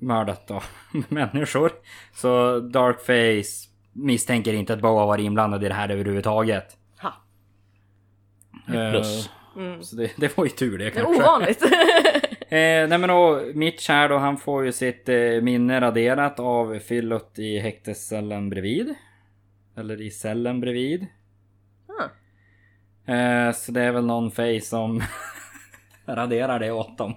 mördat 0.00 0.50
av 0.50 0.64
människor. 1.08 1.72
Så 2.14 2.60
Darkface 2.60 3.68
misstänker 3.92 4.52
inte 4.52 4.72
att 4.72 4.80
Boa 4.80 5.06
var 5.06 5.18
inblandad 5.18 5.64
i 5.64 5.68
det 5.68 5.74
här 5.74 5.88
överhuvudtaget. 5.88 6.76
Ha. 7.02 7.12
Eh, 8.74 8.90
Plus. 8.90 9.30
Mm. 9.56 9.82
Så 9.82 9.96
det, 9.96 10.10
det 10.16 10.36
var 10.36 10.44
ju 10.44 10.50
tur 10.50 10.78
det 10.78 10.84
Det 10.84 10.90
är 10.90 10.94
kanske. 11.04 11.22
ovanligt. 11.22 11.62
Eh, 12.44 12.88
nej 12.88 12.98
men 12.98 13.08
då, 13.08 13.42
Mitch 13.54 13.88
här 13.88 14.08
då, 14.08 14.18
han 14.18 14.36
får 14.36 14.64
ju 14.64 14.72
sitt 14.72 15.08
eh, 15.08 15.16
minne 15.42 15.80
raderat 15.80 16.40
av 16.40 16.78
fyllot 16.78 17.38
i 17.38 17.58
häktescellen 17.58 18.50
bredvid. 18.50 18.94
Eller 19.76 20.02
i 20.02 20.10
cellen 20.10 20.60
bredvid. 20.60 21.06
Ah. 21.88 22.02
Eh, 23.12 23.52
så 23.52 23.72
det 23.72 23.82
är 23.82 23.92
väl 23.92 24.06
någon 24.06 24.30
face 24.30 24.60
som 24.60 25.02
raderar 26.06 26.58
det 26.58 26.70
åt 26.72 26.98
dem. 26.98 27.14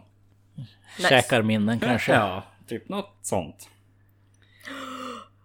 Nice. 0.97 1.09
Käkar 1.09 1.41
minnen 1.41 1.79
kanske. 1.79 2.13
Ja, 2.13 2.43
typ 2.67 2.89
något 2.89 3.17
sånt. 3.21 3.69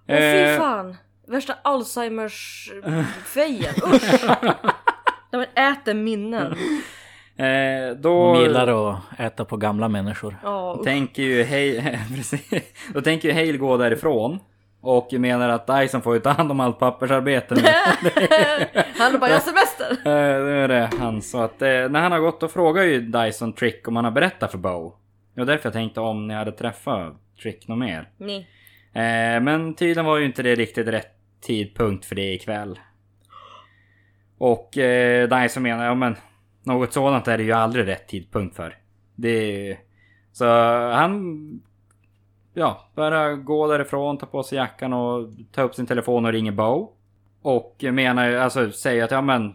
Åh 0.09 0.16
fy 0.16 0.24
Eh, 0.43 0.59
fan! 0.59 0.97
Värsta 1.26 1.55
Alzheimers-fejen, 1.64 3.74
usch! 3.95 4.24
De 5.33 5.45
äter 5.55 5.95
minnen. 5.95 6.55
Eh, 7.37 7.97
då 7.97 8.33
De 8.35 8.43
gillar 8.43 8.91
att 8.91 9.20
äta 9.20 9.45
på 9.45 9.57
gamla 9.57 9.89
människor. 9.89 10.37
Ja, 10.43 10.76
usch. 10.78 10.85
tänker 10.85 11.22
ju 11.22 11.45
Hale, 11.45 11.99
precis. 12.16 12.51
Då 12.95 13.01
tänker 13.01 13.28
ju 13.28 13.35
Hale 13.35 13.59
gå 13.59 13.76
därifrån. 13.76 14.39
Och 14.80 15.12
menar 15.12 15.49
att 15.49 15.66
Dyson 15.66 16.03
får 16.03 16.14
ju 16.14 16.20
ta 16.20 16.30
hand 16.30 16.51
om 16.51 16.61
allt 16.61 16.78
pappersarbete 16.78 17.55
nu. 17.55 17.61
Han 18.99 19.20
bara, 19.20 19.30
jag 19.30 19.37
har 19.37 19.41
semester! 19.41 19.91
Eh, 19.91 20.45
det 20.45 20.53
är 20.53 20.68
det 20.68 20.91
han. 20.99 21.22
Så 21.22 21.41
att 21.41 21.62
eh, 21.62 21.68
när 21.68 22.01
han 22.01 22.12
har 22.12 22.18
gått 22.18 22.43
och 22.43 22.51
frågar 22.51 22.83
ju 22.83 23.01
Dyson 23.01 23.53
Trick 23.53 23.89
om 23.89 23.97
han 23.97 24.05
har 24.05 24.12
berättat 24.12 24.51
för 24.51 24.59
Bo. 24.59 24.93
Det 25.35 25.41
var 25.41 25.47
därför 25.47 25.66
jag 25.66 25.72
tänkte 25.72 26.01
om 26.01 26.28
ni 26.28 26.35
hade 26.35 26.53
träffat 26.53 27.14
Trick 27.43 27.68
något 27.68 27.78
mer. 27.78 28.09
Nej. 28.16 28.49
Eh, 28.93 29.41
men 29.43 29.74
tydligen 29.74 30.05
var 30.05 30.16
ju 30.18 30.24
inte 30.24 30.43
det 30.43 30.55
riktigt 30.55 30.89
rätt 30.89 31.12
tidpunkt 31.47 32.05
för 32.05 32.14
det 32.14 32.33
ikväll. 32.35 32.78
Och 34.45 34.78
eh, 34.78 35.28
Dyson 35.28 35.62
menar, 35.62 35.84
ja 35.84 35.95
men 35.95 36.16
något 36.62 36.93
sådant 36.93 37.28
är 37.28 37.38
det 37.38 37.45
ju 37.45 37.53
aldrig 37.53 37.86
rätt 37.88 38.09
tidpunkt 38.09 38.57
för. 38.57 38.76
Det 39.14 39.28
är, 39.70 39.78
så 40.32 40.45
han 40.93 41.61
ja, 42.55 42.88
börjar 42.95 43.34
gå 43.34 43.66
därifrån, 43.66 44.18
ta 44.18 44.26
på 44.26 44.43
sig 44.43 44.59
jackan 44.59 44.93
och 44.93 45.28
ta 45.53 45.62
upp 45.62 45.74
sin 45.74 45.86
telefon 45.86 46.24
och 46.24 46.32
ringer 46.32 46.53
Bo. 46.53 46.93
Och 47.43 47.84
menar 47.93 48.28
ju, 48.28 48.38
alltså 48.38 48.70
säger 48.70 49.05
att 49.05 49.11
ja 49.11 49.20
men 49.20 49.55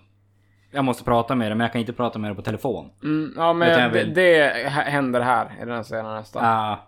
jag 0.72 0.86
måste 0.86 1.04
prata 1.04 1.36
med 1.36 1.52
dig 1.52 1.56
men 1.56 1.66
jag 1.66 1.72
kan 1.72 1.82
inte 1.82 1.94
prata 1.94 2.20
med 2.20 2.30
dig 2.32 2.36
på 2.36 2.42
telefon. 2.42 2.90
Mm, 3.04 3.34
ja, 3.38 3.48
jag 3.48 3.56
men 3.56 3.92
det, 3.92 4.00
vill- 4.04 4.14
det 4.14 4.70
händer 4.70 5.22
här 5.22 5.46
i 5.62 5.66
den 5.66 5.76
här 5.76 5.84
scenen 5.84 6.16
nästan. 6.16 6.46
Ja. 6.46 6.80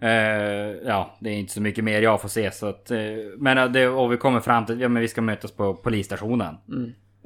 Eh, 0.00 0.70
ja, 0.86 1.16
det 1.20 1.30
är 1.30 1.34
inte 1.34 1.52
så 1.52 1.62
mycket 1.62 1.84
mer 1.84 2.02
jag 2.02 2.20
får 2.20 2.28
se 2.28 2.50
så 2.50 2.66
att... 2.66 2.90
eh, 2.90 2.98
men 3.38 3.58
eh, 3.58 3.64
det, 3.66 3.88
och 3.88 4.12
vi 4.12 4.16
kommer 4.16 4.40
fram 4.40 4.66
till, 4.66 4.80
ja 4.80 4.88
men 4.88 5.02
vi 5.02 5.08
ska 5.08 5.20
mötas 5.22 5.52
på 5.52 5.74
polisstationen. 5.74 6.56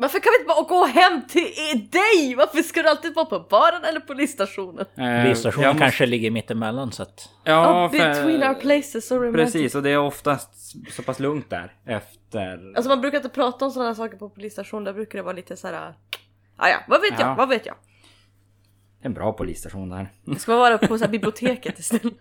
Varför 0.00 0.18
kan 0.20 0.30
vi 0.32 0.42
inte 0.42 0.48
bara 0.54 0.62
gå 0.62 0.84
hem 0.86 1.26
till 1.28 1.88
dig? 1.90 2.34
Varför 2.36 2.62
ska 2.62 2.82
du 2.82 2.88
alltid 2.88 3.14
vara 3.14 3.26
på 3.26 3.40
baren 3.50 3.84
eller 3.84 4.00
polisstationen? 4.00 4.86
Eh, 4.96 5.22
Polisstationen 5.22 5.66
måste- 5.68 5.80
kanske 5.80 6.06
ligger 6.06 6.30
mittemellan 6.30 6.92
så 6.92 7.02
att... 7.02 7.28
Ja, 7.44 7.84
oh, 7.84 7.90
between 7.90 8.42
our 8.42 8.54
places, 8.54 9.08
so 9.08 9.14
romantic. 9.16 9.52
Precis, 9.52 9.74
och 9.74 9.82
det 9.82 9.90
är 9.90 9.98
oftast 9.98 10.50
så 10.92 11.02
pass 11.02 11.18
lugnt 11.20 11.50
där 11.50 11.74
efter... 11.86 12.72
Alltså 12.76 12.88
man 12.88 13.00
brukar 13.00 13.16
inte 13.18 13.28
prata 13.28 13.64
om 13.64 13.70
sådana 13.70 13.94
saker 13.94 14.16
på 14.16 14.28
polisstationen, 14.30 14.84
där 14.84 14.92
brukar 14.92 15.18
det 15.18 15.22
vara 15.22 15.36
lite 15.36 15.56
såhär... 15.56 15.94
Ah, 16.56 16.68
ja, 16.68 16.78
vad 16.88 17.00
vet 17.00 17.10
Ja. 17.18 17.26
jag, 17.28 17.36
vad 17.36 17.48
vet 17.48 17.66
jag? 17.66 17.74
En 19.02 19.14
bra 19.14 19.32
polisstation 19.32 19.88
där. 19.88 20.08
Ska 20.38 20.52
man 20.52 20.60
vara 20.60 20.78
på 20.78 20.98
så 20.98 21.04
här 21.04 21.10
biblioteket 21.10 21.78
istället? 21.78 22.14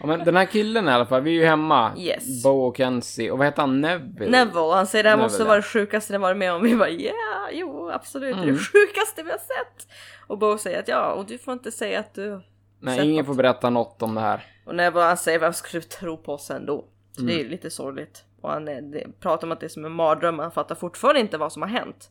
Ja, 0.00 0.06
men 0.06 0.24
den 0.24 0.36
här 0.36 0.44
killen 0.44 0.88
i 0.88 0.90
alla 0.92 1.06
fall, 1.06 1.22
vi 1.22 1.30
är 1.30 1.34
ju 1.34 1.44
hemma. 1.44 1.92
Yes. 1.98 2.42
Bo 2.42 2.50
och 2.66 2.76
Kenzie. 2.76 3.30
Och 3.30 3.38
vad 3.38 3.46
heter 3.46 3.62
han? 3.62 3.80
Neville? 3.80 4.30
Neville, 4.44 4.74
han 4.74 4.86
säger 4.86 5.02
det 5.04 5.10
här 5.10 5.16
Neville, 5.16 5.32
måste 5.32 5.44
vara 5.44 5.56
det 5.56 5.62
sjukaste 5.62 6.12
ni 6.12 6.18
varit 6.18 6.36
med 6.36 6.52
om. 6.52 6.62
Vi 6.62 6.76
bara 6.76 6.88
ja, 6.88 6.98
yeah, 7.00 7.14
jo 7.52 7.90
absolut, 7.90 8.36
det 8.36 8.40
är 8.40 8.42
Mm. 8.42 8.54
det 8.54 8.60
sjukaste 8.60 9.22
vi 9.22 9.30
har 9.30 9.38
sett. 9.38 9.88
Och 10.26 10.38
Bo 10.38 10.58
säger 10.58 10.78
att 10.80 10.88
ja, 10.88 11.12
och 11.12 11.26
du 11.26 11.38
får 11.38 11.52
inte 11.52 11.70
säga 11.70 12.00
att 12.00 12.14
du... 12.14 12.40
Nej, 12.80 13.04
ingen 13.04 13.16
något. 13.16 13.26
får 13.26 13.34
berätta 13.34 13.70
något 13.70 14.02
om 14.02 14.14
det 14.14 14.20
här. 14.20 14.46
Och 14.66 14.74
Neville 14.74 15.04
han 15.04 15.16
säger 15.16 15.38
vem 15.38 15.52
ska 15.52 15.68
du 15.78 15.82
tro 15.82 16.16
på 16.16 16.32
oss 16.32 16.50
ändå? 16.50 16.84
Så 17.12 17.22
det 17.22 17.32
är 17.32 17.34
Mm. 17.34 17.44
ju 17.46 17.50
lite 17.50 17.70
sorgligt. 17.70 18.24
Och 18.40 18.50
han 18.50 18.68
är, 18.68 18.80
det, 18.82 19.20
pratar 19.20 19.46
om 19.46 19.52
att 19.52 19.60
det 19.60 19.66
är 19.66 19.68
som 19.68 19.84
en 19.84 19.92
mardröm, 19.92 20.38
han 20.38 20.50
fattar 20.50 20.74
fortfarande 20.74 21.20
inte 21.20 21.38
vad 21.38 21.52
som 21.52 21.62
har 21.62 21.68
hänt. 21.68 22.10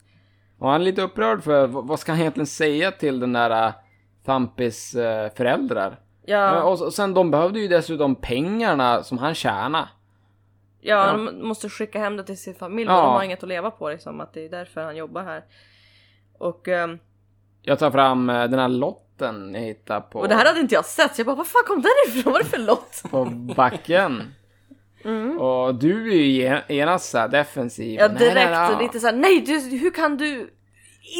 Och 0.60 0.70
han 0.70 0.82
är 0.82 0.86
lite 0.86 1.02
upprörd 1.02 1.44
för 1.44 1.68
vad 1.68 2.00
ska 2.00 2.12
han 2.12 2.22
egentligen 2.22 2.48
säga 2.48 2.92
till 2.92 3.20
den 3.20 3.34
där 3.34 3.68
uh, 3.68 3.74
Thampis 4.26 4.96
uh, 4.96 5.02
föräldrar? 5.38 6.00
Ja. 6.30 6.64
Och, 6.64 6.82
och 6.82 6.94
sen 6.94 7.14
de 7.14 7.32
behövde 7.32 7.60
ju 7.60 7.68
dessutom 7.68 8.16
pengarna 8.16 9.04
som 9.04 9.18
han 9.18 9.36
tjänade. 9.36 9.88
ja, 10.82 11.08
ja. 11.08 11.14
de 11.14 11.48
måste 11.48 11.70
skicka 11.70 12.00
hem 12.00 12.18
det 12.18 12.24
till 12.24 12.38
sin 12.38 12.56
familj 12.56 12.88
Ja. 12.90 12.98
och 12.98 13.04
de 13.04 13.14
har 13.14 13.24
inget 13.24 13.44
att 13.44 13.50
leva 13.50 13.72
på 13.72 13.90
liksom, 13.90 14.22
att 14.22 14.34
det 14.34 14.46
är 14.46 14.50
därför 14.50 14.82
han 14.84 14.96
jobbar 14.98 15.24
här. 15.24 15.44
Och, 16.40 16.68
ehm, 16.68 17.00
Jag 17.62 17.80
tar 17.80 17.92
fram 17.92 18.30
uh, 18.30 18.50
den 18.50 18.60
här 18.60 18.68
lotten 18.68 19.54
jag 19.54 19.62
hittade 19.62 20.02
på, 20.02 20.20
och 20.20 20.28
det 20.28 20.36
här 20.36 20.46
hade 20.46 20.60
inte 20.60 20.76
jag 20.76 20.86
sett, 20.86 21.16
så 21.16 21.20
jag 21.20 21.26
bara 21.26 21.36
vad 21.36 21.48
fan 21.48 21.64
kom 21.68 21.82
den 21.82 21.92
ifrån? 22.20 22.34
Vad 22.34 22.42
är 22.42 22.44
det 22.44 22.50
för 22.50 22.58
lott? 22.58 23.04
på 23.12 23.26
backen. 23.56 24.34
Mm. 25.06 25.40
Och 25.40 25.76
du 25.76 26.12
är 26.12 26.16
ju 26.18 26.26
gen- 26.44 26.62
genast 26.68 27.10
såhär 27.10 27.28
defensiv. 27.28 28.00
Ja 28.00 28.08
Nej, 28.08 28.18
direkt, 28.18 28.36
nej, 28.36 28.70
nej. 28.76 28.84
lite 28.84 29.00
såhär 29.00 29.14
nej 29.16 29.42
du, 29.42 29.60
hur 29.78 29.92
kan 29.92 30.18
du 30.18 30.54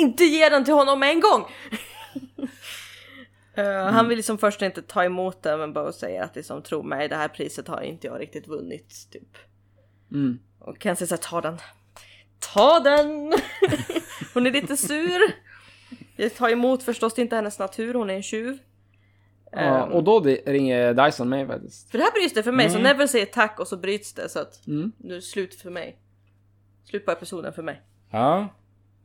inte 0.02 0.24
ge 0.24 0.50
den 0.50 0.66
till 0.66 0.74
honom 0.74 1.00
med 1.00 1.10
en 1.10 1.20
gång? 1.20 1.46
Eh, 3.58 3.86
Han 3.86 4.08
vill 4.10 4.18
liksom 4.18 4.38
först 4.38 4.62
inte 4.62 4.82
ta 4.82 5.04
emot 5.04 5.44
den 5.44 5.60
men 5.60 5.74
Bo 5.74 5.92
säger 5.92 6.22
att 6.24 6.36
liksom 6.36 6.62
tro 6.62 6.84
mig 6.84 7.08
det 7.08 7.16
här 7.16 7.28
priset 7.28 7.68
har 7.68 7.82
inte 7.82 8.08
jag 8.08 8.20
riktigt 8.22 8.48
vunnit 8.48 9.08
typ. 9.12 9.38
Mm. 10.12 10.40
Och 10.60 10.80
Ken 10.80 10.96
säger 10.96 11.18
ta 11.18 11.42
den. 11.42 11.58
Ta 12.54 12.80
den! 12.80 13.34
hon 14.34 14.48
är 14.48 14.52
lite 14.52 14.78
sur. 14.78 15.22
Jag 16.16 16.36
tar 16.36 16.50
emot 16.50 16.84
förstås 16.84 17.14
det 17.14 17.20
är 17.20 17.24
inte 17.24 17.36
hennes 17.36 17.60
natur, 17.60 17.94
hon 17.94 18.10
är 18.10 18.14
en 18.16 18.24
tjuv. 18.24 18.58
Ja, 19.52 19.58
Ehm, 19.60 19.92
och 19.92 20.04
då 20.04 20.20
ringer 20.46 20.94
Dyson 20.94 21.30
mig 21.30 21.48
faktiskt. 21.48 21.92
För 21.92 21.98
det 21.98 22.04
här 22.04 22.12
bryts 22.12 22.34
det 22.34 22.44
för 22.44 22.52
mig, 22.52 22.70
så 22.70 22.80
Neville 22.80 23.08
säger 23.08 23.26
tack 23.26 23.60
och 23.60 23.68
så 23.68 23.78
bryts 23.78 24.14
det 24.14 24.30
så 24.30 24.40
att 24.40 24.68
Mm. 24.68 24.92
nu 24.98 25.12
är 25.12 25.16
det 25.16 25.22
slut 25.22 25.56
för 25.56 25.70
mig. 25.70 25.98
Slut 26.84 27.06
på 27.06 27.12
episoden 27.12 27.54
för 27.54 27.64
mig. 27.64 27.82
Ja. 28.12 28.48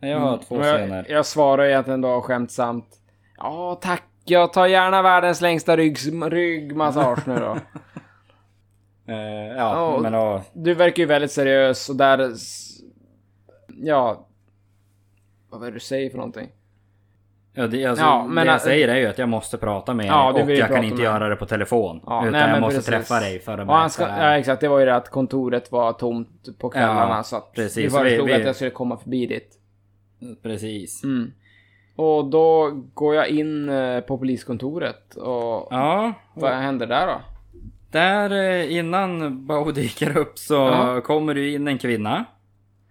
Jag 0.00 0.18
har 0.20 0.38
två 0.38 0.54
Och 0.56 0.62
scener. 0.62 0.96
jag, 0.96 1.10
jag 1.10 1.26
svarar 1.26 1.64
egentligen 1.64 2.00
då 2.00 2.20
skämtsamt. 2.22 2.98
Ja, 3.36 3.78
tack. 3.82 4.02
Jag 4.24 4.52
tar 4.52 4.66
gärna 4.66 5.02
världens 5.02 5.40
längsta 5.40 5.76
ryggs, 5.76 6.06
ryggmassage 6.30 7.28
nu 7.28 7.34
då. 7.34 7.56
Eh, 9.08 9.16
ja, 9.16 9.54
Ja, 9.56 9.86
och- 9.94 10.02
men 10.02 10.12
då... 10.12 10.42
Du 10.52 10.74
verkar 10.74 11.02
ju 11.02 11.06
väldigt 11.06 11.30
seriös 11.32 11.88
och 11.88 11.96
där... 11.96 12.30
Ja... 13.82 14.26
Vad 15.50 15.62
är 15.62 15.66
det 15.66 15.72
du 15.72 15.80
säger 15.80 16.10
för 16.10 16.16
någonting? 16.16 16.48
Ja, 17.54 17.66
det, 17.66 17.86
alltså, 17.86 18.04
Ja, 18.04 18.26
men 18.28 18.46
det 18.46 18.52
jag 18.52 18.60
säger 18.60 18.88
är 18.88 18.96
ju 18.96 19.06
att 19.06 19.18
jag 19.18 19.28
måste 19.28 19.58
prata 19.58 19.94
med 19.94 20.06
Ja, 20.06 20.32
dig 20.32 20.44
du 20.46 20.52
och 20.52 20.58
jag 20.58 20.68
kan 20.68 20.84
inte 20.84 20.96
med 20.96 21.04
göra 21.04 21.28
det 21.28 21.36
på 21.36 21.46
telefon. 21.46 22.00
Ja, 22.06 22.20
utan 22.22 22.32
nej, 22.32 22.50
jag 22.50 22.60
måste 22.60 22.76
precis. 22.76 22.90
träffa 23.08 23.20
dig 23.20 23.40
för 23.40 23.58
att 23.58 23.68
han 23.68 23.90
ska, 23.90 24.02
ja 24.08 24.38
exakt, 24.38 24.60
det 24.60 24.68
var 24.68 24.78
ju 24.78 24.84
det 24.86 24.96
att 24.96 25.08
kontoret 25.08 25.72
var 25.72 25.92
tomt 25.92 26.58
på 26.58 26.70
kvällarna 26.70 27.16
Ja, 27.16 27.22
så 27.22 27.36
att 27.36 27.52
precis. 27.52 27.84
vi 27.84 27.90
föreslog 27.90 28.26
Vi- 28.26 28.32
vi- 28.32 28.40
att 28.40 28.46
jag 28.46 28.54
skulle 28.56 28.70
komma 28.70 28.96
förbi 28.96 29.26
dit. 29.26 29.58
Precis. 30.42 31.04
Mm. 31.04 31.32
Och 31.96 32.24
då 32.30 32.70
går 32.94 33.14
jag 33.14 33.28
in 33.28 33.68
eh, 33.68 34.00
på 34.00 34.18
poliskontoret 34.18 35.14
och 35.14 35.68
Ja, 35.70 36.12
vad 36.34 36.52
händer 36.52 36.86
där 36.86 37.06
då? 37.06 37.20
Där 37.90 38.30
eh, 38.30 38.76
innan 38.78 39.46
Bo 39.46 39.70
dyker 39.72 40.16
upp 40.16 40.38
så 40.38 40.54
Ja. 40.54 41.00
kommer 41.00 41.34
det 41.34 41.48
in 41.50 41.68
en 41.68 41.78
kvinna. 41.78 42.24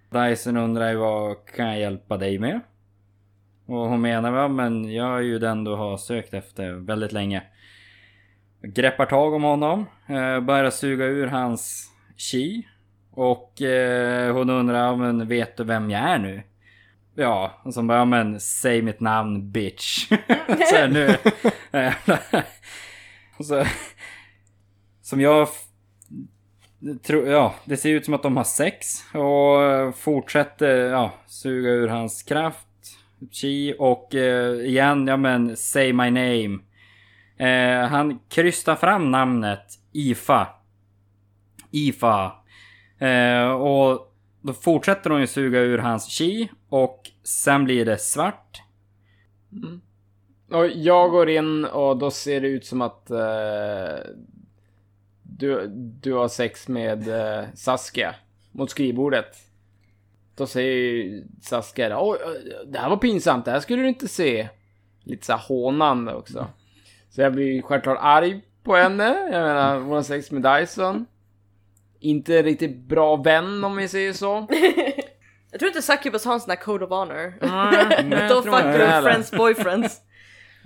Dyson 0.09 0.57
undrar 0.57 0.95
vad 0.95 1.45
kan 1.45 1.67
jag 1.67 1.79
hjälpa 1.79 2.17
dig 2.17 2.39
med? 2.39 2.59
Och 3.67 3.77
hon 3.89 4.01
menar 4.01 4.37
ja 4.37 4.47
men 4.47 4.91
jag 4.93 5.17
är 5.17 5.21
ju 5.21 5.39
den 5.39 5.63
du 5.63 5.71
har 5.75 5.97
sökt 5.97 6.33
efter 6.33 6.71
väldigt 6.71 7.11
länge. 7.11 7.43
Greppar 8.63 9.05
tag 9.05 9.33
om 9.33 9.43
honom, 9.43 9.85
eh, 10.07 10.39
börjar 10.39 10.69
suga 10.69 11.05
ur 11.05 11.27
hans 11.27 11.91
chi. 12.17 12.67
Och 13.13 13.53
hon 14.33 14.49
undrar 14.49 14.85
ja, 14.85 14.95
men 14.95 15.27
vet 15.27 15.57
du 15.57 15.63
vem 15.63 15.89
jag 15.89 16.01
är 16.01 16.17
nu? 16.19 16.43
Ja, 17.15 17.61
och 17.63 17.73
så 17.73 17.83
bara 17.83 17.97
ja, 17.97 18.05
men 18.05 18.39
säg 18.39 18.81
mitt 18.81 18.99
namn 18.99 19.51
bitch. 19.51 20.07
så 20.69 20.75
här, 20.75 20.87
nu. 20.87 21.17
och 23.37 23.45
så, 23.45 23.65
som 25.01 25.21
jag 25.21 25.47
tror, 27.03 27.27
ja, 27.27 27.55
det 27.65 27.77
ser 27.77 27.89
ut 27.89 28.05
som 28.05 28.13
att 28.13 28.23
de 28.23 28.37
har 28.37 28.43
sex 28.43 28.87
och 29.13 29.63
eh, 29.63 29.91
fortsätter, 29.91 30.77
ja, 30.77 31.13
suga 31.27 31.69
ur 31.69 31.87
hans 31.87 32.23
kraft, 32.23 32.67
chi 33.31 33.75
och 33.79 34.15
eh, 34.15 34.65
igen, 34.65 35.07
ja 35.07 35.17
men, 35.17 35.57
say 35.57 35.93
my 35.93 36.11
name. 36.11 36.59
Eh, 37.37 37.87
han 37.87 38.19
krystar 38.29 38.75
fram 38.75 39.11
namnet 39.11 39.65
Ifa. 39.93 40.47
Ifa. 41.71 42.31
Eh, 42.99 43.51
och 43.51 44.10
då 44.41 44.53
fortsätter 44.53 45.09
hon 45.09 45.21
ju 45.21 45.27
suga 45.27 45.59
ur 45.59 45.77
hans 45.77 46.07
chi 46.07 46.49
och 46.69 47.11
sen 47.23 47.65
blir 47.65 47.85
det 47.85 47.97
svart. 47.97 48.61
Mm. 49.51 49.81
Och 50.51 50.67
jag 50.67 51.11
går 51.11 51.29
in 51.29 51.65
och 51.65 51.97
då 51.97 52.11
ser 52.11 52.41
det 52.41 52.47
ut 52.47 52.65
som 52.65 52.81
att 52.81 53.11
eh, 53.11 53.99
du, 55.23 55.67
du 56.01 56.13
har 56.13 56.27
sex 56.27 56.67
med 56.67 57.07
eh, 57.07 57.45
Saskia 57.53 58.15
mot 58.51 58.69
skrivbordet. 58.69 59.37
Då 60.35 60.47
säger 60.47 60.75
ju 60.75 61.23
Saskia 61.41 61.97
Oj, 62.01 62.17
det 62.65 62.79
här 62.79 62.89
var 62.89 62.97
pinsamt, 62.97 63.45
det 63.45 63.51
här 63.51 63.59
skulle 63.59 63.81
du 63.81 63.87
inte 63.87 64.07
se. 64.07 64.49
Lite 65.03 65.25
så 65.25 65.31
här 65.31 65.43
hånande 65.47 66.13
också. 66.13 66.47
Så 67.09 67.21
jag 67.21 67.33
blir 67.33 67.61
självklart 67.61 67.97
arg 68.01 68.41
på 68.63 68.75
henne. 68.75 69.29
Jag 69.31 69.47
menar, 69.47 69.79
hon 69.79 69.91
har 69.91 70.01
sex 70.01 70.31
med 70.31 70.41
Dyson. 70.43 71.05
Inte 72.01 72.41
riktigt 72.41 72.77
bra 72.77 73.15
vän 73.15 73.63
om 73.63 73.75
vi 73.75 73.87
säger 73.87 74.13
så. 74.13 74.47
Jag 75.51 75.59
tror 75.59 75.67
inte 75.67 75.81
Succubus 75.81 76.25
har 76.25 76.33
en 76.33 76.39
sån 76.39 76.49
här 76.49 76.57
code 76.57 76.85
of 76.85 76.91
honor. 76.91 77.33
Nej, 77.41 78.09
jag 78.11 78.31
Don't 78.31 78.43
fuck 78.43 78.79
your 78.79 79.01
friends 79.01 79.31
boyfriends. 79.31 80.01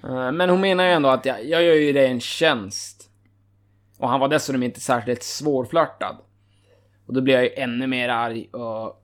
Eh, 0.03 0.31
Men 0.31 0.49
hon 0.49 0.61
menar 0.61 0.83
ju 0.83 0.89
ändå 0.89 1.09
att 1.09 1.25
jag, 1.25 1.45
jag 1.45 1.63
gör 1.63 1.73
ju 1.73 1.93
dig 1.93 2.07
en 2.07 2.19
tjänst. 2.19 3.09
Och 3.99 4.09
han 4.09 4.19
var 4.19 4.27
dessutom 4.27 4.63
inte 4.63 4.79
särskilt 4.79 5.23
svårflörtad. 5.23 6.17
Och 7.07 7.13
då 7.13 7.21
blir 7.21 7.33
jag 7.33 7.43
ju 7.43 7.49
ännu 7.55 7.87
mer 7.87 8.09
arg 8.09 8.49
och... 8.51 9.03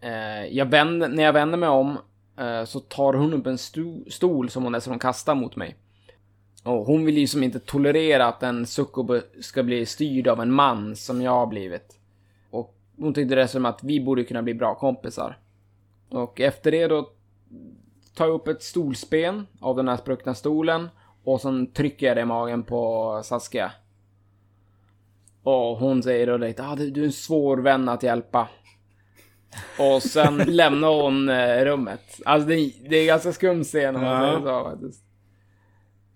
Eh, 0.00 0.46
jag 0.46 0.66
vänder, 0.66 1.08
när 1.08 1.22
jag 1.22 1.32
vänder 1.32 1.58
mig 1.58 1.68
om 1.68 1.98
eh, 2.38 2.64
så 2.64 2.80
tar 2.80 3.12
hon 3.12 3.34
upp 3.34 3.46
en 3.46 3.58
sto, 3.58 4.10
stol 4.10 4.50
som 4.50 4.62
hon 4.62 4.72
dessutom 4.72 4.98
kastar 4.98 5.34
mot 5.34 5.56
mig. 5.56 5.76
Och 6.64 6.86
hon 6.86 7.04
vill 7.04 7.18
ju 7.18 7.26
som 7.26 7.42
inte 7.42 7.60
tolerera 7.60 8.26
att 8.26 8.42
en 8.42 8.66
succubus 8.66 9.24
ska 9.40 9.62
bli 9.62 9.86
styrd 9.86 10.28
av 10.28 10.40
en 10.40 10.52
man 10.52 10.96
som 10.96 11.22
jag 11.22 11.30
har 11.30 11.46
blivit. 11.46 11.98
Och 12.50 12.74
hon 12.98 13.14
tyckte 13.14 13.34
dessutom 13.34 13.66
att 13.66 13.84
vi 13.84 14.00
borde 14.00 14.24
kunna 14.24 14.42
bli 14.42 14.54
bra 14.54 14.74
kompisar. 14.74 15.38
Och 16.08 16.40
efter 16.40 16.70
det 16.70 16.86
då 16.86 17.10
tar 18.14 18.26
jag 18.26 18.34
upp 18.34 18.48
ett 18.48 18.62
stolsben 18.62 19.46
av 19.60 19.76
den 19.76 19.88
här 19.88 19.96
spruckna 19.96 20.34
stolen 20.34 20.88
och 21.24 21.40
sen 21.40 21.72
trycker 21.72 22.06
jag 22.06 22.16
det 22.16 22.20
i 22.20 22.24
magen 22.24 22.62
på 22.62 23.20
Saskia. 23.24 23.72
Och 25.42 25.76
hon 25.76 26.02
säger 26.02 26.26
då 26.26 26.38
direkt 26.38 26.60
ah, 26.60 26.76
du 26.76 27.00
är 27.00 27.06
en 27.06 27.12
svår 27.12 27.56
vän 27.56 27.88
att 27.88 28.02
hjälpa. 28.02 28.48
Och 29.78 30.02
sen 30.02 30.36
lämnar 30.46 31.02
hon 31.02 31.28
eh, 31.28 31.64
rummet. 31.64 32.20
Alltså 32.24 32.48
det, 32.48 32.72
det 32.88 32.96
är 32.96 33.06
ganska 33.06 33.32
skum 33.32 33.64
scen 33.64 33.96
om 33.96 34.02
man 34.02 34.20
säger 34.22 34.40
så 34.40 34.70
faktiskt. 34.70 35.04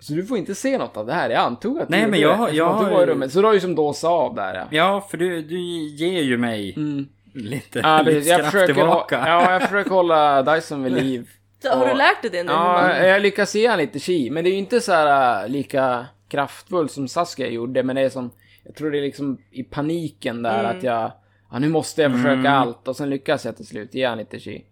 Så 0.01 0.13
du 0.13 0.27
får 0.27 0.39
inte 0.39 0.55
se 0.55 0.79
något 0.79 0.97
av 0.97 1.07
det 1.07 1.13
här. 1.13 1.31
Jag 1.31 1.41
antog 1.41 1.79
att 1.81 1.89
du 1.89 1.91
Nej, 1.91 2.01
gjorde 2.01 2.11
men 2.11 2.21
jag 2.21 2.49
det, 2.49 2.53
jag 2.57 2.85
du 2.85 2.91
var 2.91 2.99
i 2.99 3.01
ju- 3.01 3.07
rummet. 3.07 3.33
Så 3.33 3.41
du 3.41 3.47
har 3.47 3.55
ju 3.55 3.61
som 3.61 3.75
dåsa 3.75 4.09
av 4.09 4.35
där 4.35 4.55
ja. 4.55 4.65
Ja, 4.71 5.07
för 5.11 5.19
du, 5.19 5.43
du 5.43 5.59
ger 5.97 6.23
ju 6.23 6.39
mig 6.39 6.75
Mm. 6.77 7.09
lite 7.35 7.79
Ja, 7.79 8.01
precis. 8.05 8.29
jag 8.29 8.45
försöker, 8.45 8.75
tillbaka. 8.75 9.23
ja, 9.27 9.53
jag 9.53 9.63
försöker 9.63 9.91
hålla 9.91 10.43
Dyson 10.43 10.83
vid 10.83 10.93
liv. 10.93 11.29
Så, 11.63 11.69
har 11.69 11.87
du 11.87 11.95
lärt 11.95 12.23
dig 12.23 12.31
det 12.31 12.43
nu? 12.43 12.53
Ja, 12.53 12.73
man- 12.73 13.07
jag 13.09 13.23
lyckas 13.23 13.55
ge 13.55 13.67
han 13.69 13.79
lite 13.79 13.99
chi, 13.99 14.31
men 14.31 14.45
det 14.45 14.51
är 14.51 14.53
ju 14.53 14.59
inte 14.59 14.81
så 14.81 14.93
här 14.93 15.43
äh, 15.45 15.49
lika 15.49 16.07
kraftfullt 16.29 16.91
som 16.93 17.09
Saskia 17.09 17.49
gjorde, 17.49 17.83
men 17.83 17.97
det 17.97 18.03
är 18.03 18.09
som, 18.11 18.31
jag 18.65 18.75
tror 18.75 18.91
det 18.91 18.99
är 18.99 19.03
liksom 19.03 19.39
i 19.51 19.63
paniken 19.63 20.43
där 20.43 20.61
Mm. 20.65 20.77
att 20.77 20.83
jag, 20.83 21.13
ja 21.51 21.59
nu 21.59 21.69
måste 21.69 22.03
jag 22.03 22.13
försöka 22.13 22.33
Mm. 22.33 22.47
allt 22.53 22.89
och 22.89 22.97
sen 22.97 23.11
lyckas 23.11 23.45
jag 23.45 23.57
till 23.57 23.67
slut 23.67 23.95
ge 23.95 24.07
han 24.07 24.19
lite 24.19 24.39
chi. 24.39 24.65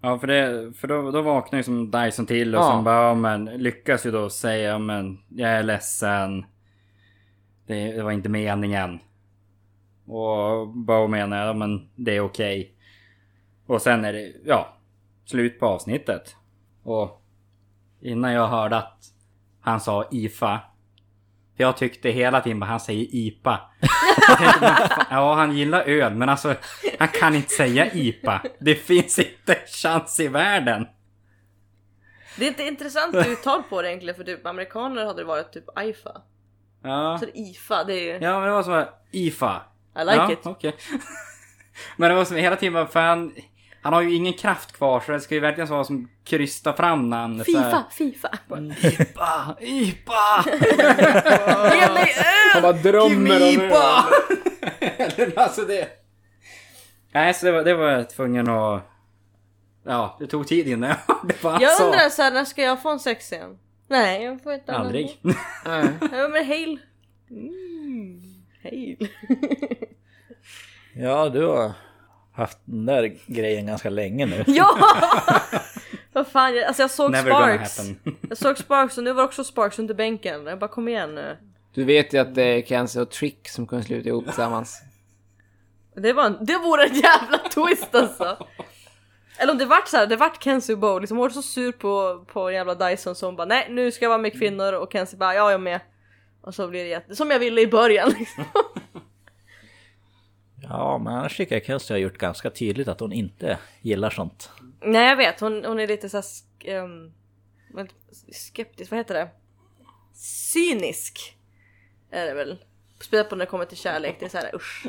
Ja, 0.00 0.18
för, 0.18 0.26
det, 0.26 0.72
för 0.76 0.88
då, 0.88 1.10
då 1.10 1.22
vaknar 1.22 1.56
ju 1.58 1.62
som 1.62 1.90
Dyson 1.90 2.26
till 2.26 2.54
och 2.54 2.60
Ja. 2.60 2.70
som 2.70 2.84
bara, 2.84 3.08
ja, 3.08 3.14
men 3.14 3.44
lyckas 3.44 4.06
ju 4.06 4.10
då 4.10 4.30
säga, 4.30 4.68
ja, 4.70 4.78
men 4.78 5.18
jag 5.28 5.50
är 5.50 5.62
ledsen. 5.62 6.44
Det, 7.66 7.92
det 7.92 8.02
var 8.02 8.12
inte 8.12 8.28
meningen. 8.28 8.98
Och 10.06 10.68
Bo 10.68 11.06
menar, 11.08 11.46
ja 11.46 11.52
men 11.52 11.88
det 11.94 12.16
är 12.16 12.20
okej. 12.20 12.74
Och 13.66 13.82
sen 13.82 14.04
är 14.04 14.12
det, 14.12 14.32
ja, 14.44 14.76
slut 15.24 15.60
på 15.60 15.66
avsnittet. 15.66 16.36
Och 16.82 17.22
innan 18.00 18.32
jag 18.32 18.48
hörde 18.48 18.76
att 18.76 19.04
han 19.60 19.80
sa 19.80 20.08
IFA. 20.10 20.60
För 21.56 21.64
jag 21.64 21.76
tyckte 21.76 22.10
hela 22.10 22.40
tiden 22.40 22.62
att 22.62 22.68
han 22.68 22.80
säger 22.80 23.06
IPA. 23.10 23.60
Tänkte, 24.38 24.60
men 24.60 24.76
fan, 24.76 25.06
ja, 25.10 25.34
han 25.34 25.56
gillar 25.56 25.82
öl, 25.82 26.14
men 26.14 26.28
alltså 26.28 26.54
han 26.98 27.08
kan 27.08 27.34
inte 27.34 27.52
säga 27.52 27.92
IPA. 27.92 28.42
Det 28.58 28.74
finns 28.74 29.18
inte 29.18 29.54
en 29.54 29.66
chans 29.66 30.20
i 30.20 30.28
världen. 30.28 30.86
Det 32.38 32.44
är 32.44 32.48
inte 32.48 32.62
intressant 32.62 33.14
uttal 33.14 33.62
på 33.62 33.82
det 33.82 33.88
egentligen 33.88 34.14
för 34.14 34.24
typ 34.24 34.46
amerikaner 34.46 35.04
hade 35.06 35.20
det 35.22 35.24
varit 35.24 35.52
typ 35.52 35.64
IFA. 35.80 36.22
Ja, 36.82 37.18
Så 37.20 37.26
det 37.26 37.38
är 37.38 37.50
IFA, 37.50 37.84
det 37.84 38.10
är 38.10 38.22
ja 38.22 38.40
men 38.40 38.48
det 38.48 38.54
var 38.54 38.62
som 38.62 38.84
IFA. 39.12 39.62
I 39.96 40.04
like 40.04 40.16
ja, 40.16 40.32
it. 40.32 40.38
okej. 40.42 40.76
men 41.96 42.10
det 42.10 42.16
var 42.16 42.24
som 42.24 42.36
hela 42.36 42.56
tiden 42.56 42.72
bara, 42.72 42.86
för 42.86 43.30
han, 43.82 43.92
har 43.92 44.02
ju 44.02 44.14
ingen 44.14 44.32
kraft 44.32 44.72
kvar 44.72 45.00
så 45.00 45.12
det 45.12 45.20
ska 45.20 45.34
ju 45.34 45.40
verkligen 45.40 45.68
vara 45.68 45.84
som 45.84 46.08
krysta 46.24 46.72
fram 46.72 47.10
namnet. 47.10 47.46
Fifa, 47.46 47.84
Fifa. 47.90 48.38
IPA, 48.82 49.56
IPA! 49.60 50.44
Ge 51.74 51.92
mig 51.92 52.12
Han 52.52 52.62
bara 52.62 52.72
drömmer 52.72 53.42
om 53.42 53.48
IPA! 53.48 54.04
Eller 55.16 55.38
alltså 55.38 55.62
det... 55.62 55.88
Nej, 57.12 57.34
så 57.34 57.46
det 57.46 57.52
var, 57.52 57.64
det 57.64 57.74
var 57.74 57.90
jag 57.90 58.10
tvungen 58.10 58.48
att... 58.48 58.82
Ja, 59.84 60.16
det 60.20 60.26
tog 60.26 60.46
tid 60.46 60.68
innan 60.68 60.88
jag 60.90 60.96
hörde 61.14 61.34
vad 61.42 61.62
Jag 61.62 61.80
undrar 61.82 62.08
så 62.08 62.22
här, 62.22 62.30
när 62.30 62.44
ska 62.44 62.62
jag 62.62 62.82
få 62.82 62.90
en 62.90 63.00
sexscen? 63.00 63.58
Nej, 63.88 64.24
jag 64.24 64.42
får 64.42 64.52
inte. 64.52 64.72
Aldrig. 64.72 65.20
Nej. 65.64 65.88
Ja 66.12 66.28
men 66.28 66.46
hail. 66.46 66.78
Mm, 67.30 68.20
hail. 68.62 69.08
Ja, 70.94 71.28
du 71.28 71.46
har 71.46 71.72
haft 72.36 72.58
den 72.64 72.86
där 72.86 73.16
grejen 73.26 73.66
ganska 73.66 73.90
länge 73.90 74.26
nu. 74.26 74.44
ja! 74.46 74.78
Vad 76.12 76.26
fan, 76.26 76.54
jag, 76.54 76.64
alltså 76.64 76.82
jag 76.82 76.90
såg 76.90 77.10
Never 77.10 77.30
Sparks. 77.30 77.80
Jag 78.28 78.38
såg 78.38 78.58
Sparks 78.58 78.98
och 78.98 79.04
nu 79.04 79.12
var 79.12 79.24
också 79.24 79.44
Sparks 79.44 79.78
under 79.78 79.94
bänken. 79.94 80.46
Jag 80.46 80.58
bara 80.58 80.70
kom 80.70 80.88
igen 80.88 81.14
nu. 81.14 81.36
Du 81.74 81.84
vet 81.84 82.12
ju 82.12 82.18
att 82.18 82.34
det 82.34 82.42
är 82.42 82.62
Kenzie 82.62 83.02
och 83.02 83.10
Trick 83.10 83.48
som 83.48 83.66
kunde 83.66 83.84
sluta 83.84 84.08
ihop 84.08 84.24
tillsammans. 84.24 84.82
Det, 85.96 86.12
var 86.12 86.24
en, 86.24 86.38
det 86.40 86.58
vore 86.58 86.84
en 86.84 86.94
jävla 86.94 87.38
twist 87.38 87.94
alltså. 87.94 88.46
Eller 89.38 89.52
om 89.52 89.58
det 89.58 89.64
vart 89.64 89.88
såhär, 89.88 90.06
det 90.06 90.16
vart 90.16 90.42
Kenzie 90.42 90.74
och 90.74 90.80
Bo, 90.80 90.98
liksom 90.98 91.18
hon 91.18 91.24
var 91.24 91.30
så 91.30 91.42
sur 91.42 91.72
på, 91.72 92.24
på 92.32 92.50
jävla 92.50 92.74
Dyson 92.74 93.14
så 93.14 93.26
hon 93.26 93.36
bara 93.36 93.46
nej 93.46 93.66
nu 93.70 93.92
ska 93.92 94.04
jag 94.04 94.10
vara 94.10 94.18
med 94.18 94.32
kvinnor 94.38 94.72
och 94.72 94.92
Kenzie 94.92 95.18
bara 95.18 95.34
ja 95.34 95.50
jag 95.50 95.60
med. 95.60 95.80
Och 96.42 96.54
så 96.54 96.68
blir 96.68 96.82
det 96.82 96.88
jätte, 96.88 97.16
som 97.16 97.30
jag 97.30 97.38
ville 97.38 97.60
i 97.60 97.66
början 97.66 98.08
liksom. 98.18 98.44
Ja, 100.68 100.98
men 100.98 101.12
annars 101.14 101.36
tycker 101.36 101.54
jag 101.54 101.64
Kelsey 101.64 101.94
har 101.94 101.98
gjort 101.98 102.18
ganska 102.18 102.50
tydligt 102.50 102.88
att 102.88 103.00
hon 103.00 103.12
inte 103.12 103.58
gillar 103.80 104.10
sånt. 104.10 104.50
Nej 104.80 105.08
jag 105.08 105.16
vet, 105.16 105.40
hon, 105.40 105.64
hon 105.64 105.80
är 105.80 105.86
lite 105.86 106.08
sk- 106.08 106.44
ehm, 106.64 107.12
vad- 107.70 107.92
skeptisk, 108.32 108.90
vad 108.90 108.98
heter 109.00 109.14
det? 109.14 109.28
Cynisk. 110.14 111.36
Är 112.10 112.26
det 112.26 112.34
väl. 112.34 112.58
Speciellt 113.00 113.30
när 113.30 113.38
det 113.38 113.46
kommer 113.46 113.64
till 113.64 113.76
kärlek, 113.76 114.16
det 114.18 114.24
är 114.24 114.28
såhär 114.30 114.54
usch. 114.54 114.86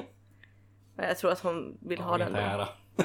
Men 0.95 1.07
Jag 1.07 1.17
tror 1.17 1.31
att 1.31 1.39
hon 1.39 1.77
vill 1.81 1.99
ha 1.99 2.17
den. 2.17 2.33
då. 2.33 2.39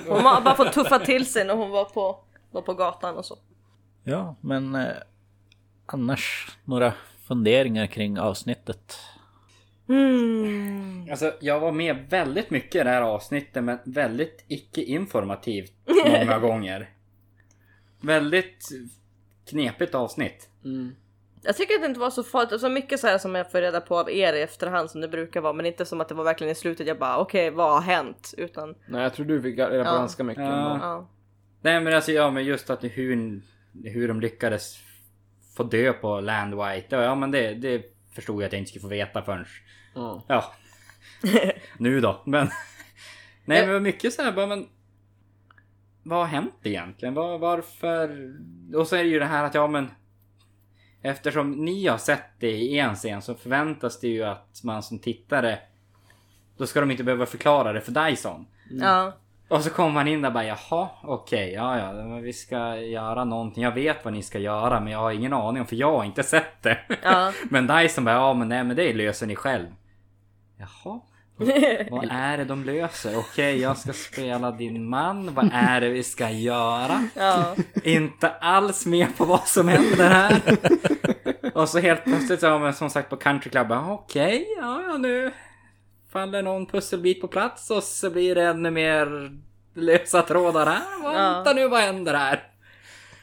Hon 0.09 0.23
har 0.25 0.41
bara 0.41 0.55
fått 0.55 0.73
tuffa 0.73 0.99
till 0.99 1.27
sig 1.27 1.45
när 1.45 1.55
hon 1.55 1.71
var 1.71 1.85
på, 1.85 2.25
var 2.51 2.63
på 2.63 2.75
gatan 2.75 3.17
och 3.17 3.25
så. 3.25 3.39
Ja, 4.05 4.37
men 4.41 4.75
eh, 4.75 4.87
annars 5.87 6.57
några 6.65 6.93
funderingar 7.27 7.87
kring 7.87 8.19
avsnittet? 8.19 8.99
Mm. 9.89 11.11
Alltså, 11.11 11.33
jag 11.41 11.61
var 11.61 11.73
med 11.73 11.97
väldigt 12.11 12.51
mycket 12.51 12.75
i 12.81 12.85
det 12.85 12.91
här 12.91 13.03
avsnittet 13.03 13.65
men 13.65 13.79
väldigt 13.85 14.45
icke-informativt 14.49 15.73
många 16.07 16.39
gånger. 16.41 16.91
Väldigt 18.01 18.69
knepigt 19.51 19.95
avsnitt. 19.95 20.49
Mm. 20.65 20.95
Jag 21.45 21.57
tycker 21.57 21.75
att 21.75 21.81
det 21.81 21.87
inte 21.87 22.01
var 22.01 22.11
så 22.11 22.23
farligt, 22.23 22.53
alltså 22.53 22.69
mycket 22.69 23.01
så 23.01 23.07
här 23.07 23.19
som 23.19 23.35
jag 23.35 23.51
får 23.51 23.61
reda 23.61 23.81
på 23.81 23.99
av 23.99 24.11
er 24.11 24.33
i 24.33 24.43
efterhand 24.43 24.91
som 24.91 25.01
det 25.01 25.09
brukar 25.09 25.41
vara 25.41 25.53
men 25.53 25.67
inte 25.67 25.85
som 25.85 26.01
att 26.01 26.09
det 26.09 26.15
var 26.15 26.25
verkligen 26.25 26.51
i 26.53 26.55
slutet 26.55 26.87
jag 26.87 26.99
bara 26.99 27.19
okej 27.19 27.51
vad 27.51 27.73
har 27.73 27.81
hänt? 27.81 28.35
Utan 28.37 28.75
Nej, 28.89 29.03
jag 29.03 29.15
tror 29.15 29.27
du 29.27 29.43
fick 29.43 29.59
reda 29.59 29.69
på 29.69 29.75
Ja. 29.75 29.83
ganska 29.99 30.25
mycket. 30.25 30.43
Ja. 30.45 30.79
ja. 30.83 31.09
Nej 31.63 31.81
men 31.81 31.95
alltså 31.95 32.13
ja 32.13 32.31
men 32.31 32.45
just 32.45 32.71
att 32.71 32.85
hur, 32.85 33.41
hur 33.85 34.09
de 34.09 34.21
lyckades 34.21 34.77
få 35.57 35.63
dö 35.63 35.93
på 35.93 36.21
Land 36.21 36.55
White. 36.55 36.97
Ja 36.97 37.15
men 37.15 37.31
det, 37.31 37.55
det 37.55 37.92
förstod 38.13 38.43
jag 38.43 38.47
att 38.47 38.53
jag 38.53 38.59
inte 38.61 38.69
skulle 38.69 38.83
få 38.83 38.89
veta 38.89 39.23
förrän 39.23 39.47
Ja. 39.95 40.25
Ja. 40.29 40.53
nu 41.79 42.01
då. 42.01 42.23
Men. 42.27 42.47
Nej 43.45 43.59
men 43.61 43.67
det 43.67 43.73
var 43.73 43.81
mycket 43.81 44.13
så 44.13 44.23
här 44.23 44.33
bara 44.33 44.47
men. 44.47 44.69
Vad 46.03 46.19
har 46.19 46.27
hänt 46.27 46.55
egentligen? 46.63 47.15
Var, 47.15 47.39
varför? 47.39 48.33
Och 48.77 48.87
så 48.87 48.97
är 48.97 49.05
det 49.05 49.11
ju 49.11 49.19
det 49.19 49.25
här 49.25 49.45
att 49.45 49.55
ja 49.55 49.67
men. 49.67 49.91
Eftersom 51.03 51.51
ni 51.65 51.87
har 51.87 51.99
sett 51.99 52.41
det 52.41 52.51
i 52.51 52.79
en 52.79 52.95
scen 52.95 53.23
så 53.23 53.35
förväntas 53.35 54.01
det 54.01 54.09
ju 54.09 54.23
att 54.23 54.61
man 54.65 54.83
som 54.83 54.99
tittare. 54.99 55.59
Då 56.57 56.67
ska 56.67 56.81
de 56.81 56.91
inte 56.91 57.05
behöva 57.05 57.27
förklara 57.27 57.73
det 57.73 57.81
för 57.81 57.93
Dyson. 58.09 58.47
ja. 58.71 59.19
Och 59.49 59.63
så 59.63 59.71
kommer 59.71 59.91
man 59.91 60.09
in 60.09 60.23
där 60.23 60.29
och 60.29 60.35
bara 60.35 60.45
jaha 60.45 60.89
okej 61.03 61.53
ja 61.53 61.79
ja 61.79 61.93
men 61.93 62.23
vi 62.23 62.33
ska 62.33 62.77
göra 62.77 63.25
någonting. 63.25 63.63
Jag 63.63 63.73
vet 63.73 64.05
vad 64.05 64.13
ni 64.13 64.23
ska 64.23 64.39
göra 64.39 64.81
men 64.81 64.93
jag 64.93 64.99
har 64.99 65.13
ingen 65.13 65.33
aning 65.33 65.61
om 65.61 65.67
för 65.67 65.77
jag 65.77 65.93
har 65.93 66.05
inte 66.05 66.23
sett 66.23 66.63
det. 66.63 66.79
Ja. 67.03 67.33
men 67.51 67.67
Dyson 67.67 68.05
bara 68.05 68.15
ja 68.15 68.35
men 68.35 68.49
nej 68.49 68.65
men 68.65 68.77
det 68.77 68.93
löser 68.93 69.27
ni 69.27 69.37
själv. 69.37 69.67
Jaha. 70.59 71.01
Vad 71.91 72.09
är 72.11 72.39
det 72.39 72.45
de 72.45 72.65
löser? 72.65 73.19
Okej 73.19 73.61
jag 73.61 73.79
ska 73.79 73.93
spela 73.93 74.51
din 74.51 74.89
man. 74.89 75.35
Vad 75.35 75.51
är 75.53 75.81
det 75.81 75.89
vi 75.89 76.03
ska 76.03 76.31
göra? 76.31 77.09
ja. 77.15 77.55
Inte 77.85 78.31
alls 78.31 78.87
med 78.87 79.17
på 79.17 79.25
vad 79.25 79.47
som 79.49 79.69
händer 79.69 80.09
här. 80.09 80.41
Och 81.55 81.69
så 81.69 81.79
helt 81.79 82.05
plötsligt 82.05 82.41
så 82.41 82.59
man 82.59 82.75
som 82.75 82.91
sagt 82.91 83.11
på 83.11 83.17
Country 83.17 83.51
Club. 83.51 83.73
Okej, 83.73 84.47
ja, 84.61 84.83
ja 84.89 84.97
nu 84.99 85.33
faller 86.13 86.43
någon 86.43 86.67
pusselbit 86.67 87.21
på 87.21 87.29
plats 87.29 87.71
och 87.71 87.83
så 87.83 88.11
blir 88.11 88.35
det 88.35 88.43
ännu 88.43 88.71
mer 88.71 89.31
lösa 89.75 90.23
trådar 90.23 90.67
här. 90.67 91.13
Vänta 91.13 91.53
nu, 91.53 91.69
vad 91.69 91.81
händer 91.81 92.15
här? 92.15 92.49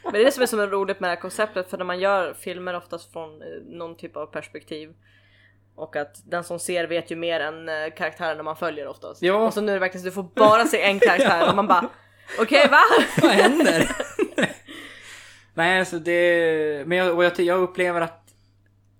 Men 0.02 0.12
det 0.12 0.20
är 0.20 0.24
det 0.24 0.32
som 0.32 0.42
är 0.42 0.46
så 0.46 0.66
roligt 0.66 1.00
med 1.00 1.10
det 1.10 1.14
här 1.14 1.20
konceptet 1.20 1.70
för 1.70 1.78
när 1.78 1.84
man 1.84 2.00
gör 2.00 2.34
filmer 2.34 2.76
oftast 2.76 3.12
från 3.12 3.42
eh, 3.42 3.48
någon 3.66 3.96
typ 3.96 4.16
av 4.16 4.26
perspektiv 4.26 4.94
och 5.74 5.96
att 5.96 6.30
den 6.30 6.44
som 6.44 6.58
ser 6.58 6.86
vet 6.86 7.10
ju 7.10 7.16
mer 7.16 7.40
än 7.40 7.68
eh, 7.68 7.74
karaktärerna 7.96 8.42
man 8.42 8.56
följer 8.56 8.86
oftast. 8.86 9.22
Ja. 9.22 9.46
Och 9.46 9.54
så 9.54 9.60
nu 9.60 9.72
är 9.72 9.76
det 9.76 9.80
verkligen 9.80 10.02
så 10.02 10.08
du 10.08 10.14
får 10.14 10.28
bara 10.34 10.64
se 10.64 10.82
en 10.82 11.00
karaktär 11.00 11.48
och 11.50 11.56
man 11.56 11.66
bara 11.66 11.88
okej 12.38 12.68
va? 12.68 12.80
Vad 13.22 13.30
händer? 13.30 13.90
Nej, 15.54 15.78
alltså 15.78 15.98
det... 15.98 16.86
Men 16.86 16.98
jag, 16.98 17.16
och 17.16 17.24
jag, 17.24 17.40
jag 17.40 17.60
upplever 17.60 18.00
att 18.00 18.34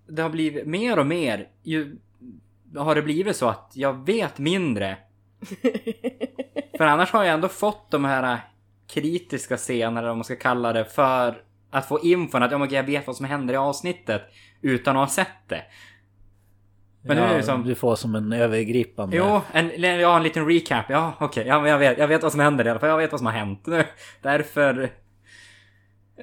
det 0.07 0.23
har 0.23 0.31
blivit 0.31 0.67
mer 0.67 0.99
och 0.99 1.07
mer. 1.07 1.49
Ju, 1.63 1.97
har 2.77 2.95
det 2.95 3.03
blivit 3.03 3.37
så 3.37 3.49
att 3.49 3.73
jag 3.75 4.07
vet 4.07 4.39
mindre. 4.39 4.97
För 6.77 6.85
annars 6.85 7.11
har 7.13 7.25
jag 7.25 7.35
ändå 7.35 7.49
fått 7.49 7.91
de 7.91 8.05
här 8.05 8.39
kritiska 8.89 9.57
scener, 9.57 10.09
om 10.09 10.19
man 10.19 10.25
ska 10.25 10.37
kalla 10.37 10.73
det, 10.73 10.85
för 10.85 11.43
att 11.71 11.89
få 11.89 12.01
infon 12.01 12.43
att 12.43 12.53
ja, 12.53 12.67
jag 12.71 12.83
vet 12.83 13.07
vad 13.07 13.17
som 13.17 13.27
händer 13.27 13.55
i 13.55 13.57
avsnittet 13.57 14.23
utan 14.61 14.97
att 14.97 15.09
ha 15.09 15.15
sett 15.15 15.49
det. 15.49 15.63
Men 17.03 17.17
nu 17.17 17.23
är 17.23 17.37
det 17.37 17.43
som... 17.43 17.65
Du 17.65 17.75
får 17.75 17.97
som 17.97 18.15
en 18.15 18.33
övergripande... 18.33 19.17
Jo, 19.17 19.41
en, 19.53 19.83
ja, 20.01 20.17
en 20.17 20.23
liten 20.23 20.49
recap. 20.49 20.85
Ja, 20.89 21.15
okej. 21.21 21.47
Ja, 21.47 21.61
men 21.61 21.71
jag, 21.71 21.79
vet, 21.79 21.99
jag 21.99 22.09
vet 22.09 22.23
vad 22.23 22.33
som 22.33 22.41
händer 22.41 22.67
i 22.67 22.71
alla 22.71 22.81
fall. 22.81 22.89
Jag 22.89 22.97
vet 22.97 23.13
vad 23.13 23.21
som 23.21 23.27
har 23.27 23.33
hänt 23.33 23.67
nu. 23.67 23.85
Därför 24.23 24.91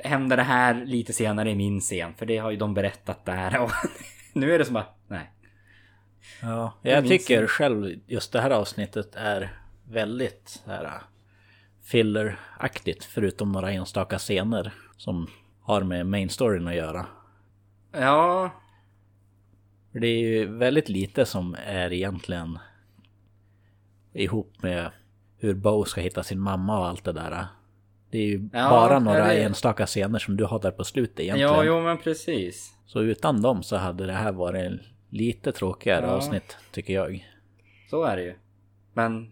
händer 0.03 0.37
det 0.37 0.43
här 0.43 0.85
lite 0.85 1.13
senare 1.13 1.51
i 1.51 1.55
min 1.55 1.79
scen. 1.79 2.13
För 2.17 2.25
det 2.25 2.37
har 2.37 2.51
ju 2.51 2.57
de 2.57 2.73
berättat 2.73 3.25
där. 3.25 3.59
Och 3.63 3.71
nu 4.33 4.53
är 4.53 4.59
det 4.59 4.65
som 4.65 4.73
bara, 4.73 4.87
nej. 5.07 5.31
Ja, 6.41 6.73
Jag 6.81 7.07
tycker 7.07 7.33
inte. 7.41 7.47
själv 7.47 7.99
just 8.07 8.31
det 8.33 8.41
här 8.41 8.49
avsnittet 8.51 9.15
är 9.15 9.53
väldigt 9.89 10.63
här, 10.65 11.01
filler-aktigt 11.83 13.03
förutom 13.03 13.51
några 13.51 13.71
enstaka 13.71 14.17
scener 14.17 14.73
som 14.97 15.27
har 15.61 15.83
med 15.83 16.05
main 16.05 16.29
storyn 16.29 16.67
att 16.67 16.75
göra. 16.75 17.05
Ja, 17.91 18.51
det 19.91 20.07
är 20.07 20.19
ju 20.19 20.45
väldigt 20.57 20.89
lite 20.89 21.25
som 21.25 21.55
är 21.65 21.93
egentligen 21.93 22.59
ihop 24.13 24.63
med 24.63 24.91
hur 25.37 25.53
Bo 25.53 25.85
ska 25.85 26.01
hitta 26.01 26.23
sin 26.23 26.39
mamma 26.39 26.79
och 26.79 26.87
allt 26.87 27.03
det 27.03 27.11
där. 27.13 27.45
Det 28.11 28.17
är 28.17 28.25
ju 28.25 28.49
Ja, 28.53 28.69
bara 28.69 28.99
några 28.99 29.27
det- 29.27 29.43
enstaka 29.43 29.85
scener 29.85 30.19
som 30.19 30.37
du 30.37 30.43
har 30.45 30.59
där 30.59 30.71
på 30.71 30.83
slutet 30.83 31.19
egentligen. 31.19 31.53
ja, 31.53 31.63
jo 31.63 31.81
men 31.81 31.97
precis. 31.97 32.73
Så 32.85 33.01
utan 33.01 33.41
dem 33.41 33.63
så 33.63 33.75
hade 33.77 34.05
det 34.05 34.13
här 34.13 34.31
varit 34.31 34.81
lite 35.09 35.51
tråkigare 35.51 36.05
Ja. 36.05 36.11
avsnitt 36.11 36.57
tycker 36.71 36.93
jag. 36.93 37.27
Så 37.89 38.03
är 38.03 38.15
det 38.17 38.23
ju. 38.23 38.35
Men 38.93 39.31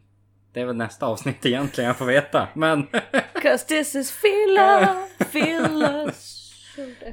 det 0.53 0.61
är 0.61 0.65
väl 0.65 0.75
nästa 0.75 1.05
avsnitt 1.05 1.45
egentligen 1.45 1.87
jag 1.87 1.97
får 1.97 2.05
veta. 2.05 2.47
Men 2.53 2.87
Cause 3.41 3.67
this 3.67 3.95
is 3.95 4.11
filler, 4.11 5.07
filler. 5.25 6.11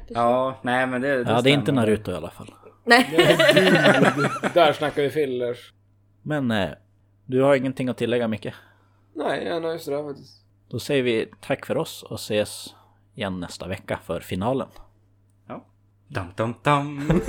ja, 0.07 0.59
nej 0.63 0.87
men 0.87 1.01
det, 1.01 1.23
det 1.23 1.31
Ja, 1.31 1.41
det 1.41 1.49
är 1.49 1.53
inte. 1.53 1.71
Naruto 1.71 2.11
i 2.11 2.15
alla 2.15 2.29
fall. 2.31 2.53
Nej. 2.85 3.09
Där 4.53 4.73
snackar 4.73 5.01
vi 5.01 5.09
fillers. 5.09 5.73
Men 6.21 6.51
eh, 6.51 6.69
du 7.25 7.41
har 7.41 7.55
ingenting 7.55 7.89
att 7.89 7.97
tillägga 7.97 8.27
Micke? 8.27 8.47
Nej, 9.15 9.43
jag 9.45 9.55
är 9.57 9.59
nöjd 9.61 9.81
sådär 9.81 10.03
faktiskt. 10.03 10.43
Då 10.69 10.79
säger 10.79 11.03
vi 11.03 11.29
tack 11.41 11.65
för 11.65 11.77
oss 11.77 12.03
och 12.03 12.15
ses 12.15 12.75
igen 13.15 13.39
nästa 13.39 13.67
vecka 13.67 13.99
för 14.05 14.19
finalen. 14.19 14.67
Ja. 15.47 15.65
Dum, 16.07 16.33
dum, 16.35 16.53
dum. 16.63 17.21